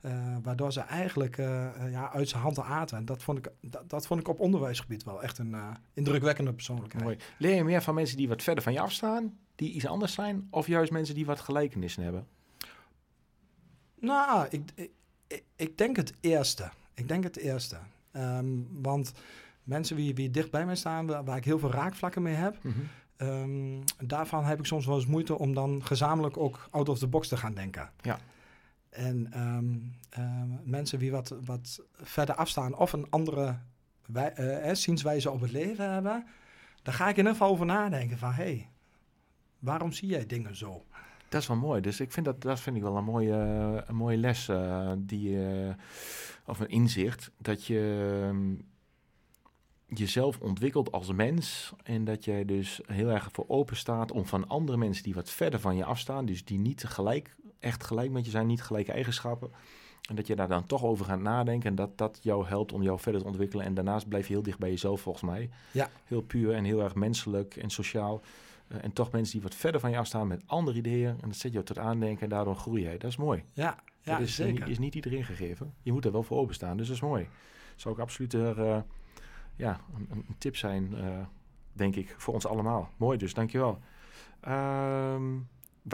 Uh, 0.06 0.38
waardoor 0.44 0.72
ze 0.72 0.80
eigenlijk 0.80 1.38
uh, 1.38 1.68
ja, 1.92 2.12
uit 2.12 2.30
zijn 2.30 2.42
handen 2.42 2.64
aten. 2.64 2.98
En 2.98 3.06
dat 3.06 3.24
vond, 3.24 3.38
ik, 3.38 3.52
dat, 3.62 3.90
dat, 3.90 4.08
vond 4.08 4.20
ik 4.20 4.28
op 4.28 4.40
onderwijsgebied 4.40 5.04
wel 5.04 5.24
echt 5.24 5.38
een 5.38 5.56
indrukwekkende 5.94 6.54
persoonlijkheid. 6.54 7.04
Mooi. 7.04 7.18
Leer 7.38 7.56
je 7.56 7.64
meer 7.64 7.82
van 7.82 7.96
mensen 7.96 8.18
die 8.18 8.28
wat 8.28 8.44
verder 8.44 8.64
van 8.64 8.74
je 8.74 8.80
afstaan, 8.80 9.38
die 9.56 9.72
iets 9.72 9.86
anders 9.86 10.14
zijn, 10.14 10.48
of 10.50 10.68
juist 10.68 10.92
mensen 10.92 11.16
die 11.16 11.26
wat 11.26 11.40
gelijkenissen 11.40 12.04
hebben? 12.04 12.28
Nou, 14.00 14.48
ik, 14.50 14.72
ik, 15.28 15.44
ik 15.56 15.78
denk 15.78 15.96
het 15.96 16.14
eerste. 16.20 16.70
Ik 16.94 17.08
denk 17.08 17.24
het 17.24 17.38
eerste. 17.38 17.78
Um, 18.14 18.68
want 18.72 19.14
mensen 19.64 19.96
wie, 19.96 20.16
wie 20.16 20.30
dicht 20.30 20.52
bij 20.52 20.66
mij 20.66 20.76
staan, 20.76 21.06
waar, 21.06 21.38
ik 21.38 21.46
heel 21.46 21.60
veel 21.60 21.72
raakvlakken 21.72 22.22
mee 22.22 22.34
heb. 22.34 22.64
Mm 22.64 22.74
-hmm. 22.74 23.28
um, 23.28 23.84
daarvan 24.08 24.44
heb 24.44 24.60
ik 24.60 24.66
soms 24.66 24.86
wel 24.86 24.96
eens 24.96 25.06
moeite 25.06 25.38
om 25.38 25.54
dan 25.54 25.86
gezamenlijk 25.86 26.38
ook 26.38 26.68
out 26.70 26.90
of 26.90 27.00
the 27.00 27.08
box 27.08 27.28
te 27.28 27.38
gaan 27.38 27.54
denken. 27.54 27.90
Ja. 28.02 28.20
En 28.90 29.40
um, 29.40 29.96
um, 30.20 30.60
mensen 30.64 31.00
die 31.00 31.12
wat, 31.12 31.36
wat 31.46 31.82
verder 31.94 32.36
afstaan 32.36 32.76
of 32.78 32.94
een 32.94 33.08
andere 33.10 33.58
wij, 34.06 34.34
uh, 34.68 34.74
zienswijze 34.74 35.32
op 35.32 35.42
het 35.42 35.52
leven 35.52 35.92
hebben, 35.92 36.26
daar 36.82 36.94
ga 36.94 37.04
ik 37.04 37.12
in 37.12 37.18
ieder 37.18 37.32
geval 37.32 37.50
over 37.50 37.66
nadenken 37.66 38.18
van, 38.18 38.32
hé, 38.32 38.44
hey, 38.44 38.70
waarom 39.60 39.92
zie 39.92 40.08
jij 40.08 40.26
dingen 40.26 40.56
zo? 40.56 40.86
Dat 41.30 41.42
is 41.42 41.48
wel 41.48 41.58
mooi. 41.58 41.82
Dus 41.82 42.00
ik 42.00 42.12
vind 42.12 42.26
dat, 42.26 42.42
dat 42.42 42.60
vind 42.60 42.76
ik 42.76 42.82
wel 42.82 42.98
een 42.98 43.04
mooie, 43.04 43.34
een 43.88 43.96
mooie 43.96 44.18
les, 44.18 44.50
uh, 44.50 44.92
die, 44.98 45.30
uh, 45.30 45.74
of 46.46 46.60
een 46.60 46.70
inzicht, 46.70 47.32
dat 47.38 47.66
je 47.66 48.30
jezelf 49.94 50.40
ontwikkelt 50.40 50.92
als 50.92 51.12
mens 51.12 51.74
en 51.84 52.04
dat 52.04 52.26
jij 52.26 52.46
dus 52.46 52.82
heel 52.86 53.10
erg 53.10 53.30
voor 53.32 53.46
open 53.48 53.76
staat 53.76 54.12
om 54.12 54.26
van 54.26 54.48
andere 54.48 54.78
mensen 54.78 55.04
die 55.04 55.14
wat 55.14 55.30
verder 55.30 55.60
van 55.60 55.76
je 55.76 55.86
afstaan, 55.86 56.26
dus 56.26 56.46
die 56.46 56.60
niet 56.60 56.84
gelijk, 56.84 57.36
echt 57.60 57.84
gelijk 57.84 58.12
met 58.12 58.26
je 58.26 58.32
zijn, 58.32 58.48
niet 58.48 58.62
gelijke 58.62 58.92
eigenschappen, 58.92 59.52
en 60.10 60.16
dat 60.16 60.28
je 60.28 60.36
daar 60.36 60.48
dan 60.48 60.66
toch 60.66 60.84
over 60.84 61.06
gaat 61.06 61.20
nadenken 61.20 61.70
en 61.70 61.76
dat 61.76 61.98
dat 61.98 62.20
jou 62.22 62.46
helpt 62.48 62.74
om 62.74 62.82
jou 62.82 63.00
verder 63.00 63.22
te 63.22 63.28
ontwikkelen. 63.28 63.66
En 63.66 63.74
daarnaast 63.74 64.08
blijf 64.08 64.28
je 64.28 64.34
heel 64.34 64.44
dicht 64.44 64.60
bij 64.60 64.70
jezelf 64.70 65.02
volgens 65.02 65.24
mij. 65.24 65.50
Ja. 65.72 65.90
Heel 66.06 66.22
puur 66.22 66.54
en 66.54 66.64
heel 66.64 66.82
erg 66.82 66.96
menselijk 66.96 67.56
en 67.56 67.70
sociaal. 67.70 68.22
Uh, 68.68 68.84
en 68.84 68.94
toch 68.94 69.12
mensen 69.12 69.34
die 69.34 69.42
wat 69.42 69.56
verder 69.56 69.82
van 69.82 69.92
je 69.92 69.98
afstaan 69.98 70.28
met 70.28 70.44
andere 70.46 70.78
ideeën. 70.78 71.10
En 71.10 71.28
dat 71.28 71.36
zet 71.36 71.54
je 71.54 71.64
tot 71.64 71.78
aandenken 71.78 72.24
en 72.24 72.30
daardoor 72.30 72.56
groei 72.56 72.84
je. 72.84 72.98
Dat 72.98 73.10
is 73.10 73.18
mooi. 73.18 73.44
Ja, 73.54 73.78
ja 74.02 74.18
dat 74.18 74.28
is, 74.28 74.36
zeker. 74.36 74.60
Niet, 74.60 74.70
is 74.70 74.80
niet 74.80 74.96
iedereen 74.96 75.24
gegeven. 75.24 75.74
Je 75.82 75.92
moet 75.92 76.06
er 76.06 76.12
wel 76.12 76.24
voor 76.24 76.38
openstaan, 76.38 76.78
dus 76.78 76.88
dat 76.88 76.96
is 76.96 77.02
mooi. 77.02 77.28
Zou 77.76 77.94
ik 77.96 78.02
absoluut 78.02 78.34
er... 78.34 78.60
Uh, 78.60 78.78
ja, 79.56 79.80
een, 79.96 80.08
een, 80.12 80.36
tip 80.38 80.56
zijn, 80.56 80.92
uh, 80.94 81.26
denk 81.74 81.96
ik, 81.96 82.16
voor 82.18 82.34
ons 82.34 82.46
allemaal. 82.46 82.90
Mooi 82.98 83.18
dus, 83.18 83.34
dankjewel. 83.34 83.80
Um, 84.48 85.48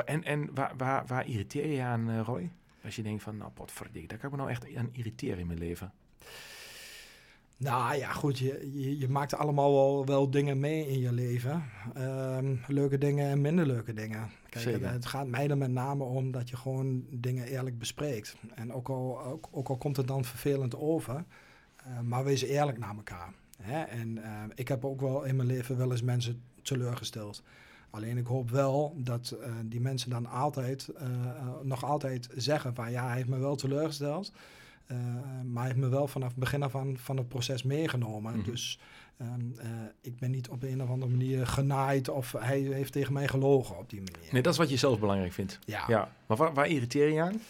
en 0.06 0.24
en 0.24 0.54
waar, 0.54 0.74
waar, 0.78 1.06
waar 1.06 1.28
irriteer 1.28 1.68
je 1.68 1.82
aan, 1.82 2.10
uh, 2.10 2.20
Roy? 2.20 2.52
Als 2.84 2.96
je 2.96 3.04
denkt 3.04 3.24
van, 3.24 3.38
nou, 3.38 3.52
potverdik, 3.52 4.10
daar 4.10 4.18
kan 4.18 4.30
ik 4.30 4.36
me 4.36 4.42
nou 4.42 4.52
echt 4.54 4.76
aan 4.76 4.90
irriteren 4.92 5.40
in 5.40 5.48
mijn 5.48 5.60
leven. 5.60 5.94
Nou 7.58 7.96
ja, 7.96 8.12
goed, 8.12 8.40
je, 8.40 8.72
je, 8.74 8.98
je 8.98 9.10
maakt 9.10 9.34
allemaal 9.34 9.74
wel, 9.74 10.06
wel 10.06 10.30
dingen 10.30 10.60
mee 10.60 10.88
in 10.88 11.00
je 11.00 11.12
leven. 11.12 11.64
Ehm, 11.94 12.56
leuke 12.68 12.98
dingen 12.98 13.30
en 13.30 13.42
minder 13.42 13.66
leuke 13.66 13.94
dingen. 13.94 14.30
Kijk, 14.50 14.82
het 14.82 15.06
gaat 15.06 15.28
mij 15.28 15.50
er 15.50 15.58
met 15.58 15.72
name 15.72 16.04
om 16.04 16.32
dat 16.32 16.50
je 16.50 16.56
gewoon 16.56 17.06
dingen 17.10 17.46
eerlijk 17.46 17.78
bespreekt. 17.78 18.36
En 18.56 18.74
ook 18.74 18.90
al, 18.90 19.24
ook, 19.24 19.48
ook 19.52 19.70
al 19.70 19.78
komt 19.78 19.98
het 19.98 20.08
dan 20.08 20.26
vervelend 20.26 20.76
over, 20.76 21.26
eh, 21.76 22.00
maar 22.00 22.24
wees 22.24 22.42
eerlijk 22.42 22.78
naar 22.78 22.96
elkaar. 22.96 23.34
Hè? 23.62 23.82
En 23.82 24.24
eh, 24.24 24.44
ik 24.56 24.68
heb 24.68 24.86
ook 24.86 25.02
wel 25.02 25.24
in 25.24 25.36
mijn 25.36 25.48
leven 25.48 25.78
wel 25.78 25.92
eens 25.92 26.02
mensen 26.02 26.42
teleurgesteld. 26.62 27.44
Alleen 27.90 28.18
ik 28.18 28.26
hoop 28.26 28.50
wel 28.50 28.94
dat 28.98 29.38
eh, 29.42 29.52
die 29.66 29.82
mensen 29.82 30.10
dan 30.10 30.26
altijd, 30.26 30.88
eh, 30.88 31.06
eh, 31.06 31.48
nog 31.64 31.84
altijd 31.84 32.30
zeggen 32.36 32.76
van 32.76 32.92
ja, 32.92 33.06
hij 33.08 33.16
heeft 33.16 33.30
me 33.30 33.38
wel 33.38 33.56
teleurgesteld. 33.56 34.32
Maar 35.44 35.64
hij 35.64 35.66
heeft 35.66 35.86
me 35.86 35.90
wel 35.90 36.08
vanaf 36.08 36.30
het 36.30 36.38
begin 36.38 36.64
af 36.64 36.76
aan 36.76 36.98
van 36.98 37.18
het 37.18 37.28
proces 37.28 37.64
meegenomen. 37.64 38.38
Mhm. 38.38 38.50
Dus 38.50 38.80
ehm, 39.18 39.60
eh, 39.60 39.68
ik 40.02 40.20
ben 40.20 40.32
niet 40.32 40.50
op 40.50 40.64
een 40.64 40.82
of 40.82 40.90
andere 40.90 41.12
manier 41.12 41.48
genaaid 41.48 42.10
of 42.10 42.32
hij 42.40 42.60
heeft 42.60 42.92
tegen 42.92 43.14
mij 43.14 43.28
gelogen 43.28 43.78
op 43.78 43.90
die 43.90 44.02
manier. 44.02 44.32
Nee, 44.32 44.42
dat 44.42 44.54
is 44.54 44.60
wat 44.60 44.70
je 44.70 44.78
zelf 44.78 45.00
belangrijk 45.00 45.34
vindt. 45.34 45.60
Ja. 45.66 45.84
Ja, 45.88 46.12
maar 46.28 46.38
waar, 46.38 46.54
waar 46.54 46.68
irriteer 46.68 47.08
je 47.08 47.14
je 47.14 47.22
aan? 47.22 47.42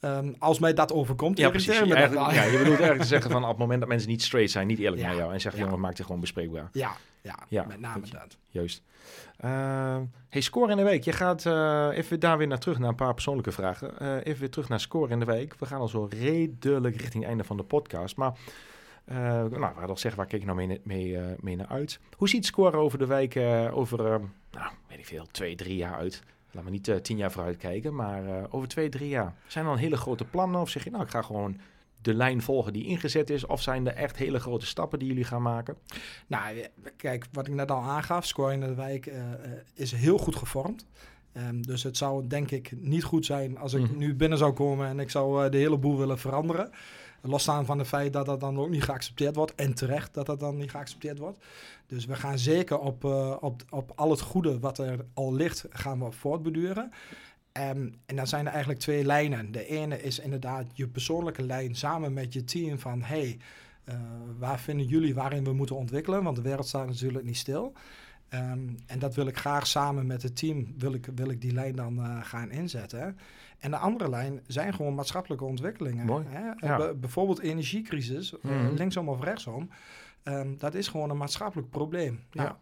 Ehm, 0.00 0.32
als 0.38 0.58
mij 0.58 0.74
dat 0.74 0.92
overkomt, 0.92 1.38
Ja, 1.38 1.50
precies. 1.50 1.80
me 1.80 1.86
dat 1.86 2.12
ja, 2.12 2.42
je 2.42 2.50
bedoelt 2.50 2.66
eigenlijk 2.66 3.00
te 3.00 3.06
zeggen 3.06 3.30
van 3.36 3.42
op 3.42 3.48
het 3.48 3.58
moment 3.58 3.80
dat 3.80 3.88
mensen 3.88 4.08
niet 4.08 4.22
straight 4.22 4.50
zijn, 4.52 4.66
niet 4.66 4.78
eerlijk 4.78 5.02
Ja. 5.02 5.08
naar 5.08 5.16
jou 5.16 5.32
en 5.32 5.40
zeggen, 5.40 5.60
Ja. 5.60 5.66
jongen, 5.66 5.80
maak 5.82 5.96
het 5.96 6.06
gewoon 6.06 6.20
bespreekbaar. 6.20 6.68
Ja, 6.72 6.92
ja, 7.22 7.34
Ja, 7.48 7.64
met 7.64 7.80
name 7.80 8.06
je. 8.06 8.12
dat. 8.12 8.36
Juist. 8.50 8.82
Eh, 9.36 9.96
hey, 10.28 10.40
score 10.40 10.70
in 10.70 10.76
de 10.76 10.82
week. 10.82 11.04
Je 11.04 11.12
gaat 11.12 11.46
eh, 11.46 11.88
even 11.92 12.20
daar 12.20 12.38
weer 12.38 12.46
naar 12.46 12.58
terug, 12.58 12.78
naar 12.78 12.88
een 12.88 12.94
paar 12.94 13.14
persoonlijke 13.14 13.52
vragen. 13.52 13.98
Eh, 13.98 14.14
even 14.24 14.40
weer 14.40 14.50
terug 14.50 14.68
naar 14.68 14.80
score 14.80 15.12
in 15.12 15.18
de 15.18 15.24
week. 15.24 15.54
We 15.58 15.66
gaan 15.66 15.80
al 15.80 15.88
zo 15.88 16.08
redelijk 16.10 16.94
richting 16.96 17.18
het 17.22 17.28
einde 17.28 17.44
van 17.44 17.56
de 17.56 17.62
podcast. 17.62 18.16
Maar, 18.16 18.32
eh, 19.04 19.16
nou, 19.16 19.48
we 19.50 19.64
hadden 19.64 19.88
al 19.88 19.96
zeggen, 19.96 20.20
waar 20.20 20.28
kijk 20.30 20.40
je 20.42 20.46
nou 20.48 20.66
mee, 20.66 20.80
mee, 20.84 21.18
mee 21.40 21.56
naar 21.56 21.66
uit? 21.66 22.00
Hoe 22.16 22.28
ziet 22.28 22.46
score 22.46 22.76
over 22.76 22.98
de 22.98 23.06
wijk 23.06 23.34
eh, 23.34 23.76
over, 23.76 23.98
nou, 24.50 24.70
weet 24.88 24.98
ik 24.98 25.06
veel, 25.06 25.26
twee, 25.30 25.54
drie 25.54 25.76
jaar 25.76 25.94
uit? 25.94 26.22
Laat 26.50 26.64
me 26.64 26.70
niet 26.70 26.88
eh, 26.88 26.96
tien 26.96 27.16
jaar 27.16 27.32
vooruit 27.32 27.56
kijken, 27.56 27.94
maar 27.94 28.26
eh, 28.26 28.44
over 28.50 28.68
twee, 28.68 28.88
drie 28.88 29.08
jaar. 29.08 29.34
Zijn 29.46 29.64
er 29.64 29.70
dan 29.70 29.80
hele 29.80 29.96
grote 29.96 30.24
plannen? 30.24 30.60
Of 30.60 30.70
zeg 30.70 30.84
je, 30.84 30.90
nou, 30.90 31.02
ik 31.04 31.10
ga 31.10 31.22
gewoon 31.22 31.56
de 32.02 32.14
lijn 32.14 32.42
volgen 32.42 32.72
die 32.72 32.84
ingezet 32.86 33.30
is? 33.30 33.46
Of 33.46 33.62
zijn 33.62 33.86
er 33.86 33.94
echt 33.94 34.16
hele 34.16 34.40
grote 34.40 34.66
stappen 34.66 34.98
die 34.98 35.08
jullie 35.08 35.24
gaan 35.24 35.42
maken? 35.42 35.76
Nou, 36.26 36.58
eh, 36.58 36.66
kijk, 36.96 37.26
wat 37.32 37.46
ik 37.46 37.54
net 37.54 37.70
al 37.70 37.82
aangaf, 37.82 38.26
Score 38.26 38.52
in 38.52 38.60
de 38.60 38.74
Wijk 38.74 39.12
is 39.74 39.92
heel 39.92 40.18
goed 40.18 40.36
gevormd. 40.36 40.86
Ehm, 41.32 41.60
dus 41.60 41.82
het 41.82 41.96
zou 41.96 42.26
denk 42.26 42.50
ik 42.50 42.72
niet 42.76 43.04
goed 43.04 43.26
zijn 43.26 43.58
als 43.58 43.74
ik 43.74 43.80
Mhm. 43.82 43.98
nu 43.98 44.14
binnen 44.14 44.38
zou 44.38 44.52
komen 44.52 44.86
en 44.86 45.00
ik 45.00 45.10
zou 45.10 45.50
de 45.50 45.56
hele 45.58 45.78
boel 45.78 45.98
willen 45.98 46.18
veranderen. 46.18 46.70
Losstaan 47.20 47.66
van 47.66 47.78
het 47.78 47.86
feit 47.86 48.12
dat 48.12 48.26
dat 48.26 48.40
dan 48.40 48.58
ook 48.58 48.68
niet 48.68 48.82
geaccepteerd 48.82 49.36
wordt. 49.36 49.54
En 49.54 49.74
terecht 49.74 50.14
dat 50.14 50.26
dat 50.26 50.40
dan 50.40 50.56
niet 50.56 50.70
geaccepteerd 50.70 51.18
wordt. 51.18 51.38
Dus 51.86 52.06
we 52.06 52.14
gaan 52.14 52.38
zeker 52.38 52.78
op, 52.78 53.04
eh, 53.04 53.36
op, 53.40 53.62
op 53.70 53.92
al 53.94 54.10
het 54.10 54.20
goede 54.20 54.58
wat 54.58 54.78
er 54.78 55.04
al 55.14 55.34
ligt, 55.34 55.66
gaan 55.70 56.04
we 56.04 56.12
voortbeduren. 56.12 56.90
Ehm, 57.52 57.88
en 58.06 58.16
dan 58.16 58.26
zijn 58.26 58.46
er 58.46 58.52
eigenlijk 58.52 58.80
twee 58.80 59.04
lijnen. 59.04 59.52
De 59.52 59.66
ene 59.66 60.02
is 60.02 60.18
inderdaad 60.18 60.66
je 60.72 60.88
persoonlijke 60.88 61.42
lijn 61.42 61.74
samen 61.74 62.12
met 62.12 62.32
je 62.32 62.44
team 62.44 62.78
van... 62.78 63.02
hey, 63.02 63.38
eh, 63.84 63.96
waar 64.38 64.60
vinden 64.60 64.86
jullie 64.86 65.14
waarin 65.14 65.44
we 65.44 65.52
moeten 65.52 65.76
ontwikkelen? 65.76 66.22
Want 66.22 66.36
de 66.36 66.42
wereld 66.42 66.66
staat 66.66 66.86
natuurlijk 66.86 67.24
niet 67.24 67.36
stil. 67.36 67.72
Ehm, 68.28 68.68
en 68.86 68.98
dat 68.98 69.14
wil 69.14 69.26
ik 69.26 69.38
graag 69.38 69.66
samen 69.66 70.06
met 70.06 70.22
het 70.22 70.36
team, 70.36 70.74
wil 70.78 70.92
ik, 70.92 71.08
wil 71.14 71.30
ik 71.30 71.40
die 71.40 71.52
lijn 71.52 71.76
dan 71.76 71.98
eh, 71.98 72.18
gaan 72.22 72.50
inzetten. 72.50 73.18
En 73.58 73.70
de 73.70 73.76
andere 73.76 74.10
lijn 74.10 74.40
zijn 74.46 74.74
gewoon 74.74 74.94
maatschappelijke 74.94 75.44
ontwikkelingen. 75.44 76.06
Mooi, 76.06 76.24
Hè? 76.28 76.66
ja. 76.66 76.76
Be- 76.76 76.94
bijvoorbeeld 76.94 77.38
energiecrisis, 77.40 78.38
eh, 78.38 78.50
Mhm. 78.50 78.74
linksom 78.74 79.08
of 79.08 79.22
rechtsom. 79.22 79.70
Ehm, 80.22 80.54
dat 80.58 80.74
is 80.74 80.88
gewoon 80.88 81.10
een 81.10 81.16
maatschappelijk 81.16 81.70
probleem. 81.70 82.20
Nou, 82.32 82.48
Ja. 82.48 82.58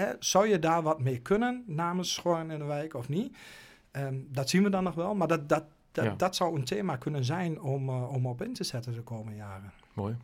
hè, 0.00 0.12
zou 0.18 0.48
je 0.48 0.58
daar 0.58 0.82
wat 0.82 1.00
mee 1.00 1.18
kunnen 1.18 1.64
namens 1.66 2.14
Schoorn 2.14 2.50
in 2.50 2.58
de 2.58 2.64
Wijk 2.64 2.94
of 2.94 3.08
niet? 3.08 3.36
Ehm, 3.90 4.16
dat 4.28 4.48
zien 4.48 4.62
we 4.62 4.70
dan 4.70 4.84
nog 4.84 4.94
wel. 4.94 5.14
Maar 5.14 5.28
dat, 5.28 5.48
dat, 5.48 5.64
dat, 5.92 6.04
Ja. 6.04 6.14
dat 6.16 6.36
zou 6.36 6.56
een 6.58 6.64
thema 6.64 6.96
kunnen 6.96 7.24
zijn 7.24 7.60
om, 7.60 7.88
eh, 7.88 8.12
om 8.12 8.26
op 8.26 8.42
in 8.42 8.52
te 8.52 8.64
zetten 8.64 8.92
de 8.94 9.02
komende 9.02 9.36
jaren. 9.36 9.72
Mooi. 9.94 10.16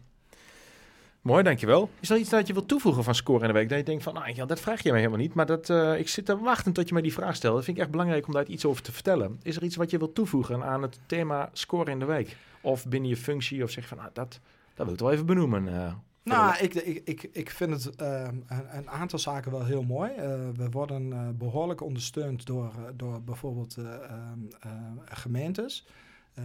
Mooi, 1.24 1.42
dankjewel. 1.42 1.90
Is 2.00 2.10
er 2.10 2.16
iets 2.18 2.28
dat 2.30 2.46
je 2.46 2.52
wilt 2.52 2.68
toevoegen 2.68 3.04
van 3.04 3.14
Score 3.14 3.40
in 3.40 3.46
de 3.46 3.52
Week? 3.52 3.68
Dat 3.68 3.78
je 3.78 3.84
denkt 3.84 4.02
van, 4.02 4.14
nou 4.14 4.34
ja, 4.34 4.46
dat 4.46 4.60
vraag 4.60 4.82
je 4.82 4.90
mij 4.90 4.98
helemaal 4.98 5.20
niet. 5.20 5.34
Maar 5.34 5.46
dat, 5.46 5.70
eh, 5.70 5.98
ik 5.98 6.08
zit 6.08 6.26
te 6.26 6.38
wachten 6.38 6.72
tot 6.72 6.86
je 6.88 6.92
mij 6.94 7.02
die 7.02 7.12
vraag 7.12 7.36
stelt. 7.36 7.54
Dat 7.54 7.64
vind 7.64 7.76
ik 7.76 7.82
echt 7.82 7.92
belangrijk 7.92 8.26
om 8.26 8.32
daar 8.32 8.46
iets 8.46 8.64
over 8.64 8.82
te 8.82 8.92
vertellen. 8.92 9.38
Is 9.42 9.56
er 9.56 9.62
iets 9.62 9.76
wat 9.76 9.90
je 9.90 9.98
wilt 9.98 10.14
toevoegen 10.14 10.64
aan 10.64 10.82
het 10.82 10.98
thema 11.06 11.50
Score 11.52 11.90
in 11.90 11.98
de 11.98 12.04
Week? 12.04 12.36
Of 12.60 12.86
binnen 12.86 13.08
je 13.10 13.16
functie? 13.16 13.62
Of 13.62 13.70
zeg 13.70 13.82
je 13.82 13.88
van, 13.88 13.98
nou, 13.98 14.10
dat, 14.12 14.40
dat 14.74 14.84
wil 14.86 14.94
ik 14.94 15.00
wel 15.00 15.12
even 15.12 15.26
benoemen. 15.26 15.68
eh, 15.68 15.92
Nou, 16.22 16.56
ik, 16.58 16.74
ik, 16.74 17.00
ik, 17.04 17.28
ik 17.32 17.50
vind 17.50 17.84
het 17.84 17.96
ehm, 17.96 18.34
een, 18.46 18.76
een 18.76 18.90
aantal 18.90 19.18
zaken 19.18 19.50
wel 19.50 19.64
heel 19.64 19.82
mooi. 19.82 20.10
Eh, 20.10 20.24
we 20.56 20.68
worden 20.70 21.12
eh, 21.12 21.28
behoorlijk 21.34 21.80
ondersteund 21.80 22.46
door, 22.46 22.64
eh, 22.76 22.82
door 22.96 23.22
bijvoorbeeld 23.22 23.76
eh, 23.76 23.84
ehm, 23.84 24.38
eh, 24.60 24.70
gemeentes, 25.04 25.86
eh, 26.34 26.44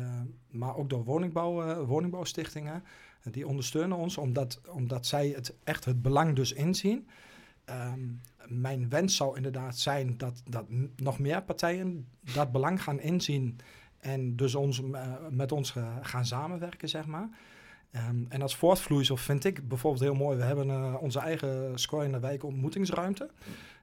maar 0.52 0.76
ook 0.76 0.90
door 0.90 1.04
woningbouw, 1.04 1.62
eh, 1.64 1.88
woningbouwstichtingen. 1.88 2.84
Die 3.24 3.48
ondersteunen 3.48 3.98
ons 3.98 4.18
omdat, 4.18 4.62
omdat 4.72 5.06
zij 5.06 5.28
het 5.28 5.56
echt 5.64 5.86
het 5.86 6.02
belang 6.02 6.36
dus 6.36 6.54
inzien. 6.54 7.08
Ehm, 7.66 8.00
mijn 8.46 8.90
wens 8.90 9.16
zou 9.16 9.36
inderdaad 9.36 9.78
zijn 9.78 10.18
dat, 10.18 10.42
dat 10.46 10.66
nog 10.96 11.20
meer 11.20 11.44
partijen 11.44 12.08
dat 12.34 12.52
belang 12.52 12.84
gaan 12.84 13.00
inzien 13.00 13.60
en 13.98 14.36
dus 14.36 14.56
ons, 14.56 14.82
eh, 14.92 15.14
met 15.30 15.52
ons 15.52 15.74
gaan 16.02 16.26
samenwerken, 16.26 16.90
zeg 16.90 17.06
maar. 17.06 17.30
Ehm, 17.92 18.24
en 18.30 18.42
als 18.42 18.56
voortvloeisel 18.56 19.18
vind 19.18 19.46
ik 19.46 19.68
bijvoorbeeld 19.68 20.04
heel 20.04 20.14
mooi. 20.14 20.38
We 20.38 20.44
hebben 20.44 20.70
eh, 20.70 20.96
onze 21.00 21.20
eigen 21.20 21.80
Score 21.80 22.06
in 22.06 22.12
de 22.12 22.20
Wijk 22.20 22.44
ontmoetingsruimte 22.44 23.30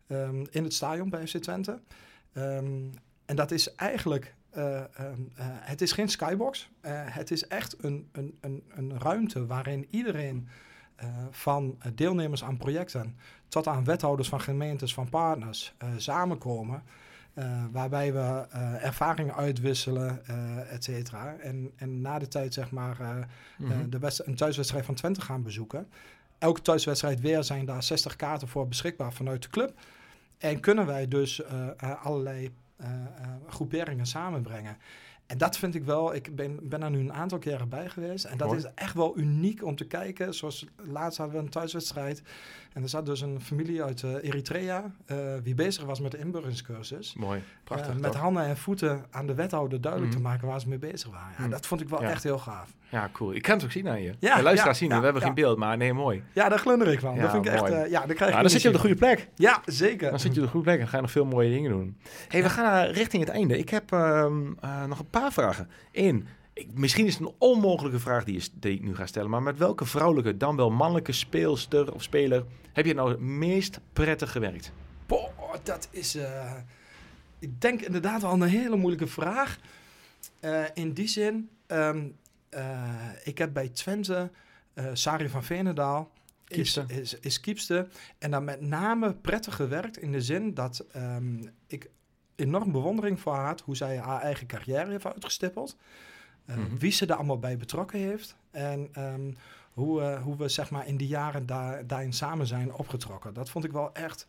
ehm, 0.06 0.44
in 0.50 0.62
het 0.62 0.74
stadion 0.74 1.10
bij 1.10 1.26
FC 1.26 1.36
Twente. 1.36 1.80
En 3.26 3.36
dat 3.36 3.50
is 3.50 3.74
eigenlijk, 3.74 4.34
het 5.60 5.80
is 5.80 5.92
geen 5.92 6.08
skybox. 6.08 6.70
Eh, 6.80 6.92
het 6.94 7.30
is 7.30 7.46
echt 7.46 7.84
een, 7.84 8.08
een, 8.12 8.38
een, 8.40 8.62
een 8.74 8.98
ruimte 9.00 9.46
waarin 9.46 9.86
iedereen 9.90 10.48
eh, 10.96 11.08
van 11.30 11.76
eh, 11.78 11.90
deelnemers 11.94 12.44
aan 12.44 12.56
projecten 12.56 13.16
tot 13.48 13.66
aan 13.66 13.84
wethouders 13.84 14.28
van 14.28 14.40
gemeentes, 14.40 14.94
van 14.94 15.08
partners 15.08 15.74
eh, 15.78 15.88
samenkomen. 15.96 16.82
eh, 17.34 17.64
waarbij 17.72 18.12
we 18.12 18.46
eh, 18.50 18.84
ervaringen 18.84 19.34
uitwisselen, 19.34 20.26
eh 20.26 20.72
et 20.72 20.84
cetera. 20.84 21.36
En, 21.36 21.70
en 21.76 22.00
na 22.00 22.18
de 22.18 22.28
tijd, 22.28 22.54
zeg 22.54 22.70
maar, 22.70 23.00
eh, 23.00 23.16
Mhm. 23.58 23.72
eh, 23.72 23.78
de 23.88 23.98
wedst- 23.98 24.22
een 24.26 24.34
thuiswedstrijd 24.34 24.84
van 24.84 24.94
Twente 24.94 25.20
gaan 25.20 25.42
bezoeken. 25.42 25.88
Elke 26.38 26.62
thuiswedstrijd 26.62 27.20
weer 27.20 27.44
zijn 27.44 27.64
daar 27.64 27.82
60 27.82 28.16
kaarten 28.16 28.48
voor 28.48 28.68
beschikbaar 28.68 29.12
vanuit 29.12 29.42
de 29.42 29.48
club. 29.48 29.78
En 30.38 30.60
kunnen 30.60 30.86
wij 30.86 31.08
dus 31.08 31.42
eh, 31.44 31.68
eh, 31.76 32.04
allerlei 32.04 32.44
eh, 32.44 32.46
eh, 32.46 32.50
groeperingen 33.46 34.06
samenbrengen. 34.06 34.76
En 35.26 35.38
dat 35.38 35.58
vind 35.58 35.74
ik 35.74 35.84
wel, 35.84 36.14
ik 36.14 36.36
ben, 36.36 36.68
ben 36.68 36.82
er 36.82 36.90
nu 36.90 36.98
een 36.98 37.12
aantal 37.12 37.38
keren 37.38 37.68
bij 37.68 37.88
geweest. 37.88 38.24
En 38.24 38.38
dat 38.38 38.46
Mooi. 38.46 38.58
is 38.58 38.66
echt 38.74 38.94
wel 38.94 39.18
uniek 39.18 39.64
om 39.64 39.76
te 39.76 39.86
kijken. 39.86 40.34
Zoals 40.34 40.66
laatst 40.76 41.18
hadden 41.18 41.36
we 41.36 41.42
een 41.42 41.50
thuiswedstrijd. 41.50 42.22
En 42.76 42.82
er 42.82 42.88
zat 42.88 43.06
dus 43.06 43.20
een 43.20 43.40
familie 43.40 43.82
uit 43.82 44.02
eh, 44.02 44.10
Eritrea, 44.22 44.84
eh, 45.06 45.16
wie 45.42 45.54
bezig 45.54 45.84
was 45.84 46.00
met 46.00 46.10
de 46.10 46.18
inburgeringscursus. 46.18 47.14
Mooi, 47.14 47.42
prachtig. 47.64 47.94
Eh, 47.94 48.00
met 48.00 48.12
toch? 48.12 48.20
handen 48.20 48.44
en 48.44 48.56
voeten 48.56 49.04
aan 49.10 49.26
de 49.26 49.34
wethouder 49.34 49.80
duidelijk 49.80 50.12
Mhm. 50.12 50.22
te 50.22 50.28
maken 50.28 50.48
waar 50.48 50.60
ze 50.60 50.68
mee 50.68 50.78
bezig 50.78 51.10
waren. 51.10 51.32
Ja, 51.36 51.40
Mhm. 51.42 51.50
dat 51.50 51.66
vond 51.66 51.80
ik 51.80 51.88
wel 51.88 52.02
Ja. 52.02 52.10
echt 52.10 52.22
heel 52.22 52.38
gaaf. 52.38 52.74
Ja, 52.88 53.08
cool. 53.12 53.34
Ik 53.34 53.42
kan 53.42 53.54
het 53.54 53.64
ook 53.64 53.70
zien 53.70 53.88
aan 53.88 54.02
je. 54.02 54.14
Ja, 54.18 54.36
de 54.36 54.42
luisteraars 54.42 54.78
zien 54.78 54.88
we 54.88 54.94
hebben 54.94 55.22
geen 55.22 55.34
beeld, 55.34 55.58
maar 55.58 55.76
nee, 55.76 55.92
mooi. 55.92 56.22
Ja, 56.32 56.48
daar 56.48 56.58
glunder 56.58 56.88
ik 56.88 57.00
van. 57.00 57.14
Ja, 57.14 57.20
dat 57.22 57.30
vind 57.30 57.46
ik 57.46 57.52
echt, 57.52 57.68
ja, 57.68 57.76
daar 57.76 57.90
krijg 57.90 58.18
Nou, 58.18 58.32
ik 58.34 58.40
dan 58.40 58.50
zit 58.50 58.62
je 58.62 58.68
op 58.68 58.74
de 58.74 58.80
goede 58.80 58.94
plek. 58.96 59.28
Ja, 59.34 59.62
zeker. 59.64 60.10
Dan 60.10 60.20
zit 60.20 60.34
je 60.34 60.40
op 60.40 60.46
de 60.46 60.50
goede 60.52 60.66
plek 60.66 60.80
en 60.80 60.88
ga 60.88 60.96
je 60.96 61.02
nog 61.02 61.10
veel 61.10 61.24
mooie 61.24 61.50
dingen 61.50 61.70
doen. 61.70 61.96
hey, 62.28 62.42
we 62.42 62.50
gaan 62.50 62.86
richting 62.86 63.24
het 63.24 63.32
einde. 63.32 63.58
Ik 63.58 63.68
heb 63.68 63.92
ehm, 63.92 64.42
eh, 64.60 64.84
nog 64.84 64.98
een 64.98 65.10
paar 65.10 65.32
vragen. 65.32 65.68
Eén, 65.92 66.26
ik, 66.52 66.68
misschien 66.74 67.06
is 67.06 67.14
het 67.18 67.22
een 67.28 67.34
onmogelijke 67.38 67.98
vraag 67.98 68.24
die, 68.24 68.36
is, 68.36 68.50
die 68.54 68.72
ik 68.74 68.82
nu 68.82 68.94
ga 68.94 69.06
stellen. 69.06 69.30
Maar 69.30 69.42
met 69.42 69.58
welke 69.58 69.84
vrouwelijke, 69.84 70.36
dan 70.36 70.56
wel 70.56 70.70
mannelijke 70.70 71.12
speelster 71.12 71.92
of 71.94 72.02
speler 72.02 72.44
heb 72.76 72.86
je 72.86 72.94
nou 72.94 73.10
het 73.10 73.20
meest 73.20 73.80
prettig 73.92 74.32
gewerkt? 74.32 74.72
Boah, 75.06 75.54
dat 75.62 75.88
is, 75.90 76.14
eh, 76.14 76.52
ik 77.38 77.60
denk 77.60 77.80
inderdaad 77.80 78.22
wel 78.22 78.32
een 78.32 78.42
hele 78.42 78.76
moeilijke 78.76 79.06
vraag. 79.06 79.58
Eh, 80.40 80.64
in 80.74 80.92
die 80.92 81.08
zin, 81.08 81.50
ehm, 81.66 82.08
eh, 82.48 82.92
ik 83.24 83.38
heb 83.38 83.52
bij 83.52 83.68
Twente 83.68 84.30
Sari 84.92 85.28
van 85.28 85.44
Veenendaal. 85.44 86.10
Is, 86.48 86.56
Kiepste. 86.56 86.84
is, 87.00 87.18
is 87.18 87.40
kiepste. 87.40 87.88
En 88.18 88.30
dan 88.30 88.44
met 88.44 88.60
name 88.60 89.14
prettig 89.14 89.54
gewerkt 89.54 89.98
in 89.98 90.12
de 90.12 90.20
zin 90.20 90.54
dat 90.54 90.84
ehm, 90.92 91.42
ik 91.66 91.90
enorm 92.34 92.72
bewondering 92.72 93.20
voor 93.20 93.34
haar 93.34 93.46
had 93.46 93.60
hoe 93.60 93.76
zij 93.76 93.98
haar 93.98 94.20
eigen 94.20 94.46
carrière 94.46 94.90
heeft 94.90 95.06
uitgestippeld. 95.06 95.76
Mhm. 96.44 96.76
Wie 96.78 96.92
ze 96.92 97.06
er 97.06 97.14
allemaal 97.14 97.38
bij 97.38 97.56
betrokken 97.56 97.98
heeft. 97.98 98.36
En 98.50 98.88
ehm, 98.92 99.30
hoe, 99.76 100.02
eh, 100.02 100.22
hoe 100.22 100.36
we 100.36 100.48
zeg 100.48 100.70
maar 100.70 100.86
in 100.86 100.96
die 100.96 101.08
jaren 101.08 101.46
daar, 101.46 101.86
daarin 101.86 102.12
samen 102.12 102.46
zijn 102.46 102.72
opgetrokken. 102.72 103.34
Dat 103.34 103.50
vond 103.50 103.64
ik 103.64 103.72
wel 103.72 103.92
echt. 103.94 104.26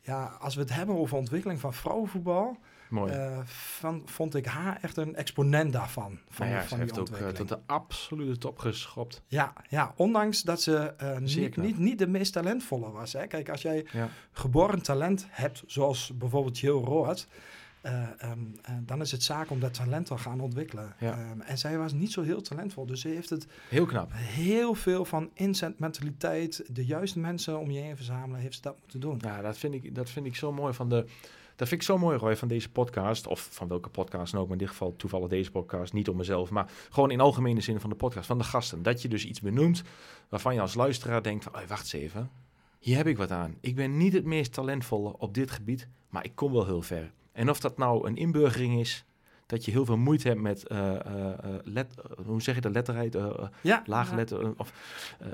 Ja, 0.00 0.24
als 0.40 0.54
we 0.54 0.60
het 0.60 0.74
hebben 0.74 0.96
over 0.96 1.16
ontwikkeling 1.16 1.60
van 1.60 1.74
vrouwenvoetbal. 1.74 2.56
Mooi. 2.88 3.12
eh, 3.12 3.38
van, 3.44 4.02
vond 4.04 4.34
ik 4.34 4.46
haar 4.46 4.78
echt 4.82 4.96
een 4.96 5.14
exponent 5.16 5.72
daarvan. 5.72 6.18
Van, 6.28 6.46
nou 6.46 6.58
ja, 6.58 6.64
van 6.66 6.76
ze 6.78 6.82
heeft 6.84 6.98
ook 6.98 7.08
eh, 7.08 7.28
tot 7.28 7.48
de 7.48 7.58
absolute 7.66 8.38
top 8.38 8.58
geschopt. 8.58 9.22
Ja, 9.26 9.52
ja, 9.68 9.92
ondanks 9.96 10.42
dat 10.42 10.62
ze 10.62 10.94
niet, 11.20 11.56
niet, 11.56 11.78
niet 11.78 11.98
de 11.98 12.06
meest 12.06 12.32
talentvolle 12.32 12.90
was. 12.90 13.12
Hè. 13.12 13.26
Kijk, 13.26 13.48
als 13.48 13.62
jij 13.62 13.86
Ja. 13.92 14.08
geboren 14.32 14.82
talent 14.82 15.26
hebt, 15.30 15.62
zoals 15.66 16.12
bijvoorbeeld 16.16 16.58
Jill 16.58 16.72
Roord... 16.84 17.26
eh, 17.80 18.02
ehm, 18.18 18.38
eh, 18.62 18.74
dan 18.80 19.00
is 19.00 19.12
het 19.12 19.22
zaak 19.22 19.50
om 19.50 19.60
dat 19.60 19.74
talent 19.74 20.06
te 20.06 20.18
gaan 20.18 20.40
ontwikkelen. 20.40 20.94
Ja. 20.98 21.12
Ehm, 21.18 21.40
en 21.40 21.58
zij 21.58 21.78
was 21.78 21.92
niet 21.92 22.12
zo 22.12 22.22
heel 22.22 22.40
talentvol. 22.42 22.86
Dus 22.86 23.00
ze 23.00 23.08
heeft 23.08 23.30
het 23.30 23.46
Heel 23.68 23.86
knap. 23.86 24.10
heel 24.12 24.74
veel 24.74 25.04
van 25.04 25.30
inzetmentaliteit... 25.34 26.64
de 26.74 26.84
juiste 26.84 27.18
mensen 27.18 27.58
om 27.58 27.70
je 27.70 27.80
heen 27.80 27.96
verzamelen, 27.96 28.40
heeft 28.40 28.54
ze 28.54 28.60
dat 28.62 28.76
moeten 28.80 29.00
doen. 29.00 29.18
Ja, 29.20 29.42
dat 29.42 29.58
vind 29.58 29.74
ik, 29.74 29.94
dat 29.94 30.10
vind 30.10 30.26
ik 30.26 30.36
zo 30.36 30.52
mooi 30.52 30.74
van 30.74 30.88
de. 30.88 31.06
Dat 31.56 31.68
vind 31.68 31.80
ik 31.80 31.86
zo 31.86 31.98
mooi, 31.98 32.18
Roy, 32.18 32.36
van 32.36 32.48
deze 32.48 32.70
podcast. 32.70 33.26
Of 33.26 33.48
van 33.50 33.68
welke 33.68 33.88
podcast 33.88 34.32
dan 34.32 34.40
ook. 34.40 34.46
Maar 34.48 34.56
in 34.56 34.62
dit 34.62 34.70
geval 34.72 34.96
toevallig 34.96 35.28
deze 35.28 35.50
podcast. 35.50 35.92
Niet 35.92 36.08
om 36.08 36.16
mezelf. 36.16 36.50
Maar 36.50 36.70
gewoon 36.90 37.10
in 37.10 37.20
algemene 37.20 37.60
zin 37.60 37.80
van 37.80 37.90
de 37.90 37.96
podcast. 37.96 38.26
Van 38.26 38.38
de 38.38 38.44
gasten. 38.44 38.82
Dat 38.82 39.02
je 39.02 39.08
dus 39.08 39.24
iets 39.24 39.40
benoemt. 39.40 39.82
Waarvan 40.28 40.54
je 40.54 40.60
als 40.60 40.74
luisteraar 40.74 41.22
denkt 41.22 41.44
van. 41.44 41.54
"Oh, 41.54 41.66
wacht 41.68 41.80
eens 41.80 41.92
even. 41.92 42.30
Hier 42.78 42.96
heb 42.96 43.06
ik 43.06 43.16
wat 43.16 43.30
aan. 43.30 43.54
Ik 43.60 43.74
ben 43.74 43.96
niet 43.96 44.12
het 44.12 44.24
meest 44.24 44.52
talentvolle 44.52 45.18
op 45.18 45.34
dit 45.34 45.50
gebied. 45.50 45.88
Maar 46.08 46.24
ik 46.24 46.32
kom 46.34 46.52
wel 46.52 46.66
heel 46.66 46.82
ver. 46.82 47.12
En 47.32 47.50
of 47.50 47.60
dat 47.60 47.78
nou 47.78 48.06
een 48.08 48.16
inburgering 48.16 48.80
is. 48.80 49.04
Dat 49.46 49.64
je 49.64 49.70
heel 49.70 49.84
veel 49.84 49.96
moeite 49.96 50.28
hebt 50.28 50.40
met. 50.40 50.66
eh, 50.66 50.94
eh, 50.94 51.28
eh, 51.28 51.34
let, 51.64 51.94
hoe 52.26 52.42
zeg 52.42 52.54
je 52.54 52.60
dat? 52.60 52.72
Letterheid. 52.72 53.16
Ja, 53.62 53.82
lage 53.86 54.10
ja. 54.10 54.16
letter 54.16 54.52
of 54.56 54.72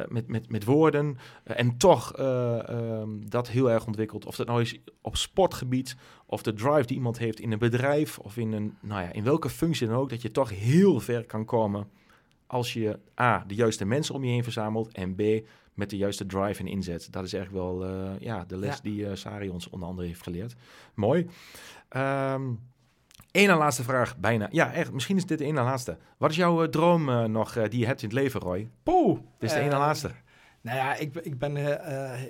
met, 0.09 0.29
met, 0.29 0.51
met 0.51 0.65
woorden. 0.65 1.19
en 1.45 1.77
toch 1.77 2.13
eh, 2.13 2.69
ehm, 2.69 3.09
dat 3.29 3.49
heel 3.49 3.71
erg 3.71 3.87
ontwikkeld. 3.87 4.27
Of 4.27 4.37
dat 4.37 4.47
nou 4.47 4.61
is 4.61 4.79
op 5.01 5.17
sportgebied, 5.17 5.97
of 6.27 6.43
de 6.43 6.53
drive 6.53 6.87
die 6.87 6.97
iemand 6.97 7.19
heeft 7.19 7.41
in 7.41 7.53
een 7.53 7.59
bedrijf, 7.59 8.19
of 8.19 8.37
in 8.37 8.53
een, 8.53 8.77
nou 8.81 9.03
ja, 9.03 9.13
in 9.13 9.25
welke 9.25 9.51
functie 9.51 9.87
dan 9.87 9.97
ook, 9.97 10.11
dat 10.11 10.23
je 10.23 10.31
toch 10.31 10.51
heel 10.51 11.01
ver 11.01 11.25
kan 11.27 11.45
komen 11.45 11.89
als 12.47 12.73
je 12.73 12.99
A, 13.21 13.45
de 13.47 13.55
juiste 13.55 13.85
mensen 13.85 14.15
om 14.15 14.25
je 14.25 14.31
heen 14.31 14.43
verzamelt, 14.45 14.93
en 14.93 15.15
B, 15.15 15.47
met 15.75 15.91
de 15.91 15.97
juiste 15.97 16.27
drive 16.27 16.61
en 16.61 16.67
inzet. 16.69 17.09
Dat 17.13 17.25
is 17.25 17.33
eigenlijk 17.33 17.65
wel 17.65 17.87
ja, 18.21 18.45
de 18.45 18.57
les 18.57 18.75
Ja. 18.75 18.81
die 18.83 19.17
Sari 19.17 19.49
ons 19.49 19.71
onder 19.71 19.89
andere 19.89 20.07
heeft 20.07 20.23
geleerd. 20.23 20.55
Mooi. 20.95 21.27
Ehm 21.97 22.43
Eén 23.37 23.51
en 23.51 23.57
laatste 23.57 23.83
vraag, 23.83 24.17
bijna. 24.17 24.49
Ja, 24.51 24.73
echt. 24.73 24.93
Misschien 24.93 25.17
is 25.17 25.27
dit 25.27 25.39
de 25.39 25.45
ene 25.45 25.59
en 25.59 25.65
laatste. 25.65 25.97
Wat 26.17 26.31
is 26.31 26.37
jouw 26.37 26.63
eh, 26.63 26.69
droom 26.69 27.09
eh, 27.09 27.25
nog 27.25 27.57
eh, 27.57 27.71
die 27.71 27.81
je 27.81 27.87
hebt 27.87 28.03
in 28.03 28.09
het 28.09 28.19
leven, 28.19 28.41
Roy? 28.41 28.69
Poeh. 28.83 29.19
Dit 29.39 29.51
is 29.51 29.57
de 29.57 29.63
ene 29.63 29.71
en 29.71 29.79
laatste. 29.79 30.11
Nou 30.61 30.77
ja, 30.79 30.95
ik, 30.95 31.13
ben- 31.13 31.25
ik 31.25 31.39
ben 31.39 31.57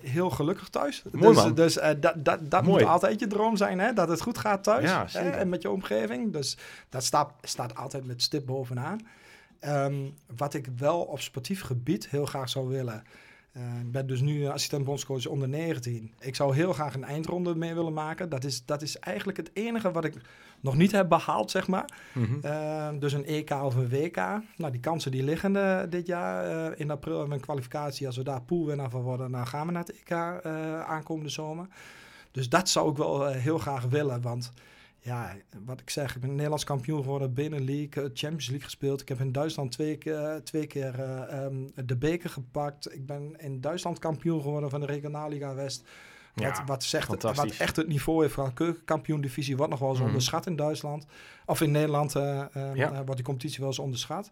heel 0.03 0.31
gelukkig 0.31 0.69
thuis. 0.69 1.03
Mooi, 1.13 1.35
dus 1.35 1.45
man. 1.45 1.55
dus 1.55 1.75
dat, 1.75 2.01
dat, 2.17 2.51
dat 2.51 2.63
Mooi. 2.63 2.83
moet 2.83 2.93
altijd 2.93 3.21
je 3.21 3.27
droom 3.27 3.57
zijn, 3.57 3.79
hè? 3.79 3.93
dat 3.93 4.09
het 4.09 4.21
goed 4.21 4.39
gaat 4.39 4.63
thuis 4.65 4.91
Ja, 4.91 5.03
hè? 5.03 5.09
zeker. 5.09 5.33
en 5.33 5.49
met 5.49 5.63
je 5.63 5.71
omgeving. 5.71 6.33
Dus 6.33 6.59
dat 6.89 7.05
staat, 7.05 7.33
staat 7.43 7.75
altijd 7.75 8.07
met 8.07 8.23
stip 8.23 8.47
bovenaan. 8.47 8.99
Ehm, 9.61 9.95
wat 10.37 10.55
ik 10.55 10.69
wel 10.77 11.01
op 11.01 11.21
sportief 11.21 11.63
gebied 11.63 12.09
heel 12.09 12.27
graag 12.27 12.49
zou 12.49 12.69
willen. 12.69 13.03
Eh, 13.57 13.81
Ik 13.81 13.93
ben 13.93 14.07
dus 14.07 14.21
nu 14.21 14.47
assistent 14.47 14.85
bondscoach 14.85 15.27
onder 15.27 15.49
19. 15.49 16.13
Ik 16.21 16.35
zou 16.35 16.55
heel 16.55 16.73
graag 16.73 16.95
een 16.95 17.05
eindronde 17.05 17.55
mee 17.55 17.75
willen 17.75 17.93
maken. 17.93 18.29
Dat 18.29 18.45
is, 18.45 18.65
dat 18.65 18.83
is 18.83 18.99
eigenlijk 18.99 19.39
het 19.39 19.51
enige 19.53 19.91
wat 19.91 20.05
ik 20.05 20.15
nog 20.61 20.77
niet 20.77 20.93
heb 20.93 21.09
behaald, 21.09 21.51
zeg 21.51 21.69
maar. 21.69 21.91
Mhm. 22.13 22.35
Uh, 22.45 22.89
dus 22.99 23.13
een 23.13 23.27
EK 23.27 23.51
of 23.51 23.75
een 23.75 23.89
WK. 23.89 24.17
Nou, 24.57 24.73
die 24.73 24.81
kansen 24.81 25.11
die 25.11 25.23
liggen 25.23 25.57
eh, 25.57 25.91
dit 25.91 26.07
jaar. 26.07 26.45
Eh, 26.45 26.81
in 26.81 26.91
april 26.91 27.13
hebben 27.13 27.33
we 27.33 27.39
een 27.39 27.47
kwalificatie. 27.47 28.07
Als 28.07 28.17
we 28.17 28.25
daar 28.25 28.43
poolwinnaar 28.43 28.91
van 28.91 29.03
worden, 29.03 29.31
dan 29.31 29.47
gaan 29.47 29.67
we 29.67 29.73
naar 29.73 29.85
het 29.85 30.01
EK 30.01 30.11
eh, 30.11 30.81
aankomende 30.81 31.31
zomer. 31.31 31.67
Dus 32.37 32.49
dat 32.49 32.69
zou 32.69 32.91
ik 32.91 32.97
wel 32.97 33.29
eh, 33.29 33.37
heel 33.37 33.59
graag 33.59 33.85
willen. 33.85 34.23
Want 34.23 34.53
ja, 35.07 35.37
wat 35.65 35.81
ik 35.81 35.91
zeg, 35.91 36.15
ik 36.15 36.21
ben 36.21 36.35
Nederlands 36.35 36.65
kampioen 36.65 37.03
geworden, 37.03 37.35
binnen 37.35 37.65
League, 37.65 38.03
eh, 38.05 38.11
Champions 38.15 38.47
League 38.47 38.65
gespeeld. 38.65 39.01
Ik 39.01 39.09
heb 39.09 39.21
in 39.21 39.33
Duitsland 39.33 39.73
twee 39.73 39.97
keer, 39.99 40.41
twee 40.45 40.67
keer 40.67 41.01
eh, 41.01 41.45
ehm, 41.45 41.55
de 41.87 41.97
beker 41.97 42.31
gepakt. 42.31 42.95
Ik 42.95 43.07
ben 43.07 43.35
in 43.39 43.61
Duitsland 43.61 43.99
kampioen 43.99 44.41
geworden 44.43 44.71
van 44.71 44.81
de 44.81 44.87
Regionalliga 44.87 45.55
West. 45.55 45.85
Wat, 46.35 46.45
Ja, 46.45 46.65
wat, 46.65 46.85
zegt, 46.85 47.09
wat 47.09 47.21
fantastisch. 47.21 47.59
echt 47.59 47.77
het 47.77 47.89
niveau 47.89 48.23
heeft 48.23 48.35
van 48.35 48.53
keukenkampioen-divisie, 48.53 49.57
wat 49.57 49.69
nog 49.69 49.79
wel 49.79 49.89
eens 49.89 49.99
Mhm. 49.99 50.07
onderschat 50.07 50.47
in 50.47 50.57
Duitsland. 50.57 51.07
Of 51.47 51.61
in 51.61 51.71
Nederland 51.71 52.15
eh, 52.15 52.41
eh, 52.41 52.75
Ja. 52.75 52.91
eh, 52.91 52.97
wordt 52.97 53.17
die 53.17 53.25
competitie 53.25 53.59
wel 53.59 53.69
eens 53.69 53.79
onderschat. 53.79 54.31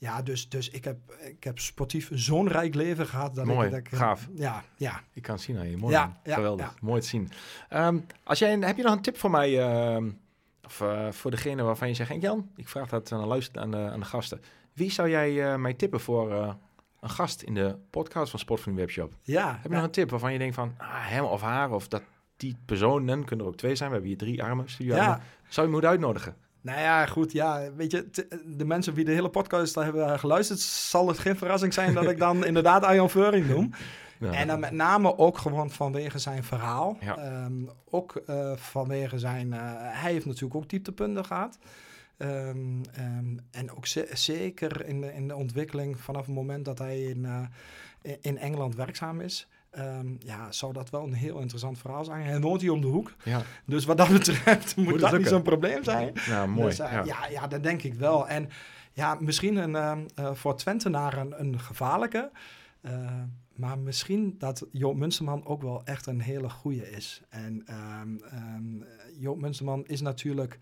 Ja, 0.00 0.22
dus, 0.22 0.48
dus 0.48 0.70
ik, 0.70 0.84
heb, 0.84 0.96
ik 1.28 1.44
heb 1.44 1.58
sportief 1.58 2.10
zo'n 2.12 2.48
rijk 2.48 2.74
leven 2.74 3.06
gehad. 3.06 3.34
Dat 3.34 3.44
Mooi, 3.44 3.66
ik, 3.66 3.70
dat 3.72 3.80
ik, 3.80 3.88
gaaf. 3.88 4.28
Ja, 4.34 4.62
ja. 4.76 5.00
Ik 5.12 5.22
kan 5.22 5.34
het 5.34 5.44
zien 5.44 5.58
aan 5.58 5.70
je. 5.70 5.76
Mooi, 5.76 5.92
Ja, 5.94 6.20
Geweldig. 6.24 6.66
ja. 6.66 6.72
Mooi 6.80 7.00
te 7.00 7.06
zien. 7.06 7.30
Ehm, 7.68 7.98
als 8.24 8.38
jij, 8.38 8.58
heb 8.58 8.76
je 8.76 8.82
nog 8.82 8.92
een 8.92 9.02
tip 9.02 9.16
voor 9.18 9.30
mij? 9.30 9.60
ehm, 9.60 10.10
of 10.64 10.80
eh, 10.80 11.10
voor 11.10 11.30
degene 11.30 11.62
waarvan 11.62 11.88
je 11.88 11.94
zegt... 11.94 12.08
"Hey, 12.08 12.18
Jan, 12.18 12.50
ik 12.56 12.68
vraag 12.68 12.88
dat 12.88 13.12
aan 13.12 13.20
de, 13.20 13.26
luister, 13.26 13.62
aan 13.62 13.70
de, 13.70 13.76
aan 13.76 14.00
de 14.00 14.06
gasten. 14.06 14.40
Wie 14.72 14.90
zou 14.90 15.08
jij 15.10 15.52
eh, 15.52 15.58
mij 15.58 15.74
tippen 15.74 16.00
voor 16.00 16.32
eh, 16.32 16.52
een 17.00 17.10
gast 17.10 17.42
in 17.42 17.54
de 17.54 17.76
podcast 17.90 18.30
van 18.30 18.38
Sportvriend 18.38 18.78
Webshop? 18.78 19.12
ja, 19.22 19.52
Heb 19.62 19.70
je 19.70 19.76
nog 19.76 19.84
een 19.84 19.90
tip 19.90 20.10
waarvan 20.10 20.32
je 20.32 20.38
denkt 20.38 20.54
van... 20.54 20.74
Ah, 20.78 20.86
hem 20.90 21.24
of 21.24 21.40
haar 21.40 21.70
of 21.70 21.88
dat 21.88 22.02
die 22.36 22.56
personen... 22.64 23.24
Kunnen 23.24 23.46
er 23.46 23.52
ook 23.52 23.58
twee 23.58 23.74
zijn. 23.74 23.88
We 23.88 23.94
hebben 23.94 24.12
hier 24.14 24.20
drie 24.20 24.42
armen. 24.42 24.68
studioarmen. 24.68 25.08
ja. 25.08 25.20
Zou 25.48 25.56
je 25.56 25.62
me 25.66 25.70
moeten 25.70 25.90
uitnodigen? 25.90 26.36
Nou 26.62 26.80
ja, 26.80 27.06
goed, 27.06 27.32
ja, 27.32 27.72
weet 27.76 27.90
je, 27.90 28.10
t- 28.10 28.26
de 28.58 28.64
mensen 28.64 28.94
die 28.94 29.04
de 29.04 29.12
hele 29.12 29.28
podcast 29.28 29.74
hebben 29.74 30.18
geluisterd, 30.18 30.58
zal 30.60 31.08
het 31.08 31.18
geen 31.18 31.36
verrassing 31.36 31.74
zijn 31.74 31.94
dat 31.94 32.08
ik 32.10 32.18
dan 32.18 32.44
inderdaad 32.50 32.82
Arjan 32.84 33.10
Veuring 33.10 33.48
noem. 33.48 33.70
Ja. 34.18 34.32
En 34.32 34.46
dan 34.46 34.60
met 34.60 34.70
name 34.72 35.18
ook 35.18 35.38
gewoon 35.38 35.70
vanwege 35.70 36.18
zijn 36.18 36.44
verhaal. 36.44 36.96
Ja. 37.00 37.16
Ehm, 37.16 37.52
ook 37.90 38.16
eh, 38.26 38.52
vanwege 38.56 39.18
zijn, 39.18 39.52
eh, 39.52 39.60
hij 39.74 40.12
heeft 40.12 40.26
natuurlijk 40.26 40.54
ook 40.54 40.68
dieptepunten 40.68 41.24
gehad. 41.24 41.58
Ehm, 42.16 42.82
ehm, 42.92 43.36
en 43.50 43.70
ook 43.76 43.86
ze- 43.86 44.08
zeker 44.12 44.86
in 44.86 45.00
de, 45.00 45.12
in 45.14 45.28
de 45.28 45.36
ontwikkeling 45.36 46.00
vanaf 46.00 46.26
het 46.26 46.34
moment 46.34 46.64
dat 46.64 46.78
hij 46.78 47.00
in, 47.02 47.24
eh, 47.24 47.40
in- 48.02 48.18
in 48.20 48.38
Engeland 48.38 48.74
werkzaam 48.74 49.20
is. 49.20 49.48
Ehm, 49.70 50.14
ja, 50.18 50.52
zou 50.52 50.72
dat 50.72 50.90
wel 50.90 51.02
een 51.02 51.12
heel 51.12 51.38
interessant 51.38 51.78
verhaal 51.78 52.04
zijn. 52.04 52.26
Hij 52.26 52.40
woont 52.40 52.60
hier 52.60 52.72
om 52.72 52.80
de 52.80 52.86
hoek. 52.86 53.14
ja. 53.24 53.42
Dus 53.66 53.84
wat 53.84 53.96
dat 53.96 54.08
betreft 54.08 54.76
moet, 54.76 55.00
dat 55.00 55.18
niet 55.18 55.26
zo'n 55.26 55.42
probleem 55.42 55.84
zijn. 55.84 56.12
Nou, 56.28 56.48
mooi. 56.48 56.68
Dus, 56.68 56.78
eh, 56.78 56.92
ja. 56.92 57.04
ja. 57.04 57.26
Ja, 57.30 57.46
dat 57.46 57.62
denk 57.62 57.82
ik 57.82 57.94
wel. 57.94 58.28
En 58.28 58.48
ja, 58.92 59.16
misschien 59.20 59.56
een, 59.56 59.76
ehm, 59.76 60.06
eh, 60.14 60.34
voor 60.34 60.56
Twentenaar 60.56 61.18
een, 61.18 61.60
gevaarlijke. 61.60 62.30
eh, 62.80 63.22
maar 63.54 63.78
misschien 63.78 64.34
dat 64.38 64.66
Joop 64.72 64.96
Munsterman 64.96 65.46
ook 65.46 65.62
wel 65.62 65.82
echt 65.84 66.06
een 66.06 66.20
hele 66.20 66.50
goeie 66.50 66.90
is. 66.90 67.22
En 67.28 67.62
ehm, 67.66 68.16
ehm, 68.30 68.82
Joop 69.18 69.40
Munsterman 69.40 69.84
is 69.86 70.00
natuurlijk 70.00 70.58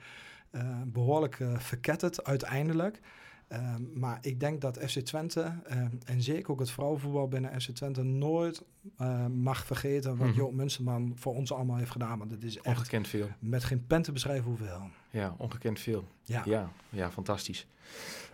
eh, 0.51 0.63
behoorlijk 0.87 1.41
eh, 1.41 1.59
verketterd 1.59 2.25
uiteindelijk. 2.25 3.01
Ehm, 3.49 3.82
maar 3.94 4.18
ik 4.20 4.40
denk 4.40 4.61
dat 4.61 4.78
FC 4.86 4.99
Twente, 4.99 5.53
ehm, 5.66 5.88
en 6.05 6.22
zeker 6.22 6.51
ook 6.53 6.61
het 6.61 6.70
vrouwenvoetbal 6.70 7.28
binnen 7.28 7.61
FC 7.61 7.70
Twente, 7.70 8.03
nooit 8.03 8.62
eh, 8.96 9.26
mag 9.26 9.64
vergeten 9.64 10.16
wat 10.16 10.26
Mhm. 10.28 10.36
Joop 10.36 10.53
Munsterman 10.53 11.12
voor 11.16 11.34
ons 11.34 11.53
allemaal 11.53 11.76
heeft 11.76 11.90
gedaan. 11.90 12.18
Want 12.18 12.30
het 12.30 12.44
is 12.44 12.57
echt 12.57 12.66
Ongekend 12.66 13.09
veel. 13.09 13.26
met 13.38 13.64
geen 13.64 13.86
pen 13.86 14.03
te 14.03 14.12
beschrijven 14.12 14.44
hoeveel. 14.44 14.90
Ja, 15.11 15.34
ongekend 15.38 15.80
veel. 15.80 16.05
Ja. 16.22 16.42
Ja, 16.44 16.70
ja, 16.88 17.11
fantastisch. 17.11 17.66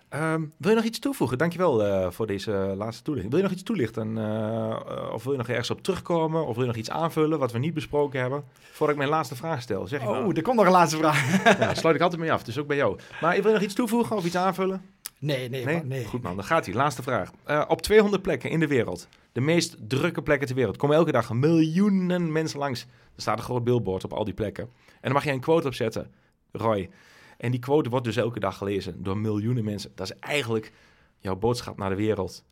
Ehm, 0.09 0.45
wil 0.57 0.71
je 0.71 0.77
nog 0.77 0.85
iets 0.85 0.99
toevoegen? 0.99 1.39
Dankjewel 1.39 1.85
eh 1.85 2.11
voor 2.11 2.27
deze 2.27 2.75
laatste 2.77 3.03
toelichting. 3.03 3.33
Wil 3.35 3.43
je 3.43 3.49
nog 3.49 3.59
iets 3.59 3.67
toelichten? 3.67 4.19
eh, 4.19 5.11
of 5.13 5.23
wil 5.25 5.33
je 5.33 5.39
nog 5.39 5.49
ergens 5.49 5.71
op 5.71 5.83
terugkomen? 5.83 6.47
Of 6.47 6.53
wil 6.55 6.61
je 6.63 6.69
nog 6.71 6.79
iets 6.79 6.91
aanvullen 6.91 7.39
wat 7.39 7.53
we 7.53 7.59
niet 7.59 7.75
besproken 7.75 8.21
hebben? 8.21 8.45
Voordat 8.59 8.97
ik 8.97 9.03
mijn 9.03 9.15
laatste 9.15 9.37
vraag 9.37 9.63
stel. 9.63 9.87
Zeg 9.87 10.01
Oh, 10.01 10.11
nou, 10.11 10.35
er 10.35 10.43
komt 10.43 10.57
nog 10.57 10.67
een 10.67 10.73
laatste 10.73 10.97
vraag. 10.97 11.45
ja, 11.59 11.75
sluit 11.75 11.97
ik 11.97 12.03
altijd 12.03 12.21
mee 12.21 12.33
af, 12.33 12.43
dus 12.45 12.59
ook 12.59 12.67
bij 12.67 12.77
jou. 12.77 12.99
Maar 13.21 13.35
wil 13.35 13.47
je 13.47 13.53
nog 13.53 13.63
iets 13.63 13.75
toevoegen 13.75 14.17
of 14.17 14.25
iets 14.25 14.37
aanvullen? 14.37 14.83
Nee, 15.25 15.49
nee, 15.49 15.65
Nee? 15.65 15.75
maar 15.75 15.87
nee. 15.87 16.05
Goed 16.05 16.23
man, 16.23 16.37
dan 16.37 16.45
gaat 16.45 16.67
hij. 16.67 16.75
Laatste 16.75 17.03
vraag. 17.03 17.31
Eh, 17.45 17.65
op 17.69 17.83
200 17.83 18.23
plekken 18.23 18.51
in 18.51 18.61
de 18.61 18.67
wereld, 18.67 19.09
de 19.33 19.41
meest 19.41 19.77
drukke 19.89 20.23
plekken 20.23 20.47
ter 20.47 20.57
wereld, 20.57 20.77
komen 20.77 20.97
elke 20.97 21.13
dag 21.13 21.33
miljoenen 21.33 22.33
mensen 22.33 22.59
langs. 22.59 22.83
Er 23.15 23.23
staat 23.23 23.39
een 23.39 23.45
groot 23.45 23.65
billboard 23.65 24.05
op 24.05 24.13
al 24.13 24.25
die 24.25 24.35
plekken. 24.35 24.65
En 24.65 25.01
dan 25.01 25.13
mag 25.13 25.25
je 25.25 25.31
een 25.31 25.41
quote 25.41 25.67
opzetten, 25.67 26.13
Roy. 26.53 26.91
En 27.37 27.51
die 27.51 27.61
quote 27.61 27.91
wordt 27.91 28.05
dus 28.05 28.17
elke 28.17 28.41
dag 28.41 28.57
gelezen 28.57 29.03
door 29.03 29.19
miljoenen 29.19 29.65
mensen. 29.65 29.93
Dat 29.95 30.11
is 30.11 30.19
eigenlijk 30.19 30.73
jouw 31.19 31.37
boodschap 31.37 31.77
naar 31.77 31.91
de 31.91 31.97
wereld. 31.97 32.45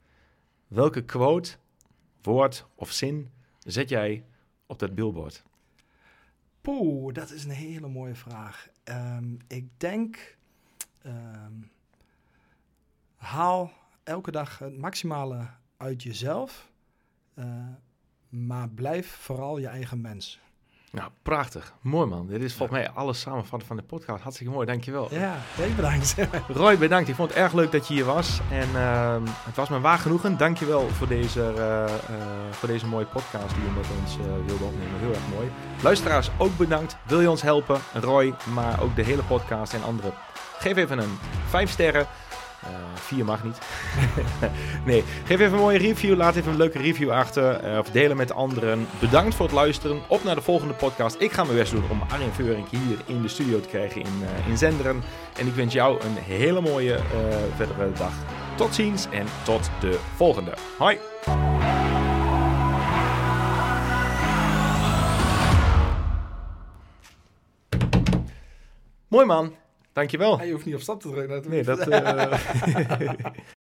Welke 0.69 1.05
quote, 1.05 1.57
woord 2.23 2.67
of 2.75 2.91
zin 2.91 3.31
zet 3.59 3.89
jij 3.89 4.25
op 4.67 4.79
dat 4.79 4.95
billboard? 4.95 5.43
Poeh, 6.61 7.15
dat 7.15 7.31
is 7.31 7.45
een 7.45 7.51
hele 7.51 7.89
mooie 7.89 8.15
vraag. 8.15 8.69
Ehm, 8.85 9.35
ik 9.47 9.67
denk, 9.77 10.37
ehm, 11.03 11.53
haal 13.23 13.71
elke 14.03 14.31
dag 14.31 14.59
het 14.59 14.79
maximale 14.79 15.47
uit 15.77 16.03
jezelf, 16.03 16.69
eh, 17.35 17.45
maar 18.29 18.69
blijf 18.69 19.11
vooral 19.11 19.59
je 19.59 19.67
eigen 19.67 20.01
mens. 20.01 20.41
Nou, 20.91 21.11
prachtig. 21.23 21.75
Mooi 21.81 22.07
man. 22.09 22.27
Dit 22.27 22.43
is 22.43 22.55
volgens 22.55 22.79
mij 22.79 22.91
alles 22.91 23.21
samenvatten 23.21 23.69
van 23.69 23.77
de 23.77 23.83
podcast. 23.83 24.23
Hartstikke 24.23 24.53
mooi, 24.53 24.67
dankjewel. 24.67 25.15
Ja, 25.15 25.35
heel 25.39 25.75
bedankt. 25.75 26.15
Roy, 26.49 26.79
bedankt. 26.79 27.09
Ik 27.09 27.15
vond 27.15 27.29
het 27.29 27.39
erg 27.39 27.53
leuk 27.53 27.73
dat 27.73 27.89
je 27.89 27.95
hier 27.95 28.05
was. 28.05 28.41
En 28.51 28.69
ehm, 28.75 29.23
het 29.27 29.57
was 29.57 29.69
me 29.69 29.81
waar 29.81 29.99
genoegen. 29.99 30.37
Dankjewel 30.37 30.89
voor 30.89 31.09
deze, 31.09 31.43
eh, 31.43 31.85
eh, 31.85 31.91
voor 32.51 32.69
deze 32.69 32.87
mooie 32.87 33.07
podcast 33.07 33.55
die 33.55 33.65
je 33.65 33.71
met 33.71 33.87
ons 34.01 34.17
wilde 34.47 34.65
opnemen. 34.65 34.99
Heel 34.99 35.13
erg 35.13 35.29
mooi. 35.35 35.51
Luisteraars, 35.83 36.31
ook 36.39 36.57
bedankt. 36.57 36.97
Wil 37.07 37.21
je 37.21 37.31
ons 37.31 37.43
helpen? 37.43 37.81
Roy, 37.93 38.35
maar 38.55 38.83
ook 38.83 38.97
de 38.97 39.05
hele 39.05 39.23
podcast 39.23 39.75
en 39.75 39.83
anderen. 39.83 40.13
Geef 40.59 40.77
even 40.77 40.99
een 40.99 41.19
5 41.49 41.71
sterren. 41.71 42.07
Eh, 42.63 42.69
vier 42.95 43.25
mag 43.25 43.45
niet. 43.45 43.59
nee, 44.87 45.05
geef 45.25 45.41
even 45.41 45.53
een 45.53 45.59
mooie 45.59 45.79
review. 45.79 46.17
Laat 46.17 46.37
even 46.37 46.51
een 46.51 46.57
leuke 46.57 46.79
review 46.79 47.11
achter. 47.11 47.55
eh, 47.55 47.79
of 47.79 47.91
delen 47.91 48.17
met 48.17 48.33
anderen. 48.33 48.87
Bedankt 49.01 49.35
voor 49.35 49.47
het 49.47 49.55
luisteren. 49.55 50.01
Op 50.09 50.25
naar 50.25 50.35
de 50.35 50.43
volgende 50.43 50.75
podcast. 50.75 51.17
Ik 51.19 51.33
ga 51.33 51.45
mijn 51.45 51.57
best 51.57 51.73
doen 51.73 51.85
om 51.91 52.03
Arjen 52.09 52.33
Veurink 52.33 52.69
hier 52.69 52.99
in 53.07 53.23
de 53.23 53.29
studio 53.29 53.61
te 53.61 53.69
krijgen 53.69 54.01
in, 54.01 54.23
eh, 54.23 54.49
in 54.49 54.59
Zenderen. 54.59 55.03
En 55.39 55.47
ik 55.47 55.55
wens 55.55 55.73
jou 55.73 56.01
een 56.05 56.17
hele 56.17 56.61
mooie 56.61 56.99
verdere 57.57 57.93
dag. 57.93 58.13
Tot 58.57 58.75
ziens 58.75 59.07
en 59.11 59.27
tot 59.43 59.71
de 59.81 59.99
volgende. 60.17 60.53
Hoi! 60.79 60.99
Mooi 69.09 69.27
man. 69.27 69.62
Dankjewel. 69.93 70.43
je 70.43 70.53
hoeft 70.53 70.65
niet 70.65 70.75
op 70.75 70.81
stap 70.81 71.01
te 71.01 71.11
drukken. 71.11 71.51
Nee, 71.51 71.63
dat... 71.65 71.79
eh, 71.89 72.33